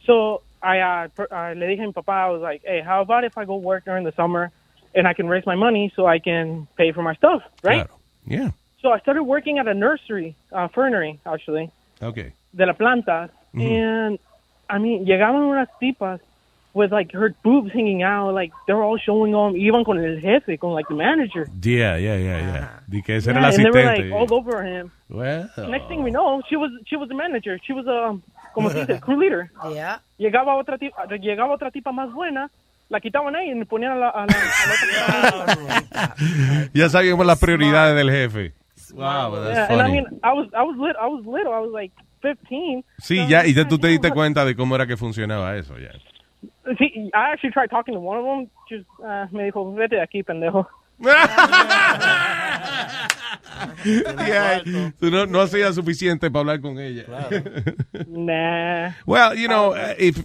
So 0.05 0.41
I, 0.61 0.79
uh, 0.81 1.07
per- 1.15 1.29
uh, 1.31 1.53
le 1.55 1.67
dije 1.67 1.83
a 1.83 1.87
mi 1.87 1.93
papá, 1.93 2.25
I 2.27 2.29
was 2.31 2.41
like, 2.41 2.61
hey, 2.65 2.81
how 2.81 2.99
about 3.01 3.23
if 3.23 3.37
I 3.37 3.45
go 3.45 3.55
work 3.55 3.85
during 3.85 4.03
the 4.03 4.11
summer 4.11 4.51
and 4.93 5.07
I 5.07 5.13
can 5.13 5.29
raise 5.29 5.45
my 5.45 5.55
money 5.55 5.89
so 5.95 6.05
I 6.05 6.19
can 6.19 6.67
pay 6.75 6.91
for 6.91 7.01
my 7.01 7.13
stuff, 7.15 7.41
right? 7.63 7.87
Yeah. 8.25 8.49
So 8.81 8.91
I 8.91 8.99
started 8.99 9.23
working 9.23 9.57
at 9.57 9.67
a 9.67 9.73
nursery, 9.73 10.35
uh, 10.51 10.67
fernery, 10.67 11.19
actually, 11.25 11.69
Okay. 12.01 12.33
de 12.53 12.65
la 12.65 12.73
planta. 12.73 13.29
Ujú. 13.53 13.61
And, 13.63 14.19
I 14.69 14.77
mean, 14.79 15.05
llegaban 15.05 15.43
unas 15.49 15.69
tipas 15.79 16.19
with, 16.73 16.91
like, 16.91 17.11
her 17.13 17.33
boobs 17.43 17.71
hanging 17.73 18.03
out, 18.03 18.33
like, 18.33 18.51
they 18.67 18.73
were 18.73 18.83
all 18.83 18.97
showing 18.97 19.31
them, 19.31 19.55
iban 19.55 19.83
con 19.83 19.97
el 19.97 20.19
jefe, 20.21 20.57
con, 20.59 20.73
like, 20.73 20.87
the 20.87 20.95
manager. 20.95 21.47
Yeah, 21.63 21.97
yeah, 21.97 22.15
yeah, 22.17 22.39
yeah. 22.39 22.67
Di 22.87 23.01
que 23.01 23.15
ese 23.17 23.27
era 23.27 23.39
el 23.39 23.51
Yeah, 23.51 23.55
and 23.55 23.65
they 23.65 23.71
were, 23.71 23.85
asistente. 23.89 24.09
like, 24.11 24.19
all 24.31 24.33
over 24.33 24.63
him. 24.63 24.91
Well, 25.09 25.49
Next 25.69 25.87
thing 25.87 26.03
we 26.03 26.11
know, 26.11 26.41
she 26.47 26.55
was 26.55 26.69
she 26.85 26.95
was 26.95 27.09
the 27.09 27.15
manager. 27.15 27.57
She 27.65 27.73
was 27.73 27.85
a 27.87 28.17
como 28.53 28.69
se 28.69 28.85
dice, 28.85 28.99
crew 29.05 29.17
leader. 29.19 29.51
Yeah. 29.71 29.99
Llegaba 30.19 30.55
otra 30.55 30.77
tipa, 30.77 31.05
llegaba 31.19 31.53
otra 31.55 31.71
tipa 31.71 31.91
más 31.91 32.11
buena, 32.13 32.49
la 32.89 32.99
quitaban 32.99 33.35
ahí 33.35 33.49
y 33.49 33.55
le 33.55 33.65
ponían 33.65 33.93
a 33.93 33.95
la, 33.95 34.09
a 34.09 34.25
la, 34.27 34.33
a 34.33 34.67
la 34.67 35.43
otra. 35.43 36.15
ya 36.73 36.89
sabíamos 36.89 37.25
las 37.25 37.39
prioridades 37.39 37.95
del 37.95 38.11
jefe. 38.11 38.53
Wow, 38.93 39.35
that's 39.43 39.55
Yeah, 39.55 39.65
and 39.71 39.81
I 39.81 39.85
funny. 39.85 39.93
mean, 40.01 40.05
I 40.23 40.33
was 40.33 40.47
I 40.53 40.63
was 40.63 40.75
lit, 40.77 40.95
I 40.99 41.07
was 41.07 41.23
little. 41.25 41.53
I 41.53 41.59
was 41.59 41.71
like 41.71 41.91
15. 42.21 42.83
Sí, 42.99 43.25
ya, 43.27 43.45
y 43.45 43.53
ya 43.53 43.67
tú 43.67 43.77
te 43.77 43.87
diste 43.87 44.11
cuenta 44.11 44.43
de 44.45 44.55
cómo 44.55 44.75
era 44.75 44.85
que 44.87 44.97
funcionaba 44.97 45.55
eso, 45.57 45.77
ya. 45.77 45.91
Sí, 46.77 47.09
I 47.13 47.33
actually 47.33 47.51
tried 47.51 47.69
talking 47.69 47.93
to 47.93 47.99
one 47.99 48.19
of 48.19 48.25
them. 48.25 48.49
Just 48.69 48.85
uh, 48.99 49.25
me 49.31 49.45
dijo, 49.45 49.73
vete 49.73 49.95
de 49.95 50.01
aquí, 50.01 50.23
pendejo. 50.23 50.67
Yeah, 53.85 54.61
no, 55.01 55.25
no 55.25 55.41
hacías 55.41 55.75
suficiente 55.75 56.29
para 56.29 56.41
hablar 56.41 56.61
con 56.61 56.79
ella. 56.79 57.05
Nah. 58.07 58.91
Well, 59.05 59.35
you 59.35 59.47
know, 59.47 59.73
uh, 59.73 59.95
if, 59.97 60.17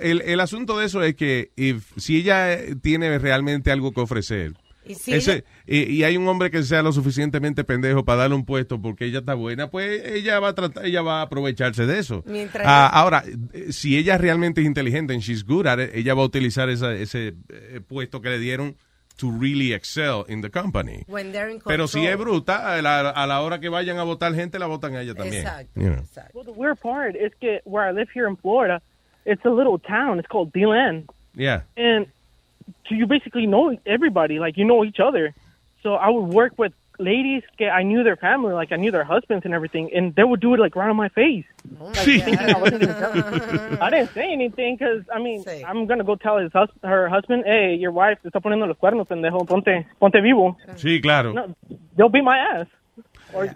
el, 0.00 0.22
el 0.22 0.40
asunto 0.40 0.78
de 0.78 0.86
eso 0.86 1.02
es 1.02 1.14
que 1.14 1.50
if, 1.56 1.92
si 1.96 2.18
ella 2.18 2.52
eh, 2.52 2.76
tiene 2.76 3.18
realmente 3.18 3.70
algo 3.70 3.92
que 3.92 4.00
ofrecer, 4.00 4.52
Y 4.88 4.94
si 4.94 5.12
ese, 5.14 5.44
y, 5.66 5.82
y 5.92 6.04
hay 6.04 6.16
un 6.16 6.26
hombre 6.26 6.50
que 6.50 6.62
sea 6.62 6.82
lo 6.82 6.92
suficientemente 6.92 7.62
pendejo 7.64 8.04
para 8.04 8.22
darle 8.22 8.36
un 8.36 8.44
puesto 8.44 8.80
porque 8.80 9.04
ella 9.04 9.20
está 9.20 9.34
buena, 9.34 9.70
pues 9.70 10.02
ella 10.04 10.40
va 10.40 10.48
a 10.48 10.54
tratar, 10.54 10.84
ella 10.86 11.02
va 11.02 11.20
a 11.20 11.22
aprovecharse 11.22 11.86
de 11.86 11.98
eso. 11.98 12.22
Mientras 12.26 12.64
Ah, 12.66 12.88
ella- 12.90 13.00
ahora, 13.00 13.24
si 13.70 13.96
ella 13.98 14.18
realmente 14.18 14.60
es 14.62 14.66
inteligente 14.66 15.12
and 15.14 15.22
she's 15.22 15.44
good 15.44 15.66
at 15.66 15.78
it, 15.78 15.90
ella 15.94 16.14
va 16.14 16.22
a 16.22 16.26
utilizar 16.26 16.68
esa- 16.70 16.94
ese 16.94 17.34
eh, 17.50 17.80
puesto 17.86 18.20
que 18.20 18.30
le 18.30 18.38
dieron 18.38 18.76
to 19.16 19.30
really 19.36 19.72
excel 19.72 20.24
in 20.28 20.40
the 20.42 20.50
company. 20.50 21.02
When 21.08 21.32
they're 21.32 21.50
in 21.52 21.60
Pero 21.66 21.88
si 21.88 22.06
es 22.06 22.16
bruta, 22.16 22.72
a 22.74 22.80
la, 22.80 23.10
a 23.10 23.26
la 23.26 23.40
hora 23.42 23.58
que 23.58 23.68
vayan 23.68 23.98
a 23.98 24.04
votar 24.04 24.32
gente, 24.34 24.58
la 24.60 24.66
votan 24.66 24.94
a 24.94 25.02
ella 25.02 25.14
también. 25.14 25.42
Exacto. 25.42 25.80
You 25.80 25.88
know. 25.90 26.04
Well, 26.34 26.44
the 26.44 26.52
weird 26.52 26.78
part 26.80 27.16
is 27.16 27.32
que 27.40 27.60
where 27.64 27.88
I 27.88 27.92
live 27.92 28.08
here 28.14 28.28
in 28.28 28.36
Florida, 28.36 28.80
it's 29.24 29.44
a 29.44 29.50
little 29.50 29.78
town. 29.78 30.20
It's 30.20 30.28
called 30.28 30.52
DeLand. 30.52 31.06
Yeah. 31.34 31.64
and 31.76 32.06
so 32.88 32.94
you 32.94 33.06
basically 33.06 33.46
know 33.46 33.76
everybody, 33.86 34.38
like 34.38 34.56
you 34.56 34.64
know 34.64 34.84
each 34.84 35.00
other. 35.00 35.34
So 35.82 35.94
I 35.94 36.08
would 36.08 36.32
work 36.32 36.54
with 36.58 36.72
ladies. 36.98 37.42
que 37.56 37.68
I 37.68 37.82
knew 37.82 38.02
their 38.02 38.16
family, 38.16 38.52
like 38.52 38.72
I 38.72 38.76
knew 38.76 38.90
their 38.90 39.04
husbands 39.04 39.44
and 39.44 39.54
everything, 39.54 39.90
and 39.94 40.14
they 40.14 40.24
would 40.24 40.40
do 40.40 40.54
it 40.54 40.60
like 40.60 40.74
right 40.74 40.90
on 40.90 40.96
my 40.96 41.08
face. 41.08 41.44
Like, 41.78 41.96
thinking 41.96 42.38
I, 43.80 43.90
didn't 43.90 44.12
say 44.14 44.32
anything 44.32 44.76
because 44.76 45.04
I 45.14 45.18
mean 45.20 45.44
I'm 45.66 45.86
gonna 45.86 46.04
go 46.04 46.16
tell 46.16 46.38
his 46.38 46.52
hus- 46.52 46.70
her 46.82 47.08
husband, 47.08 47.44
hey, 47.46 47.76
your 47.76 47.92
wife 47.92 48.18
está 48.24 48.40
poniendo 48.40 48.66
los 48.66 48.76
cuernos, 48.78 49.06
pendejo, 49.06 49.46
ponte, 49.46 49.86
ponte 49.98 50.20
vivo. 50.20 50.56
Sí, 50.76 51.00
claro. 51.00 51.32
No, 51.32 51.54
they'll 51.96 52.08
beat 52.10 52.24
my 52.24 52.38
ass. 52.38 52.66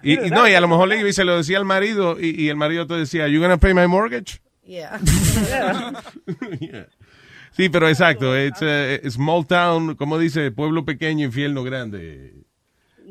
Y, 0.03 0.26
y 0.26 0.30
no, 0.30 0.47
y 0.47 0.55
a 0.55 0.61
lo 0.61 0.68
mejor 0.68 0.87
le 0.89 1.12
se 1.12 1.24
lo 1.24 1.37
decía 1.37 1.59
al 1.59 1.64
marido 1.64 2.20
y, 2.20 2.45
y 2.45 2.49
el 2.51 2.57
marido 2.57 2.87
te 2.87 2.95
decía, 2.95 3.26
you 3.28 3.41
gonna 3.41 3.57
pay 3.57 3.72
my 3.74 3.87
mortgage? 3.87 4.41
Yeah. 4.64 4.99
Yeah. 6.61 6.85
Sí, 7.53 7.69
pero 7.69 7.89
exacto, 7.89 8.37
it's 8.39 8.63
a 8.63 8.99
small 9.11 9.47
town, 9.47 9.95
como 9.97 10.19
dice, 10.19 10.51
pueblo 10.51 10.85
pequeño, 10.85 11.25
infierno 11.27 11.63
grande. 11.63 12.35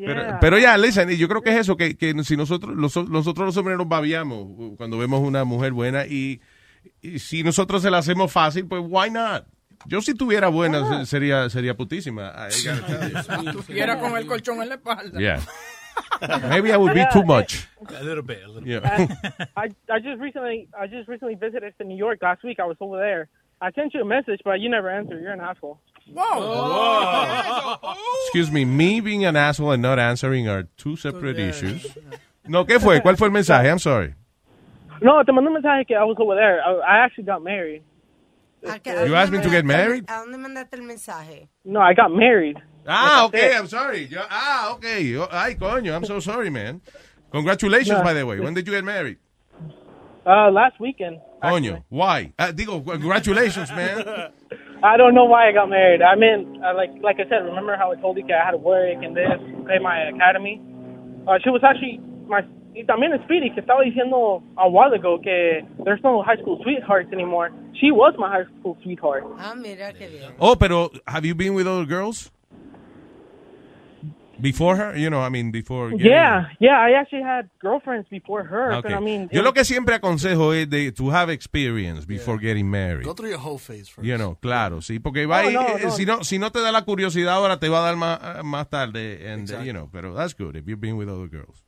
Pero, 0.03 0.21
Yeah. 0.21 0.39
pero 0.39 0.57
ya, 0.57 0.77
listen, 0.77 1.09
yo 1.09 1.27
creo 1.27 1.41
que 1.41 1.51
es 1.51 1.57
eso, 1.57 1.77
que, 1.77 1.95
que 1.95 2.13
si 2.23 2.35
nosotros, 2.35 2.75
los, 2.75 2.95
nosotros 3.09 3.45
los 3.45 3.57
hombres 3.57 3.77
nos 3.77 3.87
babiamos 3.87 4.47
cuando 4.77 4.97
vemos 4.97 5.19
una 5.21 5.43
mujer 5.43 5.73
buena 5.73 6.05
y, 6.07 6.41
y 7.01 7.19
si 7.19 7.43
nosotros 7.43 7.83
se 7.83 7.91
la 7.91 7.99
hacemos 7.99 8.31
fácil, 8.31 8.65
pues 8.67 8.81
why 8.83 9.11
not? 9.11 9.45
Yo 9.85 10.01
si 10.01 10.13
tuviera 10.15 10.47
buena 10.47 10.87
se- 10.99 11.05
sería 11.05 11.49
sería 11.49 11.75
putísima. 11.75 12.31
Estuviera 12.47 13.99
con 13.99 14.17
el 14.17 14.25
colchón 14.25 14.61
en 14.61 14.69
la 14.69 14.75
espalda. 14.75 15.19
Yeah. 15.19 15.39
Maybe 16.49 16.71
I 16.71 16.77
would 16.77 16.93
be 16.93 17.05
too 17.11 17.23
much. 17.23 17.67
A 17.99 18.01
little 18.03 18.21
bit. 18.23 18.43
A 18.43 18.47
little 18.47 18.67
Yeah. 18.67 18.79
I 19.57 19.69
I 19.89 19.99
just 19.99 20.19
recently 20.21 20.67
I 20.73 20.87
just 20.87 21.07
recently 21.09 21.35
visited 21.35 21.73
to 21.79 21.83
New 21.83 21.97
York 21.97 22.19
last 22.21 22.43
week. 22.43 22.59
I 22.59 22.65
was 22.65 22.77
over 22.79 22.97
there. 22.97 23.27
I 23.61 23.71
sent 23.73 23.93
you 23.93 24.01
a 24.01 24.05
message, 24.05 24.41
but 24.43 24.59
you 24.59 24.69
never 24.69 24.89
answered. 24.89 25.21
You're 25.21 25.33
an 25.33 25.39
asshole. 25.41 25.79
Whoa! 26.13 27.77
Excuse 28.25 28.51
me, 28.51 28.65
me 28.65 28.99
being 29.01 29.23
an 29.23 29.35
asshole 29.35 29.71
and 29.71 29.81
not 29.81 29.99
answering 29.99 30.47
are 30.47 30.63
two 30.77 30.95
separate 30.95 31.37
issues. 31.39 31.85
No, 32.47 32.65
¿qué 32.65 32.79
fue? 32.79 33.01
¿Cuál 33.01 33.17
fue 33.17 33.27
el 33.27 33.33
mensaje? 33.33 33.69
I'm 33.69 33.79
sorry. 33.79 34.15
No, 35.01 35.23
te 35.23 35.31
mandé 35.31 35.47
un 35.47 35.53
mensaje 35.53 35.85
que 35.87 35.95
I 35.95 36.03
was 36.03 36.17
over 36.19 36.35
there. 36.35 36.59
I, 36.61 36.73
I 36.79 37.05
actually 37.05 37.25
got 37.25 37.43
married. 37.43 37.83
You 38.63 39.15
asked 39.15 39.31
me 39.31 39.41
to 39.41 39.49
get 39.49 39.65
married? 39.65 40.05
¿A 40.07 40.23
dónde 40.25 40.37
mandaste 40.37 40.73
el 40.73 40.83
mensaje? 40.83 41.47
No, 41.65 41.79
I 41.79 41.93
got 41.93 42.11
married. 42.11 42.57
Ah, 42.87 43.25
okay. 43.25 43.55
I'm 43.55 43.67
sorry. 43.67 44.05
Yo- 44.05 44.25
ah, 44.29 44.73
okay. 44.73 45.01
Yo- 45.03 45.27
ay, 45.31 45.55
coño, 45.55 45.93
I'm 45.95 46.05
so 46.05 46.19
sorry, 46.19 46.49
man. 46.49 46.81
Congratulations, 47.31 47.97
No. 47.99 48.03
by 48.03 48.13
the 48.13 48.25
way. 48.25 48.39
When 48.39 48.53
did 48.53 48.67
you 48.67 48.73
get 48.73 48.83
married? 48.83 49.17
Uh, 50.25 50.51
last 50.51 50.79
weekend. 50.79 51.19
Coño, 51.41 51.83
why? 51.89 52.33
Ah, 52.37 52.51
digo, 52.51 52.83
congratulations, 52.83 53.69
man. 53.75 54.31
I 54.83 54.97
don't 54.97 55.13
know 55.13 55.25
why 55.25 55.47
I 55.47 55.51
got 55.51 55.69
married. 55.69 56.01
I 56.01 56.15
mean, 56.15 56.61
uh, 56.63 56.73
like 56.75 56.91
like 57.01 57.19
I 57.19 57.29
said, 57.29 57.45
remember 57.45 57.75
how 57.77 57.91
I 57.91 57.95
told 58.01 58.17
you 58.17 58.25
I 58.29 58.43
had 58.45 58.51
to 58.51 58.57
work 58.57 58.97
and 59.03 59.15
this, 59.15 59.39
pay 59.67 59.79
my 59.79 60.09
academy? 60.09 60.61
Uh, 61.27 61.37
she 61.43 61.49
was 61.49 61.61
actually 61.63 61.99
my. 62.27 62.41
Y 62.73 62.85
también 62.85 63.11
Speedy, 63.25 63.49
que 63.49 63.59
estaba 63.61 63.83
diciendo 63.83 64.41
a 64.57 64.65
while 64.69 64.93
ago 64.93 65.19
que 65.21 65.61
there's 65.83 65.99
no 66.05 66.23
high 66.23 66.37
school 66.37 66.57
sweethearts 66.63 67.11
anymore. 67.11 67.51
She 67.73 67.91
was 67.91 68.15
my 68.17 68.29
high 68.29 68.45
school 68.59 68.77
sweetheart. 68.81 69.25
Ah, 69.37 69.53
mira 69.55 69.91
qué 69.91 70.07
bien. 70.09 70.31
Oh, 70.39 70.55
pero 70.55 70.89
have 71.05 71.25
you 71.25 71.35
been 71.35 71.53
with 71.53 71.67
other 71.67 71.85
girls? 71.85 72.31
Before 74.39 74.75
her? 74.75 74.97
You 74.97 75.09
know, 75.09 75.19
I 75.21 75.29
mean, 75.29 75.51
before. 75.51 75.89
getting- 75.91 76.05
Yeah, 76.07 76.45
yeah. 76.59 76.79
I 76.79 76.93
actually 76.93 77.21
had 77.23 77.49
girlfriends 77.59 78.07
before 78.09 78.43
her. 78.43 78.73
Okay. 78.73 78.89
But 78.89 78.97
I 78.97 78.99
mean, 78.99 79.29
Yo 79.31 79.41
it- 79.41 79.43
lo 79.43 79.51
que 79.53 79.63
siempre 79.63 79.95
aconsejo 79.95 80.53
es 80.53 80.69
de 80.69 80.91
to 80.93 81.09
have 81.11 81.29
experience 81.31 82.05
before 82.07 82.37
getting 82.39 82.69
married. 82.69 83.05
Go 83.05 83.13
through 83.13 83.29
your 83.29 83.39
whole 83.39 83.59
phase 83.59 83.89
first. 83.89 84.03
You 84.07 84.17
know, 84.17 84.35
claro, 84.41 84.81
sí, 84.81 84.99
porque 84.99 85.25
va 85.27 85.43
No, 85.43 85.49
y- 85.49 85.53
no, 85.53 85.61
eh, 85.77 85.81
no. 85.83 85.91
si 85.91 86.05
no 86.05 86.23
si 86.23 86.39
no 86.39 86.49
te 86.51 86.59
da 86.61 86.71
la 86.71 86.83
curiosidad 86.83 87.33
ahora 87.35 87.59
te 87.59 87.69
va 87.69 87.79
a 87.79 87.81
dar 87.91 87.95
más, 87.97 88.19
eh, 88.39 88.43
más 88.43 88.67
tarde 88.69 89.29
and 89.31 89.43
Exacto. 89.49 89.65
you 89.65 89.73
know, 89.73 89.89
pero 89.91 90.15
that's 90.15 90.33
good 90.33 90.55
if 90.55 90.65
you've 90.67 90.81
been 90.81 90.97
with 90.97 91.09
other 91.09 91.27
girls. 91.27 91.63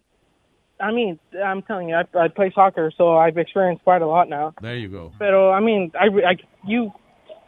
I 0.80 0.92
mean, 0.92 1.20
I'm 1.46 1.62
telling 1.62 1.90
you, 1.90 1.96
I, 1.96 2.06
I 2.18 2.28
play 2.30 2.52
soccer, 2.54 2.92
so 2.98 3.18
I've 3.18 3.38
experienced 3.38 3.84
quite 3.84 4.02
a 4.02 4.08
lot 4.08 4.28
now. 4.28 4.54
There 4.62 4.76
you 4.76 4.90
go. 4.90 5.12
But 5.20 5.34
I 5.34 5.60
mean, 5.60 5.92
I, 6.00 6.08
I 6.28 6.36
you 6.66 6.92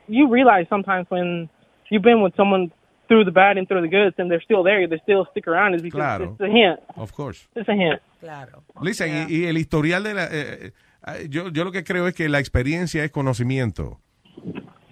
you 0.08 0.30
realize 0.30 0.68
sometimes 0.70 1.08
when 1.10 1.50
you've 1.90 2.04
been 2.04 2.22
with 2.22 2.34
someone 2.38 2.72
through 3.08 3.26
the 3.26 3.32
bad 3.32 3.58
and 3.58 3.68
through 3.68 3.82
the 3.82 3.90
good, 3.90 4.14
and 4.18 4.30
they're 4.30 4.42
still 4.44 4.64
there, 4.64 4.88
they 4.88 5.00
still 5.00 5.26
stick 5.32 5.48
around. 5.48 5.76
Is 5.76 5.82
because 5.82 6.00
Claro. 6.00 6.32
it's 6.34 6.42
a 6.42 6.48
hint. 6.48 6.80
Of 6.96 7.12
course. 7.14 7.48
It's 7.56 7.68
a 7.70 7.74
hint. 7.74 8.00
Claro. 8.20 8.64
Listen, 8.82 9.28
y, 9.30 9.36
y 9.36 9.46
el 9.46 9.58
historial 9.58 10.04
de 10.04 10.14
la 10.14 10.26
eh, 10.32 10.72
eh, 11.08 11.28
yo 11.30 11.50
yo 11.50 11.64
lo 11.64 11.72
que 11.72 11.84
creo 11.84 12.08
es 12.08 12.14
que 12.16 12.28
la 12.30 12.40
experiencia 12.40 13.04
es 13.04 13.12
conocimiento. 13.12 14.00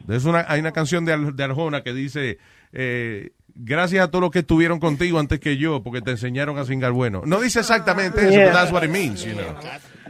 Es 0.07 0.25
una, 0.25 0.45
hay 0.47 0.59
una 0.59 0.71
canción 0.71 1.05
de, 1.05 1.13
Ar- 1.13 1.33
de 1.33 1.43
Arjona 1.43 1.81
que 1.81 1.93
dice, 1.93 2.37
eh, 2.73 3.29
gracias 3.55 4.03
a 4.03 4.09
todos 4.11 4.21
los 4.21 4.31
que 4.31 4.39
estuvieron 4.39 4.79
contigo 4.79 5.17
antes 5.19 5.39
que 5.39 5.55
yo, 5.57 5.81
porque 5.81 6.01
te 6.01 6.11
enseñaron 6.11 6.57
a 6.57 6.65
cingar 6.65 6.91
bueno. 6.91 7.21
No 7.25 7.39
dice 7.39 7.59
exactamente 7.61 8.19
eso, 8.21 8.31
Yeah. 8.31 8.45
but 8.47 8.53
that's 8.53 8.71
what 8.71 8.83
it 8.83 8.89
means, 8.91 9.23
you 9.25 9.33
know. 9.33 9.55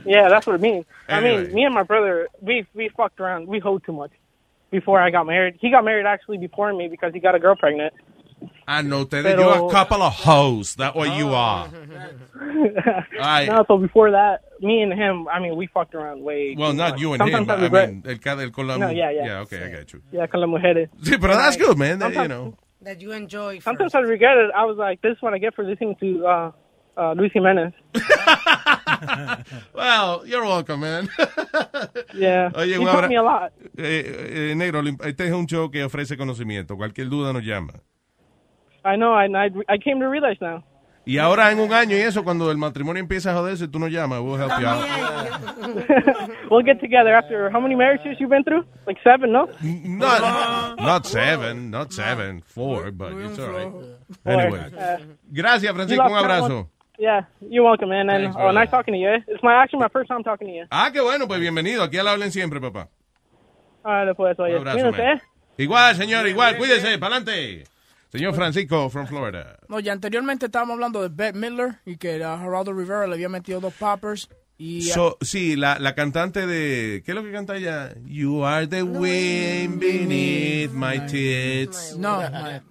Yeah, 0.06 0.28
that's 0.30 0.48
what 0.48 0.56
it 0.58 0.62
means. 0.62 0.86
I 1.08 1.22
mean, 1.22 1.54
me 1.54 1.66
and 1.66 1.74
my 1.76 1.84
brother, 1.84 2.28
we 2.42 2.66
we 2.74 2.90
fucked 2.90 3.20
around. 3.22 3.48
We 3.48 3.60
hoed 3.60 3.84
too 3.86 3.94
much 3.94 4.12
before 4.74 5.00
I 5.00 5.10
got 5.10 5.26
married. 5.26 5.56
He 5.62 5.70
got 5.72 5.86
married 5.86 6.06
actually 6.06 6.40
before 6.40 6.74
me 6.74 6.90
because 6.90 7.14
he 7.14 7.20
got 7.22 7.34
a 7.36 7.40
girl 7.40 7.56
pregnant. 7.56 7.94
Ah, 8.68 8.82
no, 8.82 9.04
ustedes, 9.06 9.24
Pero- 9.24 9.40
you're 9.56 9.68
a 9.70 9.72
couple 9.72 10.02
of 10.02 10.12
hoes, 10.14 10.76
that's 10.76 10.96
what 10.96 11.16
you 11.18 11.30
are. 11.30 11.70
Ay. 13.22 13.46
no, 13.50 13.64
so 13.68 13.78
before 13.78 14.12
that, 14.12 14.42
me 14.62 14.82
and 14.82 14.92
him, 14.94 15.28
I 15.30 15.40
mean, 15.40 15.56
we 15.56 15.68
fucked 15.68 15.96
around 15.96 16.22
way. 16.24 16.56
Well, 16.58 16.74
not 16.74 16.92
much. 16.94 17.02
you 17.02 17.14
and 17.14 17.20
Sometimes 17.22 17.48
him, 17.48 17.76
I 17.76 17.80
I 17.82 17.86
mean, 17.88 18.04
el, 18.06 18.18
ca- 18.18 18.38
el 18.40 18.52
con 18.52 18.68
la 18.68 18.78
No, 18.78 18.90
yeah, 18.90 19.12
yeah. 19.12 19.26
Yeah, 19.26 19.40
okay, 19.42 19.64
I 19.64 19.70
got 19.70 19.94
you. 19.94 20.02
Yeah, 20.12 20.28
con 20.28 20.42
las 20.42 20.50
mujeres. 20.50 20.90
Sí, 21.02 21.18
pero 21.20 21.36
that's 21.36 21.56
good, 21.58 21.78
man, 21.78 22.00
that, 22.00 22.14
you 22.14 22.28
know. 22.28 22.58
That 22.82 23.00
you 23.02 23.12
enjoy. 23.14 23.60
Sometimes 23.60 23.96
I 23.96 24.00
regret 24.00 24.38
it. 24.38 24.52
I 24.56 24.66
was 24.66 24.78
like, 24.78 25.02
this 25.02 25.14
is 25.16 25.22
what 25.22 25.34
I 25.34 25.38
get 25.38 25.56
for 25.56 25.64
listening 25.64 25.96
to 26.02 26.26
uh, 26.26 26.52
uh, 26.98 27.14
Luis 27.14 27.32
Jimenez. 27.34 27.72
Well, 29.74 30.24
you're 30.26 30.44
welcome, 30.46 30.82
man. 30.82 31.10
Yeah. 32.14 32.52
Oye, 32.56 32.78
taught 32.78 32.88
abra- 33.04 33.10
me 33.10 33.16
a 33.18 33.24
lot. 33.24 33.52
Eh, 33.78 34.52
eh, 34.52 34.56
negro, 34.56 34.82
lim- 34.82 34.98
este 35.04 35.26
es 35.28 35.32
un 35.34 35.46
show 35.48 35.70
que 35.72 35.84
ofrece 35.84 36.16
conocimiento. 36.18 36.76
Cualquier 36.78 37.10
duda 37.10 37.34
nos 37.34 37.44
llama. 37.44 37.74
I 38.86 38.96
know. 38.96 39.14
I, 39.14 39.26
I 39.28 39.50
I 39.68 39.78
came 39.80 40.00
to 40.00 40.10
realize 40.10 40.38
now. 40.42 40.64
Y 41.06 41.18
ahora 41.18 41.52
en 41.52 41.60
un 41.60 41.74
año 41.74 41.98
y 41.98 42.00
eso, 42.00 42.24
cuando 42.24 42.50
el 42.50 42.58
matrimonio 42.58 43.02
empieza 43.02 43.32
a 43.32 43.34
joderse, 43.34 43.68
tú 43.68 43.78
nos 43.78 43.90
llamas. 43.92 44.22
We'll 44.22 44.38
help 44.40 44.54
you 44.60 44.66
out. 44.68 44.86
we'll 46.50 46.64
get 46.64 46.80
together 46.80 47.14
after 47.14 47.50
how 47.52 47.60
many 47.60 47.76
marriages 47.76 48.18
you've 48.20 48.30
been 48.30 48.44
through? 48.46 48.64
Like 48.88 49.00
seven, 49.04 49.34
no? 49.34 49.50
Not, 49.62 50.78
not 50.80 51.06
seven, 51.06 51.70
not 51.72 51.92
seven, 51.92 52.42
four, 52.46 52.92
but 52.92 53.12
it's 53.18 53.38
all 53.38 53.50
right. 53.50 53.74
Anyway. 54.26 54.72
Uh, 54.80 54.98
Gracias, 55.34 55.64
you 55.64 55.74
Francisco. 55.76 56.06
Un 56.06 56.16
abrazo. 56.16 56.70
Yeah, 57.00 57.26
you're 57.42 57.64
welcome, 57.64 57.90
man. 57.90 58.10
And 58.10 58.26
Thanks, 58.26 58.38
oh, 58.40 58.52
nice 58.52 58.70
talking 58.70 58.94
to 58.94 59.00
you. 59.00 59.16
It's 59.28 59.42
my 59.44 59.54
actually 59.56 59.80
my 59.80 59.90
first 59.90 60.08
time 60.10 60.24
talking 60.24 60.48
to 60.48 60.54
you. 60.54 60.66
Ah, 60.70 60.92
qué 60.94 61.02
bueno, 61.02 61.28
pues 61.28 61.40
bienvenido. 61.40 61.82
Aquí 61.84 61.98
al 61.98 62.08
hablen 62.08 62.32
siempre, 62.32 62.62
papá. 62.62 62.88
All 63.84 64.06
right, 64.06 64.16
pues, 64.16 64.40
oye, 64.40 64.54
Un 64.56 64.68
abrazo, 64.68 64.92
man. 64.92 65.02
eh. 65.02 65.22
Igual, 65.58 65.96
señor, 65.96 66.28
igual. 66.28 66.58
Cuídese, 66.58 66.98
para 67.00 67.18
adelante. 67.18 67.64
Señor 68.10 68.36
Francisco, 68.36 68.90
from 68.92 69.08
Florida. 69.08 69.58
No, 69.68 69.80
ya 69.80 69.92
anteriormente 69.92 70.46
estábamos 70.46 70.76
hablando 70.76 71.02
de 71.02 71.10
Bette 71.10 71.36
Midler 71.38 71.80
y 71.84 71.98
que 71.98 72.24
a 72.24 72.38
Geraldo 72.38 72.72
Rivera 72.72 73.08
le 73.08 73.16
había 73.16 73.28
metido 73.30 73.60
dos 73.60 73.74
poppers. 73.74 74.30
Y 74.66 74.82
So, 74.84 75.18
sí, 75.20 75.58
la, 75.58 75.78
la 75.78 75.94
cantante 75.94 76.48
de... 76.48 77.04
¿Qué 77.06 77.12
es 77.12 77.16
lo 77.16 77.22
que 77.22 77.34
canta 77.34 77.58
ella? 77.58 77.94
You 78.06 78.46
are 78.46 78.66
the 78.66 78.84
wind 78.84 79.78
beneath 79.82 80.72
my 80.72 81.00
tits. 81.06 81.98
No, 81.98 82.22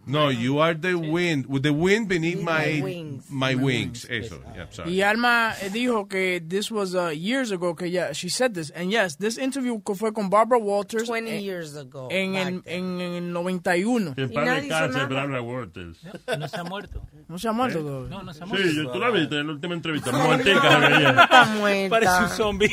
No, 0.07 0.31
you 0.31 0.63
are 0.63 0.75
the 0.75 0.95
wind. 0.95 1.45
With 1.49 1.63
the 1.65 1.71
wind 1.75 2.09
beneath 2.09 2.41
my, 2.41 2.81
wings. 2.83 3.25
my 3.29 3.55
wings. 3.55 4.07
Eso, 4.09 4.41
yeah, 4.55 4.67
sorry. 4.71 4.91
Y 4.95 5.03
Alma 5.03 5.53
eh, 5.61 5.69
dijo 5.71 6.09
que 6.09 6.41
this 6.41 6.71
was 6.71 6.95
uh, 6.95 7.11
years 7.11 7.53
ago 7.53 7.75
que 7.75 7.91
yeah, 7.91 8.13
she 8.15 8.31
said 8.31 8.55
this. 8.55 8.71
And 8.71 8.91
yes, 8.91 9.17
this 9.19 9.37
interview 9.37 9.79
fue 9.95 10.13
con 10.15 10.31
Barbara 10.31 10.59
Walters. 10.63 11.07
20 11.07 11.29
en- 11.37 11.43
years 11.45 11.77
ago. 11.77 12.09
En, 12.11 12.37
en, 12.37 12.63
en, 12.65 13.01
en 13.03 13.13
el 13.25 13.33
91. 13.35 14.15
Que 14.15 14.23
en 14.23 14.33
paz 14.33 14.63
descanse, 14.63 14.99
Barbara 15.13 15.43
Walters. 15.43 15.99
No 16.39 16.49
se 16.49 16.57
ha 16.57 16.65
muerto. 16.65 17.03
No 17.29 17.39
se 17.39 17.49
ha 17.49 17.53
muerto 17.53 18.07
¿Eh? 18.07 18.09
No, 18.09 18.23
no 18.23 18.33
se 18.33 18.43
ha 18.43 18.47
muerto. 18.47 18.67
Sí, 18.67 18.77
yo- 18.77 18.91
tú 18.91 18.99
la 18.99 19.11
viste 19.11 19.39
en 19.39 19.47
la 19.47 19.53
última 19.53 19.75
entrevista. 19.75 20.11
Muertica. 20.13 21.23
Está 21.23 21.45
muerta. 21.59 21.82
Parece 21.91 22.19
un 22.23 22.29
zombie. 22.29 22.71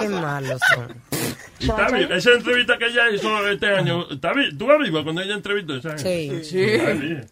Qué 0.00 0.08
malos 0.08 0.60
son. 0.74 0.96
Y 1.58 1.68
está 1.68 1.88
viva. 1.88 2.16
Esa 2.16 2.30
entrevista 2.32 2.78
que 2.78 2.86
ella 2.86 3.10
hizo 3.10 3.48
este 3.48 3.66
año, 3.74 4.06
¿está 4.10 4.32
vi- 4.32 4.56
¿tú 4.56 4.66
vas 4.66 4.78
viva 4.78 5.02
cuando 5.04 5.20
ella 5.20 5.34
entrevistó 5.34 5.76
esa? 5.76 5.98
Sí. 5.98 6.30
Está 6.52 6.92
bien. 6.92 7.30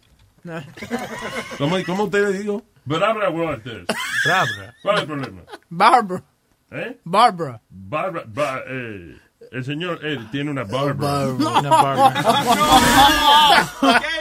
¿Cómo, 1.57 1.77
¿Cómo 1.85 2.03
usted 2.05 2.29
le 2.31 2.37
digo? 2.39 2.63
Barbara 2.85 3.29
Walters. 3.29 3.85
Barbara. 4.25 4.75
¿Cuál 4.81 4.95
es 4.95 5.01
el 5.01 5.07
problema? 5.07 5.41
Barbara. 5.69 6.23
¿Eh? 6.71 6.97
Barbara. 7.03 7.61
Barbara. 7.69 8.25
ba- 8.27 8.61
eh, 8.67 9.17
el 9.51 9.65
señor 9.65 10.05
él 10.05 10.29
tiene 10.31 10.51
una 10.51 10.63
Barbara. 10.63 11.27
Una 11.59 11.69
Barbara. 11.69 12.21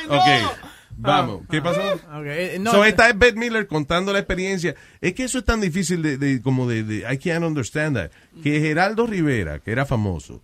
Ok, 0.08 0.67
vamos. 0.98 1.42
¿Qué 1.50 1.62
pasó? 1.62 1.80
Ok, 1.94 2.26
eh, 2.26 2.58
no, 2.60 2.70
so, 2.72 2.84
eh, 2.84 2.88
esta 2.90 3.08
es 3.08 3.18
Beth 3.18 3.36
Miller 3.36 3.66
contando 3.66 4.12
la 4.12 4.18
experiencia. 4.18 4.74
Es 5.00 5.14
que 5.14 5.24
eso 5.24 5.38
es 5.38 5.44
tan 5.44 5.60
difícil 5.60 6.02
de, 6.02 6.18
de- 6.18 6.42
como 6.42 6.68
de, 6.68 6.82
de- 6.84 7.04
I 7.12 7.18
can't 7.18 7.44
understand 7.44 7.96
that. 7.96 8.10
Que 8.42 8.60
Geraldo 8.60 9.06
Rivera, 9.06 9.58
que 9.60 9.70
era 9.72 9.86
famoso, 9.86 10.42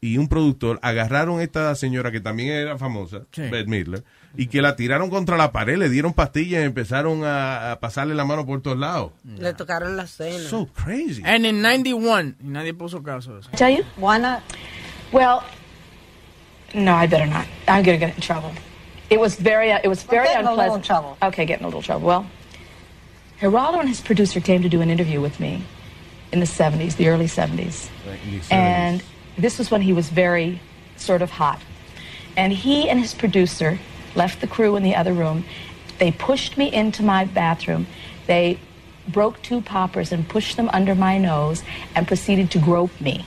y 0.00 0.18
un 0.18 0.28
productor 0.28 0.78
agarraron 0.82 1.40
a 1.40 1.42
esta 1.42 1.74
señora 1.74 2.10
que 2.12 2.20
también 2.20 2.50
era 2.50 2.76
famosa, 2.76 3.22
Sí. 3.32 3.42
Beth 3.48 3.66
Midler, 3.66 4.04
y 4.36 4.48
que 4.48 4.60
la 4.60 4.76
tiraron 4.76 5.08
contra 5.08 5.36
la 5.38 5.50
pared, 5.52 5.78
le 5.78 5.88
dieron 5.88 6.12
pastillas 6.12 6.60
y 6.62 6.64
empezaron 6.66 7.24
a, 7.24 7.72
a 7.72 7.80
pasarle 7.80 8.14
la 8.14 8.24
mano 8.26 8.44
por 8.44 8.60
todos 8.60 8.76
lados. 8.78 9.12
Le 9.38 9.54
tocaron 9.54 9.96
la 9.96 10.06
cena. 10.06 10.38
So 10.50 10.66
crazy. 10.74 11.22
And 11.24 11.46
in 11.46 11.62
91, 11.62 12.34
y 12.42 12.48
nadie 12.48 12.74
puso 12.74 13.02
caso. 13.02 13.40
Tell 13.56 13.74
you? 13.74 13.84
Why 13.96 14.18
not? 14.20 14.40
Well, 15.12 15.40
no, 16.74 16.92
I 17.02 17.06
better 17.06 17.26
not. 17.26 17.46
I'm 17.68 17.82
gonna 17.84 17.96
get 17.98 18.14
in 18.16 18.20
trouble. 18.20 18.50
It 19.10 19.20
was 19.20 19.36
very, 19.36 19.70
uh, 19.72 19.80
it 19.84 19.88
was 19.88 20.02
very 20.02 20.26
getting 20.26 20.46
a 20.46 20.50
little 20.50 20.74
unpleasant. 20.74 20.84
trouble. 20.84 21.18
Okay, 21.22 21.44
getting 21.44 21.64
a 21.64 21.68
little 21.68 21.82
trouble. 21.82 22.06
Well, 22.06 22.26
Geraldo 23.40 23.80
and 23.80 23.88
his 23.88 24.00
producer 24.00 24.40
came 24.40 24.62
to 24.62 24.68
do 24.68 24.80
an 24.80 24.90
interview 24.90 25.20
with 25.20 25.38
me 25.40 25.64
in 26.32 26.40
the 26.40 26.46
70s, 26.46 26.96
the 26.96 27.08
early 27.08 27.26
70s. 27.26 27.88
And 28.50 29.02
this 29.36 29.58
was 29.58 29.70
when 29.70 29.82
he 29.82 29.92
was 29.92 30.08
very 30.08 30.60
sort 30.96 31.22
of 31.22 31.30
hot. 31.30 31.60
And 32.36 32.52
he 32.52 32.88
and 32.88 32.98
his 32.98 33.14
producer 33.14 33.78
left 34.14 34.40
the 34.40 34.46
crew 34.46 34.76
in 34.76 34.82
the 34.82 34.94
other 34.96 35.12
room. 35.12 35.44
They 35.98 36.10
pushed 36.10 36.56
me 36.56 36.72
into 36.72 37.02
my 37.02 37.24
bathroom. 37.24 37.86
They 38.26 38.58
broke 39.06 39.42
two 39.42 39.60
poppers 39.60 40.12
and 40.12 40.28
pushed 40.28 40.56
them 40.56 40.70
under 40.72 40.94
my 40.94 41.18
nose 41.18 41.62
and 41.94 42.08
proceeded 42.08 42.50
to 42.52 42.58
grope 42.58 43.00
me. 43.00 43.26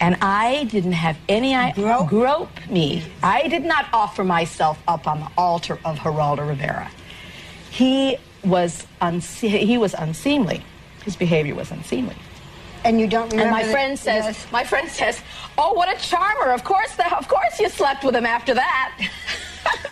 And 0.00 0.16
I 0.22 0.64
didn't 0.70 0.92
have 0.92 1.16
any 1.28 1.54
I 1.54 1.72
grope? 1.72 2.50
me. 2.70 3.02
I 3.22 3.48
did 3.48 3.64
not 3.64 3.86
offer 3.92 4.22
myself 4.24 4.78
up 4.86 5.06
on 5.08 5.20
the 5.20 5.28
altar 5.36 5.78
of 5.84 5.98
Geraldo 5.98 6.46
Rivera. 6.48 6.88
He 7.70 8.16
was 8.44 8.86
unse- 9.02 9.58
he 9.66 9.76
was 9.76 9.94
unseemly. 9.94 10.62
His 11.04 11.16
behavior 11.16 11.54
was 11.54 11.70
unseemly. 11.72 12.14
And 12.84 13.00
you 13.00 13.08
don't 13.08 13.24
And 13.32 13.40
remember 13.40 13.50
my 13.56 13.64
the- 13.64 13.72
friend 13.72 13.98
says, 13.98 14.24
yes. 14.24 14.46
my 14.52 14.62
friend 14.64 14.88
says, 14.88 15.20
"Oh, 15.58 15.72
what 15.74 15.88
a 15.88 15.98
charmer! 16.00 16.52
Of 16.52 16.62
course, 16.62 16.94
the, 16.94 17.04
of 17.16 17.26
course 17.26 17.58
you 17.58 17.68
slept 17.68 18.04
with 18.04 18.14
him 18.14 18.24
after 18.26 18.54
that." 18.54 18.92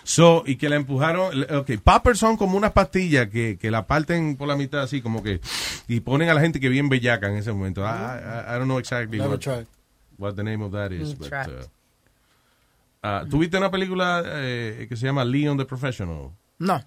So, 0.04 0.44
y 0.46 0.54
que 0.54 0.68
la 0.70 0.76
empujaron. 0.76 1.44
Ok, 1.50 1.72
poppers 1.82 2.20
son 2.20 2.36
como 2.36 2.56
unas 2.56 2.70
pastillas 2.72 3.28
que, 3.28 3.58
que 3.58 3.70
la 3.72 3.86
parten 3.86 4.36
por 4.36 4.46
la 4.46 4.54
mitad 4.56 4.82
así, 4.82 5.02
como 5.02 5.22
que. 5.22 5.40
Y 5.88 6.00
ponen 6.00 6.28
a 6.30 6.34
la 6.34 6.40
gente 6.40 6.60
que 6.60 6.68
bien 6.68 6.88
bellaca 6.88 7.26
en 7.28 7.36
ese 7.36 7.52
momento. 7.52 7.82
I, 7.82 7.84
I, 7.84 8.54
I 8.54 8.58
don't 8.58 8.66
know 8.68 8.78
exactly 8.78 9.18
Never 9.18 9.32
what, 9.32 9.40
tried. 9.40 9.66
What 10.18 10.34
the 10.34 10.42
name 10.44 10.62
of 10.64 10.72
that 10.72 10.92
is. 10.92 11.14
But, 11.18 11.32
uh, 11.32 11.66
ah, 13.02 13.24
¿Tuviste 13.28 13.56
una 13.58 13.70
película 13.70 14.22
eh, 14.26 14.86
que 14.88 14.96
se 14.96 15.06
llama 15.06 15.24
Leon 15.24 15.56
the 15.58 15.64
Professional? 15.64 16.30
No. 16.58 16.82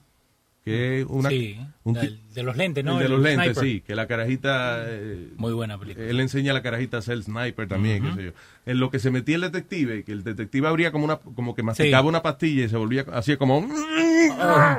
Que 0.65 1.05
una. 1.07 1.29
Sí, 1.29 1.57
un 1.85 1.95
el 1.97 2.19
de 2.33 2.43
los 2.43 2.57
lentes, 2.57 2.83
¿no? 2.83 2.93
el 2.93 2.99
de 2.99 3.05
El 3.05 3.11
los 3.13 3.21
lentes, 3.21 3.53
sniper. 3.53 3.63
sí. 3.63 3.81
Que 3.81 3.95
la 3.95 4.07
carajita. 4.07 4.83
eh, 4.87 5.29
Muy 5.37 5.53
buena 5.53 5.77
película. 5.79 6.05
Él 6.05 6.19
enseña 6.19 6.51
a 6.51 6.53
la 6.53 6.61
carajita 6.61 6.97
a 6.97 7.01
ser 7.01 7.23
sniper 7.23 7.67
también, 7.67 8.03
Ujú. 8.05 8.15
qué 8.17 8.21
sé 8.21 8.27
yo. 8.27 8.33
En 8.65 8.79
lo 8.79 8.91
que 8.91 8.99
se 8.99 9.09
metía 9.09 9.35
el 9.35 9.41
detective, 9.41 10.03
que 10.03 10.11
el 10.11 10.23
detective 10.23 10.67
abría 10.67 10.91
como 10.91 11.05
una, 11.05 11.15
como 11.17 11.55
que 11.55 11.63
masticaba 11.63 12.07
una 12.09 12.21
pastilla 12.21 12.65
y 12.65 12.69
se 12.69 12.75
volvía, 12.75 13.05
hacía 13.13 13.37
como, 13.37 13.61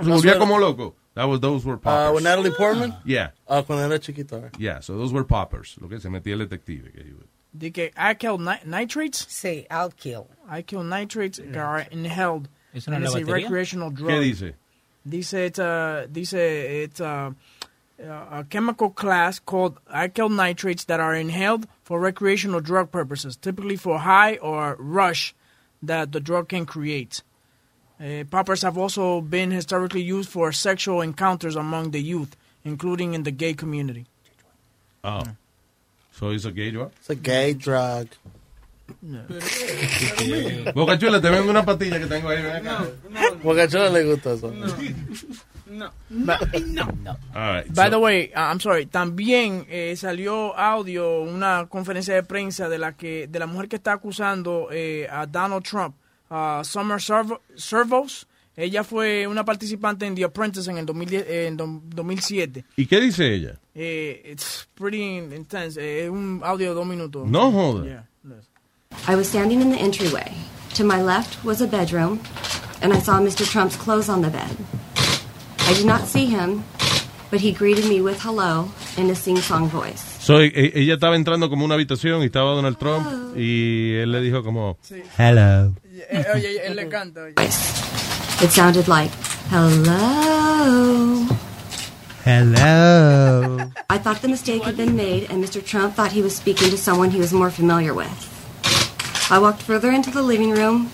se 0.03 0.09
volvía 0.11 0.39
como 0.39 0.59
loco. 0.59 0.95
That 1.15 1.27
was, 1.29 1.41
those 1.41 1.67
were 1.67 1.79
poppers. 1.81 2.11
Uh, 2.11 2.15
with 2.15 2.23
Natalie 2.23 2.53
Portman? 2.53 2.95
Yeah. 3.05 3.33
Ah, 3.49 3.65
cuando 3.67 3.85
era 3.85 3.99
chiquita. 3.99 4.51
Yeah, 4.59 4.81
so 4.81 4.97
those 4.97 5.13
were 5.13 5.25
poppers, 5.27 5.77
lo 5.81 5.89
que 5.89 5.99
se 5.99 6.09
metía 6.09 6.35
el 6.35 6.39
detective. 6.41 6.93
que 6.93 7.15
De 7.57 7.71
que 7.71 7.91
alkyl 7.97 8.39
ni- 8.39 8.61
nitrates? 8.65 9.27
Sí, 9.29 9.67
alkyl. 9.69 10.27
Alkyl 10.49 10.85
nitrates 10.85 11.41
are 11.57 11.87
inhaled. 11.91 12.49
¿Eso 12.73 12.91
no 12.91 12.97
and 12.97 13.05
es 13.07 13.13
la 13.15 13.19
it's 13.21 13.29
a 13.29 13.33
batería? 13.33 13.43
recreational 13.45 13.91
drug. 13.91 14.11
¿Qué 14.11 14.21
dice? 14.21 14.55
Dice 15.09 15.35
it's 15.47 15.59
a, 15.59 16.07
dice 16.11 16.35
it's 16.35 17.01
a, 17.01 17.35
a 17.99 18.45
chemical 18.49 18.91
class 18.91 19.41
called 19.41 19.79
alkyl 19.93 20.31
nitrates 20.31 20.85
that 20.85 21.01
are 21.01 21.15
inhaled 21.15 21.67
for 21.83 21.99
recreational 21.99 22.61
drug 22.61 22.91
purposes, 22.93 23.37
typically 23.37 23.77
for 23.77 23.99
high 23.99 24.37
or 24.37 24.77
rush 24.79 25.35
that 25.83 26.13
the 26.13 26.21
drug 26.21 26.49
can 26.49 26.65
create. 26.67 27.23
Uh, 27.99 28.25
poppers 28.31 28.63
have 28.63 28.79
also 28.79 29.21
been 29.21 29.51
historically 29.51 30.03
used 30.03 30.29
for 30.31 30.53
sexual 30.53 31.01
encounters 31.03 31.57
among 31.57 31.91
the 31.91 32.01
youth, 32.01 32.37
including 32.65 33.13
in 33.15 33.25
the 33.25 33.31
gay 33.33 33.53
community. 33.55 34.07
Oh. 35.03 35.23
So 36.21 36.31
it's 36.31 36.45
a 36.45 36.53
gay 36.53 36.71
drug? 36.71 36.93
It's 37.01 37.09
a 37.11 37.15
gay 37.17 37.55
drug. 37.55 38.09
Boca 40.75 40.99
Chula, 40.99 41.21
te 41.21 41.31
vengo 41.31 41.49
una 41.51 41.65
pastilla 41.65 41.99
que 41.99 42.07
tengo 42.07 42.29
ahí, 42.29 42.43
ven 42.43 42.57
acá. 42.57 42.85
Porque 43.43 43.63
a 43.63 43.69
Cholo 43.69 43.89
le 43.91 44.05
gusta 44.05 44.33
eso. 44.35 44.53
No. 45.71 45.91
All 47.35 47.55
right, 47.55 47.73
By 47.73 47.85
so- 47.87 47.91
the 47.91 47.99
way, 47.99 48.33
uh, 48.35 48.41
I'm 48.51 48.59
sorry, 48.61 48.87
también 48.87 49.65
eh, 49.71 49.95
salió 49.97 50.55
audio, 50.59 51.21
una 51.23 51.67
conferencia 51.69 52.15
de 52.15 52.23
prensa 52.25 52.69
de 52.69 52.77
la 52.79 52.93
que 52.97 53.29
de 53.29 53.39
la 53.39 53.47
mujer 53.47 53.69
que 53.69 53.77
está 53.77 53.93
acusando 53.93 54.69
eh, 54.73 55.07
a 55.11 55.27
Donald 55.27 55.63
Trump, 55.65 55.95
uh, 56.31 56.63
Summer 56.65 56.99
Servo- 57.01 57.41
Servos. 57.57 58.27
Ella 58.57 58.85
fue 58.85 59.27
una 59.27 59.45
participante 59.45 60.07
en 60.07 60.15
The 60.15 60.25
Apprentice 60.25 60.71
en 60.71 60.79
el 60.79 60.85
2010, 60.87 61.25
eh, 61.27 61.47
en 61.47 61.57
do- 61.57 61.81
2007. 61.95 62.65
¿Y 62.77 62.87
qué 62.87 63.01
dice 63.01 63.33
ella? 63.35 63.59
Eh, 63.75 64.23
it's 64.33 64.69
pretty 64.75 65.19
intense. 65.35 65.81
Eh, 65.81 66.05
Es 66.05 66.11
un 66.11 66.41
audio 66.45 66.71
de 66.71 66.75
dos 66.75 66.87
minutos. 66.87 67.27
No 67.29 67.51
joda. 67.53 67.85
Yeah. 67.85 68.07
I 69.09 69.15
was 69.15 69.29
standing 69.29 69.61
in 69.63 69.71
the 69.73 69.79
entryway. 69.81 70.31
To 70.75 70.85
my 70.85 71.01
left 71.03 71.43
was 71.45 71.61
a 71.63 71.67
bedroom, 71.67 72.19
and 72.83 72.93
I 72.93 73.01
saw 73.01 73.19
Mr. 73.21 73.45
Trump's 73.51 73.77
clothes 73.77 74.09
on 74.09 74.21
the 74.23 74.29
bed. 74.29 74.51
I 75.69 75.75
did 75.75 75.87
not 75.87 76.07
see 76.07 76.27
him, 76.27 76.63
but 77.31 77.41
he 77.41 77.53
greeted 77.53 77.87
me 77.87 78.01
with 78.03 78.19
hello 78.21 78.69
in 78.99 79.09
a 79.11 79.15
sing 79.15 79.39
song 79.39 79.69
voice. 79.71 80.03
So, 80.21 80.43
e- 80.43 80.53
e- 80.55 80.73
ella 80.75 80.95
estaba 80.95 81.17
entrando 81.17 81.49
como 81.49 81.65
una 81.65 81.75
habitación 81.77 82.23
y 82.23 82.27
estaba 82.27 82.53
Donald 82.55 82.77
Trump 82.79 83.07
y 83.37 83.95
él 83.95 84.11
le 84.13 84.21
dijo 84.21 84.43
como, 84.43 84.77
hello. 85.19 85.73
Eh, 86.11 86.25
oye, 86.35 86.67
él 86.67 86.77
le 86.77 86.89
canta. 86.89 87.23
oye. 87.23 87.35
It 88.43 88.51
sounded 88.51 88.89
like, 88.89 89.11
hello. 89.51 91.27
Hello. 92.25 93.59
I 93.91 93.99
thought 93.99 94.23
the 94.23 94.29
mistake 94.29 94.63
had 94.63 94.77
been 94.79 94.97
made, 94.97 95.31
and 95.31 95.45
Mr. 95.45 95.63
Trump 95.63 95.95
thought 95.95 96.13
he 96.13 96.23
was 96.23 96.37
speaking 96.37 96.71
to 96.71 96.79
someone 96.79 97.11
he 97.11 97.19
was 97.19 97.33
more 97.35 97.51
familiar 97.51 97.93
with. 97.93 98.09
I 99.31 99.39
walked 99.39 99.61
further 99.63 99.91
into 99.91 100.11
the 100.11 100.23
living 100.23 100.53
room. 100.53 100.91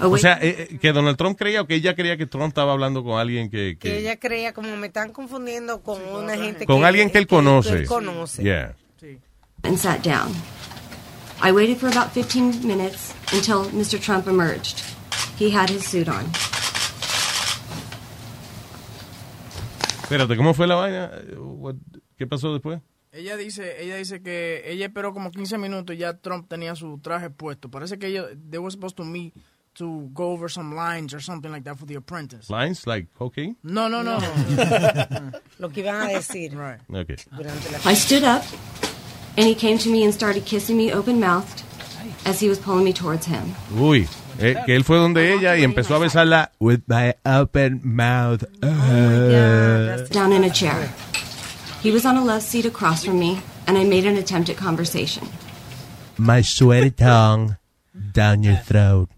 O 0.00 0.16
sea, 0.18 0.38
eh, 0.40 0.66
eh, 0.70 0.78
que 0.80 0.92
Donald 0.92 1.16
Trump 1.16 1.38
creía 1.38 1.60
o 1.60 1.66
que 1.66 1.76
ella 1.76 1.94
creía 1.94 2.16
que 2.16 2.26
Trump 2.26 2.48
estaba 2.48 2.72
hablando 2.72 3.04
con 3.04 3.20
alguien 3.20 3.48
que... 3.48 3.76
Que 3.78 3.90
que 3.90 3.98
ella 3.98 4.16
creía, 4.16 4.52
como 4.52 4.74
me 4.76 4.88
están 4.88 5.12
confundiendo 5.12 5.82
con 5.82 6.02
una 6.02 6.36
gente 6.36 6.66
con 6.66 6.80
que, 6.80 6.86
alguien 6.86 7.10
que 7.10 7.18
él 7.18 7.26
que 7.26 7.36
conoce. 7.36 7.74
él 7.74 7.86
conoce. 7.86 8.42
Yeah. 8.42 8.74
and 9.62 9.78
sat 9.78 10.02
down. 10.02 10.34
I 11.42 11.52
waited 11.52 11.78
for 11.78 11.88
about 11.88 12.10
15 12.12 12.66
minutes 12.66 13.14
until 13.32 13.66
Mr. 13.70 14.00
Trump 14.00 14.26
emerged. 14.26 14.89
He 15.40 15.50
had 15.50 15.70
his 15.70 15.84
suit 15.86 16.06
on. 16.08 16.26
Espérate, 20.02 20.36
¿cómo 20.36 20.54
fue 20.54 20.66
la 20.66 20.74
vaina? 20.74 21.10
What- 21.38 21.76
¿Qué 22.18 22.26
pasó 22.26 22.52
después? 22.52 22.80
Ella 23.12 23.36
dice, 23.36 23.82
ella 23.82 23.96
dice 23.96 24.22
que 24.22 24.62
ella 24.66 24.86
esperó 24.86 25.12
como 25.12 25.30
15 25.30 25.56
minutos 25.58 25.96
y 25.96 26.00
ya 26.00 26.12
Trump 26.18 26.46
tenía 26.48 26.76
su 26.76 26.98
traje 26.98 27.30
puesto. 27.30 27.68
Parece 27.70 27.98
que 27.98 28.08
ellos, 28.08 28.28
they 28.50 28.58
were 28.58 28.70
supposed 28.70 28.96
to 28.96 29.04
meet 29.04 29.34
to 29.74 30.08
go 30.12 30.32
over 30.32 30.50
some 30.50 30.74
lines 30.76 31.14
or 31.14 31.22
something 31.22 31.50
like 31.50 31.64
that 31.64 31.76
for 31.76 31.86
The 31.86 31.96
Apprentice. 31.96 32.50
Lines 32.50 32.86
like 32.86 33.08
cocaine? 33.16 33.56
No, 33.62 33.88
no, 33.88 34.02
no. 34.02 34.18
Lo 35.58 35.70
que 35.70 35.80
iban 35.82 36.02
a 36.02 36.08
decir. 36.12 36.52
Okay. 36.92 37.16
Durante 37.36 37.70
la 37.70 37.78
I 37.90 37.94
stood 37.94 38.22
up, 38.24 38.42
and 39.36 39.46
he 39.46 39.54
came 39.54 39.78
to 39.78 39.88
me 39.90 40.04
and 40.04 40.12
started 40.12 40.44
kissing 40.44 40.76
me 40.76 40.92
open 40.92 41.18
mouthed 41.18 41.62
as 42.26 42.40
he 42.40 42.48
was 42.48 42.58
pulling 42.58 42.84
me 42.84 42.92
towards 42.92 43.26
him. 43.26 43.54
Uy, 43.74 44.06
eh, 44.40 44.56
que 44.66 44.74
él 44.76 44.84
fue 44.84 44.96
donde 44.98 45.32
ella 45.32 45.56
y 45.56 45.64
empezó 45.64 45.94
a 45.96 45.98
besarla 45.98 46.50
with 46.58 46.80
my 46.88 47.14
open 47.24 47.80
mouth. 47.84 48.42
Uh, 48.62 50.06
Down 50.10 50.32
in 50.32 50.44
a 50.44 50.50
chair. 50.50 50.88
He 51.82 51.90
was 51.90 52.04
on 52.04 52.16
a 52.16 52.24
love 52.24 52.42
seat 52.42 52.66
across 52.66 53.04
from 53.04 53.18
me, 53.18 53.40
and 53.66 53.78
I 53.78 53.84
made 53.84 54.06
an 54.06 54.16
attempt 54.16 54.48
at 54.50 54.56
conversation. 54.56 55.26
my 56.18 56.42
sweaty 56.42 56.90
tongue 56.90 57.56
down 58.12 58.42
your 58.42 58.56
throat. 58.56 59.08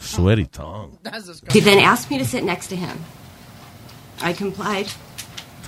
Sweaty 0.00 0.46
tongue. 0.46 0.98
He 1.52 1.60
then 1.60 1.78
asked 1.78 2.10
me 2.10 2.18
to 2.18 2.24
sit 2.24 2.42
next 2.44 2.68
to 2.68 2.76
him. 2.76 2.98
I 4.20 4.32
complied. 4.32 4.88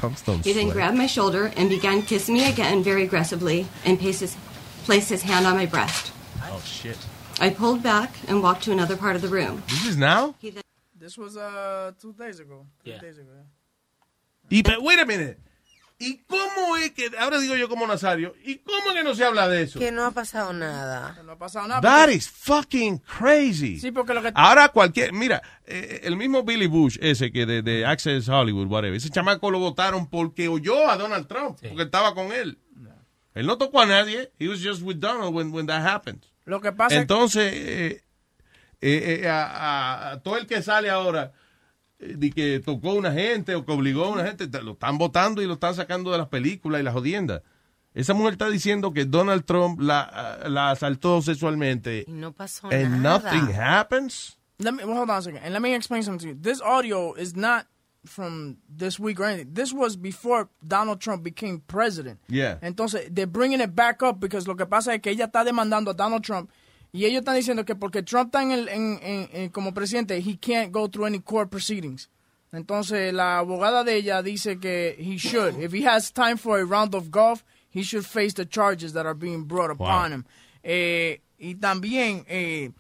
Tongues 0.01 0.23
don't 0.23 0.45
He 0.45 0.53
then 0.53 0.65
sweat. 0.65 0.75
grabbed 0.75 0.97
my 0.99 1.07
shoulder 1.07 1.53
and 1.57 1.69
began 1.69 2.03
kissing 2.03 2.35
me 2.35 2.49
again 2.49 2.83
very 2.83 3.05
aggressively 3.05 3.67
and 3.85 3.99
placed 4.01 4.21
his, 4.21 4.37
placed 4.85 5.11
his 5.11 5.23
hand 5.23 5.47
on 5.47 5.55
my 5.57 5.67
breast. 5.67 6.11
Oh, 6.45 6.61
shit. 6.65 6.99
I 7.41 7.51
pulled 7.51 7.83
back 7.83 8.11
and 8.29 8.43
walked 8.43 8.65
to 8.65 8.73
another 8.73 8.97
part 8.97 9.17
of 9.17 9.23
the 9.23 9.29
room. 9.29 9.63
This 9.69 9.87
is 9.87 9.97
now? 9.97 10.35
This 10.95 11.17
was 11.17 11.37
uh, 11.37 11.93
two 12.01 12.13
days 12.13 12.39
ago. 12.41 12.67
Three 12.85 12.93
Yeah. 12.93 13.01
days 13.01 13.19
ago. 13.19 13.47
Y, 14.51 14.63
wait 14.81 14.99
a 15.01 15.07
minute. 15.07 15.39
¿Y 16.03 16.23
cómo 16.27 16.77
es 16.79 16.93
que, 16.93 17.11
ahora 17.19 17.39
digo 17.39 17.55
yo 17.57 17.69
como 17.69 17.87
Nazario, 17.87 18.35
¿y 18.45 18.57
cómo 18.59 18.89
es 18.89 18.95
que 18.95 19.03
no 19.03 19.15
se 19.15 19.23
habla 19.25 19.49
de 19.49 19.63
eso? 19.63 19.79
Que 19.79 19.91
no 19.93 20.05
ha 20.07 20.11
pasado 20.13 20.53
nada. 20.53 21.17
No 21.25 21.33
ha 21.33 21.37
pasado 21.39 21.69
nada. 21.69 21.81
That 21.83 22.07
porque- 22.07 22.15
is 22.17 22.29
fucking 22.29 22.99
crazy. 22.99 23.79
Sí, 23.79 23.91
porque 23.91 24.15
lo 24.15 24.23
que... 24.23 24.33
Ahora 24.35 24.71
cualquier, 24.71 25.13
mira, 25.13 25.43
eh, 25.67 26.01
el 26.05 26.17
mismo 26.17 26.43
Billy 26.43 26.67
Bush, 26.69 26.97
ese 27.03 27.31
que 27.31 27.45
de, 27.45 27.61
de 27.63 27.85
Access 27.85 28.29
Hollywood, 28.31 28.67
whatever, 28.69 28.97
ese 28.97 29.11
chamaco 29.11 29.51
lo 29.51 29.59
votaron 29.59 30.07
porque 30.09 30.49
oyó 30.49 30.89
a 30.91 30.97
Donald 30.97 31.27
Trump, 31.29 31.59
porque 31.61 31.83
estaba 31.83 32.15
con 32.15 32.33
él. 32.33 32.59
Él 33.35 33.47
no 33.47 33.59
tocó 33.59 33.81
a 33.81 33.87
nadie, 33.87 34.33
he 34.39 34.49
was 34.49 34.61
just 34.63 34.83
with 34.83 34.97
Donald 35.01 35.35
when, 35.35 35.53
when 35.53 35.67
that 35.67 35.83
happened. 35.87 36.25
Lo 36.51 36.61
que 36.61 36.73
pasa 36.73 36.97
Entonces, 36.97 37.53
eh, 37.55 38.03
eh, 38.81 39.21
eh, 39.23 39.29
a, 39.29 39.45
a- 39.47 40.11
a 40.13 40.21
todo 40.23 40.37
el 40.37 40.47
que 40.47 40.63
sale 40.63 40.91
ahora 40.91 41.33
eh, 41.99 42.15
de 42.17 42.31
que 42.31 42.61
tocó 42.61 42.95
una 42.95 43.13
gente 43.13 43.55
o 43.55 43.65
que 43.65 43.73
obligó 43.73 44.05
a 44.05 44.09
una 44.11 44.25
gente, 44.27 44.49
te- 44.49 44.63
lo 44.63 44.73
están 44.73 44.99
votando 44.99 45.41
y 45.43 45.47
lo 45.47 45.55
están 45.55 45.75
sacando 45.75 46.11
de 46.13 46.19
las 46.19 46.29
películas 46.29 46.81
y 46.81 46.85
las 46.85 46.93
jodiendas. 46.95 47.43
Esa 47.93 48.15
mujer 48.15 48.33
está 48.35 48.49
diciendo 48.49 48.93
que 48.93 49.05
Donald 49.05 49.45
Trump 49.45 49.81
la, 49.81 50.41
la 50.49 50.71
asaltó 50.71 51.21
sexualmente 51.23 52.05
Y 52.07 52.13
no 52.13 52.33
pasó 52.33 52.69
and 52.71 53.03
nada. 53.03 53.33
nothing 53.33 53.53
happens. 53.55 54.39
let 54.59 54.73
me 54.73 54.85
well, 54.85 54.97
hold 54.99 55.11
on 55.11 55.17
a 55.19 55.23
second, 55.23 55.43
and 55.45 55.53
let 55.53 55.61
me 55.61 55.75
explain 55.75 56.03
something 56.03 56.29
to 56.29 56.35
you. 56.35 56.41
This 56.41 56.61
audio 56.63 57.15
is 57.17 57.35
not 57.35 57.67
from 58.07 58.57
this 58.69 58.99
week 58.99 59.21
or 59.21 59.25
anything. 59.27 59.53
This 59.53 59.73
was 59.73 59.97
before 59.97 60.49
Donald 60.67 61.01
Trump 61.01 61.23
became 61.23 61.61
president. 61.67 62.19
Yeah. 62.29 62.57
Entonces, 62.63 63.09
they're 63.15 63.27
bringing 63.27 63.61
it 63.61 63.75
back 63.75 64.03
up 64.03 64.21
because 64.21 64.47
lo 64.49 64.55
que 64.55 64.67
pasa 64.67 64.95
es 64.95 65.01
que 65.03 65.13
ella 65.13 65.27
está 65.27 65.45
demandando 65.45 65.91
a 65.91 65.95
Donald 65.95 66.23
Trump 66.25 66.51
y 66.93 67.05
ellos 67.05 67.21
están 67.23 67.37
diciendo 67.37 67.65
que 67.67 67.75
porque 67.75 68.03
Trump 68.03 68.33
está 68.35 68.43
en 68.43 68.53
el, 68.53 68.69
en, 68.69 68.99
en- 69.03 69.29
en- 69.33 69.49
como 69.51 69.73
presidente, 69.73 70.19
he 70.21 70.37
can't 70.37 70.73
go 70.73 70.89
through 70.89 71.07
any 71.07 71.21
court 71.21 71.51
proceedings. 71.51 72.09
Entonces, 72.53 73.13
la 73.13 73.39
abogada 73.39 73.85
de 73.85 73.95
ella 73.97 74.23
dice 74.23 74.59
que 74.59 74.97
he 74.99 75.17
should. 75.19 75.61
If 75.63 75.73
he 75.73 75.83
has 75.87 76.11
time 76.11 76.37
for 76.37 76.59
a 76.59 76.65
round 76.65 76.95
of 76.97 77.11
golf, 77.11 77.45
he 77.71 77.83
should 77.83 78.05
face 78.05 78.35
the 78.35 78.45
charges 78.45 78.93
that 78.95 79.07
are 79.07 79.15
being 79.15 79.45
brought 79.45 79.71
upon 79.71 80.11
him. 80.13 80.25
Eh, 80.65 81.21
y 81.39 81.55
también... 81.55 82.25
Eh, 82.29 82.71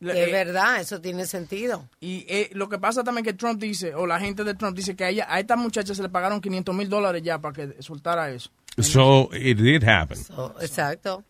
Es 0.00 0.14
eh, 0.14 0.30
verdad, 0.30 0.80
eso 0.80 1.00
tiene 1.00 1.26
sentido. 1.26 1.88
y 2.00 2.24
eh, 2.28 2.50
lo 2.52 2.68
que 2.68 2.78
pasa 2.78 3.02
también 3.02 3.24
que 3.24 3.32
Trump 3.32 3.60
dice, 3.60 3.94
o 3.96 4.06
la 4.06 4.20
gente 4.20 4.44
de 4.44 4.54
Trump 4.54 4.76
dice 4.76 4.94
que 4.94 5.04
a, 5.04 5.08
ella, 5.08 5.26
a 5.28 5.40
esta 5.40 5.56
muchacha 5.56 5.92
se 5.92 6.02
le 6.02 6.08
pagaron 6.08 6.40
500 6.40 6.72
mil 6.74 6.88
dólares 6.88 7.20
ya 7.22 7.40
para 7.40 7.52
que 7.52 7.82
soltara 7.82 8.30
eso. 8.30 8.50
So 8.80 9.28
it 9.32 9.58
did 9.58 9.82
happen. 9.82 10.18
Oh, 10.36 10.54
exacto. 10.60 11.24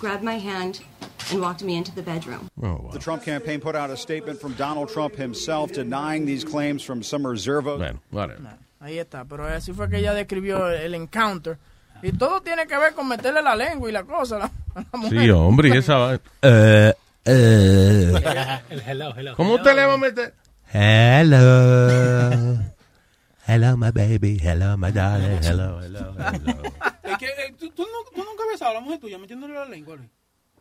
Grabbed 0.00 0.24
my 0.24 0.36
hand 0.36 0.80
and 1.30 1.40
walked 1.40 1.62
me 1.62 1.76
into 1.76 1.92
the 1.94 2.02
bedroom. 2.02 2.48
The 2.92 2.98
Trump 2.98 3.22
campaign 3.22 3.60
put 3.60 3.76
out 3.76 3.88
a 3.88 3.96
statement 3.96 4.40
from 4.40 4.54
Donald 4.54 4.88
Trump 4.88 5.14
himself 5.14 5.70
denying 5.72 6.26
these 6.26 6.44
claims 6.44 6.82
from 6.82 7.04
Summer 7.04 7.36
Zervo. 7.36 7.78
Ahí 8.80 8.98
está, 8.98 9.24
pero 9.24 9.46
así 9.46 9.72
fue 9.72 9.88
que 9.88 9.98
ella 9.98 10.12
describió 10.12 10.68
el 10.68 10.94
encounter. 10.94 11.56
Y 12.02 12.12
todo 12.12 12.40
tiene 12.42 12.66
que 12.66 12.76
ver 12.76 12.94
con 12.94 13.06
meterle 13.08 13.42
la 13.42 13.54
lengua 13.54 13.88
y 13.88 13.92
la 13.92 14.02
cosa 14.04 14.36
a 14.36 14.38
la, 14.40 14.50
la 14.92 14.98
mujer. 14.98 15.20
Sí, 15.22 15.30
hombre, 15.30 15.68
y 15.68 15.78
esa 15.78 15.96
va- 15.96 16.14
Eh, 16.42 16.92
eh. 17.24 18.12
El 18.70 18.80
hello, 18.86 19.14
hello. 19.16 19.36
¿Cómo 19.36 19.54
usted 19.54 19.74
le 19.76 19.86
va 19.86 19.94
a 19.94 19.98
meter? 19.98 20.34
Hello. 20.72 22.58
Hello, 23.46 23.76
my 23.76 23.90
baby. 23.90 24.38
Hello, 24.42 24.76
my 24.76 24.90
darling. 24.92 25.38
Hello, 25.44 25.80
hello, 25.80 26.14
hello. 26.18 26.62
Es 27.04 27.18
que, 27.18 27.26
eh, 27.26 27.54
¿tú, 27.58 27.70
tú 27.70 27.82
no- 27.82 28.10
tú 28.14 28.24
nunca 28.24 28.42
has 28.44 28.50
besado 28.52 28.70
a 28.72 28.74
la 28.74 28.80
mujer 28.80 28.98
tuya 29.00 29.18
metiéndole 29.18 29.54
la 29.54 29.64
lengua. 29.66 29.96
Luis? 29.96 30.08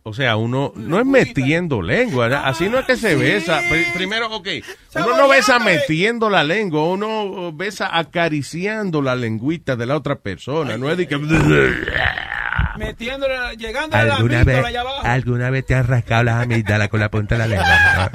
O 0.04 0.14
sea, 0.14 0.36
uno 0.36 0.74
no 0.76 1.00
es 1.00 1.06
metiendo 1.06 1.82
lengua, 1.82 2.24
¿verdad? 2.28 2.42
así 2.46 2.68
no 2.70 2.80
es 2.80 2.86
que 2.86 2.98
se 2.98 3.16
besa. 3.16 3.60
Pri- 3.70 3.86
Primero, 3.94 4.34
ok, 4.36 4.48
uno 4.96 5.16
no 5.16 5.28
besa 5.28 5.60
metiendo 5.60 6.28
la 6.30 6.44
lengua, 6.44 6.86
uno 6.86 7.52
besa 7.54 7.96
acariciando 7.96 9.02
la 9.04 9.16
lengüita 9.16 9.76
de 9.76 9.86
la 9.86 9.96
otra 9.96 10.16
persona, 10.16 10.76
no 10.78 10.90
es 10.90 10.98
de 10.98 11.08
que... 11.08 11.18
Metiéndole, 12.78 13.38
la- 13.38 13.54
llegando 13.54 13.96
a 13.98 14.04
la 14.04 14.16
¿Alguna 14.16 14.40
amígdala 14.40 14.58
vez, 14.62 14.66
allá 14.70 14.82
abajo. 14.82 15.02
¿Alguna 15.06 15.50
vez 15.52 15.66
te 15.66 15.76
has 15.76 15.86
rascado 15.86 16.24
las 16.24 16.42
amígdalas 16.44 16.88
con 16.90 17.00
la 17.00 17.12
punta 17.12 17.38
de 17.38 17.48
la 17.48 18.12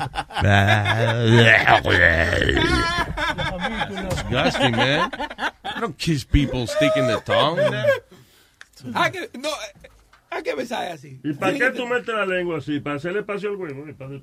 Disgusting, 3.89 4.73
man. 4.77 5.11
I 5.65 5.81
don't 5.81 5.97
kiss 5.99 6.25
people 6.25 6.67
sticking 6.67 7.07
the 7.07 7.21
tongue. 7.25 7.61
Hay 8.95 9.11
que, 9.13 9.31
no, 9.39 9.49
eh, 10.37 10.39
hay 10.39 10.43
que 10.43 10.55
besar 10.55 10.91
así. 10.93 11.21
¿Y 11.25 11.33
para 11.35 11.55
qué 11.55 11.71
tú 11.71 11.87
metes 11.87 12.15
la 12.15 12.27
lengua 12.27 12.59
así? 12.59 12.81
¿Para 12.81 12.97
hacerle 12.97 13.21
espacio 13.21 13.51
al 13.51 13.57
huevo? 13.57 13.89
¿Y 13.89 13.93
para- 13.93 14.21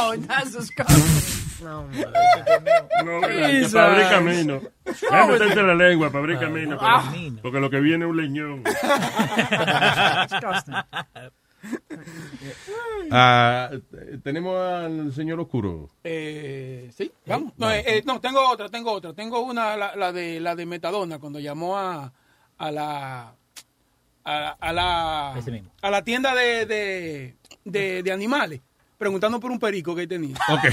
Oh, 0.00 0.14
that's 0.26 0.52
disgusting. 0.56 1.64
No, 1.64 1.88
No, 3.04 3.20
Jesus. 3.26 3.72
para 3.72 3.92
abrir 3.92 4.08
camino. 4.08 4.60
A 5.10 5.24
with 5.26 5.32
meterte 5.40 5.60
you? 5.60 5.66
la 5.66 5.74
lengua 5.74 6.08
para 6.10 6.20
abrir 6.20 6.38
camino. 6.38 6.78
Ah. 6.80 7.10
pero- 7.12 7.42
Porque 7.42 7.60
lo 7.60 7.68
que 7.70 7.80
viene 7.80 8.04
es 8.04 8.10
un 8.10 8.16
leñón. 8.16 8.62
Disgusting. 8.64 10.74
Ah, 13.10 13.70
tenemos 14.22 14.56
al 14.56 15.12
señor 15.12 15.40
Oscuro. 15.40 15.88
Eh, 16.04 16.90
sí, 16.94 17.10
vamos. 17.26 17.52
No, 17.56 17.70
eh, 17.70 17.82
eh, 17.86 18.02
no, 18.06 18.20
tengo 18.20 18.46
otra, 18.48 18.68
tengo 18.68 18.92
otra. 18.92 19.12
Tengo 19.14 19.40
una, 19.40 19.76
la, 19.76 19.96
la 19.96 20.12
de 20.12 20.40
la 20.40 20.54
de 20.54 20.66
Metadona, 20.66 21.18
cuando 21.18 21.40
llamó 21.40 21.78
a, 21.78 22.12
a 22.58 22.70
la 22.70 23.34
a, 24.28 24.56
a 24.60 24.72
la 24.72 25.34
Ese 25.38 25.50
mismo. 25.50 25.70
a 25.82 25.90
la 25.90 26.02
tienda 26.02 26.34
de, 26.34 26.66
de, 26.66 27.36
de, 27.64 28.02
de 28.02 28.12
animales, 28.12 28.60
preguntando 28.98 29.40
por 29.40 29.50
un 29.50 29.58
perico 29.58 29.94
que 29.94 30.06
tenía. 30.06 30.36
Ok. 30.48 30.64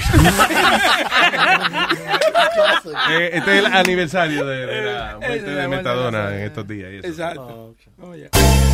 Eh, 3.10 3.30
este 3.34 3.52
es 3.58 3.64
el 3.64 3.66
aniversario 3.66 4.46
de, 4.46 4.66
de 4.66 4.82
la 4.92 5.16
muerte 5.18 5.50
de 5.50 5.68
Metadona 5.68 6.34
en 6.34 6.42
estos 6.42 6.66
días. 6.66 6.90
y 6.92 6.96
eso. 6.98 7.06
Exacto. 7.08 7.74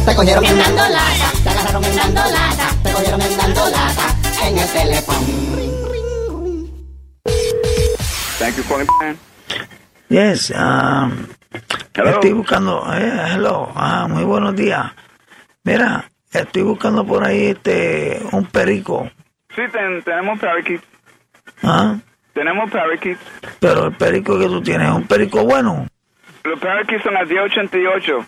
Te 0.07 0.15
cogieron 0.15 0.45
en 0.45 0.59
dando 0.59 0.83
lata, 0.89 1.33
te 1.43 1.49
agarraron 1.49 1.85
en 1.85 1.97
dando 1.97 2.21
lata, 2.21 2.69
te 2.83 2.93
cogieron 2.93 3.23
en 3.23 3.37
dando 3.37 3.69
lata 3.71 4.17
en 4.47 4.59
el 4.59 4.69
teléfono. 4.69 5.19
Thank 8.39 8.57
you 8.57 8.63
for 8.65 8.85
calling. 8.99 9.19
Yes, 10.09 10.51
um, 10.51 11.29
estoy 11.53 12.33
buscando, 12.33 12.85
eh, 12.95 13.13
hello, 13.35 13.71
ah, 13.75 14.07
muy 14.09 14.25
buenos 14.25 14.55
días. 14.57 14.93
Mira, 15.65 16.05
estoy 16.33 16.63
buscando 16.63 17.05
por 17.07 17.25
ahí 17.25 17.47
este, 17.49 18.21
un 18.33 18.47
perico, 18.47 19.11
Sí, 19.55 19.63
ten- 19.71 20.03
tenemos 20.03 20.39
parakeets. 20.39 20.85
¿ah? 21.63 21.97
Tenemos 22.33 22.71
parakeets. 22.71 23.21
Pero 23.61 23.87
el 23.89 23.93
perico 23.97 24.39
que 24.39 24.47
tú 24.47 24.63
tienes 24.63 24.89
es 24.89 24.95
un 24.95 25.07
perico 25.07 25.45
bueno, 25.45 25.87
Los 26.45 26.59
parakeets 26.59 27.03
son 27.05 27.17
a 27.17 27.25
1088. 27.25 28.27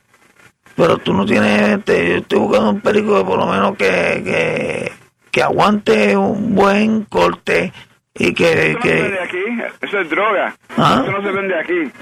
pero 0.76 0.98
tú 0.98 1.14
no 1.14 1.24
tienes, 1.24 1.78
este, 1.78 2.08
yo 2.10 2.16
estoy 2.18 2.38
buscando 2.40 2.70
un 2.70 2.80
perico 2.80 3.18
que 3.18 3.24
por 3.24 3.38
lo 3.38 3.46
menos 3.46 3.76
que, 3.76 4.22
que, 4.24 4.92
que 5.30 5.42
aguante 5.42 6.16
un 6.16 6.54
buen 6.54 7.04
corte 7.04 7.72
y 8.16 8.32
que, 8.32 8.70
Eso 8.70 8.78
no 8.78 8.82
se 8.82 8.88
vende 9.02 9.16
que, 9.18 9.22
aquí. 9.24 9.38
Eso 9.82 9.98
es 10.00 10.10
droga. 10.10 10.56
¿Ah? 10.76 11.02
Eso 11.02 11.12
no 11.12 11.22
se 11.22 11.30
vende 11.32 11.58
aquí. 11.58 11.92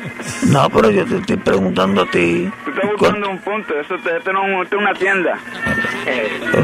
no, 0.53 0.69
pero 0.71 0.91
yo 0.91 1.07
te 1.07 1.17
estoy 1.17 1.37
preguntando 1.39 2.03
a 2.03 2.11
ti. 2.11 2.51
Tú 2.65 2.71
estás 2.71 2.91
buscando 2.91 3.31
un 3.31 3.39
punto. 3.39 3.81
Eso 3.81 3.97
te, 4.05 4.17
esto 4.19 4.33
no 4.33 4.63
esto 4.63 4.77
es 4.77 4.83
una 4.83 4.95
tienda. 4.95 5.39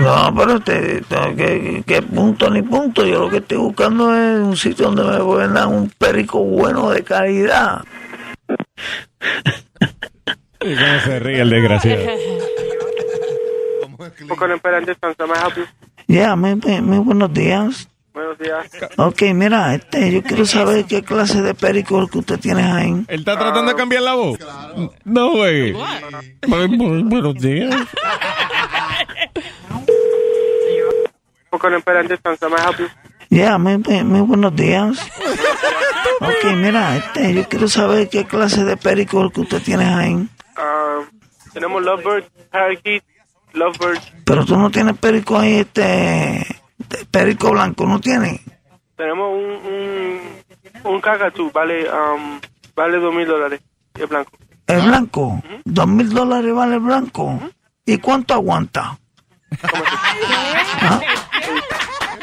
No, 0.00 0.34
pero 0.36 0.56
este, 0.56 0.98
este, 0.98 1.16
¿qué, 1.36 1.82
qué 1.86 2.02
punto 2.02 2.50
ni 2.50 2.60
punto? 2.62 3.06
Yo 3.06 3.20
lo 3.20 3.30
que 3.30 3.38
estoy 3.38 3.56
buscando 3.58 4.14
es 4.14 4.38
un 4.38 4.56
sitio 4.56 4.90
donde 4.90 5.04
me 5.04 5.24
pueden 5.24 5.54
dar 5.54 5.66
un 5.66 5.88
perico 5.90 6.40
bueno 6.44 6.90
de 6.90 7.02
calidad. 7.02 7.84
¿Y 10.60 10.74
cómo 10.74 11.00
se 11.04 11.18
ríe 11.20 11.40
el 11.40 11.50
desgraciado? 11.50 12.04
¿me 13.96 14.04
help 15.34 15.56
you? 15.56 15.64
Ya, 16.06 16.36
muy, 16.36 16.54
muy- 16.56 16.80
muy 16.82 16.98
buenos 16.98 17.32
días. 17.32 17.88
Buenos 18.18 18.36
días. 18.38 18.66
Ok, 18.96 19.22
mira, 19.32 19.76
este, 19.76 20.10
yo 20.10 20.24
quiero 20.24 20.44
saber 20.44 20.86
qué 20.86 21.04
clase 21.04 21.40
de 21.40 21.54
perico 21.54 21.98
es 21.98 22.02
el 22.06 22.10
que 22.10 22.18
usted 22.18 22.40
tiene 22.40 22.64
ahí. 22.64 23.04
¿Él 23.06 23.20
está 23.20 23.38
tratando 23.38 23.70
de 23.70 23.76
cambiar 23.76 24.02
la 24.02 24.14
voz? 24.14 24.40
No, 25.04 25.30
güey. 25.30 25.72
Buenos 26.48 27.34
días. 27.36 27.76
Con 31.50 31.74
Emperante. 31.74 32.18
Ya, 33.30 33.56
muy, 33.56 33.78
muy- 33.78 34.02
muy 34.02 34.20
buenos 34.22 34.56
días. 34.56 34.98
Ok, 36.20 36.52
mira, 36.56 36.96
este, 36.96 37.34
yo 37.34 37.48
quiero 37.48 37.68
saber 37.68 38.08
qué 38.08 38.24
clase 38.24 38.64
de 38.64 38.76
perico 38.76 39.20
es 39.20 39.26
el 39.26 39.32
que 39.32 39.40
usted 39.42 39.62
tiene 39.62 39.84
ahí. 39.84 40.28
Ah, 40.56 41.02
tenemos 41.52 41.80
Lovebird, 41.84 42.24
Parakeet, 42.50 43.04
Lovebird. 43.52 44.00
Pero 44.24 44.44
tú 44.44 44.56
no 44.56 44.70
tienes 44.72 44.96
perico 44.98 45.38
ahí, 45.38 45.60
este, 45.60 46.44
de 46.88 47.04
perico 47.10 47.50
blanco, 47.50 47.86
¿no 47.86 48.00
tienes? 48.00 48.40
Tenemos 48.96 49.28
un, 49.32 49.72
un, 49.72 50.92
un 50.92 51.00
cacatú, 51.00 51.50
vale, 51.52 51.86
um, 51.90 52.40
vale 52.74 52.98
dos 52.98 53.14
mil 53.14 53.26
dólares. 53.26 53.60
Es 53.94 54.08
blanco. 54.08 54.32
¿El 54.66 54.82
blanco? 54.82 55.42
¿Dos 55.64 55.86
mil 55.86 56.10
dólares 56.10 56.54
vale 56.54 56.74
el 56.74 56.80
blanco? 56.80 57.40
¿Y 57.84 57.98
cuánto 57.98 58.34
aguanta? 58.34 58.98
¿Ah? 59.62 61.00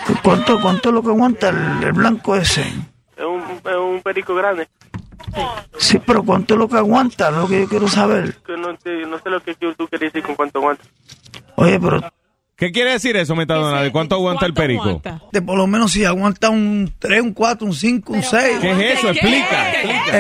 ¿Y 0.07 0.13
¿Cuánto, 0.21 0.61
¿Cuánto 0.61 0.89
es 0.89 0.95
lo 0.95 1.01
que 1.01 1.09
aguanta 1.09 1.49
el, 1.49 1.83
el 1.83 1.93
blanco 1.93 2.35
ese? 2.35 2.61
Es 3.17 3.25
un, 3.25 3.41
es 3.63 3.75
un 3.75 4.01
perico 4.03 4.35
grande. 4.35 4.67
Sí, 5.77 5.99
pero 6.05 6.23
¿cuánto 6.23 6.53
es 6.53 6.59
lo 6.59 6.67
que 6.67 6.77
aguanta? 6.77 7.31
Lo 7.31 7.47
que 7.47 7.61
yo 7.61 7.67
quiero 7.67 7.87
saber. 7.87 8.35
Que 8.45 8.55
no, 8.55 8.77
sé, 8.77 9.05
no 9.07 9.17
sé 9.19 9.29
lo 9.29 9.41
que 9.41 9.55
tú 9.55 9.87
quieres 9.87 10.13
decir 10.13 10.23
con 10.23 10.35
cuánto 10.35 10.59
aguanta. 10.59 10.83
Oye, 11.55 11.79
pero 11.79 12.01
¿Qué 12.55 12.71
quiere 12.71 12.91
decir 12.91 13.17
eso, 13.17 13.35
Metadona? 13.35 13.81
¿De 13.81 13.91
cuánto 13.91 14.15
aguanta 14.15 14.45
el 14.45 14.53
perico? 14.53 15.01
de 15.31 15.41
por 15.41 15.57
lo 15.57 15.67
menos 15.67 15.91
si 15.91 16.05
aguanta 16.05 16.49
un 16.49 16.93
3, 16.99 17.21
un 17.21 17.33
4, 17.33 17.67
un 17.67 17.73
5, 17.73 18.13
un 18.13 18.23
6. 18.23 18.59
¿Qué 18.61 18.71
es 18.71 18.97
eso? 18.97 19.09
Explica. 19.09 19.71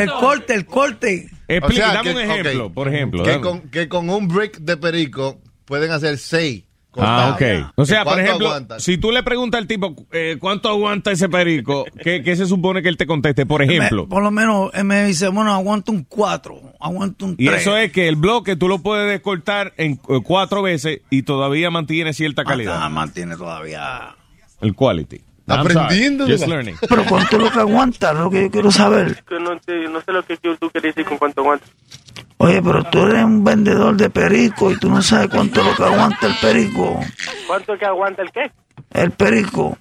El 0.01 0.09
corte, 0.11 0.53
el 0.53 0.65
corte. 0.65 1.29
Explica, 1.47 1.93
dame 1.93 2.11
un 2.11 2.19
ejemplo, 2.19 2.65
ok, 2.65 2.73
por 2.73 2.87
ejemplo. 2.89 3.23
Que 3.23 3.39
con, 3.39 3.61
que 3.69 3.87
con 3.87 4.09
un 4.09 4.27
brick 4.27 4.57
de 4.59 4.75
perico 4.75 5.39
pueden 5.63 5.91
hacer 5.91 6.17
Ah, 6.97 7.31
ok. 7.35 7.71
O 7.75 7.85
sea, 7.85 8.03
por 8.03 8.13
¿Cuánto 8.13 8.45
ejemplo, 8.47 8.79
si 8.79 8.97
tú 8.97 9.11
le 9.11 9.23
preguntas 9.23 9.59
al 9.59 9.67
tipo 9.67 9.95
eh, 10.11 10.37
cuánto 10.39 10.69
aguanta 10.69 11.11
ese 11.11 11.27
perico, 11.29 11.85
¿qué, 12.03 12.21
qué 12.23 12.35
se 12.35 12.45
supone 12.45 12.81
que 12.81 12.89
él 12.89 12.97
te 12.97 13.05
conteste? 13.05 13.45
Por 13.45 13.61
ejemplo. 13.61 14.03
Me- 14.03 14.09
por 14.09 14.23
lo 14.23 14.31
menos 14.31 14.71
él 14.73 14.83
me 14.85 15.05
dice, 15.05 15.27
bueno, 15.29 15.53
aguanta 15.53 15.91
un 15.91 16.03
4, 16.03 16.61
aguanta 16.79 17.25
un 17.25 17.35
3. 17.37 17.49
Y 17.49 17.53
eso 17.53 17.75
es 17.77 17.91
que 17.91 18.07
el 18.07 18.15
bloque 18.15 18.55
tú 18.55 18.67
lo 18.67 18.79
puedes 18.79 19.09
descortar 19.09 19.73
en 19.77 19.99
eh, 20.09 20.19
cuatro 20.23 20.61
veces 20.61 21.01
y 21.09 21.23
todavía 21.23 21.69
mantiene 21.71 22.13
cierta 22.13 22.43
calidad. 22.43 22.79
Ah, 22.81 22.89
mantiene 22.89 23.35
todavía. 23.35 24.15
El 24.61 24.73
quality. 24.75 25.21
I'm 25.47 25.59
Aprendiendo 25.59 26.25
Just 26.27 26.47
learning. 26.47 26.75
Pero 26.89 27.05
¿cuánto 27.05 27.37
es 27.37 27.43
lo 27.43 27.51
que 27.51 27.59
aguanta? 27.59 28.13
Lo 28.13 28.31
que 28.31 28.43
yo 28.45 28.49
quiero 28.51 28.71
saber. 28.71 29.23
No, 29.39 29.59
te- 29.59 29.87
no 29.89 30.01
sé 30.01 30.11
lo 30.11 30.23
que 30.25 30.37
tú 30.37 30.71
quieres 30.71 30.95
decir 30.95 31.05
con 31.05 31.19
cuánto 31.19 31.41
aguanta. 31.41 31.67
Oye, 32.37 32.61
pero 32.61 32.83
tú 32.83 32.99
eres 33.03 33.23
un 33.23 33.43
vendedor 33.43 33.95
de 33.95 34.09
perico 34.09 34.71
y 34.71 34.77
tú 34.77 34.89
no 34.89 35.01
sabes 35.01 35.29
cuánto 35.29 35.61
es 35.61 35.67
lo 35.67 35.75
que 35.75 35.83
aguanta 35.83 36.27
el 36.27 36.35
perico. 36.41 36.99
¿Cuánto 37.47 37.73
es 37.73 37.79
que 37.79 37.85
aguanta 37.85 38.21
el 38.21 38.31
qué? 38.31 38.51
El 38.91 39.11
perico. 39.11 39.77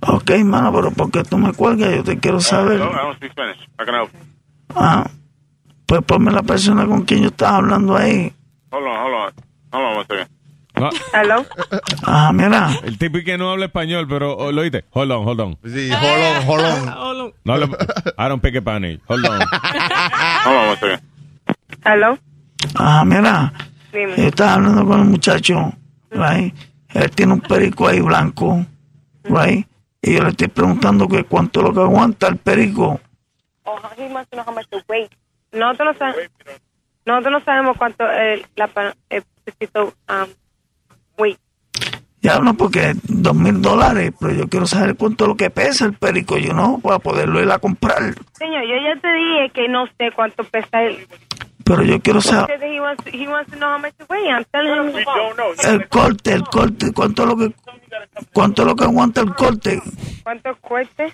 Ok, 0.00 0.30
mano, 0.44 0.72
pero 0.72 0.90
¿por 0.92 1.10
qué 1.10 1.22
tú 1.24 1.36
me 1.36 1.52
cuelgas? 1.52 1.94
Yo 1.94 2.04
te 2.04 2.18
quiero 2.18 2.40
saber. 2.40 2.80
Ah, 4.74 5.10
pues 5.86 6.02
ponme 6.02 6.30
la 6.30 6.42
persona 6.42 6.86
con 6.86 7.02
quien 7.02 7.22
yo 7.22 7.28
estaba 7.28 7.56
hablando 7.56 7.96
ahí. 7.96 8.32
Hold 8.70 8.86
on, 8.86 8.96
hold 8.96 9.14
on. 9.14 9.32
Hold 9.72 9.84
on 9.84 9.96
one 9.96 10.06
second. 10.06 10.37
No. 10.78 10.90
¿Aló? 11.12 11.46
Ah, 12.04 12.30
mira. 12.32 12.70
El 12.84 12.98
tipo 12.98 13.18
que 13.24 13.36
no 13.36 13.50
habla 13.50 13.66
español, 13.66 14.06
pero 14.08 14.36
oh, 14.36 14.52
lo 14.52 14.60
oíste. 14.62 14.84
Hold 14.90 15.12
on, 15.12 15.26
hold 15.26 15.40
on. 15.40 15.58
Sí, 15.64 15.90
jolón, 15.90 16.92
jolón. 16.96 17.34
No 17.44 17.52
habla, 17.52 17.66
I 18.18 18.28
don't 18.28 18.42
pick 18.42 18.56
up 18.56 18.62
Spanish. 18.62 19.00
Hold 19.08 19.26
on. 19.26 19.40
Hold 20.44 20.56
on 20.56 20.68
one 20.68 20.76
second. 20.76 21.02
¿Aló? 21.84 22.18
Ah, 22.76 23.04
mira. 23.04 23.52
Dime. 23.92 24.26
Estaba 24.26 24.54
hablando 24.54 24.86
con 24.86 25.00
el 25.00 25.06
muchacho, 25.06 25.72
right? 26.10 26.54
Él 26.94 27.10
tiene 27.10 27.34
un 27.34 27.40
perico 27.40 27.88
ahí 27.88 28.00
blanco, 28.00 28.64
right? 29.24 29.66
Y 30.02 30.14
yo 30.14 30.22
le 30.22 30.30
estoy 30.30 30.48
preguntando 30.48 31.08
que 31.08 31.24
cuánto 31.24 31.60
es 31.60 31.66
lo 31.66 31.74
que 31.74 31.80
aguanta 31.80 32.28
el 32.28 32.36
perico. 32.36 33.00
Oh, 33.64 33.78
he 33.96 34.08
to 34.08 34.26
know 34.32 34.44
how 34.46 34.54
much 34.54 34.66
the 34.70 34.82
weight. 34.88 35.10
Nosotros 35.52 35.94
no, 35.94 35.98
sabemos, 35.98 36.30
nosotros 37.04 37.32
no 37.32 37.44
sabemos 37.44 37.76
cuánto 37.76 38.10
el, 38.10 38.46
la, 38.56 38.94
el 39.10 39.24
um, 39.74 40.28
weight. 41.18 41.38
Ya 42.20 42.40
no, 42.40 42.54
porque 42.54 42.94
dos 43.04 43.34
mil 43.34 43.62
dólares, 43.62 44.12
pero 44.18 44.32
yo 44.32 44.48
quiero 44.48 44.66
saber 44.66 44.96
cuánto 44.96 45.24
es 45.24 45.28
lo 45.28 45.36
que 45.36 45.50
pesa 45.50 45.84
el 45.84 45.94
perico, 45.94 46.36
yo 46.36 46.52
no, 46.52 46.80
para 46.82 46.98
poderlo 46.98 47.40
ir 47.40 47.50
a 47.50 47.58
comprar. 47.58 48.14
Señor, 48.32 48.64
yo 48.64 48.74
ya 48.74 49.00
te 49.00 49.12
dije 49.12 49.50
que 49.54 49.68
no 49.68 49.86
sé 49.98 50.10
cuánto 50.14 50.42
pesa 50.44 50.82
él. 50.82 51.06
Pero 51.64 51.82
yo 51.84 52.00
quiero 52.00 52.20
saber 52.20 52.58
Because 52.58 52.74
he 52.74 52.80
wants, 52.80 53.04
he 53.12 53.28
wants 53.28 53.50
to 53.52 53.58
know 53.58 53.68
how 53.68 53.78
much 53.78 53.92
the 53.98 54.06
weight. 54.08 54.26
I'm 54.26 54.44
telling 54.52 54.88
him. 54.88 54.94
We 54.94 55.04
don't 55.04 55.36
know. 55.36 55.52
el 55.70 55.88
corte, 55.88 56.32
el 56.32 56.44
corte, 56.44 56.92
cuánto 56.92 57.22
es 57.22 57.28
lo 57.28 57.36
que 57.36 57.54
cuánto 58.32 58.62
es 58.62 58.68
lo 58.68 58.74
que 58.74 58.84
aguanta 58.84 59.20
el 59.20 59.34
corte. 59.34 59.82
¿Cuánto 60.22 60.56
corte? 60.60 61.12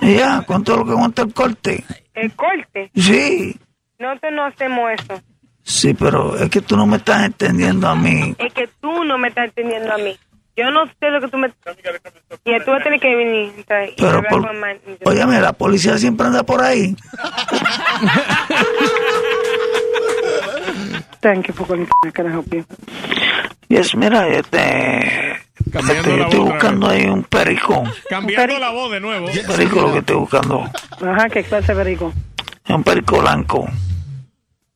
Ya, 0.00 0.42
cuánto 0.46 0.72
es 0.72 0.78
lo 0.78 0.84
que 0.84 0.90
aguanta 0.92 1.22
el 1.22 1.32
corte. 1.32 1.84
El 2.14 2.32
corte. 2.34 2.90
Sí, 2.94 3.56
Nosotros 3.98 4.32
no 4.32 4.44
hacemos 4.44 4.90
eso. 4.92 5.22
Sí, 5.66 5.92
pero 5.94 6.36
es 6.38 6.48
que 6.48 6.60
tú 6.60 6.76
no 6.76 6.86
me 6.86 6.96
estás 6.96 7.24
entendiendo 7.24 7.88
a 7.88 7.94
mí. 7.96 8.34
Es 8.38 8.52
que 8.54 8.68
tú 8.80 9.04
no 9.04 9.18
me 9.18 9.28
estás 9.28 9.46
entendiendo 9.46 9.92
a 9.92 9.98
mí. 9.98 10.16
Yo 10.56 10.70
no 10.70 10.86
sé 10.86 11.10
lo 11.10 11.20
que 11.20 11.28
tú 11.28 11.36
me... 11.36 11.48
Y 11.48 12.58
tú 12.64 12.70
vas 12.70 12.80
a 12.80 12.84
tener 12.84 12.98
que 13.00 13.14
venir 13.14 13.52
entonces, 13.58 13.90
Pero 13.98 14.22
por, 14.22 14.46
con 14.46 14.58
man- 14.58 14.78
óyeme, 15.04 15.38
la 15.40 15.52
policía 15.52 15.98
siempre 15.98 16.28
anda 16.28 16.44
por 16.44 16.62
ahí. 16.62 16.96
Thank 21.20 21.48
you 21.48 21.54
for 21.54 21.66
calling. 21.66 21.86
Can 22.14 22.26
I 22.26 22.30
help 22.32 22.46
you? 22.54 22.64
Yes, 23.68 23.94
mira, 23.96 24.28
este, 24.28 25.32
este, 25.32 26.04
yo 26.06 26.24
estoy 26.24 26.38
buscando 26.40 26.88
ahí 26.88 27.04
un 27.06 27.24
perico. 27.24 27.82
Cambiando 28.08 28.58
la 28.58 28.70
voz 28.70 28.92
de 28.92 29.00
nuevo. 29.00 29.26
Un 29.26 29.46
perico 29.56 29.80
lo 29.82 29.92
que 29.92 29.98
estoy 29.98 30.16
buscando. 30.16 30.64
Ajá, 31.04 31.28
¿qué 31.28 31.42
clase 31.42 31.74
de 31.74 31.82
perico? 31.84 32.12
Es 32.64 32.74
un 32.74 32.84
perico 32.84 33.20
blanco. 33.20 33.68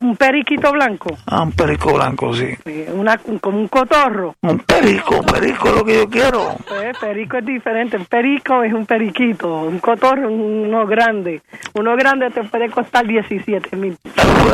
Un 0.02 0.16
periquito 0.16 0.72
blanco. 0.72 1.14
Ah, 1.27 1.43
un 1.43 1.52
perico 1.52 1.93
blanco, 1.93 2.32
sí. 2.32 2.56
Sí, 2.64 2.86
Una, 2.90 3.18
como 3.18 3.59
un 3.59 3.68
cotorro. 3.68 4.35
Un 4.40 4.59
perico, 4.60 5.22
perico 5.22 5.68
es 5.68 5.74
lo 5.74 5.85
que 5.85 5.94
yo 5.94 6.09
quiero. 6.09 6.56
Pues, 6.66 6.97
perico 6.98 7.36
es 7.36 7.44
diferente. 7.44 7.98
Un 7.98 8.06
perico 8.06 8.62
es 8.62 8.72
un 8.72 8.86
periquito. 8.86 9.60
Un 9.64 9.78
cotorro 9.78 10.31
es 10.31 10.35
uno 10.35 10.86
grande. 10.86 11.43
Uno 11.74 11.94
grande 11.97 12.31
te 12.31 12.43
puede 12.44 12.70
costar 12.70 13.06
17 13.06 13.77
mil. 13.77 13.98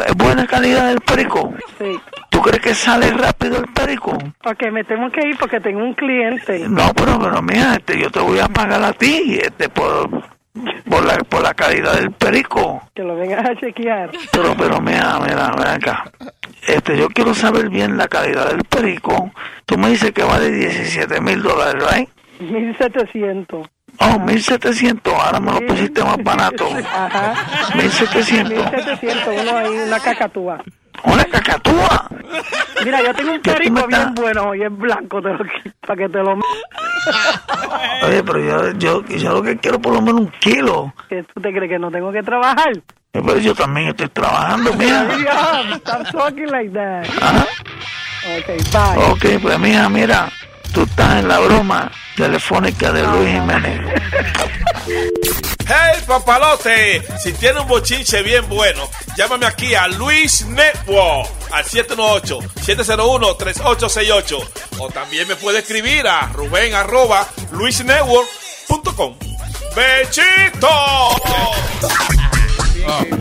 ¿Es 0.07 0.17
buena 0.17 0.49
calidad 0.49 0.89
del 0.89 1.01
perico? 1.01 1.55
Sí. 1.79 1.97
¿Tú 2.29 2.41
crees 2.43 2.61
que 2.61 2.75
sale 2.75 3.13
rápido 3.13 3.59
el 3.59 3.69
perico? 3.73 4.19
Ok, 4.45 4.71
me 4.73 4.83
tengo 4.83 5.09
que 5.11 5.29
ir 5.29 5.37
porque 5.39 5.61
tengo 5.61 5.81
un 5.81 5.95
cliente. 5.95 6.69
No, 6.69 6.93
pero, 6.93 7.21
pero 7.21 7.41
mira, 7.41 7.77
este, 7.77 8.01
yo 8.01 8.11
te 8.11 8.19
voy 8.19 8.41
a 8.41 8.49
pagar 8.49 8.83
a 8.83 8.93
ti, 8.93 9.39
este, 9.41 9.69
por, 9.69 10.11
por 10.89 11.05
la, 11.05 11.17
por 11.19 11.43
la 11.43 11.55
calidad 11.55 11.95
del 11.95 12.13
perico. 12.13 12.83
Que 12.95 13.03
lo 13.03 13.17
vengas 13.17 13.49
a 13.49 13.57
chequear. 13.57 14.11
Pero, 14.33 14.55
pero 14.57 14.81
mira, 14.81 15.19
mira, 15.21 15.53
mira 15.57 15.75
acá. 15.75 16.11
Este, 16.67 16.97
yo 16.97 17.09
quiero 17.09 17.35
saber 17.35 17.69
bien 17.69 17.97
la 17.97 18.09
calidad 18.09 18.49
del 18.49 18.65
perico. 18.65 19.31
Tú 19.65 19.79
me 19.79 19.91
dices 19.91 20.13
que 20.13 20.25
vale 20.25 20.51
17 20.51 21.21
mil 21.21 21.43
dólares, 21.43 21.83
¿right? 21.91 22.09
1700. 22.41 23.67
Oh, 23.99 24.19
1700, 24.19 25.15
ahora 25.15 25.41
me 25.41 25.53
lo 25.53 25.67
pusiste 25.67 26.05
más 26.05 26.23
barato. 26.23 26.69
Ajá. 26.93 27.35
1700. 27.75 28.73
1700, 28.73 29.29
uno 29.43 29.57
ahí, 29.57 29.71
una 29.87 30.01
cacatúa. 30.01 30.63
¿Una 31.07 31.25
cacatúa? 31.25 32.09
Mira, 32.85 33.03
yo 33.03 33.15
tengo 33.15 33.33
un 33.33 33.41
¿Qué 33.41 33.51
tú 33.53 33.57
me 33.73 33.81
perico 33.81 33.87
bien 33.87 34.15
bueno 34.15 34.55
y 34.55 34.63
es 34.63 34.77
blanco, 34.77 35.23
te 35.23 35.29
lo 35.31 35.39
qui- 35.39 35.73
para 35.87 35.97
que 35.97 36.09
te 36.09 36.19
lo... 36.19 36.33
Oye, 38.03 38.23
pero 38.23 38.39
yo, 38.41 38.73
yo, 38.73 39.05
yo 39.07 39.33
lo 39.33 39.43
que 39.43 39.57
quiero 39.57 39.79
por 39.81 39.93
lo 39.95 40.03
menos 40.03 40.21
un 40.23 40.31
kilo. 40.41 40.93
¿Qué 41.09 41.23
tú 41.23 41.41
te 41.41 41.53
crees 41.53 41.71
que 41.71 41.79
no 41.79 41.91
tengo 41.91 42.13
que 42.13 42.23
trabajar? 42.23 42.73
Eh, 42.77 42.83
Pero 43.25 43.39
yo 43.39 43.55
también 43.55 43.89
estoy 43.89 44.09
trabajando, 44.09 44.73
mira. 44.75 45.07
Stop 45.77 46.11
talking 46.13 46.51
like 46.51 46.71
that. 46.73 47.07
Okay, 48.43 48.59
bye. 48.73 49.05
Ok, 49.37 49.41
pues 49.43 49.59
mira, 49.59 49.89
mira, 49.89 50.29
tú 50.75 50.83
estás 50.83 51.21
en 51.21 51.29
la 51.29 51.39
broma 51.39 51.91
telefónica 52.17 52.93
de 52.93 53.07
Luis 53.07 53.31
Jiménez. 53.31 53.81
¡Hey, 55.69 56.01
papalote! 56.07 57.03
Si 57.19 57.33
tiene 57.33 57.59
un 57.61 57.67
bochinche 57.67 58.23
bien 58.23 58.49
bueno, 58.49 58.89
llámame 59.17 59.47
aquí 59.47 59.75
a 59.75 59.89
Luis 59.89 60.47
Network 60.47 61.29
al 61.53 61.65
718-701-3868. 61.65 64.49
O 64.79 64.89
también 64.91 65.27
me 65.27 65.35
puede 65.35 65.59
escribir 65.59 66.07
a 66.07 66.29
Rubén 66.33 66.73
arroba 66.75 67.27
luisnetwork.com. 67.53 69.17
¡Bechito! 69.75 70.69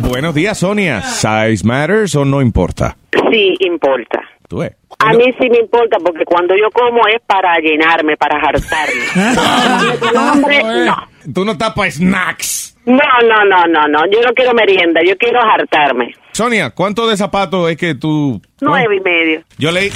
Buenos 0.01 0.35
días, 0.35 0.59
Sonia. 0.59 1.01
¿Size 1.01 1.65
matters 1.65 2.13
o 2.15 2.26
no 2.26 2.41
importa? 2.41 2.95
Sí, 3.31 3.55
importa. 3.61 4.19
Tú 4.47 4.59
ves. 4.59 4.73
A 4.99 5.13
mí 5.13 5.26
sí 5.39 5.49
me 5.49 5.57
importa 5.57 5.97
porque 5.97 6.23
cuando 6.26 6.53
yo 6.55 6.69
como 6.72 7.07
es 7.07 7.19
para 7.26 7.57
llenarme, 7.57 8.15
para 8.17 8.38
hartarme. 8.38 9.05
No. 10.85 11.14
Tú 11.34 11.45
no 11.45 11.57
para 11.57 11.91
snacks. 11.91 12.77
No, 12.85 12.97
no, 13.27 13.43
no, 13.45 13.65
no, 13.68 13.88
no. 13.88 13.99
Yo 14.11 14.22
no 14.22 14.34
quiero 14.34 14.53
merienda, 14.53 15.02
yo 15.06 15.18
quiero 15.18 15.39
hartarme. 15.41 16.14
Sonia, 16.34 16.69
¿cuánto 16.69 17.07
de 17.07 17.18
zapatos 17.18 17.72
es 17.72 17.77
que 17.77 17.95
tú... 17.95 18.39
Nueve 18.61 18.97
y 18.97 18.99
medio. 18.99 19.43
Yo 19.57 19.72
leí 19.72 19.91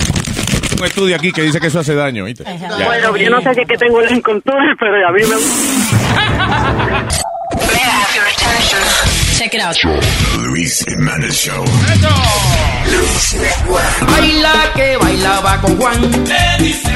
un 0.80 0.86
estudio 0.86 1.16
aquí 1.16 1.32
que 1.32 1.44
dice 1.44 1.60
que 1.60 1.68
eso 1.68 1.80
hace 1.80 1.94
daño, 1.94 2.26
¿viste? 2.26 2.44
Bueno, 2.86 3.16
yo 3.18 3.30
no 3.30 3.42
sé 3.42 3.54
si 3.54 3.62
es 3.62 3.68
que 3.68 3.78
tengo 3.78 4.02
la 4.02 4.10
encontura, 4.10 4.76
pero 4.80 5.08
a 5.08 5.12
mí 5.12 5.22
me 5.22 5.36
Check 9.40 9.56
it 9.56 9.62
out. 9.62 9.78
Luis 10.44 10.84
Jiménez 10.86 11.34
Show. 11.34 11.64
Luis 12.92 13.36
Network. 13.36 14.12
Baila 14.12 14.74
que 14.76 14.98
bailaba 14.98 15.62
con 15.62 15.78
Juan. 15.78 16.02
Le 16.28 16.62
dicen 16.62 16.92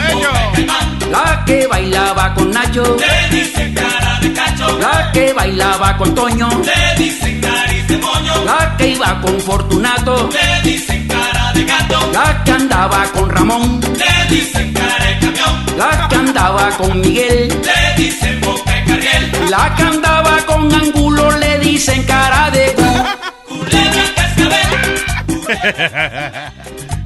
La 1.10 1.42
que 1.46 1.66
bailaba 1.68 2.34
con 2.34 2.52
Nacho. 2.52 2.98
Le 3.00 3.38
dicen 3.38 3.74
cara 3.74 4.20
de 4.20 4.34
cacho. 4.34 4.78
La 4.78 5.10
que 5.14 5.32
bailaba 5.32 5.96
con 5.96 6.14
Toño. 6.14 6.50
Le 6.66 7.02
dicen 7.02 7.40
nariz 7.40 7.88
de 7.88 7.98
moño. 8.00 8.44
La 8.44 8.76
que 8.76 8.90
iba 8.90 9.22
con 9.22 9.40
Fortunato. 9.40 10.30
Le 10.30 10.70
dicen 10.70 11.08
cara 11.08 11.54
de 11.54 11.64
gato. 11.64 12.12
La 12.12 12.44
que 12.44 12.52
andaba 12.52 13.06
con 13.14 13.30
Ramón. 13.30 13.80
Le 13.80 14.36
dicen 14.36 14.74
cara 14.74 15.06
de 15.06 15.20
camión. 15.20 15.78
La 15.78 16.10
que 16.10 16.16
andaba 16.16 16.70
con 16.72 17.00
Miguel. 17.00 17.48
Le 17.48 18.04
dicen 18.04 18.42
boca 18.42 18.73
carriel. 18.94 19.50
La 19.50 19.74
que 19.76 19.84
andaba 19.84 20.38
con 20.46 20.74
Angulo. 20.74 21.32
Le 21.38 21.60
dicen 21.60 22.04
cara 22.04 22.52
de 22.52 22.74
cu. 22.74 22.84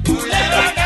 Culebra 0.04 0.78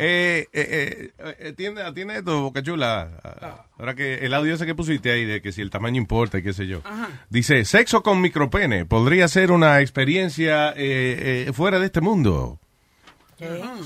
Eh, 0.00 0.46
eh, 0.52 0.68
eh, 0.70 1.10
eh, 1.18 1.48
atiende, 1.50 1.82
atiende 1.82 2.18
esto, 2.18 2.40
Boca 2.42 2.62
Chula. 2.62 3.10
Ah, 3.22 3.64
Ahora 3.78 3.94
que 3.94 4.14
el 4.26 4.34
audio 4.34 4.54
ese 4.54 4.66
que 4.66 4.74
pusiste 4.74 5.10
ahí 5.10 5.24
de 5.24 5.40
que 5.42 5.52
si 5.52 5.60
el 5.60 5.70
tamaño 5.70 5.96
importa 5.96 6.38
y 6.38 6.42
qué 6.42 6.52
sé 6.52 6.66
yo. 6.66 6.82
Dice, 7.30 7.64
sexo 7.64 8.02
con 8.02 8.20
micropene 8.20 8.84
podría 8.86 9.28
ser 9.28 9.50
una 9.50 9.80
experiencia 9.80 10.70
eh, 10.70 11.46
eh, 11.48 11.52
fuera 11.52 11.78
de 11.78 11.86
este 11.86 12.00
mundo. 12.00 12.58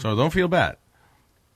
So 0.00 0.14
don't 0.14 0.32
feel 0.32 0.48
bad. 0.48 0.76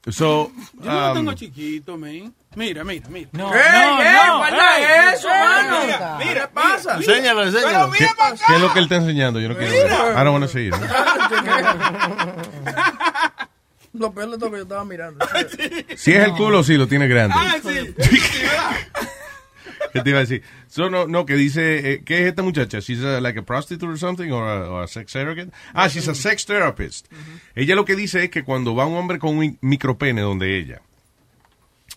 So, 0.09 0.51
Yo 0.81 0.89
no 0.89 1.01
lo 1.01 1.07
um, 1.07 1.13
tengo 1.17 1.33
chiquito, 1.33 1.97
man. 1.97 2.33
Mira, 2.55 2.83
mira, 2.83 3.09
mira. 3.09 3.29
No, 3.33 3.53
¡Ey, 3.53 3.61
no, 3.73 4.01
ey, 4.01 4.15
no, 4.27 4.37
guarda 4.37 4.79
ey, 4.79 5.13
eso, 5.13 5.27
mano! 5.27 5.79
mira, 5.85 6.17
Mira, 6.17 6.41
¿qué 6.41 6.47
pasa? 6.53 6.95
Enséñalo, 6.95 7.43
enséñalo. 7.43 7.91
¿qué, 7.91 8.07
qué 8.47 8.55
es 8.55 8.61
lo 8.61 8.71
que 8.71 8.79
él 8.79 8.85
está 8.85 8.95
enseñando? 8.95 9.39
Yo 9.41 9.49
no 9.49 9.57
quiero 9.57 9.73
ver. 9.73 9.91
I 9.91 10.23
don't 10.23 10.31
want 10.31 10.43
to 10.43 10.47
see 10.47 10.67
it. 10.67 10.75
Lo 13.93 14.13
peor 14.13 14.29
de 14.29 14.37
todo 14.37 14.51
que 14.51 14.57
yo 14.57 14.63
estaba 14.63 14.85
mirando. 14.85 15.25
Si 15.95 16.13
es 16.13 16.23
el 16.23 16.33
culo, 16.33 16.63
sí, 16.63 16.75
lo 16.75 16.87
tiene 16.87 17.07
grande. 17.07 17.35
Ah, 17.37 17.55
sí. 17.63 17.95
sí. 17.99 18.17
¿Qué 19.97 20.03
te 20.03 20.09
iba 20.11 20.19
a 20.19 20.21
decir? 20.21 20.41
So, 20.67 20.89
no, 20.89 21.07
no, 21.07 21.25
que 21.25 21.35
dice, 21.35 21.93
eh, 21.93 22.01
¿qué 22.05 22.21
es 22.21 22.25
esta 22.27 22.43
muchacha? 22.43 22.79
¿She's 22.79 23.03
a, 23.03 23.19
like 23.21 23.39
a 23.39 23.43
prostitute 23.43 23.85
or 23.91 23.97
something? 23.99 24.31
Or 24.31 24.43
a, 24.47 24.69
or 24.69 24.83
a 24.83 24.87
sex 24.87 25.11
surrogate? 25.11 25.51
Ah, 25.73 25.87
she's 25.87 26.07
a 26.07 26.15
sex 26.15 26.45
therapist. 26.45 27.07
Ella 27.55 27.75
lo 27.75 27.85
que 27.85 27.95
dice 27.95 28.23
es 28.23 28.29
que 28.29 28.43
cuando 28.43 28.75
va 28.75 28.85
un 28.85 28.95
hombre 28.97 29.19
con 29.19 29.37
un 29.37 29.57
micropene 29.61 30.21
donde 30.21 30.57
ella, 30.57 30.81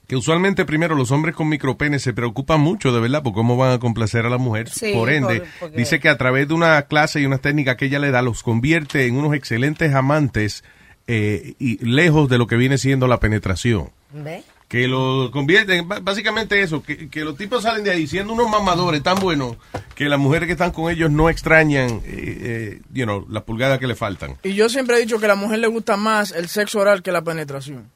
que 0.07 0.17
usualmente 0.17 0.65
primero 0.65 0.97
los 0.97 1.13
hombres 1.13 1.37
con 1.37 1.49
micropene 1.49 1.99
se 2.01 2.13
preocupan 2.13 2.61
mucho 2.61 2.93
de 2.93 3.01
verdad 3.01 3.23
por 3.23 3.33
cómo 3.33 3.57
van 3.57 3.73
a 3.73 3.79
complacer 3.79 4.27
a 4.27 4.31
la 4.31 4.39
mujer. 4.39 4.69
Sí, 4.69 4.93
por 4.93 5.09
ende, 5.11 5.45
por- 5.61 5.71
dice 5.71 6.01
que 6.01 6.09
a 6.09 6.19
través 6.19 6.49
de 6.49 6.55
una 6.55 6.83
clase 6.83 7.21
y 7.21 7.27
unas 7.27 7.41
técnicas 7.41 7.77
que 7.77 7.85
ella 7.87 8.01
le 8.01 8.11
da, 8.11 8.21
los 8.23 8.43
convierte 8.43 9.07
en 9.07 9.17
unos 9.17 9.35
excelentes 9.35 9.95
amantes 9.95 10.65
eh, 11.07 11.55
y 11.61 11.85
lejos 11.85 12.29
de 12.29 12.39
lo 12.39 12.47
que 12.47 12.57
viene 12.57 12.77
siendo 12.79 13.07
la 13.09 13.21
penetración 13.21 13.91
¿Ves? 14.13 14.45
Que 14.71 14.87
lo 14.87 15.33
convierten, 15.33 15.89
básicamente 15.89 16.63
eso, 16.63 16.81
que, 16.81 17.09
que 17.11 17.25
los 17.25 17.37
tipos 17.37 17.65
salen 17.65 17.83
de 17.83 17.91
ahí 17.91 18.07
siendo 18.07 18.33
unos 18.35 18.49
mamadores 18.49 19.03
tan 19.03 19.19
buenos 19.19 19.57
que 19.97 20.05
las 20.05 20.21
mujeres 20.21 20.47
que 20.47 20.53
están 20.53 20.71
con 20.71 20.93
ellos 20.93 21.11
no 21.11 21.29
extrañan, 21.29 21.91
eh, 21.91 22.01
eh, 22.07 22.81
you 22.93 23.03
know, 23.05 23.27
las 23.29 23.43
pulgadas 23.43 23.81
que 23.81 23.89
le 23.89 23.97
faltan. 23.97 24.37
Y 24.45 24.55
yo 24.55 24.69
siempre 24.69 24.97
he 24.97 25.01
dicho 25.01 25.19
que 25.19 25.25
a 25.25 25.29
la 25.29 25.35
mujer 25.35 25.59
le 25.59 25.67
gusta 25.67 25.97
más 25.97 26.31
el 26.31 26.49
sexo 26.49 26.79
oral 26.79 27.03
que 27.03 27.11
la 27.11 27.21
penetración. 27.23 27.91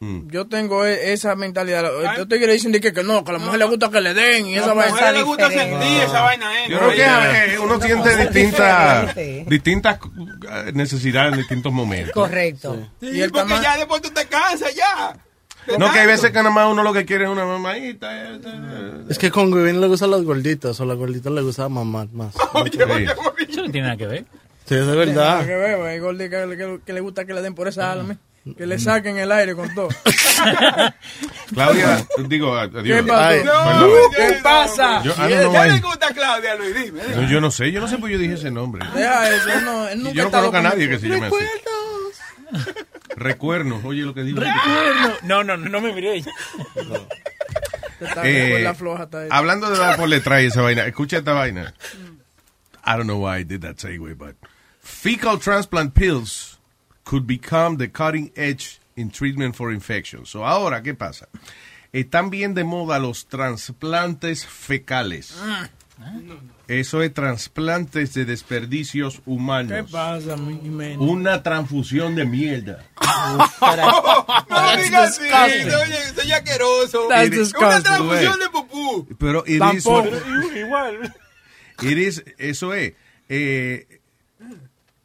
Mm. 0.00 0.30
Yo 0.30 0.46
tengo 0.46 0.86
e- 0.86 1.12
esa 1.12 1.36
mentalidad. 1.36 1.82
Yo 2.16 2.22
estoy 2.22 2.40
que 2.40 2.46
le 2.46 2.54
dicen 2.54 2.72
de 2.72 2.80
que, 2.80 2.94
que 2.94 3.04
no, 3.04 3.22
que 3.22 3.30
a 3.30 3.34
la 3.34 3.38
mujer 3.38 3.58
le 3.58 3.66
gusta 3.66 3.90
que 3.90 4.00
le 4.00 4.14
den 4.14 4.46
y 4.46 4.56
A 4.56 4.60
esa 4.62 4.72
vaina. 4.72 4.92
mujeres 4.92 5.14
les 5.14 5.24
gusta 5.24 5.50
sentir 5.50 6.02
esa 6.04 6.22
vaina, 6.22 6.58
¿eh? 6.58 6.66
Yo 6.70 6.78
creo 6.78 6.90
que 6.90 7.54
eh, 7.54 7.58
uno 7.58 7.78
siente 7.82 8.16
distintas, 8.16 9.14
distintas 9.14 9.98
eh, 10.50 10.72
necesidades 10.72 11.32
en 11.34 11.38
distintos 11.40 11.70
momentos. 11.70 12.12
Correcto. 12.14 12.88
Sí, 12.98 13.08
Y 13.12 13.20
el 13.20 13.30
porque 13.30 13.54
ya 13.62 13.76
después 13.76 14.00
tú 14.00 14.08
te 14.10 14.24
cansas 14.26 14.74
ya. 14.74 15.14
No, 15.78 15.92
que 15.92 15.98
hay 16.00 16.06
veces 16.06 16.30
que 16.30 16.38
nada 16.38 16.50
más 16.50 16.70
uno 16.70 16.82
lo 16.82 16.92
que 16.92 17.04
quiere 17.04 17.24
es 17.24 17.30
una 17.30 17.44
mamadita. 17.44 18.34
eh, 18.34 18.40
eh, 18.44 18.92
Es 19.08 19.18
que 19.18 19.30
con 19.30 19.50
Gubin 19.50 19.80
le 19.80 19.86
gustan 19.88 20.10
las 20.10 20.22
gorditas, 20.22 20.78
o 20.80 20.84
las 20.84 20.96
gorditas 20.96 21.32
le 21.32 21.42
gusta 21.42 21.68
mamar 21.68 22.08
más. 22.12 22.34
Eso 23.48 23.62
no 23.62 23.70
tiene 23.70 23.82
nada 23.82 23.96
que 23.96 24.06
ver. 24.06 24.24
Sí, 24.66 24.74
es 24.76 24.86
de 24.86 24.92
Nada 24.92 24.94
verdad. 24.96 25.46
que 25.46 25.54
ver, 25.56 25.80
hay 25.82 25.98
gordi 25.98 26.28
que, 26.30 26.56
que- 26.56 26.80
que 26.84 26.92
le 26.92 27.00
gusta 27.00 27.24
que 27.24 27.34
le 27.34 27.42
den 27.42 27.54
por 27.54 27.68
esa 27.68 27.92
alma. 27.92 28.16
Que 28.58 28.66
le 28.66 28.78
saquen 28.78 29.16
el 29.16 29.32
aire 29.32 29.54
con 29.54 29.74
todo. 29.74 29.88
Claudia, 31.54 32.06
digo, 32.28 32.54
adiós. 32.54 32.82
¿Qué 32.84 33.02
pasó? 33.02 33.22
Ay, 33.24 33.42
No. 33.44 34.10
¿Qué 34.14 34.40
pasa? 34.42 35.02
Yo, 35.02 35.12
I 35.12 35.16
don't 35.16 35.28
know 35.40 35.52
¿Qué 35.52 35.58
why. 35.58 35.70
le 35.70 35.80
gusta 35.80 36.06
a 36.08 36.12
Claudia, 36.14 36.54
Luis? 36.56 36.74
Dime. 36.74 37.02
dime. 37.04 37.16
No, 37.16 37.30
yo 37.30 37.40
no 37.40 37.50
sé, 37.50 37.72
yo 37.72 37.80
no 37.80 37.88
sé 37.88 37.96
por 37.96 38.08
qué 38.08 38.14
yo 38.14 38.18
dije 38.18 38.34
ese 38.34 38.50
nombre. 38.50 38.84
Deja 38.94 39.30
eso, 39.34 39.60
no, 39.62 39.88
él 39.88 40.00
Y 40.00 40.02
nunca 40.02 40.14
yo 40.14 40.24
no 40.24 40.30
conozco 40.30 40.56
a 40.58 40.62
nadie 40.62 40.88
que 40.90 40.98
se 40.98 41.08
llame 41.08 41.26
así. 41.28 41.36
Recuernos, 43.16 43.82
oye 43.84 44.02
lo 44.02 44.12
que 44.12 44.22
digo. 44.22 44.42
No, 45.22 45.42
no, 45.42 45.56
no, 45.56 45.68
no 45.68 45.80
me 45.80 45.92
miré. 45.94 46.18
Está 48.00 48.22
Eh, 48.28 48.50
con 48.52 48.64
la 48.64 48.74
floja 48.74 49.08
hablando 49.30 49.70
de 49.70 49.78
dar 49.78 49.96
por 49.96 50.08
letra 50.08 50.42
y 50.42 50.46
esa 50.46 50.60
vaina, 50.60 50.84
escucha 50.84 51.16
esta 51.18 51.32
vaina. 51.32 51.72
I 52.86 52.90
don't 52.96 53.04
know 53.06 53.24
why 53.24 53.38
I 53.40 53.44
did 53.44 53.62
that 53.62 53.76
segue, 53.76 54.14
but 54.18 54.34
fecal 54.82 55.38
transplant 55.38 55.94
pills 55.94 56.53
could 57.04 57.26
become 57.26 57.76
the 57.76 57.88
cutting 57.88 58.32
edge 58.36 58.80
in 58.96 59.10
treatment 59.10 59.54
for 59.56 59.70
infections. 59.72 60.28
So 60.30 60.44
ahora, 60.44 60.82
¿qué 60.82 60.94
pasa? 60.94 61.28
Están 61.92 62.30
bien 62.30 62.54
de 62.54 62.64
moda 62.64 62.98
los 62.98 63.26
trasplantes 63.26 64.44
fecales. 64.46 65.36
Eso 66.66 67.02
es 67.02 67.14
trasplantes 67.14 68.14
de 68.14 68.24
desperdicios 68.24 69.16
¿Qué 69.16 69.22
humanos. 69.26 69.90
pasa, 69.92 70.36
mi 70.36 70.54
men? 70.68 70.98
Una 71.00 71.42
transfusión 71.42 72.14
de 72.16 72.24
mierda. 72.24 72.84
No 74.50 74.76
digas 74.82 75.10
así, 75.10 75.22
disgusting. 75.24 75.74
oye, 75.74 76.14
soy 76.14 76.32
asqueroso. 76.32 77.06
Una 77.06 77.82
transfusión 77.82 78.38
de 78.40 78.48
pupú. 78.50 79.06
Pero 79.18 79.44
it 79.46 79.62
is 79.74 79.84
Tampoco. 79.84 80.08
Igual. 80.56 81.14
It 81.82 81.98
is- 81.98 82.24
eso 82.38 82.74
es. 82.74 82.94
Eh, 83.28 84.00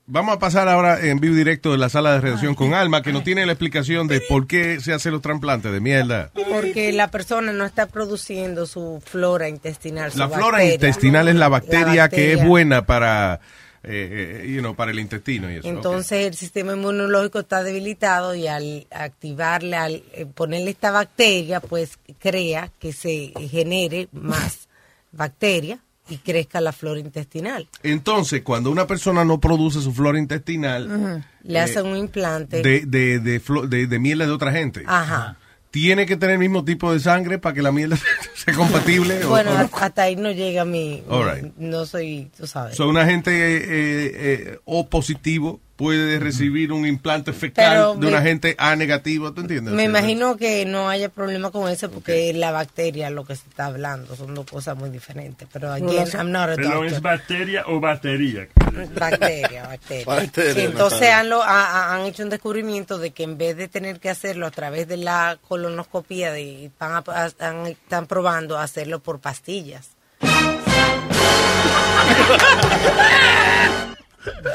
vamos 0.10 0.36
a 0.36 0.40
pasar 0.40 0.68
ahora 0.68 1.06
en 1.06 1.20
vivo 1.20 1.36
directo 1.36 1.72
de 1.72 1.78
la 1.78 1.88
sala 1.88 2.14
de 2.14 2.22
redacción 2.22 2.56
con 2.56 2.74
Alma, 2.74 3.02
que 3.02 3.14
nos 3.14 3.24
tiene 3.24 3.46
la 3.46 3.54
explicación 3.54 4.08
de 4.08 4.22
por 4.22 4.48
qué 4.48 4.80
se 4.82 4.94
hacen 4.94 5.14
los 5.14 5.22
trasplantes 5.22 5.72
de 5.72 5.80
mierda. 5.80 6.32
Porque 6.50 6.92
la 6.92 7.10
persona 7.10 7.54
no 7.54 7.66
está 7.66 7.86
produciendo 7.88 8.66
su 8.66 9.02
flora 9.06 9.48
intestinal. 9.48 10.12
su 10.12 10.20
La 10.20 10.30
flora 10.30 10.66
intestinal 10.66 11.28
es 11.28 11.36
la 11.36 11.48
bacteria, 11.48 12.10
que 12.10 12.34
es 12.34 12.44
buena 12.44 12.86
para, 12.86 13.40
eh, 13.84 14.42
eh, 14.44 14.52
you 14.52 14.60
know, 14.60 14.76
para 14.76 14.92
el 14.92 15.00
intestino 15.00 15.52
y 15.52 15.58
eso. 15.58 15.68
Entonces 15.68 16.28
el 16.28 16.34
sistema 16.34 16.74
inmunológico 16.74 17.40
está 17.40 17.64
debilitado 17.64 18.36
y 18.36 18.48
al 18.48 18.88
activarle, 18.92 19.76
al 19.78 20.04
eh, 20.14 20.26
ponerle 20.26 20.72
esta 20.72 20.92
bacteria, 20.92 21.60
pues 21.60 22.00
crea 22.20 22.72
que 22.80 22.94
se 22.94 23.32
genere 23.50 24.10
más 24.12 24.68
bacteria 25.12 25.80
y 26.10 26.18
crezca 26.18 26.60
la 26.62 26.72
flora 26.72 27.00
intestinal. 27.00 27.68
Entonces, 27.84 28.42
cuando 28.42 28.72
una 28.72 28.88
persona 28.88 29.24
no 29.24 29.40
produce 29.40 29.82
su 29.82 29.92
flora 29.94 30.18
intestinal 30.20 31.24
Le 31.44 31.60
Eh, 31.60 31.62
hacen 31.62 31.86
un 31.86 31.98
implante. 31.98 32.62
de, 32.62 32.82
de, 32.86 33.20
de, 33.20 33.42
flo- 33.42 33.68
de, 33.68 33.88
de 33.88 34.00
mierda 34.00 34.26
de 34.26 34.32
otra 34.32 34.52
gente, 34.52 34.84
Ajá. 34.86 35.38
¿Tiene 35.72 36.06
que 36.06 36.16
tener 36.18 36.34
el 36.34 36.40
mismo 36.40 36.64
tipo 36.66 36.92
de 36.94 37.00
sangre 37.00 37.38
para 37.40 37.54
que 37.56 37.62
la 37.62 37.72
mierda 37.72 37.98
sea 38.36 38.54
compatible? 38.54 39.24
o- 39.26 39.30
Bueno, 39.30 39.52
o- 39.52 39.58
a- 39.58 39.70
hasta 39.86 40.04
ahí 40.04 40.16
no 40.16 40.32
llega 40.32 40.66
mi... 40.66 41.04
All 41.10 41.26
right. 41.32 41.54
No 41.58 41.86
soy, 41.86 42.30
tú 42.38 42.48
sabes. 42.48 42.76
So, 42.76 42.88
una 42.88 43.06
gente 43.06 43.32
eh, 43.32 44.12
eh, 44.14 44.60
O 44.66 44.88
positivo 44.88 45.60
puede 45.76 46.20
recibir 46.20 46.74
un 46.74 46.86
implante 46.86 47.32
fecal 47.32 47.72
Pero 47.72 47.96
de 47.96 48.08
una 48.08 48.20
me- 48.20 48.26
gente 48.28 48.54
A 48.58 48.76
negativo, 48.76 49.32
¿tú 49.32 49.40
entiendes? 49.42 49.74
Me 49.74 49.84
imagino 49.86 50.36
que 50.36 50.66
no 50.66 50.90
haya 50.90 51.08
problema 51.08 51.52
con 51.52 51.70
eso 51.72 51.90
porque 51.90 52.34
la 52.34 52.52
bacteria 52.52 53.10
lo 53.10 53.24
que 53.24 53.36
se 53.38 53.48
está 53.48 53.68
hablando 53.68 54.14
son 54.18 54.36
dos 54.36 54.46
cosas 54.46 54.76
muy 54.76 54.90
diferentes. 54.90 55.48
Pero 55.54 55.72
again, 55.72 56.06
I'm 56.16 56.32
not 56.32 56.50
a 56.50 56.56
Pero 56.58 56.84
es 56.84 57.02
bacteria 57.02 57.64
o 57.68 57.80
batería. 57.80 58.50
Bacteria, 58.88 59.64
bacteria. 59.68 60.06
Bacteria, 60.06 60.54
Sí, 60.54 60.62
entonces 60.62 61.10
han, 61.12 61.30
lo- 61.30 61.44
ha- 61.44 61.72
ha- 61.72 61.94
han 61.96 62.02
hecho 62.06 62.24
un 62.24 62.30
descubrimiento 62.30 62.98
de 62.98 63.12
que 63.12 63.24
en 63.24 63.38
vez 63.38 63.58
de 63.58 63.68
tener 63.68 64.00
que 64.00 64.10
hacerlo 64.10 64.48
a 64.48 64.52
través 64.52 64.88
de 64.88 64.98
la 64.98 65.38
colonoscopía, 65.48 66.32
de, 66.32 66.72
van 66.80 66.94
a- 66.94 67.04
a- 67.08 67.30
han- 67.48 67.68
están 67.68 68.08
probando 68.08 68.58
hacerlo 68.58 69.00
por 69.00 69.20
pastillas. 69.20 69.90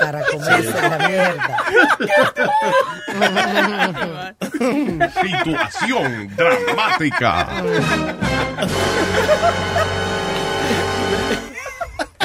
Para 0.00 0.22
comerse 0.26 0.88
la 0.88 1.08
mierda. 1.08 1.64
Situación 5.22 6.36
dramática. 6.36 7.48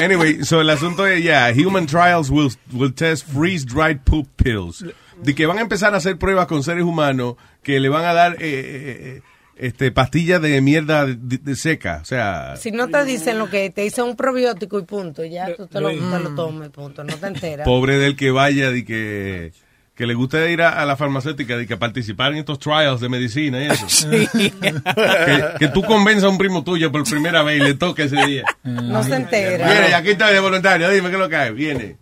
Anyway, 0.04 0.44
so 0.44 0.60
el 0.60 0.70
asunto 0.70 1.06
es, 1.06 1.22
yeah, 1.22 1.52
human 1.52 1.86
trials 1.86 2.30
will, 2.30 2.50
will 2.72 2.92
test 2.92 3.26
freeze-dried 3.26 4.00
poop 4.04 4.26
pills. 4.36 4.84
De 5.22 5.34
que 5.34 5.46
van 5.46 5.58
a 5.58 5.60
empezar 5.60 5.92
a 5.94 5.98
hacer 5.98 6.16
pruebas 6.18 6.46
con 6.46 6.62
seres 6.62 6.84
humanos 6.84 7.34
que 7.62 7.78
le 7.78 7.88
van 7.90 8.04
a 8.06 8.14
dar 8.14 8.32
eh, 8.34 8.36
eh, 8.40 9.18
eh, 9.18 9.22
este 9.56 9.92
pastillas 9.92 10.40
de 10.40 10.58
mierda 10.62 11.04
de, 11.04 11.36
de 11.36 11.56
seca. 11.56 11.98
O 12.00 12.04
sea, 12.06 12.56
Si 12.56 12.70
no 12.70 12.88
te 12.88 13.04
dicen 13.04 13.38
lo 13.38 13.50
que 13.50 13.68
te 13.68 13.82
dicen 13.82 14.04
un 14.04 14.16
probiótico 14.16 14.78
y 14.78 14.84
punto, 14.84 15.22
ya 15.24 15.54
tú 15.54 15.66
te 15.66 15.78
lo, 15.80 15.90
te 15.90 15.96
lo 15.96 16.34
tomas 16.34 16.68
y 16.68 16.70
punto, 16.70 17.04
no 17.04 17.14
te 17.14 17.26
enteras. 17.26 17.66
pobre 17.66 17.98
del 17.98 18.16
que 18.16 18.30
vaya 18.30 18.70
de 18.70 18.84
que, 18.86 19.52
que 20.00 20.06
le 20.06 20.14
gusta 20.14 20.48
ir 20.48 20.62
a, 20.62 20.80
a 20.80 20.86
la 20.86 20.96
farmacéutica 20.96 21.58
de 21.58 21.66
que 21.66 21.76
participar 21.76 22.32
en 22.32 22.38
estos 22.38 22.58
trials 22.58 23.02
de 23.02 23.10
medicina 23.10 23.62
y 23.62 23.66
eso. 23.66 24.08
que, 24.10 25.44
que 25.58 25.68
tú 25.68 25.82
convenzas 25.82 26.24
a 26.24 26.30
un 26.30 26.38
primo 26.38 26.64
tuyo 26.64 26.90
por 26.90 27.04
primera 27.04 27.42
vez 27.42 27.60
y 27.60 27.64
le 27.64 27.74
toca 27.74 28.04
ese 28.04 28.16
día. 28.24 28.44
No 28.64 29.02
se 29.02 29.14
entera. 29.14 29.70
Viene, 29.70 29.90
y 29.90 29.92
aquí 29.92 30.08
está 30.12 30.30
de 30.30 30.40
voluntario, 30.40 30.88
dime 30.88 31.10
qué 31.10 31.16
es 31.16 31.20
lo 31.20 31.28
que 31.28 31.36
hay. 31.36 31.52
Viene. 31.52 31.98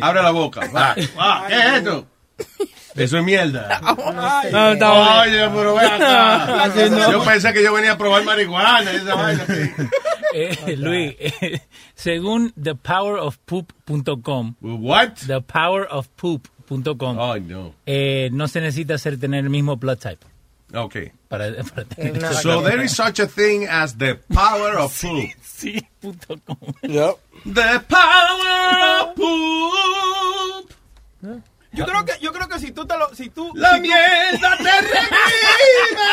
Abre 0.00 0.22
la 0.22 0.30
boca. 0.30 0.62
Va, 0.74 0.96
va, 1.18 1.44
¿Qué 1.46 1.54
es 1.54 1.72
esto? 1.74 2.06
Eso 2.94 3.18
es 3.18 3.24
mierda. 3.24 3.78
No, 4.50 5.20
Oye, 5.20 5.50
pero 5.54 5.74
ven 5.74 5.92
acá. 5.92 6.72
Yo 7.10 7.22
pensé 7.22 7.52
que 7.52 7.62
yo 7.62 7.74
venía 7.74 7.92
a 7.92 7.98
probar 7.98 8.24
marihuana 8.24 8.94
y 8.94 8.96
esa 8.96 9.14
vaina. 9.14 9.44
Eh, 10.34 10.76
Luis, 10.78 11.14
eh, 11.18 11.60
según 11.94 12.52
thepowerofpoop.com. 12.52 14.54
What? 14.62 15.18
Thepowerofpoop.com. 16.80 17.20
Ay, 17.20 17.40
no. 17.42 17.74
Eh, 17.86 18.30
no 18.32 18.48
se 18.48 18.60
necesita 18.60 18.96
ser 18.98 19.18
tener 19.18 19.44
el 19.44 19.50
mismo 19.50 19.76
blood 19.76 19.98
type. 19.98 20.24
Ok. 20.74 20.96
Para, 21.28 21.52
para 21.64 21.84
tener 21.84 22.34
So 22.34 22.62
there 22.62 22.82
is 22.84 22.92
such 22.92 23.20
a 23.20 23.26
thing 23.26 23.66
as 23.68 23.96
the 23.98 24.14
power 24.32 24.78
of 24.78 24.98
poop. 25.00 25.30
Sí, 25.42 25.86
punto 26.00 26.38
com. 26.46 26.56
The 26.82 27.80
power 27.88 29.02
of 29.02 29.14
poop. 29.14 30.72
Yo 31.74 31.86
creo 31.86 32.04
que, 32.04 32.12
yo 32.20 32.32
creo 32.32 32.48
que 32.48 32.58
si 32.58 32.70
tú 32.72 32.84
te 32.86 32.96
lo, 32.98 33.14
si 33.14 33.30
tú, 33.30 33.50
La 33.54 33.70
si 33.70 33.76
tú- 33.76 33.82
mierda 33.82 34.56
te 34.58 34.80
revive. 34.82 36.08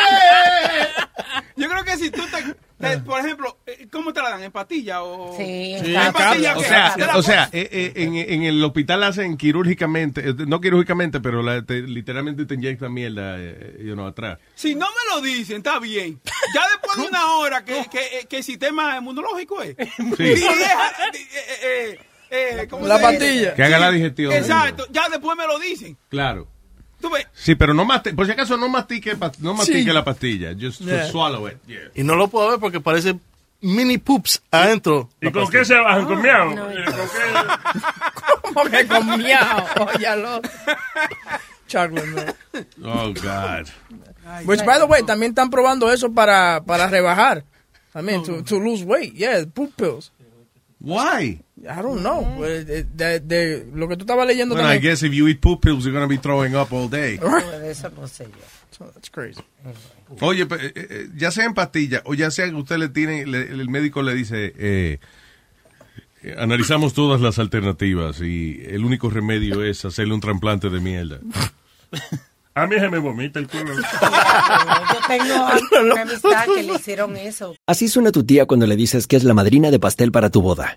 Yo 1.56 1.68
creo 1.68 1.84
que 1.84 1.96
si 1.98 2.10
tú 2.10 2.22
te- 2.28 2.56
por 3.04 3.20
ejemplo, 3.20 3.58
eh, 3.66 3.86
¿cómo 3.92 4.12
te 4.12 4.22
la 4.22 4.30
dan? 4.30 4.42
¿En 4.42 4.52
pastilla 4.52 5.02
o...? 5.02 5.36
Sí, 5.36 5.76
Sí, 5.84 5.94
¿En 5.94 6.12
pastilla 6.12 6.56
o 6.56 6.62
sea, 6.62 6.94
¿Te 6.94 7.06
la 7.06 7.16
o 7.16 7.22
sea 7.22 7.48
eh, 7.52 7.68
eh, 7.72 7.92
en, 7.96 8.14
en 8.16 8.42
el 8.44 8.62
hospital 8.64 9.02
hacen 9.04 9.36
quirúrgicamente, 9.36 10.30
eh, 10.30 10.34
no 10.46 10.60
quirúrgicamente, 10.60 11.20
pero 11.20 11.42
la- 11.42 11.62
te- 11.62 11.82
literalmente 11.82 12.46
te 12.46 12.54
inyectan 12.54 12.92
mierda 12.92 13.36
eh, 13.38 13.76
you 13.84 13.92
know, 13.94 14.06
atrás. 14.06 14.38
Si 14.54 14.74
no 14.74 14.86
me 14.86 15.14
lo 15.14 15.20
dicen, 15.22 15.58
está 15.58 15.78
bien. 15.78 16.20
Ya 16.54 16.62
después 16.70 16.96
de 16.96 17.02
una 17.08 17.32
hora 17.36 17.64
que, 17.64 17.84
que, 17.90 18.26
que 18.28 18.36
el 18.38 18.44
sistema 18.44 18.96
inmunológico 18.98 19.62
es. 19.62 19.76
Sí. 20.16 20.22
Y 20.22 20.34
deja- 20.34 20.92
eh, 21.12 21.18
eh, 21.62 21.98
eh, 22.62 22.66
¿cómo 22.70 22.86
La 22.86 22.98
pastilla. 23.00 23.54
Que 23.54 23.62
haga 23.64 23.78
la 23.78 23.90
digestión. 23.90 24.32
Exacto, 24.32 24.86
ya 24.90 25.08
después 25.08 25.36
me 25.36 25.46
lo 25.46 25.58
dicen. 25.58 25.96
Claro. 26.08 26.48
Tú 27.00 27.10
ves, 27.10 27.26
Sí, 27.34 27.54
pero 27.54 27.72
no 27.74 27.84
mastique, 27.84 28.14
por 28.16 28.26
si 28.26 28.32
acaso 28.32 28.56
no 28.56 28.68
mastique, 28.68 29.16
no 29.40 29.54
mastique 29.54 29.84
Sí. 29.84 29.92
la 29.92 30.04
pastilla, 30.04 30.52
just 30.58 30.80
Yeah. 30.82 31.06
swallow 31.10 31.48
it. 31.48 31.56
Yeah. 31.66 31.90
Y 31.94 32.02
no 32.02 32.14
lo 32.16 32.28
puedo 32.28 32.50
ver 32.50 32.58
porque 32.60 32.80
parece 32.80 33.18
mini 33.62 33.98
poops 33.98 34.42
adentro. 34.50 35.08
¿Y 35.20 35.30
con 35.30 35.48
qué 35.50 35.64
se 35.64 35.74
bajan? 35.76 36.04
¿Con 36.06 36.20
miau? 36.22 36.52
Eh, 36.70 36.84
¿Cómo 38.42 38.64
que 38.70 38.86
con 38.86 39.06
miau? 39.18 39.66
Óyalo. 39.96 40.40
Chocolate, 41.66 42.06
man. 42.08 42.34
Oh, 42.84 43.12
God. 43.14 43.68
Which, 44.44 44.64
by 44.64 44.78
the 44.78 44.86
way, 44.86 45.02
también 45.02 45.30
están 45.32 45.50
probando 45.50 45.90
eso 45.92 46.12
para, 46.12 46.62
para 46.64 46.88
rebajar. 46.88 47.44
I 47.94 48.02
mean, 48.02 48.22
to, 48.24 48.42
to 48.44 48.58
lose 48.58 48.84
weight. 48.84 49.14
Yeah, 49.14 49.44
poop 49.52 49.74
pills. 49.76 50.12
Why? 50.80 51.42
I 51.62 51.82
don't 51.82 52.00
know. 52.00 52.36
Pues, 52.38 52.66
De, 52.66 52.84
de- 52.84 53.20
de- 53.20 53.66
lo 53.74 53.86
que 53.86 53.96
tú 53.96 54.04
estabas 54.04 54.26
leyendo 54.26 54.54
Well, 54.54 54.64
I 54.64 54.76
también. 54.76 54.82
guess 54.82 55.02
if 55.02 55.12
you 55.12 55.28
eat 55.28 55.40
poop 55.40 55.60
pills, 55.62 55.84
you're 55.84 55.92
going 55.92 56.08
to 56.08 56.08
be 56.08 56.16
throwing 56.18 56.54
up 56.56 56.72
all 56.72 56.88
day. 56.88 57.18
Eso 57.64 57.90
no 57.90 58.08
sé 58.08 58.24
yo. 58.24 58.86
That's 58.94 59.10
crazy. 59.10 59.42
Oye, 60.20 60.44
eh, 60.44 60.72
eh, 60.74 61.08
ya 61.16 61.30
sea 61.30 61.44
en 61.44 61.52
pastilla 61.52 62.02
o 62.06 62.14
ya 62.14 62.30
sea 62.30 62.48
que 62.48 62.54
usted 62.54 62.78
le 62.78 62.88
tiene, 62.88 63.26
le- 63.26 63.42
el 63.50 63.68
médico 63.68 64.02
le 64.02 64.14
dice, 64.14 64.54
eh, 64.56 64.98
eh, 66.22 66.34
analizamos 66.38 66.94
todas 66.94 67.20
las 67.20 67.38
alternativas 67.38 68.20
y 68.22 68.62
el 68.66 68.82
único 68.86 69.10
remedio 69.10 69.62
es 69.62 69.84
hacerle 69.84 70.14
un 70.14 70.20
trasplante 70.20 70.70
de 70.70 70.80
mierda. 70.80 71.20
A 72.60 72.66
mí 72.66 72.78
se 72.78 72.90
me 72.90 72.98
vomita 72.98 73.38
el 73.38 73.48
culo. 73.48 73.72
Yo 73.74 74.98
tengo 75.08 75.46
una 75.92 76.02
amistad 76.02 76.44
que 76.54 76.62
le 76.62 76.74
hicieron 76.74 77.16
eso. 77.16 77.54
Así 77.66 77.88
suena 77.88 78.12
tu 78.12 78.22
tía 78.22 78.44
cuando 78.44 78.66
le 78.66 78.76
dices 78.76 79.06
que 79.06 79.16
es 79.16 79.24
la 79.24 79.32
madrina 79.32 79.70
de 79.70 79.78
pastel 79.78 80.12
para 80.12 80.28
tu 80.28 80.42
boda. 80.42 80.76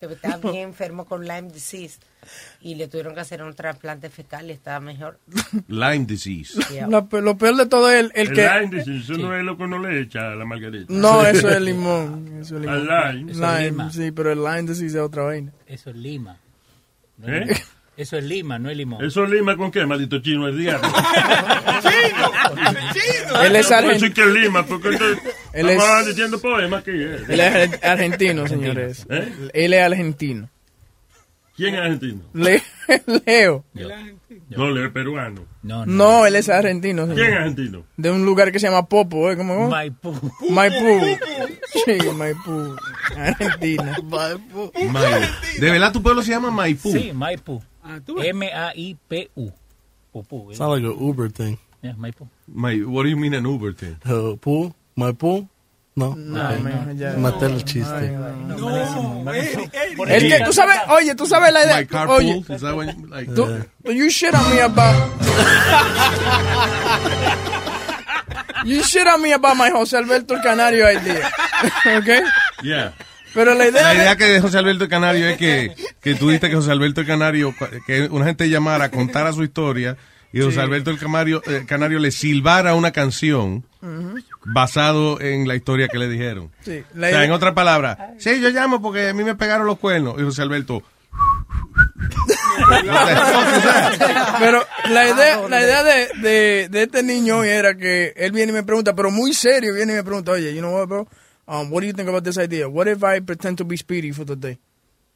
Que 0.00 0.06
estaba 0.14 0.38
bien 0.38 0.68
enfermo 0.68 1.04
con 1.04 1.26
Lyme 1.28 1.50
disease 1.52 1.98
y 2.62 2.74
le 2.74 2.88
tuvieron 2.88 3.12
que 3.14 3.20
hacer 3.20 3.42
un 3.42 3.52
trasplante 3.54 4.08
fecal 4.08 4.48
y 4.48 4.52
estaba 4.52 4.80
mejor. 4.80 5.18
Lyme 5.68 6.06
disease. 6.06 6.58
Lo, 6.88 7.06
pe- 7.06 7.20
lo 7.20 7.36
peor 7.36 7.56
de 7.56 7.66
todo 7.66 7.90
es 7.90 8.00
el, 8.00 8.12
el 8.14 8.28
El 8.28 8.34
que... 8.34 8.48
lime, 8.48 8.76
dice, 8.82 8.96
eso 8.96 9.20
no 9.20 9.36
es 9.36 9.44
lo 9.44 9.58
que 9.58 9.64
uno 9.64 9.78
le 9.78 10.00
echa 10.00 10.32
a 10.32 10.36
la 10.36 10.46
margarita. 10.46 10.86
No, 10.90 11.22
eso 11.26 11.50
es 11.50 11.60
limón. 11.60 12.38
Eso 12.40 12.54
es 12.56 12.62
limón. 12.62 12.90
Al. 12.90 13.28
Eso 13.28 13.30
es 13.30 13.36
Lime, 13.58 13.64
lima. 13.66 13.92
sí, 13.92 14.10
pero 14.10 14.32
el 14.32 14.38
lime 14.38 14.62
disease 14.62 14.86
es 14.96 15.02
otra 15.02 15.24
vaina. 15.24 15.52
Eso 15.66 15.90
es 15.90 15.96
lima. 15.96 16.38
No 17.18 17.28
¿Eh? 17.34 17.46
Es. 17.96 18.06
Eso 18.08 18.16
es 18.16 18.24
lima, 18.24 18.58
no 18.58 18.70
es 18.70 18.76
limón. 18.76 19.04
¿Eso 19.04 19.26
lima 19.26 19.56
con 19.56 19.70
qué, 19.70 19.84
maldito 19.86 20.20
chino? 20.20 20.46
El 20.48 20.58
diablo. 20.58 20.88
Él 23.42 23.56
es 23.56 23.70
No 23.70 23.76
puedo 23.76 23.90
argentino. 23.90 24.14
que 24.14 24.20
es 24.22 24.26
lima, 24.28 24.66
porque 24.66 24.88
Él 24.88 25.70
estamos 25.70 26.00
es- 26.00 26.06
diciendo 26.06 26.40
poemas 26.40 26.80
aquí. 26.80 26.90
eh. 26.92 27.18
Él 27.28 27.40
es 27.40 27.54
ar- 27.82 27.90
argentino, 27.92 28.46
señores. 28.46 29.06
¿Eh? 29.10 29.32
Él 29.52 29.72
es 29.72 29.82
argentino. 29.82 30.48
¿Quién 31.56 31.74
es 31.74 31.80
argentino? 31.80 32.22
Le- 32.32 32.62
Leo. 33.26 33.64
No, 34.48 34.70
Leo 34.70 34.86
es 34.86 34.92
peruano. 34.92 35.44
No, 35.62 35.84
No, 35.84 36.24
él 36.26 36.36
es 36.36 36.48
argentino. 36.48 37.02
señor. 37.02 37.16
¿Quién 37.18 37.32
es 37.32 37.36
argentino? 37.38 37.84
De 37.96 38.10
un 38.10 38.24
lugar 38.24 38.50
que 38.50 38.58
se 38.58 38.66
llama 38.68 38.86
Popo, 38.86 39.30
¿eh? 39.30 39.36
¿Cómo? 39.36 39.68
Maipú. 39.68 40.14
Maipú. 40.48 41.00
Sí, 41.84 41.98
Maipú. 42.16 42.76
Argentina. 43.16 43.96
Maipú. 44.04 44.72
¿De 45.58 45.70
verdad 45.70 45.92
tu 45.92 46.02
pueblo 46.02 46.22
se 46.22 46.30
llama 46.30 46.50
Maipú? 46.50 46.90
Sí, 46.92 47.12
Maipú. 47.12 47.62
M-A-I-P-U. 47.98 49.52
Pupú. 50.12 50.50
¿eh? 50.50 50.54
Sound 50.56 50.72
like 50.74 50.84
an 50.84 50.98
Uber 51.06 51.28
thing. 51.30 51.58
Yeah, 51.82 51.92
Maipú. 51.96 52.28
My, 52.48 52.76
what 52.84 53.04
do 53.04 53.08
you 53.08 53.16
mean 53.16 53.32
an 53.34 53.44
Uber 53.46 53.72
thing? 53.72 53.96
Uh, 54.04 54.36
pool? 54.36 54.74
My 54.96 55.12
pool? 55.12 55.48
No. 55.96 56.14
No, 56.14 56.40
Ok. 56.40 56.60
man, 56.62 56.96
ya. 56.98 57.12
Maté 57.16 57.46
el 57.46 57.64
chiste. 57.64 58.16
Es 60.08 60.22
que 60.22 60.44
tú 60.44 60.52
sabes, 60.52 60.76
oye, 60.88 61.14
tú 61.14 61.26
sabes 61.26 61.52
la 61.52 61.64
idea. 61.64 61.76
My 61.76 61.84
carpool? 61.86 62.16
Oye, 62.16 62.44
Is 62.48 62.60
that 62.62 62.74
when 62.76 62.88
you, 62.88 63.06
like, 63.08 63.28
tú, 63.34 63.66
you 63.84 64.08
shit 64.10 64.34
on 64.34 64.50
me 64.50 64.60
about. 64.60 65.10
you 68.64 68.82
shit 68.82 69.06
on 69.06 69.20
me 69.22 69.32
about 69.32 69.56
my 69.56 69.70
José 69.70 69.96
Alberto 69.98 70.34
el 70.34 70.42
Canario 70.42 70.86
idea. 70.90 71.30
¿Ok? 71.98 72.08
Yeah. 72.62 72.92
Pero 73.34 73.54
la 73.54 73.68
idea. 73.68 73.82
La 73.82 73.94
idea 73.94 74.16
que 74.16 74.24
de 74.26 74.40
José 74.40 74.58
Alberto 74.58 74.84
el 74.84 74.90
Canario 74.90 75.28
es 75.28 75.36
que, 75.38 75.74
que 76.00 76.14
tú 76.14 76.28
dijiste 76.28 76.48
que 76.50 76.56
José 76.56 76.70
Alberto 76.72 77.00
el 77.00 77.06
Canario, 77.06 77.54
que 77.86 78.02
una 78.10 78.26
gente 78.26 78.48
llamara, 78.48 78.90
contara 78.90 79.32
su 79.32 79.42
historia 79.44 79.96
y 80.32 80.40
José 80.40 80.54
Sí. 80.54 80.60
Alberto 80.60 80.90
el 80.90 80.98
Canario, 80.98 81.42
el 81.46 81.66
Canario 81.66 81.98
le 81.98 82.10
silbara 82.10 82.74
una 82.74 82.90
canción 82.92 83.64
basado 84.44 85.20
en 85.20 85.48
la 85.48 85.54
historia 85.56 85.88
que 85.88 85.98
le 85.98 86.08
dijeron. 86.08 86.50
Sí, 86.62 86.82
O 86.96 87.00
sea, 87.00 87.24
en 87.24 87.32
otras 87.32 87.54
palabras, 87.54 87.96
sí, 88.18 88.40
yo 88.40 88.50
llamo 88.50 88.80
porque 88.82 89.08
a 89.08 89.14
mí 89.14 89.24
me 89.24 89.34
pegaron 89.34 89.66
los 89.66 89.78
cuernos. 89.78 90.14
Y 90.18 90.22
José 90.22 90.42
Alberto, 90.42 90.82
Pero 94.38 94.64
la 94.90 95.08
idea, 95.08 95.48
la 95.48 95.60
idea 95.62 95.82
de, 95.82 96.08
de, 96.20 96.68
de 96.70 96.82
este 96.82 97.02
niño 97.02 97.38
hoy 97.38 97.48
era 97.48 97.74
que 97.74 98.12
él 98.16 98.32
viene 98.32 98.52
y 98.52 98.54
me 98.54 98.62
pregunta, 98.62 98.94
pero 98.94 99.10
muy 99.10 99.32
serio, 99.34 99.74
viene 99.74 99.92
y 99.92 99.96
me 99.96 100.04
pregunta, 100.04 100.32
oye, 100.32 100.54
you 100.54 100.60
know 100.60 100.74
what, 100.76 100.86
bro? 100.88 101.08
Um, 101.50 101.68
what 101.70 101.80
do 101.80 101.86
you 101.88 101.92
think 101.92 102.08
about 102.08 102.22
this 102.22 102.38
idea? 102.38 102.70
What 102.70 102.86
if 102.86 103.02
I 103.02 103.18
pretend 103.18 103.58
to 103.58 103.64
be 103.64 103.76
Speedy 103.76 104.12
for 104.12 104.24
the 104.24 104.36
day? 104.36 104.58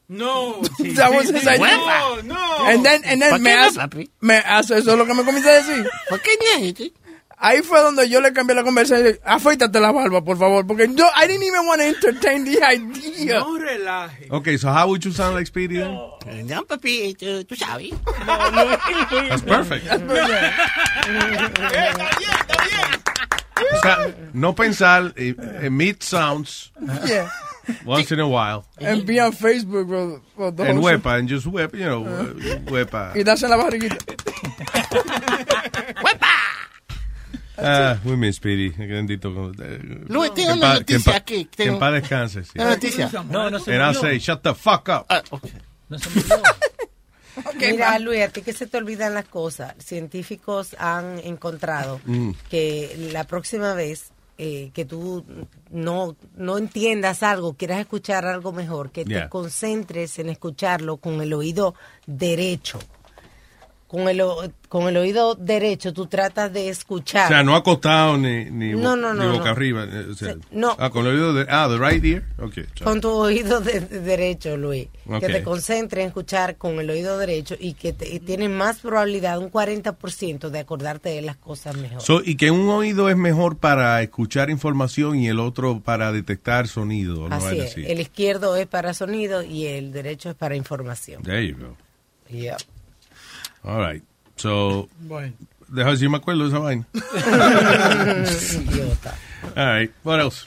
No. 0.09 0.61
That 0.99 1.13
was 1.15 1.29
his 1.31 1.47
idea. 1.47 1.77
No, 1.77 2.21
no. 2.25 2.57
And 2.67 2.85
then, 2.85 3.05
and 3.05 3.23
then 3.23 3.41
me 3.41 3.51
hace, 3.51 3.79
me 4.21 4.35
hace, 4.43 4.73
eso 4.73 4.91
es 4.91 4.99
lo 4.99 5.07
que 5.07 5.15
me 5.15 5.23
comienza 5.23 5.51
a 5.51 5.63
decir. 5.63 5.89
¿Por 6.09 6.19
qué 6.19 6.31
no? 6.41 6.91
Ahí 7.39 7.63
fue 7.63 7.81
donde 7.81 8.09
yo 8.09 8.21
le 8.21 8.33
cambié 8.33 8.57
la 8.57 8.65
conversación 8.65 9.15
y 9.15 9.19
afeítate 9.25 9.79
la 9.79 9.93
barba, 9.93 10.25
por 10.25 10.37
favor, 10.37 10.67
porque 10.67 10.89
yo, 10.93 11.07
I 11.15 11.29
didn't 11.29 11.45
even 11.45 11.67
want 11.67 11.81
to 11.81 11.87
entertain 11.89 12.45
the 12.45 12.61
idea. 12.65 13.39
No 13.39 13.57
relaje. 13.59 14.27
okay, 14.31 14.57
so 14.57 14.73
how 14.73 14.89
would 14.89 15.05
you 15.05 15.13
sound 15.13 15.37
like 15.37 15.47
Speedy 15.47 15.79
then? 15.79 15.95
No, 16.47 16.65
papi, 16.65 17.15
tú, 17.15 17.45
tú 17.45 17.55
sabes. 17.55 17.93
That's 19.29 19.43
perfect. 19.43 19.87
O 23.73 23.81
sea, 23.81 24.15
no 24.33 24.55
pensar, 24.55 25.13
eh, 25.17 25.35
emit 25.63 26.03
sounds 26.03 26.71
Yeah. 27.07 27.29
once 27.85 28.11
in 28.13 28.21
a 28.21 28.27
while. 28.29 28.65
And 28.81 29.05
be 29.07 29.19
on 29.21 29.33
Facebook, 29.33 29.87
bro. 29.87 30.21
the 30.53 30.63
And 30.69 30.79
huepa, 30.81 31.19
and 31.19 31.29
just 31.29 31.47
whip, 31.47 31.75
you 31.75 31.85
know, 31.87 32.05
huepa. 32.67 33.13
Y 33.17 33.23
darse 33.25 33.49
la 33.49 33.57
barriguita. 33.57 33.97
Ah, 37.57 37.99
muy 38.03 38.17
bien, 38.17 38.33
Speedy. 38.33 38.75
Eh, 38.77 39.19
Luis, 40.09 40.35
tengo 40.35 40.51
en 40.53 40.59
una 40.59 40.75
noticia 40.75 41.15
aquí, 41.17 41.45
Que 41.45 41.67
en 41.67 41.79
paz 41.79 41.93
descanse. 41.93 42.43
Una 42.57 42.71
noticia. 42.71 43.09
No, 43.31 43.49
no 43.49 43.61
se 43.61 43.73
And 43.73 43.81
I'll 43.83 43.95
murió. 43.95 44.01
say, 44.01 44.19
shut 44.19 44.43
the 44.43 44.55
fuck 44.55 44.89
up. 44.89 45.07
No 45.89 45.99
se 45.99 46.11
Mira, 47.59 47.99
Luis, 47.99 48.23
a 48.23 48.29
ti 48.29 48.43
que 48.43 48.53
se 48.53 48.67
te 48.67 48.77
olvidan 48.77 49.15
las 49.15 49.27
cosas. 49.27 49.75
Científicos 49.79 50.77
han 50.79 51.19
encontrado 51.21 52.01
Mm. 52.05 52.31
que 52.51 53.09
la 53.13 53.25
próxima 53.25 53.75
vez 53.75 54.11
eh, 54.37 54.73
que 54.75 54.85
tú 54.85 55.25
no, 55.71 56.17
no 56.37 56.59
entiendas 56.59 57.23
algo, 57.23 57.55
quieras 57.55 57.79
escuchar 57.79 58.27
algo 58.27 58.51
mejor, 58.53 58.91
que 58.91 59.05
Yeah. 59.05 59.25
te 59.25 59.29
concentres 59.29 60.19
en 60.19 60.29
escucharlo 60.29 60.97
con 60.97 61.21
el 61.21 61.33
oído 61.35 61.77
derecho. 62.07 62.81
Con 63.87 64.09
el, 64.09 64.23
o- 64.23 64.51
con 64.69 64.89
el 64.89 64.97
oído 64.97 65.37
derecho 65.37 65.93
tú 65.93 66.07
tratas 66.07 66.53
de 66.53 66.69
escuchar. 66.69 67.27
O 67.27 67.29
sea, 67.29 67.43
no 67.45 67.55
acostado 67.55 68.17
ni, 68.17 68.47
ni, 68.47 68.73
No, 68.73 68.97
no, 68.97 69.15
ni 69.15 69.25
boca 69.29 69.51
arriba. 69.51 69.85
eh, 69.85 70.07
o 70.11 70.15
sea, 70.15 70.33
Sí, 70.35 70.41
no. 70.51 70.75
Ah, 70.81 70.91
con 70.91 71.07
el 71.07 71.13
oído 71.15 71.33
de, 71.33 71.47
ah, 71.49 71.69
the 71.71 71.79
right 71.79 72.05
ear. 72.05 72.25
Okay. 72.43 72.65
sorry. 72.65 72.85
Con 72.85 73.01
tu 73.01 73.11
oído 73.11 73.61
de- 73.61 73.81
de 73.81 74.01
derecho, 74.01 74.57
Luis. 74.57 74.89
Que 75.21 75.29
te 75.29 75.43
concentres 75.45 76.03
en 76.03 76.09
escuchar 76.09 76.57
con 76.57 76.81
el 76.81 76.91
oído 76.91 77.19
derecho 77.19 77.55
y 77.61 77.75
que 77.75 77.93
te, 77.93 78.09
y 78.13 78.19
tienes 78.19 78.51
más 78.51 78.81
probabilidad, 78.81 79.39
un 79.39 79.51
40% 79.51 80.51
de 80.51 80.59
acordarte 80.59 81.11
de 81.11 81.23
las 81.23 81.37
cosas 81.37 81.77
mejor. 81.77 82.01
So, 82.01 82.21
y 82.25 82.37
que 82.37 82.51
un 82.51 82.69
oído 82.71 83.09
es 83.11 83.17
mejor 83.17 83.59
para 83.59 84.03
escuchar 84.03 84.51
información 84.51 85.21
y 85.21 85.29
el 85.29 85.39
otro 85.39 85.81
para 85.81 86.11
detectar 86.11 86.67
sonido. 86.67 87.27
así 87.31 87.47
Algo 87.47 87.63
es. 87.63 87.71
así. 87.73 87.85
El 87.87 88.01
izquierdo 88.01 88.57
es 88.57 88.67
para 88.67 88.93
sonido 88.95 89.43
y 89.43 89.67
el 89.67 89.93
derecho 89.93 90.31
es 90.31 90.35
para 90.35 90.57
información. 90.57 91.23
There 91.23 91.47
you 91.47 91.57
go. 91.59 91.77
All 93.65 93.79
right. 93.79 94.03
So, 94.37 94.89
Bueno. 95.01 95.33
deja 95.69 95.91
ver 95.91 95.97
si 95.97 96.09
me 96.09 96.19
acuerdo 96.19 96.43
de 96.43 96.49
esa 96.49 96.59
vaina. 96.59 96.85
All 99.57 99.67
right. 99.67 99.93
What 100.03 100.21
else? 100.21 100.47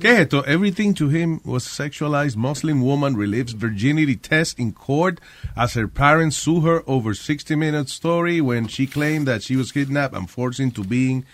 ¿Qué 0.00 0.12
es 0.12 0.20
esto? 0.20 0.40
Everything 0.46 0.94
to 0.94 1.10
him 1.10 1.40
was 1.44 1.66
sexualized. 1.66 2.34
Muslim 2.34 2.80
woman 2.82 3.16
relieves 3.16 3.52
virginity 3.52 4.16
test 4.16 4.58
in 4.58 4.72
court 4.72 5.20
as 5.54 5.74
her 5.74 5.86
parents 5.86 6.38
sue 6.38 6.62
her 6.62 6.82
over 6.86 7.12
60 7.12 7.54
minutes 7.54 7.92
story 7.92 8.40
when 8.40 8.66
she 8.66 8.86
claimed 8.86 9.28
that 9.28 9.42
she 9.42 9.56
was 9.56 9.72
kidnapped 9.72 10.14
and 10.14 10.30
forced 10.30 10.58
into 10.58 10.82
being 10.84 11.26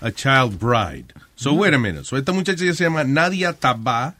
a 0.00 0.12
child 0.12 0.60
bride. 0.60 1.12
So 1.34 1.52
mm. 1.52 1.58
wait 1.58 1.74
a 1.74 1.78
minute. 1.78 2.06
So 2.06 2.16
esta 2.16 2.32
muchacha 2.32 2.64
ya 2.64 2.72
se 2.72 2.84
llama 2.84 3.02
Nadia 3.02 3.52
Tabá. 3.52 4.14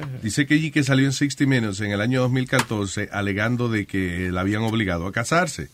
Dice 0.22 0.46
que 0.46 0.70
que 0.70 0.82
salió 0.84 1.06
en 1.06 1.12
60 1.12 1.46
Minutes 1.46 1.80
en 1.80 1.90
el 1.92 2.00
año 2.00 2.20
2014 2.22 3.08
alegando 3.12 3.68
de 3.68 3.86
que 3.86 4.30
la 4.32 4.40
habían 4.42 4.62
obligado 4.62 5.06
a 5.06 5.12
casarse. 5.12 5.68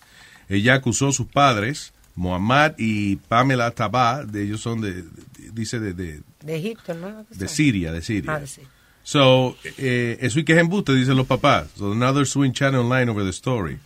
Ella 0.48 0.74
acusó 0.74 1.08
a 1.08 1.12
sus 1.12 1.26
padres, 1.26 1.92
Muhammad 2.14 2.74
y 2.78 3.16
Pamela 3.16 3.70
Tabá, 3.70 4.24
de 4.24 4.42
ellos 4.44 4.60
son 4.60 4.80
de, 4.80 5.02
de- 5.02 5.08
dice 5.52 5.80
de, 5.80 5.94
de, 5.94 6.20
De 6.42 6.56
Egipto, 6.56 6.94
¿no? 6.94 7.24
de 7.30 7.48
Siria, 7.48 7.92
de 7.92 8.02
Siria. 8.02 8.34
Ah, 8.34 8.46
Siria. 8.46 8.68
So, 9.04 9.56
eh, 9.78 10.18
eso 10.20 10.38
y 10.38 10.44
que 10.44 10.52
es 10.52 10.58
embuste, 10.58 10.94
dicen 10.94 11.16
los 11.16 11.26
papás. 11.26 11.68
So 11.76 11.94
now 11.94 12.12
they're 12.12 12.24
suing 12.26 12.52
Channel 12.52 12.80
online 12.82 13.10
over 13.10 13.24
the 13.24 13.30
story. 13.30 13.78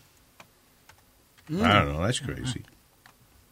I 1.49 1.53
don't 1.55 1.93
know, 1.93 2.03
that's 2.05 2.21
crazy. 2.21 2.63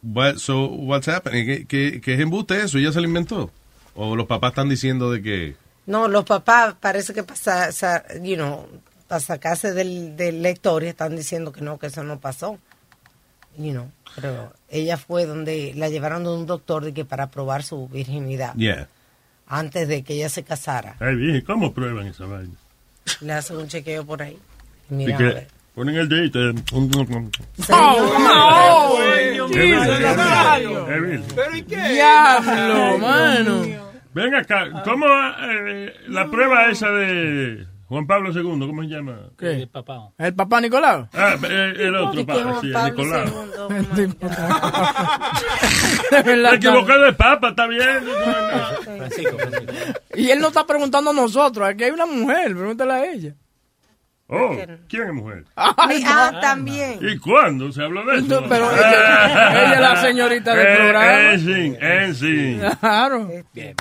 But, 0.02 0.38
so, 0.38 0.66
what's 0.66 1.06
happening? 1.08 1.46
¿Qué, 1.46 1.66
qué, 1.66 2.00
qué 2.02 2.14
es 2.14 2.20
embuste 2.20 2.60
eso? 2.62 2.78
¿Ya 2.78 2.92
se 2.92 3.00
lo 3.00 3.06
inventó? 3.06 3.50
¿O 3.94 4.16
los 4.16 4.26
papás 4.26 4.50
están 4.50 4.68
diciendo 4.68 5.10
de 5.10 5.22
que... 5.22 5.56
No, 5.86 6.08
los 6.08 6.24
papás 6.24 6.74
parece 6.80 7.12
que 7.12 7.22
para, 7.24 7.70
you 8.22 8.36
know, 8.36 8.66
para 9.06 9.20
sacarse 9.20 9.72
del, 9.72 10.16
de 10.16 10.32
la 10.32 10.50
historia 10.50 10.90
están 10.90 11.14
diciendo 11.16 11.52
que 11.52 11.60
no, 11.60 11.78
que 11.78 11.88
eso 11.88 12.02
no 12.02 12.18
pasó. 12.20 12.58
You 13.56 13.70
know, 13.72 13.90
pero 14.16 14.52
ella 14.68 14.96
fue 14.96 15.26
donde 15.26 15.72
la 15.76 15.88
llevaron 15.88 16.24
de 16.24 16.30
un 16.30 16.44
doctor 16.46 16.84
de 16.84 16.92
que 16.92 17.04
para 17.04 17.30
probar 17.30 17.62
su 17.62 17.86
virginidad 17.88 18.52
Yeah. 18.56 18.88
antes 19.46 19.86
de 19.86 20.02
que 20.02 20.14
ella 20.14 20.28
se 20.28 20.42
casara. 20.42 20.96
Ay, 20.98 21.40
¿cómo 21.42 21.72
prueban 21.72 22.06
esa 22.08 22.26
vaina? 22.26 22.54
Le 23.20 23.32
hacen 23.32 23.56
un 23.58 23.68
chequeo 23.68 24.04
por 24.04 24.22
ahí. 24.22 24.38
Mira, 24.88 25.16
que 25.18 25.46
ponen 25.74 25.94
el 25.96 26.08
dedito. 26.08 26.40
eh, 26.50 26.54
Oh, 27.70 28.98
¿Pero 31.34 31.56
y 31.56 31.62
qué? 31.62 31.76
Diablo, 31.92 32.98
mano. 32.98 33.62
Ven 34.14 34.32
acá, 34.32 34.82
¿cómo 34.84 35.06
eh, 35.42 35.92
la 36.06 36.30
prueba 36.30 36.70
esa 36.70 36.88
de 36.90 37.66
Juan 37.88 38.06
Pablo 38.06 38.30
II, 38.30 38.64
cómo 38.64 38.82
se 38.82 38.88
llama? 38.88 39.30
¿Qué? 39.36 39.62
El 39.62 39.68
papá. 39.68 40.10
¿El 40.16 40.34
papá 40.36 40.60
Nicolau? 40.60 41.08
Ah, 41.12 41.34
el 41.42 41.96
otro 41.96 42.20
¿Y 42.20 42.24
qué 42.24 42.32
papa, 42.32 42.42
Juan 42.44 42.60
sí, 42.60 42.68
el 42.68 42.74
verdad, 46.24 46.50
Me 46.52 46.56
equivoqué 46.56 46.98
de 46.98 47.12
papa, 47.12 47.48
está 47.48 47.66
bien. 47.66 48.04
Francisco, 48.84 49.36
Francisco. 49.36 50.00
Y 50.14 50.30
él 50.30 50.38
no 50.38 50.46
está 50.48 50.64
preguntando 50.64 51.10
a 51.10 51.14
nosotros, 51.14 51.68
aquí 51.68 51.82
hay 51.82 51.90
una 51.90 52.06
mujer, 52.06 52.54
pregúntale 52.54 52.92
a 52.92 53.04
ella. 53.12 53.34
Oh, 54.26 54.56
¿quién 54.88 55.06
es 55.08 55.12
mujer? 55.12 55.44
Ay, 55.54 56.02
Ah, 56.06 56.38
también. 56.40 56.98
¿Y 57.02 57.18
cuándo 57.18 57.70
se 57.70 57.82
habló 57.82 58.04
de 58.06 58.16
eso? 58.18 58.40
No, 58.40 58.48
pero 58.48 58.70
ella- 58.72 59.50
ella 59.64 59.74
es 59.74 59.80
la 59.80 59.96
señorita 60.00 60.54
del 60.54 60.66
Eh, 60.66 60.76
programa. 60.76 61.32
En 61.34 61.40
sí, 61.40 61.76
en 61.78 62.14
sí. 62.14 62.60
Claro. 62.80 63.28
¿Qué 63.52 63.74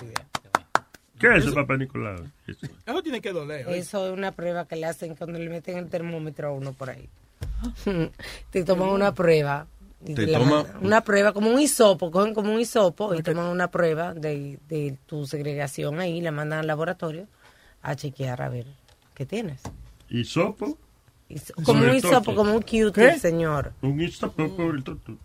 es 1.37 1.45
eso, 1.45 1.53
papá 1.53 1.77
Nicolás? 1.77 2.19
Eso. 2.47 2.67
Eso 2.85 3.01
tiene 3.03 3.21
que 3.21 3.31
doler. 3.31 3.67
Eso 3.69 4.07
es 4.07 4.13
una 4.13 4.33
prueba 4.33 4.65
que 4.67 4.75
le 4.75 4.85
hacen 4.85 5.15
cuando 5.15 5.39
le 5.39 5.49
meten 5.49 5.77
el 5.77 5.87
termómetro 5.89 6.49
a 6.49 6.51
uno 6.51 6.73
por 6.73 6.89
ahí. 6.89 7.07
te 8.51 8.63
toman 8.63 8.89
una 8.89 9.13
prueba. 9.13 9.67
Te 10.05 10.27
toma- 10.27 10.65
una 10.81 10.99
prueba 11.01 11.31
como 11.31 11.49
un 11.51 11.61
hisopo, 11.61 12.11
cogen 12.11 12.33
como 12.33 12.53
un 12.53 12.59
hisopo 12.59 13.15
y 13.15 13.23
toman 13.23 13.45
una 13.45 13.69
prueba 13.71 14.13
de, 14.13 14.59
de 14.67 14.97
tu 15.05 15.25
segregación 15.25 16.01
ahí, 16.01 16.19
la 16.19 16.31
mandan 16.31 16.59
al 16.59 16.67
laboratorio 16.67 17.27
a 17.81 17.95
chequear 17.95 18.41
a 18.41 18.49
ver 18.49 18.65
qué 19.13 19.25
tienes. 19.25 19.61
¿Y 20.13 20.23
sopo? 20.23 20.77
Hiso- 21.29 21.53
Como 21.65 21.83
un 21.83 21.95
hisopo, 21.95 22.35
como 22.35 22.53
un 22.53 22.61
cute, 22.61 22.91
¿Qué? 22.93 23.19
señor. 23.19 23.73
Un 23.81 23.99
hisopo 23.99 24.55
por 24.55 24.75
el 24.75 24.83
toto. 24.83 25.17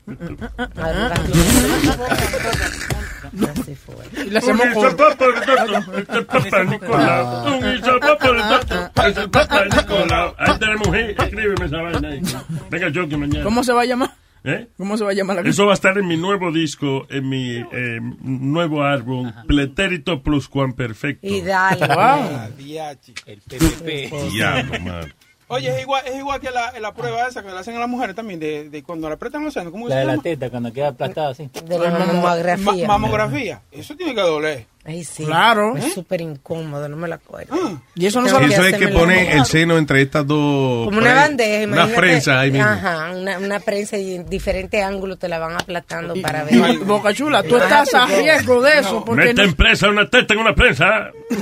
Y 4.24 4.30
le 4.30 4.38
hacemos 4.38 4.66
Un 4.66 4.70
hisopo 4.72 5.04
por 5.18 5.34
el 5.36 5.44
toto. 5.44 5.98
Este 5.98 6.18
es 6.18 6.24
papá 6.24 6.64
Nicolás. 6.64 7.46
Un 7.46 7.74
hisopo 7.74 8.18
por 8.18 8.36
el 8.36 8.42
toto. 8.48 8.90
Este 9.06 9.20
es 9.20 9.28
papá 9.28 9.64
Nicolás. 9.66 10.32
Ahí 10.38 10.58
tenemos 10.58 10.86
hit. 10.88 11.20
Escríbeme 11.20 11.66
esa 11.66 11.82
vaina 11.82 12.08
ahí. 12.08 12.22
Venga, 12.70 12.88
yo 12.88 13.08
que 13.08 13.16
mañana. 13.16 13.44
¿Cómo 13.44 13.62
se 13.64 13.72
va 13.72 13.82
a 13.82 13.84
llamar? 13.84 14.14
¿Eh? 14.44 14.68
¿Cómo 14.76 14.96
se 14.96 15.04
va 15.04 15.10
a 15.10 15.14
llamar 15.14 15.36
la 15.42 15.48
Eso 15.50 15.64
va 15.66 15.72
a 15.72 15.74
estar 15.74 15.98
en 15.98 16.06
mi 16.06 16.16
nuevo 16.16 16.52
disco, 16.52 17.06
en 17.10 17.28
mi 17.28 17.56
eh, 17.72 17.98
nuevo 18.20 18.82
álbum, 18.84 19.32
Pretérito 19.46 20.22
Plus 20.22 20.48
Cuan 20.48 20.72
Perfecto. 20.74 21.26
Y 21.26 21.40
dale. 21.42 21.86
Ah, 21.90 22.48
diachi. 22.56 23.14
El 23.26 23.40
PPP. 23.40 24.30
Diablo, 24.32 24.80
man. 24.80 25.14
Oye, 25.50 25.70
es 25.74 25.80
igual, 25.80 26.02
es 26.06 26.14
igual 26.16 26.40
que 26.40 26.50
la, 26.50 26.78
la 26.78 26.92
prueba 26.92 27.26
esa 27.26 27.42
que 27.42 27.48
le 27.50 27.58
hacen 27.58 27.74
a 27.74 27.78
las 27.80 27.88
mujeres 27.88 28.14
también, 28.14 28.38
de, 28.38 28.68
de 28.68 28.82
cuando 28.82 29.08
le 29.08 29.14
apretan 29.14 29.42
los 29.42 29.54
senos. 29.54 29.72
¿Cómo 29.72 29.88
La 29.88 29.94
se 29.94 30.00
de 30.00 30.04
la 30.04 30.12
llama? 30.12 30.22
teta, 30.22 30.50
cuando 30.50 30.72
queda 30.74 30.88
aplastada 30.88 31.30
así. 31.30 31.48
De 31.64 31.78
la 31.78 31.90
mamografía. 31.90 32.86
Ma- 32.86 32.98
mamografía. 32.98 33.62
Eso 33.72 33.96
tiene 33.96 34.14
que 34.14 34.20
doler. 34.20 34.66
Ay, 34.88 35.04
sí. 35.04 35.24
Claro. 35.24 35.76
Es 35.76 35.92
súper 35.92 36.22
incómodo, 36.22 36.88
no 36.88 36.96
me 36.96 37.06
la 37.08 37.16
acuerdo. 37.16 37.54
Y 37.94 38.06
eso 38.06 38.20
no 38.22 38.26
Tengo 38.26 38.38
se 38.40 38.46
Y 38.46 38.52
eso 38.52 38.64
es 38.64 38.76
que 38.78 38.88
pone 38.88 39.32
el 39.36 39.44
seno 39.44 39.76
entre 39.76 40.00
estas 40.00 40.26
dos... 40.26 40.86
Como 40.86 40.98
una 40.98 41.12
bandeja, 41.14 41.66
Una 41.70 41.86
prensa 41.88 42.40
ahí 42.40 42.50
mismo. 42.50 42.66
Ajá, 42.66 43.10
una, 43.14 43.38
una 43.38 43.60
prensa 43.60 43.98
y 43.98 44.14
en 44.14 44.26
diferentes 44.30 44.82
ángulos 44.82 45.18
te 45.18 45.28
la 45.28 45.38
van 45.38 45.52
aplastando 45.60 46.14
para 46.22 46.50
Y, 46.50 46.58
ver. 46.58 46.78
Boca 46.78 47.12
Chula, 47.12 47.42
tú 47.42 47.58
estás 47.58 47.92
a 47.94 48.06
riesgo 48.06 48.62
de 48.62 48.78
eso. 48.78 49.04
Porque 49.04 49.34
no- 49.34 49.42
en 49.42 49.52
presa 49.54 49.88
una 49.90 50.08
teta 50.08 50.32
en 50.32 50.40
una 50.40 50.54
prensa. 50.54 51.10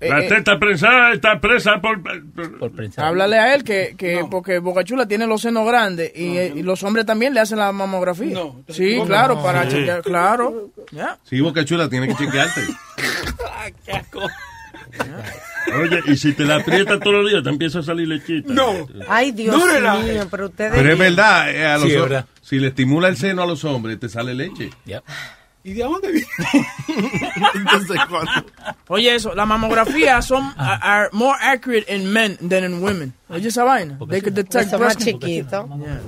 La 0.00 0.20
eh. 0.20 0.28
teta 0.28 0.58
prensada 0.58 1.12
está 1.12 1.40
presa 1.40 1.80
por... 1.80 2.00
por- 2.02 2.58
Por 2.58 2.70
prensa. 2.70 3.06
Háblale 3.08 3.36
a 3.38 3.54
él 3.54 3.64
que, 3.64 3.94
que 3.98 4.24
porque 4.30 4.60
Boca 4.60 4.84
Chula 4.84 5.06
tiene 5.06 5.26
los 5.26 5.40
senos 5.42 5.66
grandes 5.66 6.12
y, 6.14 6.36
eh, 6.38 6.52
y 6.54 6.62
los 6.62 6.82
hombres 6.84 7.04
también 7.04 7.34
le 7.34 7.40
hacen 7.40 7.58
la 7.58 7.72
mamografía. 7.72 8.32
No. 8.32 8.62
Sí, 8.68 8.96
No. 8.98 9.06
claro, 9.06 9.42
para 9.42 9.66
chequear, 9.68 10.02
claro. 10.02 10.70
Sí, 11.24 11.40
Boca 11.40 11.64
Chula, 11.64 11.87
tiene 11.88 12.08
que 12.08 12.14
chequearte. 12.16 12.60
Oye, 15.80 16.00
y 16.06 16.16
si 16.16 16.32
te 16.32 16.44
la 16.44 16.56
aprietas 16.56 16.98
todos 17.00 17.16
los 17.22 17.30
días, 17.30 17.42
te 17.42 17.50
empieza 17.50 17.80
a 17.80 17.82
salir 17.82 18.08
lechita. 18.08 18.52
No. 18.52 18.72
Ay, 19.08 19.32
Dios 19.32 19.54
No 19.56 19.66
relajes. 19.66 20.04
mío, 20.14 20.26
pero 20.30 20.46
ustedes... 20.46 20.72
Pero 20.74 20.92
es 20.92 20.98
verdad, 20.98 21.50
eh, 21.54 21.66
a 21.66 21.74
los 21.76 21.88
Sí, 21.88 21.94
es 21.94 22.00
verdad. 22.00 22.26
si 22.40 22.58
le 22.58 22.68
estimula 22.68 23.08
el 23.08 23.16
seno 23.18 23.42
a 23.42 23.46
los 23.46 23.64
hombres, 23.64 24.00
te 24.00 24.08
sale 24.08 24.34
leche. 24.34 24.70
Yep. 24.86 25.02
¿Y 25.64 25.72
de 25.74 25.82
dónde 25.82 26.10
viene? 26.12 26.26
Entonces, 27.54 27.98
cuando- 28.08 28.30
Oye, 28.86 29.14
eso, 29.14 29.34
las 29.34 29.46
mamografías 29.46 30.24
son 30.24 30.54
are, 30.56 30.78
are 30.82 31.08
more 31.12 31.36
accurate 31.38 31.84
in 31.94 32.10
men 32.10 32.38
than 32.38 32.64
in 32.64 32.82
women. 32.82 33.12
Oye, 33.28 33.48
esa 33.48 33.64
vaina. 33.64 33.98
They 34.08 34.22
could 34.22 34.34
detect 34.34 34.70
Son 34.70 34.80
más 34.80 34.96
breast 34.96 35.00
chiquitos. 35.00 35.66
Yeah. 35.78 36.00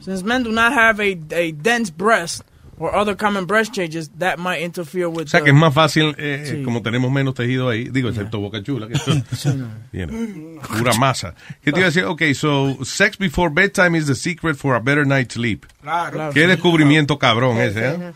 Since 0.00 0.22
men 0.24 0.42
do 0.42 0.52
not 0.52 0.72
have 0.74 1.00
a, 1.00 1.16
a 1.34 1.52
dense 1.52 1.90
breast 1.90 2.42
or 2.78 2.94
other 2.94 3.16
common 3.16 3.46
breast 3.46 3.72
changes, 3.72 4.10
that 4.18 4.38
might 4.38 4.62
interfere 4.62 5.06
with 5.06 5.24
O 5.24 5.28
sea 5.28 5.40
the- 5.40 5.44
que 5.44 5.50
es 5.50 5.56
más 5.56 5.74
fácil, 5.74 6.14
eh, 6.18 6.44
Sí. 6.46 6.62
como 6.62 6.82
tenemos 6.82 7.10
menos 7.10 7.34
tejido 7.34 7.68
ahí, 7.68 7.88
digo, 7.90 8.08
excepto 8.08 8.38
Boca 8.40 8.62
Chula, 8.62 8.88
que 8.88 8.94
you 9.92 10.06
know, 10.06 10.60
pura 10.78 10.92
masa. 10.94 11.34
¿Qué 11.62 11.72
te 11.72 11.78
iba 11.80 11.86
a 11.88 11.90
decir? 11.90 12.04
Ok, 12.04 12.22
so, 12.34 12.78
sex 12.84 13.18
before 13.18 13.50
bedtime 13.52 13.96
is 13.98 14.06
the 14.06 14.14
secret 14.14 14.56
for 14.56 14.74
a 14.74 14.80
better 14.80 15.06
night's 15.06 15.34
sleep. 15.34 15.64
Claro. 15.82 16.30
Qué 16.34 16.46
descubrimiento 16.46 17.18
cabrón 17.18 17.58
ese, 17.58 17.88
¿eh? 17.90 18.12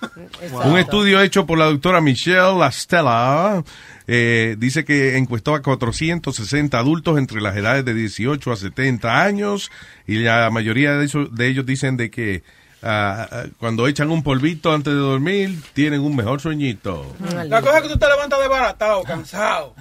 Un 0.65 0.77
estudio 0.79 1.21
hecho 1.23 1.47
por 1.47 1.59
la 1.59 1.67
doctora 1.67 2.01
Michelle 2.01 2.59
Lastella 2.59 3.63
eh, 4.07 4.57
dice 4.59 4.85
que 4.85 5.17
encuestó 5.17 5.55
a 5.55 5.63
460 5.63 6.79
adultos 6.79 7.19
entre 7.19 7.41
las 7.41 7.57
edades 7.57 7.85
de 7.85 7.95
18 7.95 8.53
a 8.53 8.57
70 8.57 9.23
años 9.25 9.71
y 10.07 10.17
la 10.17 10.51
mayoría 10.51 10.97
de, 10.97 11.07
esos- 11.07 11.33
de 11.35 11.49
ellos 11.49 11.65
dicen 11.65 11.97
de 11.97 12.11
que 12.11 12.43
ah, 12.83 13.29
ah, 13.31 13.45
cuando 13.59 13.87
echan 13.89 14.11
un 14.11 14.23
polvito 14.23 14.73
antes 14.73 14.93
de 14.93 14.99
dormir, 14.99 15.63
tienen 15.73 16.01
un 16.01 16.15
mejor 16.17 16.41
sueñito. 16.41 17.07
La 17.47 17.61
cosa 17.61 17.79
es 17.79 17.83
que 17.85 17.89
tú 17.91 17.99
te 17.99 18.07
levantas 18.09 18.39
desbaratado, 18.41 19.03
cansado. 19.05 19.75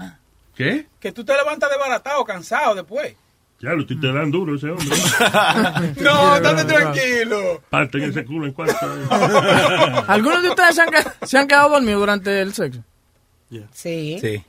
¿Qué? 0.56 0.88
Que 0.99 1.11
tú 1.11 1.23
te 1.23 1.34
levantas 1.36 1.69
desbaratado, 1.69 2.23
cansado 2.26 2.76
después. 2.76 3.15
Ya 3.60 3.69
lo 3.73 3.82
estoy 3.82 3.99
te 4.02 4.11
dan 4.11 4.32
duro 4.32 4.56
ese 4.56 4.72
hombre. 4.72 4.88
No, 6.02 6.36
estate 6.36 6.65
tranquilo. 6.65 7.61
Parten 7.69 8.03
ese 8.03 8.26
culo 8.26 8.48
en 8.48 8.53
cuarto. 8.53 8.76
¿Algunos 10.07 10.41
de 10.41 10.49
ustedes 10.49 10.76
se 10.76 10.82
han, 10.82 10.90
se 11.23 11.38
han 11.38 11.48
quedado 11.48 11.69
dormidos 11.69 11.99
durante 11.99 12.41
el 12.41 12.53
sexo? 12.53 12.84
Sí. 13.72 14.18
Sí. 14.19 14.44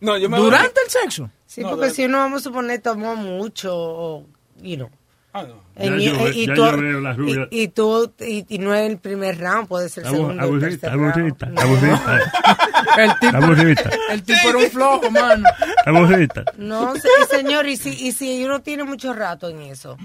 No, 0.00 0.16
yo 0.16 0.28
me 0.28 0.38
¿Durante 0.38 0.80
el 0.84 0.90
sexo? 0.90 1.30
Sí, 1.46 1.60
No, 1.62 1.70
porque 1.70 1.86
de- 1.86 1.92
si 1.92 2.04
uno, 2.04 2.18
vamos 2.18 2.40
a 2.40 2.44
suponer, 2.44 2.80
tomó 2.80 3.14
mucho, 3.16 3.72
o, 3.74 4.26
you 4.60 4.76
know. 4.76 4.90
Ah, 5.40 5.46
no. 5.48 5.62
en- 5.76 5.98
Ya 5.98 6.10
yo 6.12 6.24
ve- 6.24 6.30
y, 6.34 6.46
ya 6.46 6.54
tú, 6.54 6.62
yo 6.64 6.76
veo 6.76 7.48
y, 7.50 7.62
y 7.62 7.68
tú, 7.68 8.12
y, 8.20 8.44
y 8.48 8.58
no 8.58 8.74
es 8.74 8.90
el 8.90 8.98
primer 8.98 9.38
round, 9.38 9.68
puede 9.68 9.88
ser 9.88 10.04
el 10.04 10.10
segundo, 10.10 10.32
el 10.34 10.40
Aburrita, 10.40 10.92
aburrita, 10.92 11.46
tipo, 13.20 13.36
Aburrita. 13.36 13.90
el 14.10 14.22
tipo 14.22 14.48
era 14.48 14.58
un 14.58 14.70
flojo, 14.70 15.10
mano. 15.10 15.48
Aburrita. 15.86 16.44
No, 16.56 16.94
se- 16.96 17.36
señor, 17.36 17.66
y 17.66 17.76
si, 17.76 17.90
y 17.90 18.12
si 18.12 18.44
uno 18.44 18.60
tiene 18.60 18.84
mucho 18.84 19.12
rato 19.12 19.48
en 19.48 19.60
eso. 19.62 19.96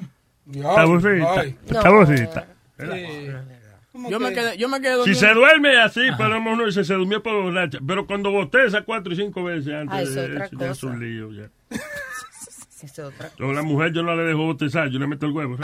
Aburrita. 0.77 1.39
Ay. 1.41 1.55
Está 1.65 1.87
aburrita. 1.87 2.47
Yo 4.09 4.19
me 4.19 4.33
quedé, 4.33 4.57
yo 4.57 4.67
me 4.69 4.81
quedé 4.81 5.03
Si 5.03 5.13
se 5.13 5.27
duerme 5.33 5.79
así, 5.79 6.01
podemos 6.17 6.53
uno 6.53 6.65
dice, 6.65 6.83
se 6.83 6.95
durmió 6.95 7.21
por 7.21 7.43
borracha. 7.43 7.77
Pero 7.85 8.07
cuando 8.07 8.31
bosteza 8.31 8.81
cuatro 8.81 9.13
y 9.13 9.15
cinco 9.15 9.43
veces 9.43 9.71
antes, 9.73 9.95
Ah, 9.95 10.01
es 10.01 10.15
de 10.15 10.49
ya 10.59 10.71
es 10.71 10.83
un 10.83 10.99
lío. 10.99 11.31
Ya. 11.31 11.49
Es 12.83 12.99
otra 12.99 13.31
Yo 13.39 13.49
a 13.49 13.53
la 13.53 13.63
mujer 13.63 13.91
yo 13.93 14.03
no 14.03 14.13
le 14.15 14.23
dejo 14.23 14.45
bostezar, 14.45 14.89
yo 14.89 14.99
le 14.99 15.07
meto 15.07 15.25
el 15.25 15.31
huevo. 15.31 15.57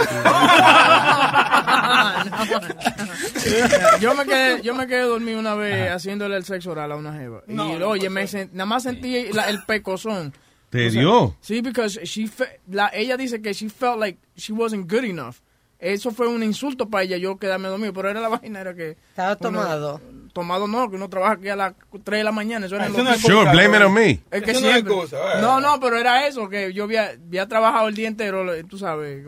yo 4.00 4.16
me 4.16 4.26
quedé, 4.26 4.62
yo 4.62 4.76
me 4.76 4.88
quedé 4.88 5.02
dormido 5.02 5.40
una 5.40 5.56
vez 5.56 5.92
haciéndole 5.92 6.36
el 6.38 6.46
sexo 6.46 6.72
oral 6.72 6.92
a 6.92 6.96
una 6.96 7.14
jeva. 7.14 7.44
y 7.48 7.54
No, 7.54 7.78
no 7.78 7.90
oye, 7.90 8.10
me 8.10 8.24
sen- 8.24 8.50
nada 8.54 8.66
más 8.66 8.84
sentí 8.84 9.32
la- 9.34 9.50
el 9.50 9.64
pecozón. 9.64 10.34
¿Te 10.70 10.88
O 10.88 10.92
sea, 10.92 11.02
dio? 11.02 11.36
Sí, 11.42 11.62
because 11.62 12.00
she 12.06 12.28
fe- 12.28 12.60
la, 12.70 12.90
ella 12.94 13.18
dice 13.18 13.42
que 13.42 13.54
she 13.54 13.70
felt 13.70 14.00
like 14.00 14.20
she 14.36 14.54
wasn't 14.54 14.90
good 14.92 15.04
enough. 15.04 15.38
Eso 15.80 16.12
fue 16.12 16.28
un 16.28 16.44
insulto 16.44 16.90
para 16.90 17.04
ella, 17.06 17.18
yo 17.18 17.38
quedarme 17.38 17.70
dormido, 17.70 17.94
pero 17.94 18.10
era 18.10 18.20
la 18.20 18.28
vaina, 18.30 18.60
era 18.62 18.74
que... 18.76 18.92
Estaba 19.10 19.36
tomado. 19.38 20.02
Tomado 20.34 20.68
no, 20.68 20.90
que 20.90 20.96
uno 20.96 21.10
trabaja 21.10 21.34
aquí 21.34 21.50
a 21.50 21.56
las 21.56 21.74
3 22.04 22.20
de 22.20 22.24
la 22.24 22.32
mañana, 22.32 22.66
eso 22.66 22.76
era 22.76 22.86
en 22.88 22.94
Eso 22.94 23.04
lo- 23.04 23.14
Sure, 23.16 23.34
cosa, 23.46 23.52
blame 23.52 23.78
it 23.78 23.84
on 23.84 23.94
me. 23.94 24.20
es 24.32 24.42
que 24.44 24.54
no 24.54 24.60
siempre. 24.60 24.94
cosa, 24.94 25.18
no, 25.42 25.60
no, 25.60 25.80
pero 25.80 25.98
era 25.98 26.28
eso, 26.28 26.48
que 26.50 26.74
yo 26.74 26.86
había, 26.86 27.10
había 27.28 27.48
trabajado 27.48 27.88
el 27.88 27.96
día 27.96 28.08
entero, 28.08 28.46
tú 28.68 28.78
sabes. 28.78 29.26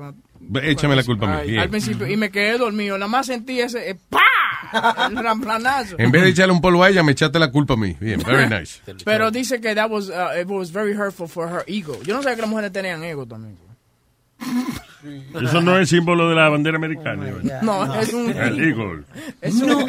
Échame 0.63 0.95
la 0.95 1.03
culpa 1.03 1.27
a 1.31 1.37
Ay, 1.39 1.51
mí. 1.51 1.57
Al 1.59 1.69
principio, 1.69 2.07
y 2.07 2.17
me 2.17 2.31
quedé 2.31 2.57
dormido, 2.57 2.97
nada 2.97 3.07
más 3.09 3.27
sentí 3.27 3.59
ese 3.59 3.91
eh, 3.91 3.97
¡pa! 4.09 5.07
El 5.09 5.17
ramplanazo. 5.17 5.95
En 5.99 6.11
vez 6.11 6.23
de 6.23 6.29
echarle 6.29 6.53
un 6.53 6.61
polvo 6.61 6.83
a 6.83 6.89
ella, 6.89 7.03
me 7.03 7.11
echaste 7.11 7.37
la 7.39 7.51
culpa 7.51 7.73
a 7.75 7.77
mí. 7.77 7.95
Bien, 7.99 8.21
very 8.25 8.47
nice. 8.49 8.79
Pero 9.05 9.29
dice 9.29 9.59
que 9.61 9.75
that 9.75 9.89
was, 9.89 10.09
uh, 10.09 10.39
it 10.39 10.47
was 10.47 10.71
very 10.71 10.93
hurtful 10.93 11.27
for 11.27 11.47
her 11.47 11.63
ego. 11.67 12.01
Yo 12.03 12.15
no 12.15 12.23
sabía 12.23 12.35
que 12.37 12.41
las 12.41 12.49
mujeres 12.49 12.71
tenían 12.71 13.03
ego 13.03 13.25
también. 13.27 13.55
Eso 15.41 15.61
no 15.61 15.77
es 15.79 15.89
símbolo 15.89 16.29
de 16.29 16.35
la 16.35 16.49
bandera 16.49 16.77
americana. 16.77 17.23
¿verdad? 17.23 17.61
No, 17.63 17.95
es 17.99 18.13
un... 18.13 18.29
El 18.31 18.59
Eagle. 18.59 19.03
Es 19.41 19.55
un 19.55 19.85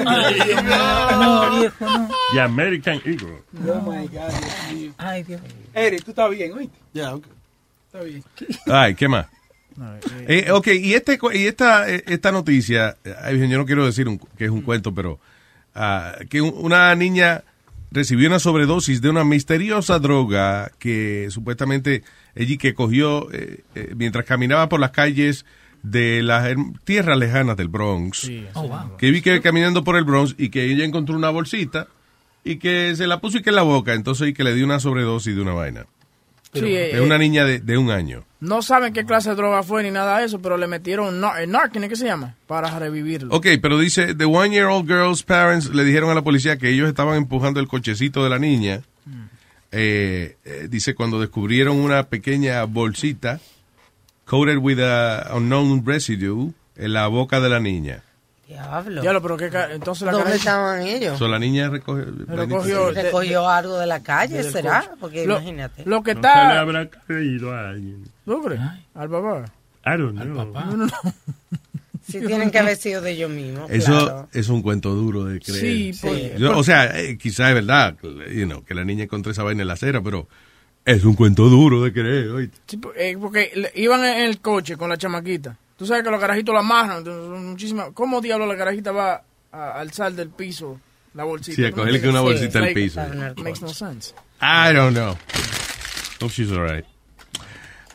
The 2.32 2.40
American 2.40 3.00
Eagle. 3.04 3.42
Oh 3.68 3.80
my 3.82 4.06
God, 4.08 4.28
Dios 4.28 4.72
mío. 4.72 4.92
Ay, 4.98 5.22
Dios. 5.22 5.40
Eric, 5.74 6.04
tú 6.04 6.10
estás 6.12 6.30
bien, 6.30 6.52
oíste. 6.52 6.76
Yeah, 6.92 7.14
okay. 7.14 7.32
Está 7.86 8.00
bien. 8.04 8.24
Ay, 8.66 8.94
¿qué 8.94 9.08
más? 9.08 9.26
Eh, 10.28 10.50
ok, 10.50 10.66
y, 10.68 10.94
este, 10.94 11.18
cu- 11.18 11.32
y 11.32 11.46
esta, 11.46 11.88
eh, 11.90 12.02
esta 12.06 12.30
noticia, 12.32 12.96
eh, 13.04 13.46
yo 13.50 13.58
no 13.58 13.64
quiero 13.66 13.86
decir 13.86 14.06
un- 14.08 14.18
que 14.18 14.44
es 14.44 14.50
un 14.50 14.60
cuento, 14.62 14.94
pero 14.94 15.18
ah, 15.74 16.14
que 16.28 16.40
un- 16.42 16.54
una 16.56 16.94
niña 16.94 17.42
recibió 17.92 18.28
una 18.28 18.38
sobredosis 18.38 19.00
de 19.00 19.10
una 19.10 19.24
misteriosa 19.24 19.98
droga 19.98 20.72
que 20.78 21.28
supuestamente 21.30 22.02
ella 22.34 22.56
que 22.56 22.74
cogió 22.74 23.30
eh, 23.32 23.64
eh, 23.74 23.92
mientras 23.96 24.24
caminaba 24.24 24.68
por 24.68 24.80
las 24.80 24.90
calles 24.90 25.44
de 25.82 26.22
las 26.22 26.54
tierras 26.84 27.18
lejanas 27.18 27.56
del 27.56 27.68
Bronx. 27.68 28.30
Que 28.98 29.10
vi 29.10 29.20
que 29.20 29.40
caminando 29.40 29.84
por 29.84 29.96
el 29.96 30.04
Bronx 30.04 30.34
y 30.38 30.48
que 30.48 30.70
ella 30.70 30.84
encontró 30.84 31.16
una 31.16 31.30
bolsita 31.30 31.88
y 32.44 32.56
que 32.56 32.94
se 32.96 33.06
la 33.06 33.20
puso 33.20 33.38
y 33.38 33.42
que 33.42 33.50
en 33.50 33.56
la 33.56 33.62
boca, 33.62 33.94
entonces 33.94 34.28
y 34.28 34.34
que 34.34 34.44
le 34.44 34.54
dio 34.54 34.64
una 34.64 34.80
sobredosis 34.80 35.34
de 35.34 35.42
una 35.42 35.52
vaina. 35.52 35.86
Sí, 36.52 36.66
eh, 36.66 36.94
Es 36.94 37.00
una 37.00 37.16
niña 37.16 37.44
de, 37.44 37.60
de 37.60 37.78
un 37.78 37.90
año. 37.90 38.24
No 38.40 38.60
saben 38.60 38.92
qué 38.92 39.04
clase 39.04 39.30
de 39.30 39.36
droga 39.36 39.62
fue 39.62 39.82
ni 39.82 39.90
nada 39.90 40.18
de 40.18 40.26
eso, 40.26 40.40
pero 40.40 40.56
le 40.56 40.66
metieron 40.66 41.22
el 41.38 41.50
Narcan, 41.50 41.88
¿qué 41.88 41.96
se 41.96 42.04
llama? 42.04 42.34
Para 42.46 42.78
revivirlo. 42.78 43.34
Ok, 43.34 43.46
pero 43.62 43.78
dice, 43.78 44.14
the 44.14 44.24
one 44.24 44.50
year 44.50 44.66
old 44.66 44.86
girl's 44.86 45.22
parents 45.22 45.70
le 45.70 45.84
dijeron 45.84 46.10
a 46.10 46.14
la 46.14 46.22
policía 46.22 46.58
que 46.58 46.68
ellos 46.68 46.88
estaban 46.88 47.16
empujando 47.16 47.60
el 47.60 47.68
cochecito 47.68 48.22
de 48.24 48.30
la 48.30 48.38
niña. 48.38 48.82
Eh, 49.70 50.36
eh, 50.44 50.66
dice, 50.68 50.94
cuando 50.94 51.18
descubrieron 51.18 51.78
una 51.78 52.08
pequeña 52.08 52.64
bolsita 52.64 53.40
coated 54.26 54.58
with 54.58 54.80
a 54.80 55.34
unknown 55.34 55.86
residue 55.86 56.52
en 56.76 56.92
la 56.92 57.06
boca 57.06 57.40
de 57.40 57.48
la 57.48 57.60
niña. 57.60 58.02
Diablo. 58.52 59.02
Diablo, 59.02 59.22
pero 59.22 59.36
qué 59.36 59.50
ca- 59.50 59.72
entonces 59.72 60.04
la 60.06 60.12
¿Dónde 60.12 60.24
cara- 60.24 60.36
estaban 60.36 60.82
ellos? 60.82 61.18
So, 61.18 61.28
la 61.28 61.38
niña 61.38 61.68
recoge... 61.70 62.04
Recogió- 62.28 62.90
Recogió 62.90 63.48
algo 63.48 63.78
de 63.78 63.86
la 63.86 64.02
calle, 64.02 64.42
Del 64.42 64.52
¿será? 64.52 64.90
Porque 65.00 65.26
Lo- 65.26 65.34
imagínate. 65.36 65.84
Lo 65.86 66.02
que 66.02 66.14
No 66.14 66.20
se 66.22 66.26
le 66.28 66.32
está... 66.34 66.60
habrá 66.60 66.88
caído 66.90 67.54
a 67.54 67.70
alguien. 67.70 68.04
¿Tú 68.24 68.42
crees? 68.42 68.60
Al 68.94 69.08
papá. 69.10 69.44
I 69.84 69.98
don't 69.98 70.12
know. 70.20 70.44
No, 70.52 70.64
no, 70.76 70.86
no. 70.86 70.92
Sí, 72.04 72.20
tienen 72.20 72.50
que 72.50 72.58
haber 72.58 72.76
sido 72.76 73.00
de 73.00 73.12
ellos 73.12 73.30
mismos. 73.30 73.70
Eso 73.70 73.92
claro. 73.92 74.28
es 74.32 74.48
un 74.48 74.60
cuento 74.60 74.90
duro 74.92 75.24
de 75.26 75.38
creer. 75.40 75.60
Sí, 75.60 75.92
pues- 76.02 76.36
Yo- 76.36 76.58
o 76.58 76.64
sea, 76.64 76.98
eh, 77.00 77.16
quizás 77.16 77.48
es 77.50 77.54
verdad 77.54 77.96
you 78.34 78.44
know, 78.46 78.64
que 78.64 78.74
la 78.74 78.84
niña 78.84 79.04
encontró 79.04 79.30
esa 79.30 79.44
vaina 79.44 79.62
en 79.62 79.68
la 79.68 79.74
acera, 79.74 80.02
pero 80.02 80.26
es 80.84 81.04
un 81.04 81.14
cuento 81.14 81.48
duro 81.48 81.82
de 81.84 81.92
creer. 81.92 82.50
Sí, 82.66 82.80
eh, 82.96 83.16
porque 83.20 83.70
iban 83.76 84.04
en 84.04 84.22
el 84.24 84.40
coche 84.40 84.76
con 84.76 84.90
la 84.90 84.96
chamaquita. 84.98 85.56
Tú 85.82 85.86
sabes 85.88 86.04
que 86.04 86.10
los 86.12 86.20
carajitos 86.20 86.52
la 86.54 86.60
amarran. 86.60 87.02
muchísimas- 87.44 87.88
¿Cómo 87.92 88.20
diablo 88.20 88.46
la 88.46 88.56
carajita 88.56 88.92
va 88.92 89.24
a 89.50 89.80
alzar 89.80 90.12
del 90.12 90.28
piso 90.30 90.78
la 91.14 91.24
bolsita? 91.24 91.56
Sí, 91.56 91.64
a 91.64 91.70
¿Tú 91.70 91.76
cogerle 91.78 92.00
que 92.00 92.08
una 92.08 92.20
bolsita 92.20 92.60
al 92.60 92.72
piso. 92.72 93.00
Makes 93.38 93.60
no 93.62 93.68
sense. 93.74 94.14
I 94.40 94.72
don't 94.72 94.94
know. 94.94 95.16
Hope 96.20 96.32
she's 96.32 96.52
alright. 96.52 96.84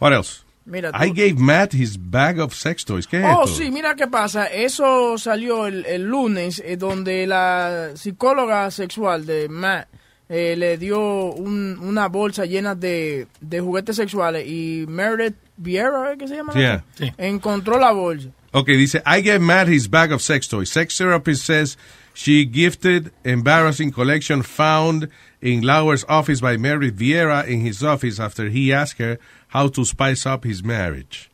What 0.02 0.12
else? 0.12 0.42
Mira, 0.66 0.92
I 0.94 1.12
gave 1.12 1.36
Matt 1.40 1.74
his 1.74 1.98
bag 1.98 2.42
of 2.42 2.54
sex 2.54 2.84
toys. 2.84 3.08
¿Qué 3.08 3.20
es 3.22 3.26
Oh, 3.26 3.46
esto? 3.46 3.56
sí, 3.56 3.72
mira 3.72 3.96
qué 3.96 4.08
pasa. 4.08 4.48
Eso 4.48 5.18
salió 5.18 5.66
el, 5.66 5.86
el 5.86 6.04
lunes, 6.04 6.62
eh, 6.66 6.76
donde 6.76 7.26
la 7.26 7.92
psicóloga 7.96 8.70
sexual 8.70 9.26
de 9.26 9.48
Matt 9.48 9.88
eh, 10.30 10.56
le 10.58 10.78
dio 10.78 11.00
un- 11.34 11.78
una 11.80 12.08
bolsa 12.08 12.46
llena 12.46 12.76
de, 12.76 13.28
de 13.42 13.60
juguetes 13.62 13.96
sexuales 13.96 14.46
y 14.48 14.86
Meredith 14.88 15.36
Vieira. 15.58 16.16
¿qué 16.18 16.28
se 16.28 16.36
llama? 16.36 16.54
la 16.54 16.60
Yeah. 16.60 16.84
otra? 16.96 17.14
Encontró 17.18 17.80
la 17.80 17.92
bolsa. 17.92 18.30
Ok, 18.52 18.68
dice, 18.70 19.02
I 19.06 19.22
gave 19.22 19.40
Matt 19.40 19.68
his 19.70 19.88
bag 19.90 20.12
of 20.12 20.22
sex 20.22 20.48
toys. 20.48 20.70
Sex 20.70 20.98
therapist 20.98 21.46
says 21.46 21.78
she 22.14 22.46
gifted 22.46 23.12
embarrassing 23.24 23.92
collection 23.92 24.42
found 24.44 25.10
in 25.42 25.62
Lauer's 25.62 26.04
office 26.10 26.42
by 26.42 26.58
Mary 26.58 26.92
Vieira 26.92 27.46
in 27.48 27.62
his 27.66 27.84
office 27.84 28.20
after 28.20 28.50
he 28.50 28.74
asked 28.74 28.98
her 29.00 29.20
how 29.50 29.68
to 29.70 29.86
spice 29.86 30.26
up 30.26 30.44
his 30.44 30.64
marriage. 30.64 31.30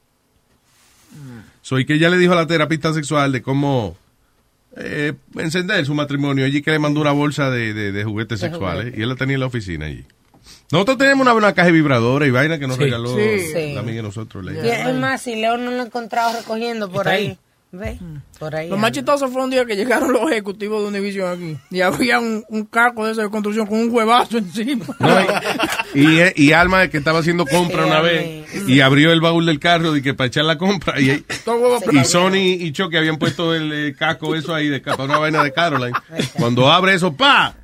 So, 1.61 1.77
y 1.77 1.85
que 1.85 1.95
ella 1.95 2.09
le 2.09 2.17
dijo 2.17 2.33
a 2.33 2.35
la 2.35 2.47
terapista 2.47 2.91
sexual 2.93 3.31
de 3.31 3.41
cómo 3.41 3.95
eh, 4.77 5.13
encender 5.35 5.85
su 5.85 5.93
matrimonio. 5.93 6.45
Allí 6.45 6.61
que 6.61 6.71
le 6.71 6.79
mandó 6.79 7.01
una 7.01 7.11
bolsa 7.11 7.49
de, 7.49 7.73
de- 7.73 7.91
de 7.91 8.03
juguetes 8.03 8.39
De 8.41 8.49
sexuales 8.49 8.93
y 8.97 9.01
él 9.01 9.09
la 9.09 9.15
tenía 9.15 9.35
en 9.35 9.39
la 9.41 9.45
oficina 9.47 9.85
allí. 9.85 10.03
Nosotros 10.71 10.97
tenemos 10.97 11.21
una, 11.21 11.33
una 11.33 11.53
caja 11.53 11.67
de 11.67 11.73
vibradora 11.73 12.25
y 12.25 12.31
vaina 12.31 12.57
que 12.59 12.67
nos 12.67 12.77
Sí. 12.77 12.83
regaló 12.83 13.15
Sí. 13.15 13.73
la 13.73 13.81
amiga 13.81 13.97
de 13.97 14.03
nosotros. 14.03 14.43
Y 14.43 14.47
Leia. 14.49 14.89
es 14.89 14.95
más, 14.95 15.21
si 15.21 15.35
Leo 15.35 15.57
no 15.57 15.71
lo 15.71 15.81
ha 15.81 15.85
encontrado 15.85 16.35
recogiendo 16.37 16.89
por 16.91 17.07
ahí. 17.07 17.27
ahí. 17.27 17.37
¿Ve? 17.71 17.97
Por 18.43 18.55
ahí. 18.55 18.69
Lo 18.69 18.77
más 18.77 18.91
chistoso 18.91 19.27
fue 19.29 19.43
un 19.43 19.49
día 19.49 19.65
que 19.65 19.75
llegaron 19.75 20.11
los 20.11 20.29
ejecutivos 20.31 20.81
de 20.81 20.87
Univision 20.89 21.31
aquí 21.31 21.57
y 21.71 21.81
había 21.81 22.19
un, 22.19 22.43
un 22.49 22.65
caco 22.65 23.05
de 23.05 23.13
esa 23.13 23.21
de 23.23 23.29
construcción 23.29 23.65
con 23.67 23.79
un 23.79 23.89
huevazo 23.89 24.37
encima. 24.37 24.85
No, 24.99 25.21
y, 25.95 26.19
y, 26.19 26.33
y 26.47 26.51
Alma 26.53 26.87
que 26.89 26.97
estaba 26.97 27.19
haciendo 27.19 27.45
compra 27.45 27.83
Sí, 27.83 27.87
una 27.89 28.01
vez 28.01 28.67
y 28.67 28.81
abrió 28.81 29.11
el 29.11 29.21
baúl 29.21 29.45
del 29.45 29.59
carro 29.59 29.95
y 29.95 30.01
que 30.01 30.13
para 30.13 30.27
echar 30.27 30.45
la 30.45 30.57
compra 30.57 30.99
y, 30.99 31.09
y 31.91 32.05
Sony 32.05 32.35
y 32.59 32.71
Chucky 32.71 32.97
habían 32.97 33.17
puesto 33.17 33.53
el 33.53 33.71
eh, 33.71 33.95
casco 33.97 34.35
eso 34.35 34.53
ahí 34.53 34.67
de 34.67 34.79
para 34.81 35.03
una 35.03 35.17
vaina 35.19 35.43
de 35.43 35.51
Caroline. 35.53 35.97
Cuando 36.33 36.69
abre 36.71 36.93
eso, 36.95 37.13
pa, 37.13 37.55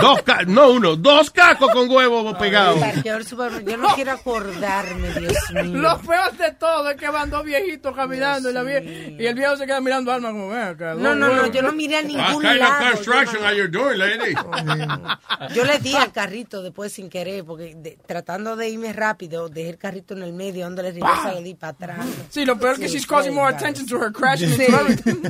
dos 0.00 0.22
ca- 0.22 0.44
no 0.46 0.70
uno, 0.70 0.96
dos 0.96 1.30
cascos 1.30 1.70
con 1.72 1.90
huevos 1.90 2.36
pegados. 2.38 2.78
Yo 3.04 3.76
no 3.76 3.88
quiero 3.94 4.12
acordarme, 4.12 5.08
Dios 5.18 5.34
mío. 5.54 5.64
Lo 5.80 5.98
peor 6.00 6.36
de 6.36 6.52
todo 6.52 6.90
es 6.90 6.96
que 6.96 7.08
van 7.08 7.30
dos 7.30 7.44
viejitos 7.44 7.94
caminando 7.94 8.50
y, 8.50 8.52
la 8.52 8.62
vie- 8.62 9.16
y 9.18 9.26
el 9.26 9.34
viejo 9.34 9.56
se 9.56 9.66
queda 9.66 9.80
mirando 9.80 10.12
a 10.12 10.16
Alma 10.16 10.27
una 10.30 10.74
como, 10.74 10.86
acá. 10.88 10.94
No, 10.94 11.14
no, 11.14 11.28
no, 11.34 11.46
yo 11.46 11.62
no 11.62 11.72
miré 11.72 11.96
a 11.96 12.00
What 12.00 12.06
ningún 12.06 12.42
kind 12.42 12.60
of 12.62 12.68
lado. 12.68 12.90
construction 12.92 13.44
are 13.44 13.56
you 13.56 13.68
doing, 13.68 13.98
lady? 13.98 14.34
Yo 15.54 15.64
le 15.64 15.78
di 15.78 15.94
al 15.94 16.12
carrito 16.12 16.62
después 16.62 16.92
sin 16.92 17.08
querer, 17.08 17.44
porque 17.44 17.74
de- 17.76 17.98
tratando 18.06 18.56
de 18.56 18.68
irme 18.68 18.92
rápido, 18.92 19.48
dejé 19.48 19.70
el 19.70 19.78
carrito 19.78 20.14
en 20.14 20.22
el 20.22 20.32
medio, 20.32 20.64
dándole 20.64 20.92
reversa, 20.92 21.32
le 21.32 21.42
di 21.42 21.54
para 21.54 21.72
atrás. 21.72 22.06
Sí, 22.30 22.44
lo 22.44 22.58
peor 22.58 22.74
es 22.74 22.78
que 22.80 22.88
she's 22.88 23.06
causing 23.06 23.34
more 23.34 23.54
attention 23.54 23.86
to 23.86 23.96
her 23.98 24.12
crashing 24.12 24.50
Sí. 24.50 24.64
into 24.64 24.76
everything. 24.78 25.22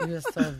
It 0.00 0.08
was 0.10 0.24
so 0.34 0.52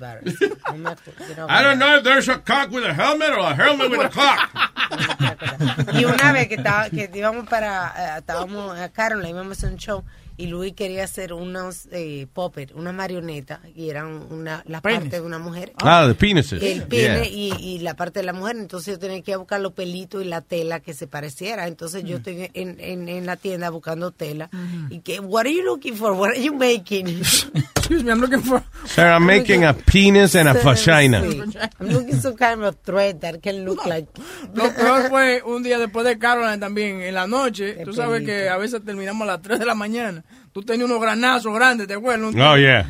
know, 1.36 1.46
I 1.48 1.62
don't 1.62 1.78
know 1.78 1.96
if 1.96 2.02
there's 2.04 2.28
a 2.28 2.38
cock 2.38 2.70
with 2.70 2.84
a 2.84 2.94
helmet 2.94 3.30
or 3.30 3.40
a 3.40 3.54
helmet 3.54 3.90
with 3.90 4.00
a 4.00 4.08
cock. 4.08 4.50
Y 5.94 6.04
una 6.04 6.32
vez 6.32 6.48
que, 6.48 6.54
estaba, 6.56 6.88
que 6.90 7.10
íbamos 7.12 7.48
para, 7.48 7.92
eh, 7.96 8.18
estábamos 8.18 8.78
a 8.78 8.88
Caroline, 8.90 9.30
íbamos 9.30 9.62
a 9.64 9.66
un 9.66 9.76
show, 9.76 10.04
y 10.36 10.46
Luis 10.46 10.74
quería 10.74 11.04
hacer 11.04 11.32
unos 11.32 11.88
eh, 11.92 12.26
puppet, 12.32 12.72
una 12.74 12.92
marioneta, 12.92 13.60
y 13.74 13.90
eran 13.90 14.26
una, 14.30 14.62
la 14.66 14.80
Penis. 14.80 14.98
parte 15.00 15.16
de 15.20 15.22
una 15.26 15.38
mujer. 15.38 15.72
Ah, 15.82 16.04
the 16.08 16.14
penises. 16.14 16.62
El 16.62 16.82
pene 16.84 16.96
Yeah. 16.96 17.26
y, 17.26 17.52
y 17.60 17.78
la 17.80 17.94
parte 17.94 18.20
de 18.20 18.26
la 18.26 18.32
mujer, 18.32 18.56
entonces 18.56 18.94
yo 18.94 18.98
tenía 18.98 19.20
que 19.22 19.30
ir 19.32 19.34
a 19.36 19.38
buscar 19.38 19.60
los 19.60 19.72
pelitos 19.72 20.22
y 20.22 20.26
la 20.26 20.40
tela 20.40 20.80
que 20.80 20.94
se 20.94 21.06
pareciera. 21.06 21.66
Entonces 21.68 22.04
yo 22.04 22.16
estoy 22.18 22.50
en, 22.54 22.76
en, 22.80 23.08
en 23.08 23.26
la 23.26 23.36
tienda 23.36 23.70
buscando 23.70 24.10
tela. 24.10 24.48
Y 24.90 25.00
que, 25.00 25.20
what 25.20 25.42
are 25.46 25.54
you 25.54 25.62
looking 25.62 25.94
for? 25.96 26.12
What 26.12 26.30
are 26.30 26.42
you 26.42 26.52
making? 26.54 27.06
Excuse 27.76 28.02
me, 28.02 28.10
I'm 28.10 28.20
looking 28.20 28.40
for... 28.42 28.62
Sir, 28.86 29.06
I'm 29.12 29.24
making 29.24 29.64
a 29.64 29.72
penis 29.72 30.34
and 30.34 30.48
a 30.48 30.54
vagina. 30.54 31.22
Sí. 31.22 31.40
I'm 31.80 31.88
looking 31.88 32.20
some 32.20 32.34
kind 32.36 32.64
of 32.64 32.76
thread 32.84 33.20
that 33.20 33.40
can 33.42 33.64
look 33.64 33.86
like. 33.86 34.08
Lo 34.54 34.72
peor 34.74 35.08
fue 35.08 35.42
un 35.44 35.62
día 35.62 35.78
después 35.78 36.04
de 36.04 36.18
Caroline 36.18 36.58
también, 36.58 37.00
en 37.02 37.14
la 37.14 37.26
noche. 37.28 37.74
Tú 37.84 37.92
sabes 37.92 38.22
que 38.24 38.48
a 38.48 38.56
veces 38.56 38.82
terminamos 38.84 39.22
a 39.28 39.32
las 39.32 39.42
3 39.42 39.58
de 39.60 39.66
la 39.66 39.74
mañana. 39.76 40.24
Tú 40.56 40.62
tenías 40.62 40.88
unos 40.88 41.02
granazos 41.02 41.54
grandes, 41.54 41.86
¿te 41.86 41.92
acuerdas? 41.92 42.34
Oh, 42.34 42.56
yeah. 42.56 42.88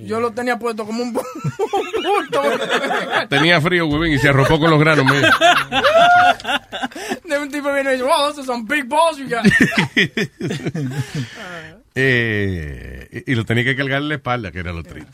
Yo 0.00 0.20
lo 0.20 0.32
tenía 0.32 0.58
puesto 0.58 0.84
como 0.84 1.02
un, 1.02 1.14
bulto. 1.14 2.42
Tenía 3.30 3.58
frío, 3.58 3.86
huevín, 3.86 4.12
y 4.12 4.18
se 4.18 4.28
arropó 4.28 4.60
con 4.60 4.68
los 4.68 4.78
granos 4.78 5.06
míos. 5.06 5.24
De 7.24 7.38
un 7.38 7.50
tipo 7.50 7.72
viene 7.72 7.88
y 7.88 7.92
dice, 7.94 8.04
wow, 8.04 8.26
those 8.26 8.40
are 8.40 8.46
some 8.46 8.66
big 8.66 8.86
balls 8.86 9.16
you 9.16 9.30
got. 9.30 9.46
Eh, 11.98 13.22
y 13.26 13.32
y 13.32 13.34
lo 13.34 13.44
tenía 13.44 13.64
que 13.64 13.74
cargar 13.74 14.02
en 14.02 14.08
la 14.08 14.14
espalda, 14.16 14.52
que 14.52 14.58
era 14.58 14.72
lo 14.72 14.82
triste. 14.82 15.12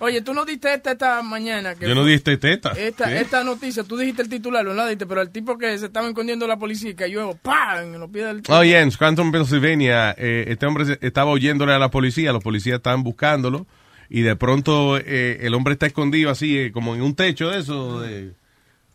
Oye, 0.00 0.20
tú 0.22 0.34
no 0.34 0.44
diste 0.44 0.74
esta 0.74 0.92
esta 0.92 1.22
mañana. 1.22 1.74
Que 1.74 1.88
Yo 1.88 1.94
no 1.94 2.04
diste 2.04 2.36
teta. 2.36 2.72
Esta, 2.72 3.06
¿Qué? 3.08 3.20
esta 3.20 3.44
noticia, 3.44 3.84
tú 3.84 3.96
dijiste 3.96 4.22
el 4.22 4.28
titular, 4.28 4.64
no 4.64 4.74
la 4.74 4.88
diste, 4.88 5.06
pero 5.06 5.22
el 5.22 5.30
tipo 5.30 5.56
que 5.56 5.78
se 5.78 5.86
estaba 5.86 6.08
escondiendo 6.08 6.46
la 6.46 6.56
policía 6.58 6.90
y 6.90 6.94
cayó 6.94 7.34
¡pam! 7.42 7.94
en 7.94 8.00
los 8.00 8.10
pies 8.10 8.26
del 8.26 8.42
Oh, 8.48 8.62
yeah, 8.64 8.80
en 8.80 8.90
Scranton, 8.90 9.30
Pennsylvania, 9.32 10.14
eh, 10.18 10.44
este 10.48 10.66
hombre 10.66 10.84
se- 10.84 10.98
estaba 11.00 11.30
oyéndole 11.30 11.72
a 11.72 11.78
la 11.78 11.90
policía, 11.90 12.32
los 12.32 12.42
policías 12.42 12.76
estaban 12.76 13.02
buscándolo, 13.02 13.66
y 14.08 14.22
de 14.22 14.36
pronto 14.36 14.98
eh, 14.98 15.38
el 15.42 15.54
hombre 15.54 15.74
está 15.74 15.86
escondido 15.86 16.30
así, 16.30 16.58
eh, 16.58 16.72
como 16.72 16.94
en 16.94 17.02
un 17.02 17.14
techo 17.14 17.50
de 17.50 17.60
eso, 17.60 18.00
de, 18.00 18.32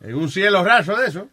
en 0.03 0.15
un 0.15 0.30
cielo 0.32 0.64
raso 0.64 0.95
de 0.95 1.07
eso. 1.07 1.28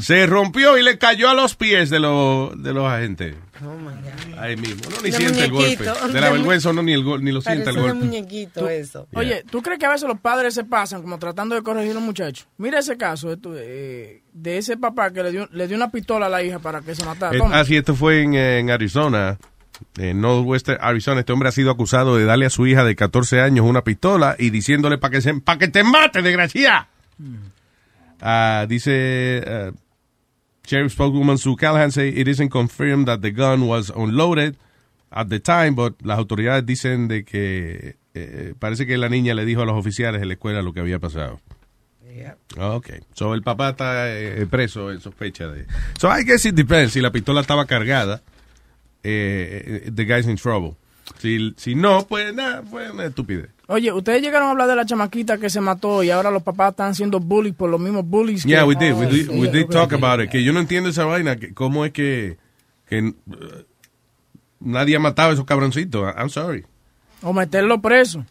Se 0.00 0.26
rompió 0.26 0.76
y 0.78 0.82
le 0.82 0.98
cayó 0.98 1.30
a 1.30 1.34
los 1.34 1.54
pies 1.56 1.88
de, 1.90 2.00
los 2.00 2.62
de 2.62 2.72
los 2.74 2.84
agentes. 2.86 3.34
Oh 3.64 3.74
my 3.74 3.86
God. 3.86 4.38
Ahí 4.38 4.56
mismo. 4.56 4.82
No 4.90 4.96
ni 5.02 5.10
De 5.10 5.16
siente 5.16 5.44
el 5.44 5.50
golpe. 5.50 5.84
De 6.12 6.20
la 6.20 6.30
vergüenza 6.30 6.70
uno 6.70 6.82
ni, 6.82 6.92
el 6.92 7.02
gol- 7.02 7.22
ni 7.22 7.32
lo 7.32 7.40
siente 7.40 7.70
el 7.70 7.76
un 7.76 7.82
golpe. 7.82 7.96
muñequito 7.98 8.68
eso. 8.68 9.06
Oye, 9.14 9.44
¿tú 9.50 9.62
crees 9.62 9.78
que 9.78 9.86
a 9.86 9.90
veces 9.90 10.08
los 10.08 10.20
padres 10.20 10.54
se 10.54 10.64
pasan 10.64 11.02
como 11.02 11.18
tratando 11.18 11.54
de 11.54 11.62
corregir 11.62 11.92
a 11.92 11.94
los 11.94 12.02
muchachos? 12.02 12.46
Mira 12.58 12.78
ese 12.78 12.96
caso 12.96 13.28
de, 13.30 13.36
tu- 13.36 13.54
eh, 13.56 14.22
de 14.32 14.58
ese 14.58 14.76
papá 14.76 15.10
que 15.12 15.22
le 15.22 15.30
dio, 15.32 15.48
le 15.52 15.66
dio 15.66 15.76
una 15.76 15.90
pistola 15.90 16.26
a 16.26 16.28
la 16.30 16.42
hija 16.42 16.58
para 16.58 16.80
que 16.82 16.94
se 16.94 17.04
matara. 17.04 17.34
Eh, 17.34 17.38
Toma. 17.38 17.58
ah, 17.58 17.64
sí, 17.64 17.76
esto 17.76 17.94
fue 17.94 18.22
en, 18.22 18.34
en 18.34 18.70
Arizona, 18.70 19.38
en 19.98 20.20
Northwestern 20.20 20.78
Arizona. 20.82 21.20
Este 21.20 21.32
hombre 21.32 21.48
ha 21.48 21.52
sido 21.52 21.70
acusado 21.70 22.16
de 22.16 22.24
darle 22.24 22.46
a 22.46 22.50
su 22.50 22.66
hija 22.66 22.84
de 22.84 22.96
14 22.96 23.40
años 23.40 23.64
una 23.66 23.82
pistola 23.84 24.36
y 24.38 24.50
diciéndole 24.50 24.98
para 24.98 25.12
que, 25.12 25.20
se- 25.22 25.34
pa' 25.40 25.58
que 25.58 25.68
te 25.68 25.84
mate, 25.84 26.20
desgracia. 26.22 26.88
Ah, 28.20 28.66
dice 28.68 29.42
ah, 29.46 29.70
Sheriff 30.66 30.92
spokeswoman 30.92 31.38
Sue 31.38 31.56
Callahan 31.56 31.90
say 31.90 32.08
it 32.08 32.28
isn't 32.28 32.50
confirmed 32.50 33.06
that 33.06 33.20
the 33.22 33.30
gun 33.32 33.66
was 33.66 33.90
unloaded 33.90 34.56
at 35.10 35.28
the 35.28 35.40
time, 35.40 35.74
but 35.74 35.94
las 36.02 36.18
autoridades 36.18 36.64
dicen 36.66 37.08
de 37.08 37.24
que 37.24 37.96
eh, 38.14 38.54
parece 38.58 38.86
que 38.86 38.96
la 38.98 39.08
niña 39.08 39.34
le 39.34 39.44
dijo 39.44 39.62
a 39.62 39.64
los 39.64 39.76
oficiales 39.76 40.20
de 40.20 40.26
la 40.26 40.34
escuela 40.34 40.62
lo 40.62 40.72
que 40.72 40.80
había 40.80 40.98
pasado. 40.98 41.40
Ah, 42.58 42.74
Ok. 42.76 42.90
So 43.14 43.34
el 43.34 43.42
papá 43.42 43.70
está 43.70 44.10
eh, 44.12 44.46
preso 44.46 44.90
en 44.90 45.00
sospecha 45.00 45.48
de. 45.48 45.66
So 45.98 46.08
I 46.08 46.24
guess 46.24 46.44
it 46.44 46.54
depends. 46.54 46.92
Si 46.92 47.00
la 47.00 47.10
pistola 47.10 47.40
estaba 47.40 47.66
cargada, 47.66 48.22
eh, 49.02 49.90
the 49.94 50.04
guy's 50.04 50.26
in 50.26 50.36
trouble. 50.36 50.76
Si, 51.18 51.54
si 51.56 51.74
no, 51.74 52.06
pues 52.06 52.34
nada, 52.34 52.62
fue 52.62 52.90
una 52.90 53.06
estupidez. 53.06 53.50
Oye, 53.72 53.92
ustedes 53.92 54.20
llegaron 54.20 54.48
a 54.48 54.50
hablar 54.50 54.66
de 54.68 54.74
la 54.74 54.84
chamaquita 54.84 55.38
que 55.38 55.48
se 55.48 55.60
mató 55.60 56.02
y 56.02 56.10
ahora 56.10 56.32
los 56.32 56.42
papás 56.42 56.70
están 56.72 56.92
siendo 56.94 57.20
bullies 57.20 57.54
por 57.54 57.70
los 57.70 57.78
mismos 57.78 58.04
bullies. 58.04 58.42
Yeah, 58.42 58.60
que- 58.62 58.64
we 58.66 58.74
did. 58.74 58.94
We 58.94 59.06
Oh, 59.06 59.10
did, 59.10 59.30
sí. 59.30 59.38
we 59.40 59.48
did 59.48 59.66
talk 59.68 59.92
about 59.92 60.20
it. 60.24 60.28
Que 60.28 60.42
yo 60.42 60.52
no 60.52 60.58
entiendo 60.58 60.88
esa 60.88 61.04
vaina. 61.04 61.36
Que, 61.36 61.54
¿Cómo 61.54 61.84
es 61.84 61.92
que, 61.92 62.36
que 62.88 62.98
eh, 62.98 63.14
nadie 64.58 64.96
ha 64.96 64.98
matado 64.98 65.30
a 65.30 65.34
esos 65.34 65.44
cabroncitos? 65.44 66.12
I'm 66.16 66.30
sorry. 66.30 66.64
O 67.22 67.32
meterlo 67.32 67.80
preso. 67.80 68.24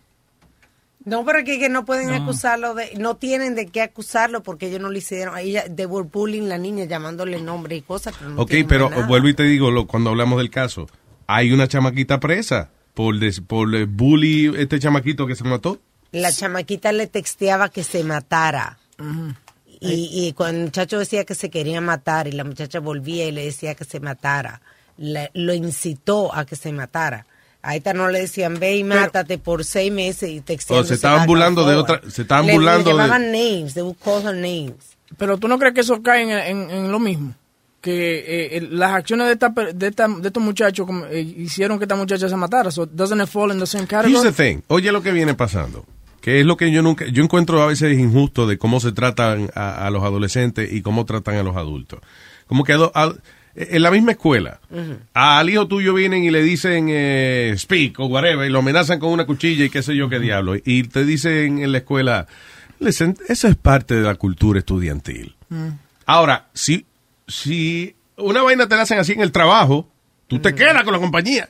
No, 1.06 1.24
pero 1.24 1.40
es 1.40 1.46
que, 1.46 1.58
que 1.58 1.70
no 1.70 1.86
pueden 1.86 2.10
acusarlo 2.10 2.76
de, 2.76 2.94
no 2.98 3.16
tienen 3.16 3.56
de 3.56 3.68
qué 3.68 3.82
acusarlo 3.82 4.44
porque 4.44 4.68
ellos 4.68 4.82
no 4.82 4.90
le 4.90 5.00
hicieron, 5.00 5.34
a 5.34 5.40
ella, 5.42 5.64
they 5.74 5.86
were 5.86 6.06
bullying 6.12 6.50
la 6.50 6.58
niña 6.58 6.84
llamándole 6.84 7.42
nombre 7.42 7.78
y 7.78 7.82
cosas. 7.82 8.14
Pero 8.20 8.32
no 8.32 8.42
Ok, 8.42 8.52
pero 8.68 8.90
nada. 8.90 9.08
vuelvo 9.08 9.30
y 9.30 9.34
te 9.34 9.44
digo, 9.44 9.72
lo- 9.72 9.88
cuando 9.88 10.10
hablamos 10.10 10.38
del 10.40 10.50
caso, 10.50 10.88
hay 11.28 11.54
una 11.54 11.68
chamaquita 11.70 12.20
presa 12.20 12.70
por, 13.00 13.18
des- 13.18 13.40
por 13.40 13.74
eh, 13.74 13.86
bully 13.86 14.52
este 14.58 14.78
chamaquito 14.78 15.26
que 15.26 15.34
se 15.34 15.46
mató. 15.46 15.80
La 16.12 16.34
chamaquita 16.34 16.92
le 16.92 17.08
texteaba 17.08 17.70
que 17.70 17.82
se 17.86 18.04
matara. 18.04 18.78
Y, 19.80 20.10
y 20.28 20.34
cuando 20.34 20.58
el 20.60 20.66
muchacho 20.66 21.00
decía 21.00 21.24
que 21.24 21.34
se 21.34 21.50
quería 21.50 21.80
matar 21.80 22.28
y 22.28 22.34
la 22.34 22.44
muchacha 22.44 22.82
volvía 22.82 23.26
y 23.26 23.32
le 23.32 23.46
decía 23.46 23.74
que 23.74 23.86
se 23.86 24.02
matara, 24.02 24.60
le- 24.98 25.32
lo 25.34 25.54
incitó 25.54 26.36
a 26.36 26.46
que 26.46 26.58
se 26.58 26.74
matara. 26.74 27.26
A 27.62 27.78
esta 27.78 27.94
no 27.94 28.10
le 28.10 28.20
decían, 28.20 28.60
ve 28.60 28.76
y 28.76 28.84
mátate 28.84 29.38
por 29.38 29.64
seis 29.64 29.94
meses 29.94 30.30
y 30.32 30.42
texteando. 30.42 30.84
O 30.84 30.86
se 30.86 30.96
estaban 30.96 31.26
burlando 31.26 31.66
de 31.66 31.76
otra, 31.78 32.02
se 32.10 32.24
estaban 32.24 32.48
le, 32.48 32.54
burlando 32.54 32.90
le 32.92 32.98
de... 32.98 33.02
llamaban 33.08 33.32
names, 33.32 33.74
they 33.76 33.82
would 33.84 33.96
call 34.04 34.22
her 34.28 34.36
names. 34.36 34.98
Pero 35.18 35.38
tú 35.38 35.48
no 35.48 35.58
crees 35.58 35.74
que 35.74 35.82
eso 35.82 36.02
cae 36.04 36.24
en, 36.24 36.32
en- 36.32 36.70
en 36.70 36.92
lo 36.92 37.00
mismo. 37.00 37.34
Que 37.82 38.58
eh, 38.58 38.68
las 38.72 38.92
acciones 38.92 39.28
de, 39.28 39.34
esta, 39.34 39.50
de, 39.50 39.88
esta- 39.88 40.08
de 40.08 40.28
estos 40.28 40.44
muchachos 40.44 40.88
eh, 41.12 41.22
hicieron 41.22 41.78
que 41.78 41.86
esta 41.86 41.96
muchacha 41.96 42.28
se 42.28 42.36
matara. 42.36 42.72
So, 42.72 42.86
doesn't 42.86 43.22
it 43.22 43.28
fall 43.30 43.52
in 43.54 43.60
the 43.60 43.66
same 43.66 43.86
category? 43.88 44.12
Here's 44.14 44.36
the 44.36 44.44
thing. 44.44 44.62
Oye 44.68 44.92
lo 44.92 45.02
que 45.02 45.12
viene 45.14 45.34
pasando. 45.34 45.86
Que 46.20 46.42
es 46.42 46.46
lo 46.46 46.58
que 46.58 46.70
yo 46.72 46.82
nunca, 46.82 47.06
yo 47.08 47.24
encuentro 47.24 47.62
a 47.62 47.68
veces 47.68 47.98
injusto 47.98 48.46
de 48.46 48.58
cómo 48.58 48.82
se 48.82 48.92
tratan 48.92 49.50
a, 49.56 49.88
a 49.88 49.90
los 49.92 50.04
adolescentes 50.04 50.72
y 50.74 50.82
cómo 50.82 51.06
tratan 51.06 51.36
a 51.38 51.44
los 51.44 51.56
adultos. 51.56 52.02
Como 52.48 52.66
que 52.66 52.74
a- 52.74 53.14
en 53.56 53.82
la 53.82 53.90
misma 53.92 54.12
escuela, 54.12 54.60
al 55.14 55.50
hijo 55.50 55.68
tuyo 55.68 55.94
vienen 55.94 56.24
y 56.24 56.30
le 56.32 56.44
dicen 56.44 56.88
eh, 56.90 57.54
speak 57.58 58.00
o 58.00 58.06
whatever 58.08 58.46
y 58.48 58.52
lo 58.52 58.60
amenazan 58.60 59.00
con 59.00 59.12
una 59.12 59.26
cuchilla 59.26 59.66
y 59.66 59.70
qué 59.70 59.82
sé 59.82 59.96
yo 59.96 60.08
qué 60.10 60.20
diablo. 60.20 60.56
Y 60.64 60.84
te 60.84 61.04
dicen 61.06 61.60
en 61.60 61.72
la 61.72 61.78
escuela, 61.80 62.28
listen, 62.80 63.18
eso 63.30 63.48
es 63.48 63.56
parte 63.56 63.96
de 63.96 64.02
la 64.04 64.16
cultura 64.16 64.60
estudiantil. 64.60 65.36
Ahora, 66.06 66.48
si, 66.54 66.86
si 67.30 67.96
una 68.18 68.42
vaina 68.44 68.68
te 68.68 68.76
la 68.76 68.82
hacen 68.82 69.00
así 69.00 69.14
en 69.14 69.22
el 69.22 69.32
trabajo, 69.32 69.88
tú 70.28 70.40
te 70.40 70.54
quedas 70.54 70.84
con 70.84 70.94
la 70.94 71.00
compañía. 71.00 71.50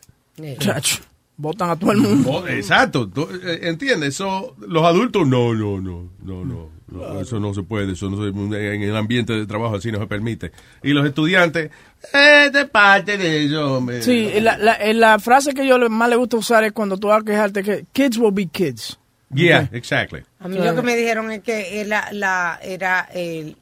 Chacho, 0.60 1.00
votan 1.38 1.70
a 1.72 1.76
todo 1.76 1.92
el 1.92 1.98
mundo. 1.98 2.48
Exacto, 2.48 3.08
tú, 3.10 3.28
eh, 3.44 3.60
¿entiendes? 3.64 4.10
Eso, 4.16 4.56
los 4.60 4.84
adultos, 4.86 5.28
no, 5.28 5.54
no, 5.54 5.80
no, 5.82 6.10
no, 6.24 6.46
no, 6.46 6.70
no, 6.88 7.20
eso 7.22 7.40
no 7.40 7.54
se 7.54 7.64
puede, 7.64 7.92
eso 7.94 8.10
no 8.10 8.18
se, 8.24 8.30
en 8.30 8.82
el 8.84 8.96
ambiente 8.96 9.34
de 9.34 9.46
trabajo 9.46 9.76
así 9.76 9.92
no 9.92 10.00
se 10.00 10.08
permite. 10.08 10.52
Y 10.84 10.92
los 10.92 11.06
estudiantes, 11.06 11.72
eh, 12.14 12.50
de 12.54 12.66
parte 12.66 13.18
de 13.18 13.46
eso, 13.46 13.78
hombre. 13.78 14.02
Sí, 14.02 14.32
la, 14.40 14.58
la, 14.58 14.74
eh, 14.76 14.94
la 14.94 15.20
frase 15.20 15.54
que 15.54 15.68
yo 15.68 15.78
le- 15.78 15.90
más 15.90 16.10
le 16.10 16.16
gusta 16.16 16.38
usar 16.38 16.64
es 16.64 16.72
cuando 16.72 16.98
tú 16.98 17.08
vas 17.08 17.22
a 17.22 17.26
quejarte 17.26 17.64
que 17.64 17.86
kids 17.92 18.18
will 18.18 18.32
be 18.34 18.46
kids. 18.48 18.98
Yeah, 19.34 19.70
exactly. 19.74 20.24
A 20.40 20.48
mí 20.48 20.58
lo 20.58 20.74
que 20.74 20.82
me 20.82 20.96
dijeron 20.96 21.30
es 21.32 21.42
que 21.44 21.82
era, 21.82 22.12
la, 22.12 22.60
era 22.64 23.02
el, 23.14 23.58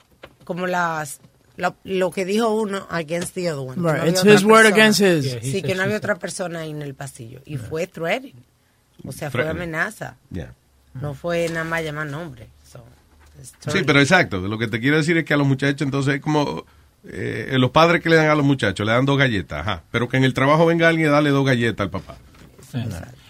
como 0.46 0.66
las 0.68 1.20
lo, 1.58 1.76
lo 1.84 2.12
que 2.12 2.24
dijo 2.26 2.50
uno 2.54 2.88
against 2.90 3.34
the 3.34 3.52
other 3.52 3.68
one. 3.68 3.76
Right, 3.82 4.00
había 4.02 4.12
it's 4.12 4.24
his 4.24 4.44
word 4.44 4.64
persona. 4.64 4.76
against 4.76 5.02
his. 5.02 5.26
Yeah, 5.26 5.42
Sí, 5.42 5.62
que 5.62 5.76
no 5.76 5.84
había 5.84 5.98
otra 5.98 6.16
persona 6.16 6.60
ahí 6.62 6.72
en 6.72 6.82
el 6.82 6.94
pasillo. 6.96 7.42
Y 7.46 7.58
fue 7.58 7.88
threatening. 7.88 8.44
O 9.06 9.12
sea, 9.12 9.30
fue 9.30 9.48
amenaza. 9.48 10.16
Yeah. 10.32 10.54
No 10.94 11.14
fue 11.14 11.48
nada 11.50 11.64
más 11.64 11.84
llamar 11.84 12.08
nombre. 12.08 12.48
So, 12.72 12.84
Sí, 13.72 13.84
pero 13.86 14.00
exacto, 14.00 14.40
lo 14.40 14.58
que 14.58 14.68
te 14.68 14.80
quiero 14.80 14.98
decir 14.98 15.16
es 15.18 15.26
que 15.26 15.34
a 15.34 15.38
los 15.38 15.46
muchachos 15.46 15.82
entonces 15.84 16.16
es 16.16 16.22
como 16.22 16.66
eh, 17.08 17.56
los 17.60 17.70
padres 17.70 18.02
que 18.02 18.10
le 18.10 18.16
dan 18.16 18.30
a 18.30 18.36
los 18.36 18.46
muchachos, 18.46 18.84
le 18.86 18.92
dan 18.94 19.06
dos 19.06 19.18
galletas, 19.18 19.62
ajá, 19.62 19.84
pero 19.92 20.10
que 20.10 20.18
en 20.18 20.24
el 20.24 20.34
trabajo 20.34 20.66
venga 20.66 20.88
alguien 20.88 21.08
y 21.08 21.12
darle 21.12 21.30
dos 21.30 21.46
galletas 21.46 21.86
al 21.86 21.92
papá. 21.92 22.18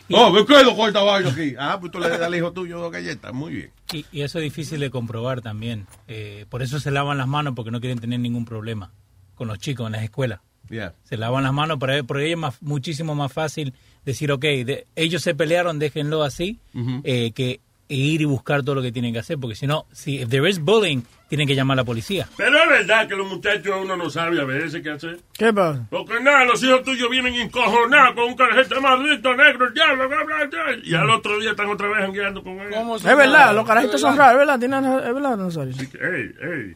Oh, 0.10 0.32
me 0.32 0.46
quedo 0.46 0.76
con 0.76 0.88
esta 0.88 1.02
vaina 1.04 1.30
aquí. 1.30 1.54
Ah, 1.60 1.78
pues 1.80 1.92
tú 1.92 2.00
le 2.00 2.08
das 2.10 2.22
al 2.22 2.34
hijo 2.36 2.52
tuyo 2.52 2.80
dos 2.80 2.92
galletas, 2.92 3.34
muy 3.34 3.54
bien. 3.54 3.72
Y, 3.92 4.06
y 4.12 4.22
eso 4.22 4.40
es 4.40 4.44
difícil 4.44 4.80
de 4.80 4.90
comprobar 4.90 5.42
también. 5.42 5.86
Eh, 6.08 6.46
por 6.50 6.62
eso 6.62 6.80
se 6.80 6.92
lavan 6.92 7.18
las 7.18 7.28
manos 7.28 7.54
porque 7.56 7.72
no 7.72 7.80
quieren 7.80 8.00
tener 8.00 8.20
ningún 8.20 8.46
problema 8.46 8.92
con 9.36 9.48
los 9.48 9.60
chicos 9.60 9.86
en 9.88 9.94
las 9.94 10.04
escuelas. 10.04 10.40
Yeah. 10.70 10.94
Se 11.04 11.16
lavan 11.18 11.44
las 11.44 11.54
manos, 11.54 11.78
pero 11.80 12.06
por 12.06 12.20
es 12.22 12.38
más, 12.38 12.62
muchísimo 12.62 13.16
más 13.16 13.32
fácil 13.32 13.74
decir, 14.06 14.32
ok, 14.32 14.42
de- 14.42 14.88
ellos 14.96 15.22
se 15.22 15.34
pelearon, 15.36 15.80
déjenlo 15.80 16.24
así, 16.24 16.60
eh, 17.04 17.32
que 17.34 17.62
ir 17.90 18.22
y 18.22 18.26
buscar 18.26 18.64
todo 18.64 18.76
lo 18.76 18.82
que 18.82 18.92
tienen 18.92 19.14
que 19.14 19.20
hacer, 19.20 19.38
porque 19.38 19.56
si 19.56 19.66
no, 19.68 19.86
si 19.92 20.20
if 20.22 20.30
there 20.30 20.50
is 20.50 20.60
bullying, 20.60 21.02
tienen 21.30 21.48
que 21.48 21.56
llamar 21.56 21.76
a 21.76 21.82
la 21.82 21.86
policía. 21.86 22.28
Pero 22.38 22.58
es 22.62 22.70
verdad 22.70 23.08
que 23.08 23.16
los 23.16 23.28
muchachos 23.28 23.76
uno 23.82 23.96
no 23.98 24.10
sabe 24.10 24.40
a 24.42 24.46
veces 24.46 24.82
qué 24.82 24.90
hacer. 24.92 25.20
¿Qué 25.34 25.54
pasa? 25.54 25.86
Porque 25.90 26.20
nada, 26.22 26.46
los 26.46 26.62
hijos 26.64 26.84
tuyos 26.84 27.10
vienen 27.10 27.34
encojonados 27.36 28.16
con 28.16 28.26
un 28.26 28.36
carajete 28.36 28.80
maldito 28.80 29.36
negro, 29.36 29.68
el 29.68 29.74
diablo, 29.74 30.08
bla, 30.10 30.24
bla, 30.24 30.46
bla, 30.46 30.78
y 30.84 30.94
al 30.96 31.10
otro 31.10 31.40
día 31.40 31.52
están 31.52 31.68
otra 31.68 31.88
vez 31.88 31.98
jangueando 32.00 32.44
con 32.44 32.60
él. 32.60 32.70
Es 32.96 33.04
verdad, 33.04 33.56
los 33.56 33.66
carajitos 33.68 34.02
son 34.02 34.18
raros, 34.18 34.38
¿verdad? 34.40 34.60
¿Tienen- 34.60 34.86
¿Es 34.86 35.14
verdad, 35.14 35.38
Nazario? 35.38 35.74
Ey, 35.80 36.32
ey. 36.42 36.76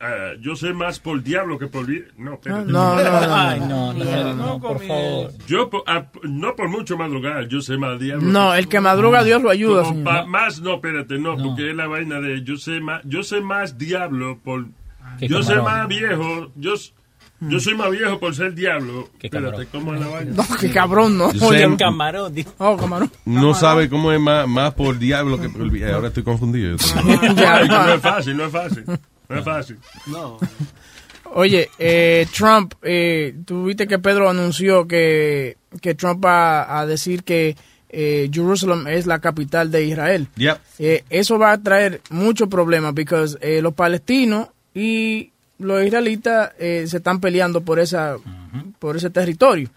Ah, 0.00 0.32
yo 0.40 0.56
sé 0.56 0.72
más 0.72 0.98
por 1.00 1.22
diablo 1.22 1.58
que 1.58 1.66
por... 1.66 1.86
No, 2.18 2.34
espérate. 2.34 2.70
No, 2.72 2.96
no, 2.96 3.02
no, 3.02 3.20
no. 3.26 3.34
Ay, 3.34 3.60
no, 3.60 3.92
no, 3.92 4.34
no, 4.34 4.60
por 4.60 4.80
favor. 4.86 5.32
Yo, 5.46 5.70
por- 5.70 5.84
ah, 5.86 6.06
no 6.22 6.54
por 6.56 6.68
mucho 6.68 6.96
madrugar, 6.96 7.48
yo 7.48 7.60
sé 7.60 7.76
más 7.76 7.98
diablo. 7.98 8.26
No, 8.26 8.54
el 8.54 8.68
que 8.68 8.80
madruga, 8.80 9.24
Dios 9.24 9.42
lo 9.42 9.50
ayuda, 9.50 9.82
Como 9.84 10.04
pa- 10.04 10.24
más, 10.26 10.60
no, 10.60 10.74
espérate, 10.74 11.18
no, 11.18 11.36
porque 11.36 11.70
es 11.70 11.76
la 11.76 11.86
vaina 11.86 12.20
de 12.20 12.42
yo 12.42 12.56
sé 12.56 12.80
más, 12.80 13.00
yo 13.04 13.22
sé 13.22 13.40
más 13.40 13.78
diablo 13.78 14.38
por... 14.42 14.66
Qué 15.18 15.28
Yo 15.28 15.42
sé 15.42 15.54
camarón. 15.54 15.78
más 15.78 15.88
viejo, 15.88 16.52
yo, 16.56 16.74
yo 17.40 17.60
soy 17.60 17.74
más 17.74 17.90
viejo 17.90 18.18
por 18.18 18.34
ser 18.34 18.54
diablo. 18.54 19.08
Espérate, 19.22 19.66
¿cómo 19.66 19.94
es 19.94 20.00
la 20.00 20.08
vaina? 20.08 20.32
No, 20.34 20.44
qué 20.60 20.70
cabrón, 20.70 21.16
no. 21.16 21.32
Yo 21.32 21.48
sé- 21.48 21.66
no. 21.68 21.76
Camarón, 21.78 22.34
dijo. 22.34 22.52
Oh, 22.58 22.76
camarón. 22.76 23.10
No 23.24 23.54
sabe 23.54 23.88
cómo 23.88 24.12
es 24.12 24.20
más, 24.20 24.46
más 24.48 24.74
por 24.74 24.98
diablo 24.98 25.40
que 25.40 25.48
por... 25.48 25.62
Ahora 25.90 26.08
estoy 26.08 26.22
confundido. 26.22 26.76
No 27.04 27.94
es 27.94 28.00
fácil, 28.02 28.36
no 28.36 28.44
es 28.46 28.52
fácil. 28.52 28.84
No 29.28 29.38
es 29.38 29.44
fácil. 29.44 29.78
No. 30.06 30.38
Oye, 31.34 31.68
eh, 31.78 32.26
Trump, 32.36 32.74
eh, 32.82 33.34
tú 33.44 33.64
viste 33.64 33.86
que 33.86 33.98
Pedro 33.98 34.28
anunció 34.28 34.86
que, 34.86 35.56
que 35.80 35.94
Trump 35.94 36.24
va 36.24 36.78
a 36.78 36.86
decir 36.86 37.24
que 37.24 37.56
eh, 37.88 38.28
Jerusalén 38.32 38.86
es 38.86 39.06
la 39.06 39.20
capital 39.20 39.70
de 39.70 39.84
Israel. 39.84 40.28
Yep. 40.36 40.58
Eh, 40.78 41.04
eso 41.10 41.38
va 41.38 41.52
a 41.52 41.62
traer 41.62 42.00
muchos 42.10 42.48
problemas 42.48 42.92
porque 42.94 43.24
eh, 43.40 43.60
los 43.62 43.74
palestinos 43.74 44.48
y 44.74 45.32
los 45.58 45.84
israelitas 45.84 46.52
eh, 46.58 46.84
se 46.86 46.98
están 46.98 47.20
peleando 47.20 47.62
por 47.62 47.78
esa 47.78 48.16
por 48.78 48.96
ese 48.96 49.10
territorio. 49.10 49.70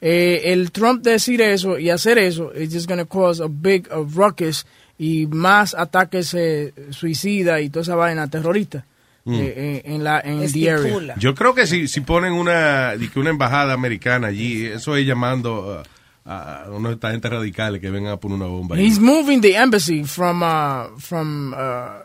Eh, 0.00 0.42
el 0.52 0.72
Trump 0.72 1.02
decir 1.02 1.40
eso 1.40 1.78
y 1.78 1.90
hacer 1.90 2.18
eso 2.18 2.52
is 2.54 2.72
just 2.72 2.86
going 2.86 2.98
to 2.98 3.06
cause 3.06 3.42
a 3.42 3.48
big 3.48 3.88
a 3.90 3.96
ruckus 3.96 4.66
y 4.98 5.26
más 5.26 5.74
ataques 5.74 6.34
eh, 6.34 6.72
suicidas 6.90 7.62
y 7.62 7.70
toda 7.70 7.82
esa 7.82 7.94
vaina 7.96 8.28
terrorista 8.28 8.84
Mm. 9.26 9.34
eh, 9.34 9.54
eh, 9.56 9.82
en 9.86 10.04
la 10.04 10.20
en 10.20 10.52
the 10.52 10.70
area. 10.70 11.16
Yo 11.18 11.34
creo 11.34 11.52
que 11.52 11.66
si, 11.66 11.88
si 11.88 12.00
ponen 12.00 12.32
una, 12.32 12.92
una 13.16 13.30
embajada 13.30 13.72
americana 13.72 14.28
allí, 14.28 14.66
eso 14.66 14.94
es 14.96 15.04
llamando 15.04 15.82
uh, 16.24 16.28
a 16.30 16.66
unos 16.68 16.90
de 16.90 16.94
esta 16.94 17.10
gente 17.10 17.28
radicales 17.28 17.80
que 17.80 17.90
vengan 17.90 18.12
a 18.12 18.16
poner 18.18 18.36
una 18.36 18.46
bomba. 18.46 18.76
allí. 18.76 18.86
He's 18.86 19.00
moving 19.00 19.40
the 19.40 19.56
embassy 19.56 20.04
from 20.04 20.44
uh, 20.44 20.96
from 21.00 21.52
uh, 21.54 22.04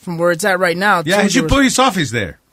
from 0.00 0.16
where 0.16 0.32
it's 0.32 0.44
at 0.44 0.60
right 0.60 0.78
now. 0.78 1.02
Yeah, 1.04 1.22
he 1.24 1.28
should 1.28 1.48
put 1.48 1.64
his 1.64 1.76
office 1.80 2.12
there. 2.12 2.38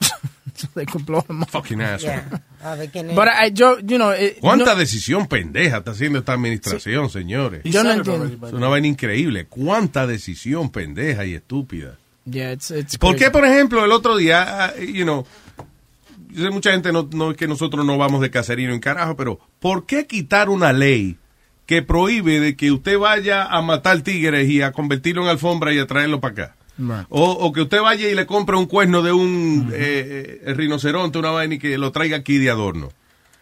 so 0.54 0.66
they 0.74 0.84
could 0.84 1.06
blow 1.06 1.20
him 1.28 1.42
up. 1.44 1.50
Fucking 1.50 1.80
asshole. 1.80 2.12
Es. 2.12 3.14
But 3.14 3.28
I, 3.28 3.50
yo, 3.54 3.78
you 3.78 3.98
know, 3.98 4.12
eh, 4.12 4.36
¿Cuánta 4.40 4.74
no- 4.74 4.76
decisión 4.80 5.28
pendeja 5.28 5.78
está 5.78 5.92
haciendo 5.92 6.18
esta 6.18 6.32
administración, 6.32 7.08
señores? 7.08 7.62
Yo 7.64 7.84
no 7.84 7.92
entiendo. 7.92 8.48
Es 8.48 8.52
una 8.52 8.66
vaina 8.68 8.88
increíble. 8.88 9.46
¿Cuánta 9.46 10.08
decisión 10.08 10.70
pendeja 10.70 11.24
y 11.24 11.34
estúpida? 11.34 11.98
Yeah, 12.24 12.52
it's, 12.52 12.70
it's 12.70 12.98
¿Por 12.98 13.16
qué, 13.16 13.30
por 13.30 13.44
ejemplo, 13.44 13.84
el 13.84 13.92
otro 13.92 14.16
día, 14.16 14.66
ah, 14.66 14.74
you 14.76 15.04
know, 15.04 15.26
yo 16.30 16.44
sé 16.44 16.50
mucha 16.50 16.72
gente 16.72 16.92
no, 16.92 17.08
no 17.12 17.32
es 17.32 17.36
que 17.36 17.48
nosotros 17.48 17.84
no 17.84 17.98
vamos 17.98 18.20
de 18.20 18.30
cacería 18.30 18.70
en 18.70 18.80
carajo, 18.80 19.16
pero 19.16 19.40
¿por 19.60 19.86
qué 19.86 20.06
quitar 20.06 20.48
una 20.48 20.72
ley 20.72 21.16
que 21.66 21.82
prohíbe 21.82 22.40
de 22.40 22.56
que 22.56 22.70
usted 22.70 22.98
vaya 22.98 23.44
a 23.44 23.60
matar 23.62 24.00
tigres 24.02 24.48
y 24.48 24.62
a 24.62 24.72
convertirlo 24.72 25.22
en 25.22 25.28
alfombra 25.28 25.72
y 25.72 25.78
a 25.78 25.86
traerlo 25.86 26.20
para 26.20 26.32
acá? 26.32 26.56
Right. 26.78 27.06
O, 27.10 27.30
o 27.30 27.52
que 27.52 27.62
usted 27.62 27.80
vaya 27.82 28.08
y 28.08 28.14
le 28.14 28.26
compre 28.26 28.56
un 28.56 28.66
cuerno 28.66 29.02
de 29.02 29.12
un 29.12 29.70
eh, 29.74 30.40
eh, 30.44 30.54
rinoceronte, 30.54 31.18
una 31.18 31.30
vaina 31.30 31.54
y 31.54 31.58
que 31.58 31.76
lo 31.76 31.92
traiga 31.92 32.16
aquí 32.16 32.38
de 32.38 32.50
adorno. 32.50 32.90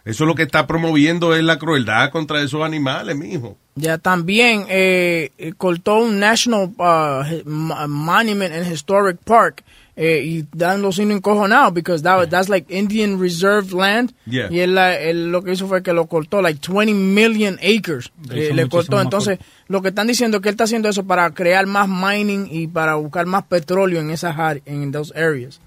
Eso 0.05 0.25
es 0.25 0.29
lo 0.29 0.35
que 0.35 0.43
está 0.45 0.67
promoviendo 0.67 1.35
es 1.35 1.45
la 1.45 1.59
crueldad 1.59 2.11
contra 2.11 2.41
esos 2.43 2.63
animales, 2.63 3.17
mijo. 3.17 3.57
Ya 3.75 3.99
también 3.99 4.65
eh, 4.69 5.31
eh, 5.39 5.53
cortó 5.57 5.97
un 5.99 6.19
National 6.19 6.71
uh, 6.79 7.49
Monument 7.89 8.53
and 8.55 8.73
Historic 8.73 9.19
Park 9.25 9.63
eh, 9.97 10.23
y 10.25 10.47
dan 10.53 10.81
los 10.81 10.97
signos 10.97 11.17
encojonados 11.19 11.75
because 11.75 12.03
that, 12.03 12.29
that's 12.31 12.49
like 12.49 12.67
Indian 12.75 13.21
Reserved 13.21 13.73
Land 13.73 14.15
Yeah. 14.27 14.49
y 14.51 14.61
él, 14.61 14.79
él 14.79 15.31
lo 15.31 15.43
que 15.43 15.53
hizo 15.53 15.67
fue 15.67 15.83
que 15.83 15.93
lo 15.93 16.07
cortó 16.07 16.41
like 16.41 16.61
20 16.67 16.95
million 16.95 17.59
acres 17.59 18.11
eh, 18.31 18.51
le 18.55 18.65
muchísimo 18.65 18.69
cortó 18.71 19.01
entonces 19.01 19.39
lo 19.67 19.83
que 19.83 19.89
están 19.89 20.07
diciendo 20.07 20.37
es 20.39 20.43
que 20.43 20.49
él 20.49 20.55
está 20.55 20.65
haciendo 20.65 20.89
eso 20.89 21.05
para 21.05 21.31
crear 21.33 21.67
más 21.67 21.89
mining 21.89 22.49
y 22.51 22.67
para 22.69 22.95
buscar 22.95 23.27
más 23.27 23.43
petróleo 23.45 24.01
en 24.01 24.11
esas 24.11 24.39
áreas 24.39 24.65
en 24.67 24.91
those 24.93 25.13
areas 25.19 25.61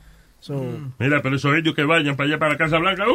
so 0.44 0.56
Mira, 1.00 1.22
pero 1.22 1.36
esos 1.38 1.56
ellos 1.56 1.74
que 1.74 1.84
vayan 1.86 2.16
para 2.18 2.28
allá, 2.28 2.38
para 2.40 2.52
la 2.54 2.58
Casa 2.58 2.78
Blanca. 2.78 3.06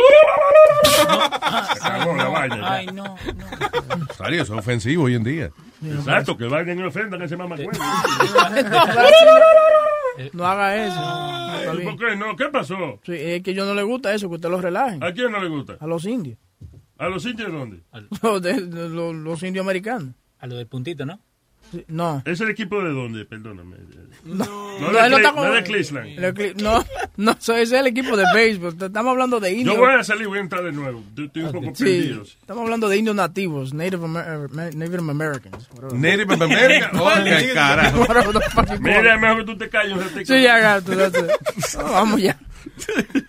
Se 1.78 1.86
acabó 1.86 2.14
la 2.16 2.28
vaina. 2.28 2.72
Ay, 2.72 2.86
no, 2.86 3.04
no. 3.04 4.06
Salió, 4.16 4.42
eso 4.42 4.54
es 4.54 4.58
ofensivo 4.60 5.04
hoy 5.04 5.14
en 5.14 5.24
día. 5.24 5.50
Exacto, 5.84 6.36
que 6.36 6.46
vayan 6.46 6.78
y 6.78 6.82
ofendan 6.82 7.20
a 7.20 7.24
ese 7.26 7.36
mamacuevo. 7.36 7.70
no 10.32 10.46
haga 10.46 10.86
eso 10.86 11.00
No, 11.00 11.54
está 11.58 11.74
¿Y 11.74 11.76
bien. 11.76 11.96
¿Por 11.96 12.08
qué 12.08 12.16
no? 12.16 12.36
¿Qué 12.36 12.44
pasó? 12.46 13.00
Sí, 13.04 13.12
es 13.14 13.42
que 13.42 13.54
yo 13.54 13.64
no 13.64 13.74
le 13.74 13.82
gusta 13.82 14.12
eso 14.14 14.28
que 14.28 14.34
usted 14.36 14.48
lo 14.50 14.60
relajen 14.60 15.02
¿A 15.04 15.12
quién 15.12 15.30
no 15.30 15.40
le 15.40 15.48
gusta? 15.48 15.76
a 15.80 15.86
los 15.86 16.04
indios 16.04 16.38
¿A 16.98 17.08
los 17.08 17.24
indios 17.26 17.52
dónde? 17.52 17.80
Los, 18.22 18.42
de- 18.42 18.60
de- 18.60 18.88
los, 18.88 19.14
los 19.14 19.42
indios 19.44 19.62
americanos. 19.64 20.14
A 20.40 20.48
lo 20.48 20.56
del 20.56 20.66
puntito, 20.66 21.06
¿no? 21.06 21.20
No. 21.88 22.22
¿Es 22.24 22.40
el 22.40 22.50
equipo 22.50 22.82
de 22.82 22.90
dónde? 22.90 23.24
Perdóname. 23.24 23.76
No, 24.24 24.44
No, 24.44 24.92
no, 24.92 25.18
de, 25.18 25.32
no 25.32 25.52
de 25.52 25.62
Cleveland. 25.64 26.18
El 26.18 26.34
Cle- 26.34 26.54
No, 26.62 26.84
no, 27.16 27.32
eso 27.32 27.54
es 27.54 27.72
el 27.72 27.86
equipo 27.86 28.16
de 28.16 28.24
béisbol. 28.34 28.74
Estamos 28.80 29.10
hablando 29.10 29.38
de 29.40 29.52
indios. 29.52 29.74
Yo 29.76 29.80
voy 29.80 29.94
a 29.94 30.02
salir 30.02 30.22
y 30.22 30.26
voy 30.26 30.38
a 30.38 30.40
entrar 30.42 30.64
de 30.64 30.72
nuevo. 30.72 31.02
Estoy 31.16 31.42
un 31.42 31.52
poco 31.52 31.66
Sí, 31.74 31.84
perdido. 31.84 32.22
estamos 32.22 32.62
hablando 32.64 32.88
de 32.88 32.96
indios 32.96 33.16
nativos, 33.16 33.74
Native, 33.74 34.04
Amer- 34.04 34.74
Native 34.74 34.98
Americans. 34.98 35.68
whatever. 35.74 35.94
Native 35.94 36.34
American. 36.34 36.90
Oh, 36.98 37.10
qué 37.24 37.50
carajo. 37.54 38.06
Mira, 38.80 39.16
mejor 39.18 39.38
que 39.38 39.44
tú 39.52 39.58
te 39.58 39.68
calles. 39.68 39.98
Sí, 40.26 40.42
ya, 40.42 40.58
gato, 40.58 40.92
Vamos 41.82 42.20
ya. 42.22 42.38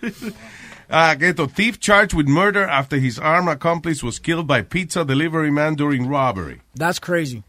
Ah, 0.92 1.14
que 1.16 1.28
esto. 1.28 1.46
Thief 1.46 1.78
charged 1.78 2.14
with 2.14 2.26
murder 2.26 2.64
after 2.68 2.96
his 2.98 3.16
armed 3.16 3.48
accomplice 3.48 4.02
was 4.02 4.18
killed 4.18 4.48
by 4.48 4.60
pizza 4.62 5.04
delivery 5.04 5.50
man 5.52 5.76
during 5.76 6.08
robbery. 6.08 6.62
That's 6.74 6.98
crazy. 6.98 7.44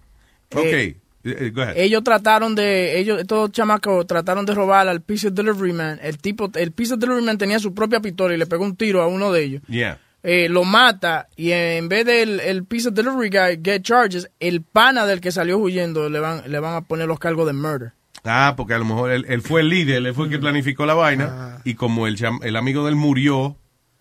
Okay, 0.53 0.97
eh, 1.23 1.51
go 1.53 1.61
ahead. 1.61 1.77
Ellos 1.77 2.03
trataron 2.03 2.55
de, 2.55 2.99
ellos, 2.99 3.19
estos 3.21 3.51
chamacos 3.51 4.05
trataron 4.07 4.45
de 4.45 4.53
robar 4.53 4.87
al 4.87 5.01
Pizza 5.01 5.29
Delivery 5.29 5.73
Man. 5.73 5.99
El 6.01 6.17
tipo, 6.17 6.49
el 6.55 6.71
Pizza 6.71 6.95
Delivery 6.97 7.23
Man 7.25 7.37
tenía 7.37 7.59
su 7.59 7.73
propia 7.73 7.99
pistola 8.01 8.33
y 8.33 8.37
le 8.37 8.45
pegó 8.47 8.63
un 8.65 8.75
tiro 8.75 9.01
a 9.01 9.07
uno 9.07 9.31
de 9.31 9.43
ellos. 9.43 9.61
Yeah. 9.67 9.99
eh, 10.23 10.49
lo 10.49 10.63
mata 10.63 11.27
y 11.35 11.51
en 11.51 11.89
vez 11.89 12.05
del 12.05 12.39
el 12.41 12.63
pizza 12.65 12.91
delivery 12.91 13.29
guy 13.29 13.59
get 13.63 13.81
charges, 13.81 14.29
el 14.39 14.61
pana 14.61 15.05
del 15.07 15.19
que 15.19 15.31
salió 15.31 15.57
huyendo 15.57 16.09
le 16.09 16.19
van, 16.19 16.43
le 16.51 16.59
van 16.59 16.75
a 16.75 16.81
poner 16.81 17.07
los 17.07 17.17
cargos 17.17 17.47
de 17.47 17.53
murder. 17.53 17.93
Ah, 18.23 18.53
porque 18.55 18.75
a 18.75 18.77
lo 18.77 18.85
mejor 18.85 19.09
él, 19.11 19.25
él 19.29 19.41
fue 19.41 19.61
el 19.61 19.69
líder, 19.69 20.05
él 20.05 20.13
fue 20.13 20.25
el 20.25 20.31
que 20.31 20.37
planificó 20.37 20.85
la 20.85 20.93
vaina. 20.93 21.59
Y 21.63 21.73
como 21.73 22.05
el, 22.05 22.17
el 22.43 22.55
amigo 22.55 22.83
de 22.83 22.89
él 22.91 22.95
murió 22.95 23.55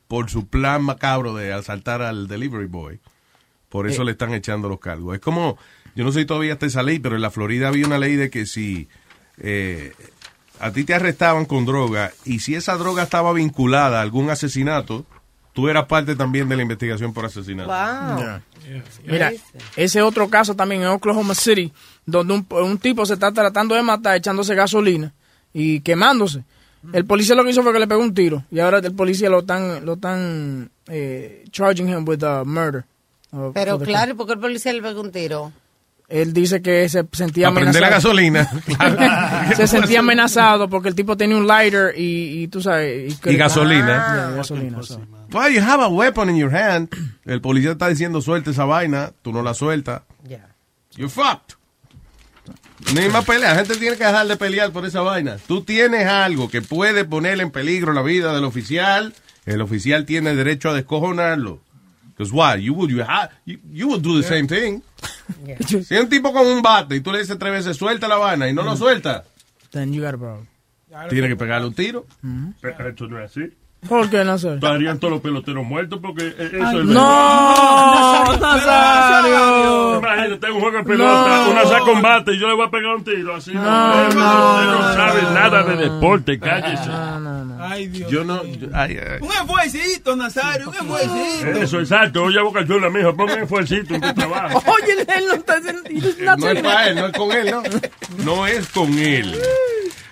por 0.09 0.29
su 0.29 0.47
plan 0.47 0.83
macabro 0.83 1.35
de 1.35 1.55
asaltar 1.55 2.03
al 2.03 2.29
delivery 2.29 2.67
boy, 2.67 3.01
por 3.71 3.89
eso 3.89 4.03
Eh. 4.03 4.05
le 4.07 4.11
están 4.13 4.35
echando 4.35 4.69
los 4.69 4.79
cargos. 4.79 5.15
Es 5.15 5.21
como, 5.23 5.57
yo 5.95 6.05
no 6.05 6.13
sé 6.13 6.21
si 6.21 6.27
todavía 6.27 6.55
está 6.55 6.67
esa 6.67 6.83
ley, 6.83 6.99
pero 6.99 7.17
en 7.17 7.23
la 7.23 7.31
Florida 7.31 7.69
había 7.69 7.87
una 7.87 7.99
ley 7.99 8.17
de 8.17 8.31
que 8.31 8.47
si 8.47 8.89
eh, 9.39 9.93
a 10.59 10.71
ti 10.73 10.85
te 10.85 10.95
arrestaban 10.95 11.47
con 11.47 11.65
droga 11.65 12.13
y 12.25 12.41
si 12.41 12.55
esa 12.55 12.77
droga 12.77 13.03
estaba 13.03 13.33
vinculada 13.33 13.99
a 13.99 14.03
algún 14.03 14.31
asesinato, 14.31 15.05
tú 15.53 15.69
eras 15.69 15.87
parte 15.87 16.17
también 16.17 16.49
de 16.49 16.57
la 16.57 16.63
investigación 16.63 17.13
por 17.13 17.25
asesinato. 17.25 17.71
Wow. 17.71 18.41
Mira, 19.07 19.33
ese 19.77 20.03
otro 20.03 20.29
caso 20.29 20.55
también 20.55 20.83
en 20.83 20.89
Oklahoma 20.89 21.35
City, 21.35 21.73
donde 22.07 22.35
un, 22.35 22.47
un 22.51 22.79
tipo 22.79 23.05
se 23.07 23.15
está 23.15 23.33
tratando 23.33 23.75
de 23.75 23.83
matar 23.83 24.17
echándose 24.17 24.55
gasolina 24.55 25.13
y 25.53 25.81
quemándose. 25.81 26.45
El 26.93 27.05
policía 27.05 27.35
lo 27.35 27.45
que 27.45 27.51
hizo 27.51 27.63
fue 27.63 27.73
que 27.73 27.79
le 27.79 27.87
pegó 27.87 28.01
un 28.01 28.15
tiro 28.15 28.45
y 28.51 28.59
ahora 28.59 28.79
el 28.79 28.95
policía 28.95 29.29
lo 29.29 29.41
están 29.41 29.85
lo 29.85 29.95
están 29.95 30.71
eh, 30.87 31.45
charging 31.51 31.89
him 31.89 32.09
with 32.09 32.23
uh, 32.23 32.45
murder. 32.45 32.85
Uh, 33.33 33.53
Pero 33.53 33.79
claro, 33.79 34.13
¿y 34.13 34.15
por 34.15 34.27
qué 34.27 34.33
el 34.33 34.39
policía 34.39 34.73
le 34.73 34.81
pegó 34.81 35.01
un 35.03 35.13
tiro? 35.13 35.53
Él 36.11 36.33
dice 36.33 36.61
que 36.61 36.89
se 36.89 37.07
sentía 37.13 37.49
A 37.49 37.55
prender 37.55 37.83
amenazado. 37.85 38.15
la 38.15 38.23
gasolina. 38.25 39.53
se 39.57 39.67
sentía 39.67 40.01
amenazado 40.01 40.69
porque 40.69 40.89
el 40.89 40.95
tipo 40.95 41.17
tenía 41.17 41.37
un 41.37 41.47
lighter 41.47 41.95
y, 41.97 42.43
y 42.43 42.49
tú 42.49 42.61
sabes. 42.61 43.19
Y 43.25 43.37
gasolina. 43.37 43.87
Yeah, 43.87 44.31
gasolina. 44.37 44.83
so. 44.83 45.01
Why 45.33 45.55
you 45.55 45.63
have 45.63 45.83
a 45.83 45.89
weapon 45.89 46.29
in 46.29 46.37
your 46.37 46.55
hand? 46.55 46.89
El 47.25 47.41
policía 47.41 47.73
está 47.73 47.89
diciendo 47.89 48.21
suelta 48.21 48.51
esa 48.51 48.65
vaina, 48.65 49.13
tú 49.23 49.33
no 49.33 49.43
la 49.43 49.55
sueltas. 49.55 50.03
Ya. 50.29 50.49
You 50.97 51.09
fucked. 51.09 51.55
No 52.93 53.01
hay 53.01 53.09
más 53.09 53.25
pelea. 53.25 53.51
La 53.51 53.57
gente 53.57 53.77
tiene 53.77 53.97
que 53.97 54.05
dejar 54.05 54.27
de 54.27 54.37
pelear 54.37 54.73
por 54.73 54.85
esa 54.85 55.03
vaina. 55.03 55.37
Tú 55.47 55.63
tienes 55.63 56.07
algo 56.07 56.49
que 56.49 56.61
puede 56.61 57.05
poner 57.05 57.41
en 57.41 57.51
peligro 57.51 57.93
la 57.93 58.03
vida 58.03 58.35
del 58.35 58.45
oficial 58.45 59.15
el 59.47 59.61
oficial 59.63 60.05
tiene 60.05 60.35
derecho 60.35 60.71
a 60.71 60.75
descojonarlo. 60.75 61.61
Because 62.21 62.35
why? 62.35 62.57
You 62.57 62.75
would, 62.75 62.91
you, 62.91 63.03
ha- 63.03 63.31
you, 63.47 63.57
you 63.73 63.89
would 63.89 64.03
do 64.03 64.15
the 64.21 64.23
same 64.23 64.47
thing. 64.47 64.83
Si 65.67 65.95
hay 65.95 66.03
un 66.03 66.09
tipo 66.11 66.35
con 66.35 66.47
un 66.47 66.61
bate 66.61 66.97
y 66.97 67.01
tú 67.01 67.11
le 67.13 67.21
dices 67.21 67.39
tres 67.39 67.51
veces, 67.51 67.79
suelta 67.79 68.07
la 68.09 68.17
vaina 68.19 68.47
y 68.47 68.53
no 68.53 68.63
lo 68.63 68.77
suelta, 68.77 69.25
Then 69.71 69.95
you 69.95 70.03
got 70.03 70.13
a 70.15 70.19
problem. 70.19 70.47
tiene 71.09 71.29
que 71.29 71.37
pegarle 71.37 71.69
un 71.69 71.73
tiro. 71.75 72.05
Pero 72.61 72.89
Esto 72.91 73.07
no 73.07 73.19
es 73.25 73.31
así. 73.31 73.49
¿Por 73.89 74.11
qué, 74.11 74.23
Nazario? 74.23 74.57
Estarían 74.57 74.99
todos 74.99 75.13
los 75.15 75.23
peloteros 75.23 75.65
muertos 75.65 76.01
porque 76.03 76.27
e- 76.27 76.47
eso 76.53 76.67
Ay, 76.67 76.79
es 76.81 76.85
no, 76.85 78.37
Nazario. 78.39 79.99
Imagínate 80.01 80.51
un 80.51 80.61
juego 80.61 80.77
de 80.77 80.85
pelota, 80.85 81.45
No. 81.47 81.51
una 81.53 81.65
saca 81.65 81.85
un 81.91 82.03
bate 82.03 82.35
y 82.35 82.39
yo 82.39 82.47
le 82.49 82.55
voy 82.57 82.67
a 82.67 82.71
pegar 82.71 82.95
un 82.97 83.05
tiro 83.05 83.37
así. 83.37 83.55
No, 83.55 83.63
no, 83.63 84.09
no, 84.11 84.63
no, 84.65 84.73
no, 84.73 84.95
sabe 84.95 85.23
no, 85.23 85.31
nada 85.33 85.63
no, 85.63 85.69
de 85.69 85.77
no. 85.87 85.95
deporte, 85.95 86.39
cállese. 86.39 86.91
Ay, 87.71 87.87
Dios. 87.89 88.11
Yo 88.11 88.25
no. 88.25 88.45
yo- 88.45 88.69
ay, 88.75 88.99
ay. 88.99 89.19
Un 89.21 89.31
esfuercito, 89.33 90.17
Nazario, 90.17 90.69
un 90.71 90.75
esfuercito. 90.75 91.63
Eso, 91.63 91.81
exacto. 91.81 92.25
Oye, 92.25 92.41
Boca 92.43 92.67
Chula, 92.67 92.91
mijo, 92.91 93.15
ponme 93.17 93.35
un 93.35 93.43
esfuercito 93.43 93.95
en 93.95 94.01
tu 94.01 94.15
trabajo. 94.15 94.63
Oye, 94.83 94.93
él 95.17 95.25
no 95.29 95.35
está 95.35 95.63
sentido. 95.63 96.11
No 96.39 96.49
es 96.51 96.63
para 96.63 96.89
él, 96.89 96.97
no 96.97 97.07
es 97.07 97.13
con 97.13 97.33
él, 97.33 97.51
¿no? 97.51 97.63
No 98.25 98.47
es 98.47 98.69
con 98.69 98.99
él. 98.99 99.39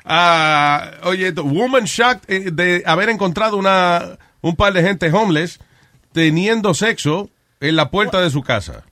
Ah, 0.04 0.92
oye, 1.04 1.28
esto, 1.28 1.44
woman 1.44 1.84
shocked 1.84 2.22
eh, 2.28 2.50
de 2.50 2.82
haber 2.86 3.10
encontrado 3.10 3.56
una, 3.58 4.18
un 4.40 4.56
par 4.56 4.72
de 4.72 4.82
gente 4.82 5.10
homeless 5.12 5.58
teniendo 6.12 6.72
sexo 6.72 7.28
en 7.60 7.76
la 7.76 7.90
puerta 7.90 8.20
de 8.20 8.30
su 8.30 8.42
casa. 8.42 8.84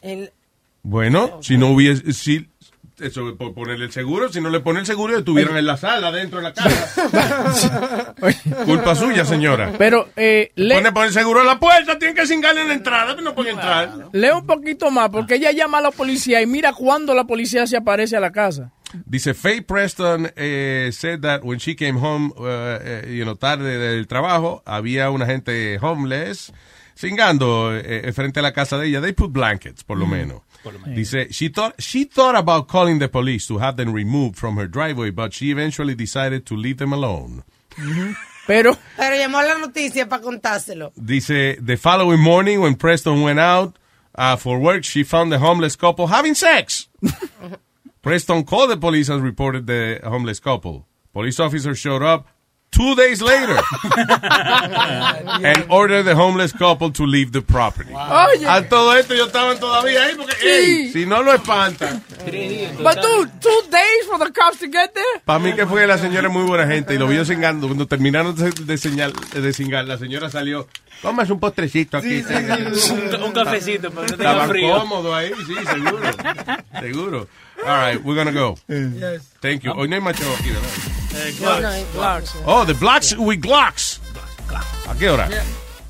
El- 0.00 0.32
Bueno, 0.82 1.40
si 1.42 1.58
no 1.58 1.68
hubiese, 1.68 2.12
si, 2.12 2.48
eso, 3.00 3.36
por 3.36 3.54
ponerle 3.54 3.86
el 3.86 3.92
seguro, 3.92 4.32
si 4.32 4.40
no 4.40 4.50
le 4.50 4.60
pone 4.60 4.80
el 4.80 4.86
seguro, 4.86 5.16
estuvieran 5.16 5.56
en 5.56 5.66
la 5.66 5.76
sala, 5.76 6.12
dentro 6.12 6.38
de 6.38 6.44
la 6.44 6.52
casa. 6.52 8.14
Culpa 8.64 8.94
suya, 8.94 9.24
señora. 9.24 9.72
Pero, 9.78 10.08
eh, 10.16 10.52
le, 10.54 10.74
Pone 10.76 10.92
por 10.92 11.06
el 11.06 11.12
seguro 11.12 11.40
en 11.40 11.46
la 11.46 11.58
puerta, 11.58 11.98
tienen 11.98 12.16
que 12.16 12.26
cingarle 12.26 12.62
en 12.62 12.68
la 12.68 12.74
entrada, 12.74 13.14
pero 13.14 13.22
no 13.22 13.34
puede 13.34 13.50
entrar. 13.50 14.08
lee 14.12 14.30
un 14.30 14.46
poquito 14.46 14.90
más, 14.90 15.10
porque 15.10 15.36
ella 15.36 15.52
llama 15.52 15.78
a 15.78 15.82
la 15.82 15.90
policía 15.90 16.40
y 16.40 16.46
mira 16.46 16.72
cuándo 16.72 17.14
la 17.14 17.24
policía 17.24 17.66
se 17.66 17.76
aparece 17.76 18.16
a 18.16 18.20
la 18.20 18.30
casa. 18.30 18.72
Dice 19.06 19.34
Faye 19.34 19.62
Preston 19.62 20.30
eh, 20.36 20.90
said 20.92 21.22
that 21.22 21.42
when 21.42 21.58
she 21.58 21.74
came 21.74 21.98
home, 21.98 22.32
uh, 22.36 22.78
eh, 22.80 23.14
you 23.16 23.24
know, 23.24 23.34
tarde 23.34 23.76
del 23.76 24.06
trabajo, 24.06 24.62
había 24.64 25.10
una 25.10 25.26
gente 25.26 25.78
homeless 25.80 26.52
cingando 26.96 27.74
eh, 27.74 28.12
frente 28.12 28.38
a 28.38 28.42
la 28.42 28.52
casa 28.52 28.78
de 28.78 28.86
ella. 28.86 29.00
They 29.00 29.12
put 29.12 29.32
blankets, 29.32 29.82
por 29.82 29.98
lo 29.98 30.06
menos. 30.06 30.42
Dice 30.94 31.26
she 31.30 31.48
thought 31.48 31.80
she 31.80 32.04
thought 32.04 32.34
about 32.34 32.68
calling 32.68 32.98
the 32.98 33.08
police 33.08 33.46
to 33.48 33.58
have 33.58 33.76
them 33.76 33.92
removed 33.92 34.36
from 34.36 34.56
her 34.56 34.66
driveway, 34.66 35.10
but 35.10 35.32
she 35.32 35.50
eventually 35.50 35.94
decided 35.94 36.46
to 36.46 36.56
leave 36.56 36.78
them 36.78 36.92
alone. 36.92 37.44
Pero, 38.46 38.76
Pero 38.96 39.16
llamó 39.16 39.38
a 39.38 39.44
la 39.44 39.58
noticia 39.58 40.06
para 40.06 40.22
contárselo. 40.22 40.92
Dice 40.96 41.56
the 41.60 41.76
following 41.76 42.20
morning 42.20 42.60
when 42.60 42.74
Preston 42.74 43.22
went 43.22 43.40
out 43.40 43.78
uh, 44.14 44.36
for 44.36 44.58
work, 44.58 44.84
she 44.84 45.02
found 45.02 45.32
the 45.32 45.38
homeless 45.38 45.76
couple 45.76 46.08
having 46.08 46.34
sex. 46.34 46.88
Preston 48.02 48.44
called 48.44 48.70
the 48.70 48.76
police 48.76 49.08
and 49.08 49.22
reported 49.22 49.66
the 49.66 49.98
homeless 50.04 50.40
couple. 50.40 50.86
Police 51.14 51.40
officers 51.40 51.78
showed 51.78 52.02
up 52.02 52.26
two 52.74 52.94
days 52.96 53.22
later 53.22 53.56
and 55.44 55.64
ordered 55.70 56.02
the 56.04 56.14
homeless 56.14 56.52
couple 56.52 56.90
to 56.92 57.04
leave 57.06 57.30
the 57.32 57.40
property. 57.42 57.92
Oye. 57.94 58.46
A 58.46 58.68
todo 58.68 58.94
esto 58.96 59.14
yo 59.14 59.26
estaban 59.26 59.58
todavía 59.58 60.02
ahí 60.04 60.14
porque 60.16 60.34
Sí. 60.40 60.46
ey, 60.48 60.92
si 60.92 61.06
no 61.06 61.22
lo 61.22 61.32
espantan. 61.32 62.02
but 62.82 62.96
dude, 63.00 63.30
two 63.40 63.62
days 63.70 64.06
for 64.08 64.18
the 64.18 64.32
cops 64.32 64.58
to 64.58 64.66
get 64.66 64.92
there? 64.92 65.20
Para 65.24 65.38
mí 65.38 65.52
que 65.54 65.66
fue 65.66 65.86
la 65.86 65.98
señora 65.98 66.28
muy 66.28 66.42
buena 66.42 66.66
gente 66.66 66.94
y 66.94 66.98
lo 66.98 67.06
vio 67.06 67.24
cingando. 67.24 67.66
Cuando 67.68 67.86
terminaron 67.86 68.34
de, 68.34 68.78
señal, 68.78 69.12
de 69.32 69.52
cingar, 69.52 69.84
la 69.84 69.96
señora 69.98 70.28
salió, 70.30 70.66
tómase 71.02 71.32
un 71.32 71.40
postrecito 71.40 71.98
aquí. 71.98 72.22
Un, 72.24 73.22
un 73.22 73.32
cafecito 73.32 73.90
para 73.90 74.06
que 74.06 74.12
no 74.12 74.18
tenga 74.18 74.48
frío. 74.48 74.78
cómodos 74.80 75.14
ahí, 75.14 75.32
sí, 75.46 75.54
seguro. 75.64 76.00
seguro. 76.80 77.28
All 77.66 77.80
right, 77.92 78.04
we're 78.04 78.16
gonna 78.16 78.32
go. 78.32 78.56
Yes. 78.68 79.22
Thank 79.40 79.62
you. 79.62 79.72
Hoy 79.72 79.88
no 79.88 79.94
hay 79.94 80.00
macho 80.02 80.24
aquí, 80.38 80.50
¿verdad? 80.50 80.68
Eh, 81.14 81.34
no, 81.40 81.60
no, 81.60 81.76
igual. 81.78 82.24
Oh, 82.44 82.64
the 82.64 82.74
blacks 82.74 83.16
with 83.16 83.40
Glocks. 83.40 84.00
¿A 84.88 84.94
qué 84.98 85.08
hora? 85.10 85.28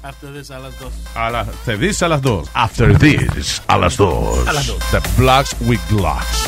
After 0.02 0.30
this, 0.32 0.50
a 0.50 0.58
las 0.58 0.78
dos. 0.78 0.92
A 1.14 1.30
las, 1.30 1.48
te 1.64 1.78
dice 1.78 2.04
a 2.04 2.08
las 2.08 2.20
dos. 2.20 2.48
After 2.54 2.98
this, 2.98 3.62
a 3.68 3.78
las 3.78 3.96
dos. 3.96 4.46
A 4.46 4.52
las 4.52 4.66
dos. 4.66 4.78
The 4.90 5.00
blacks 5.16 5.54
with 5.62 5.80
Glocks. 5.88 6.46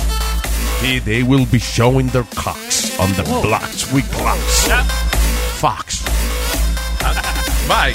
They, 0.83 0.99
they 0.99 1.23
will 1.23 1.47
be 1.47 1.59
showing 1.59 2.09
their 2.09 2.27
cocks 2.35 2.99
on 3.01 3.11
the 3.15 3.23
blacks 3.43 3.91
with 3.93 4.05
Glocks. 4.13 4.69
Fox. 5.59 6.05
Bye. 7.67 7.95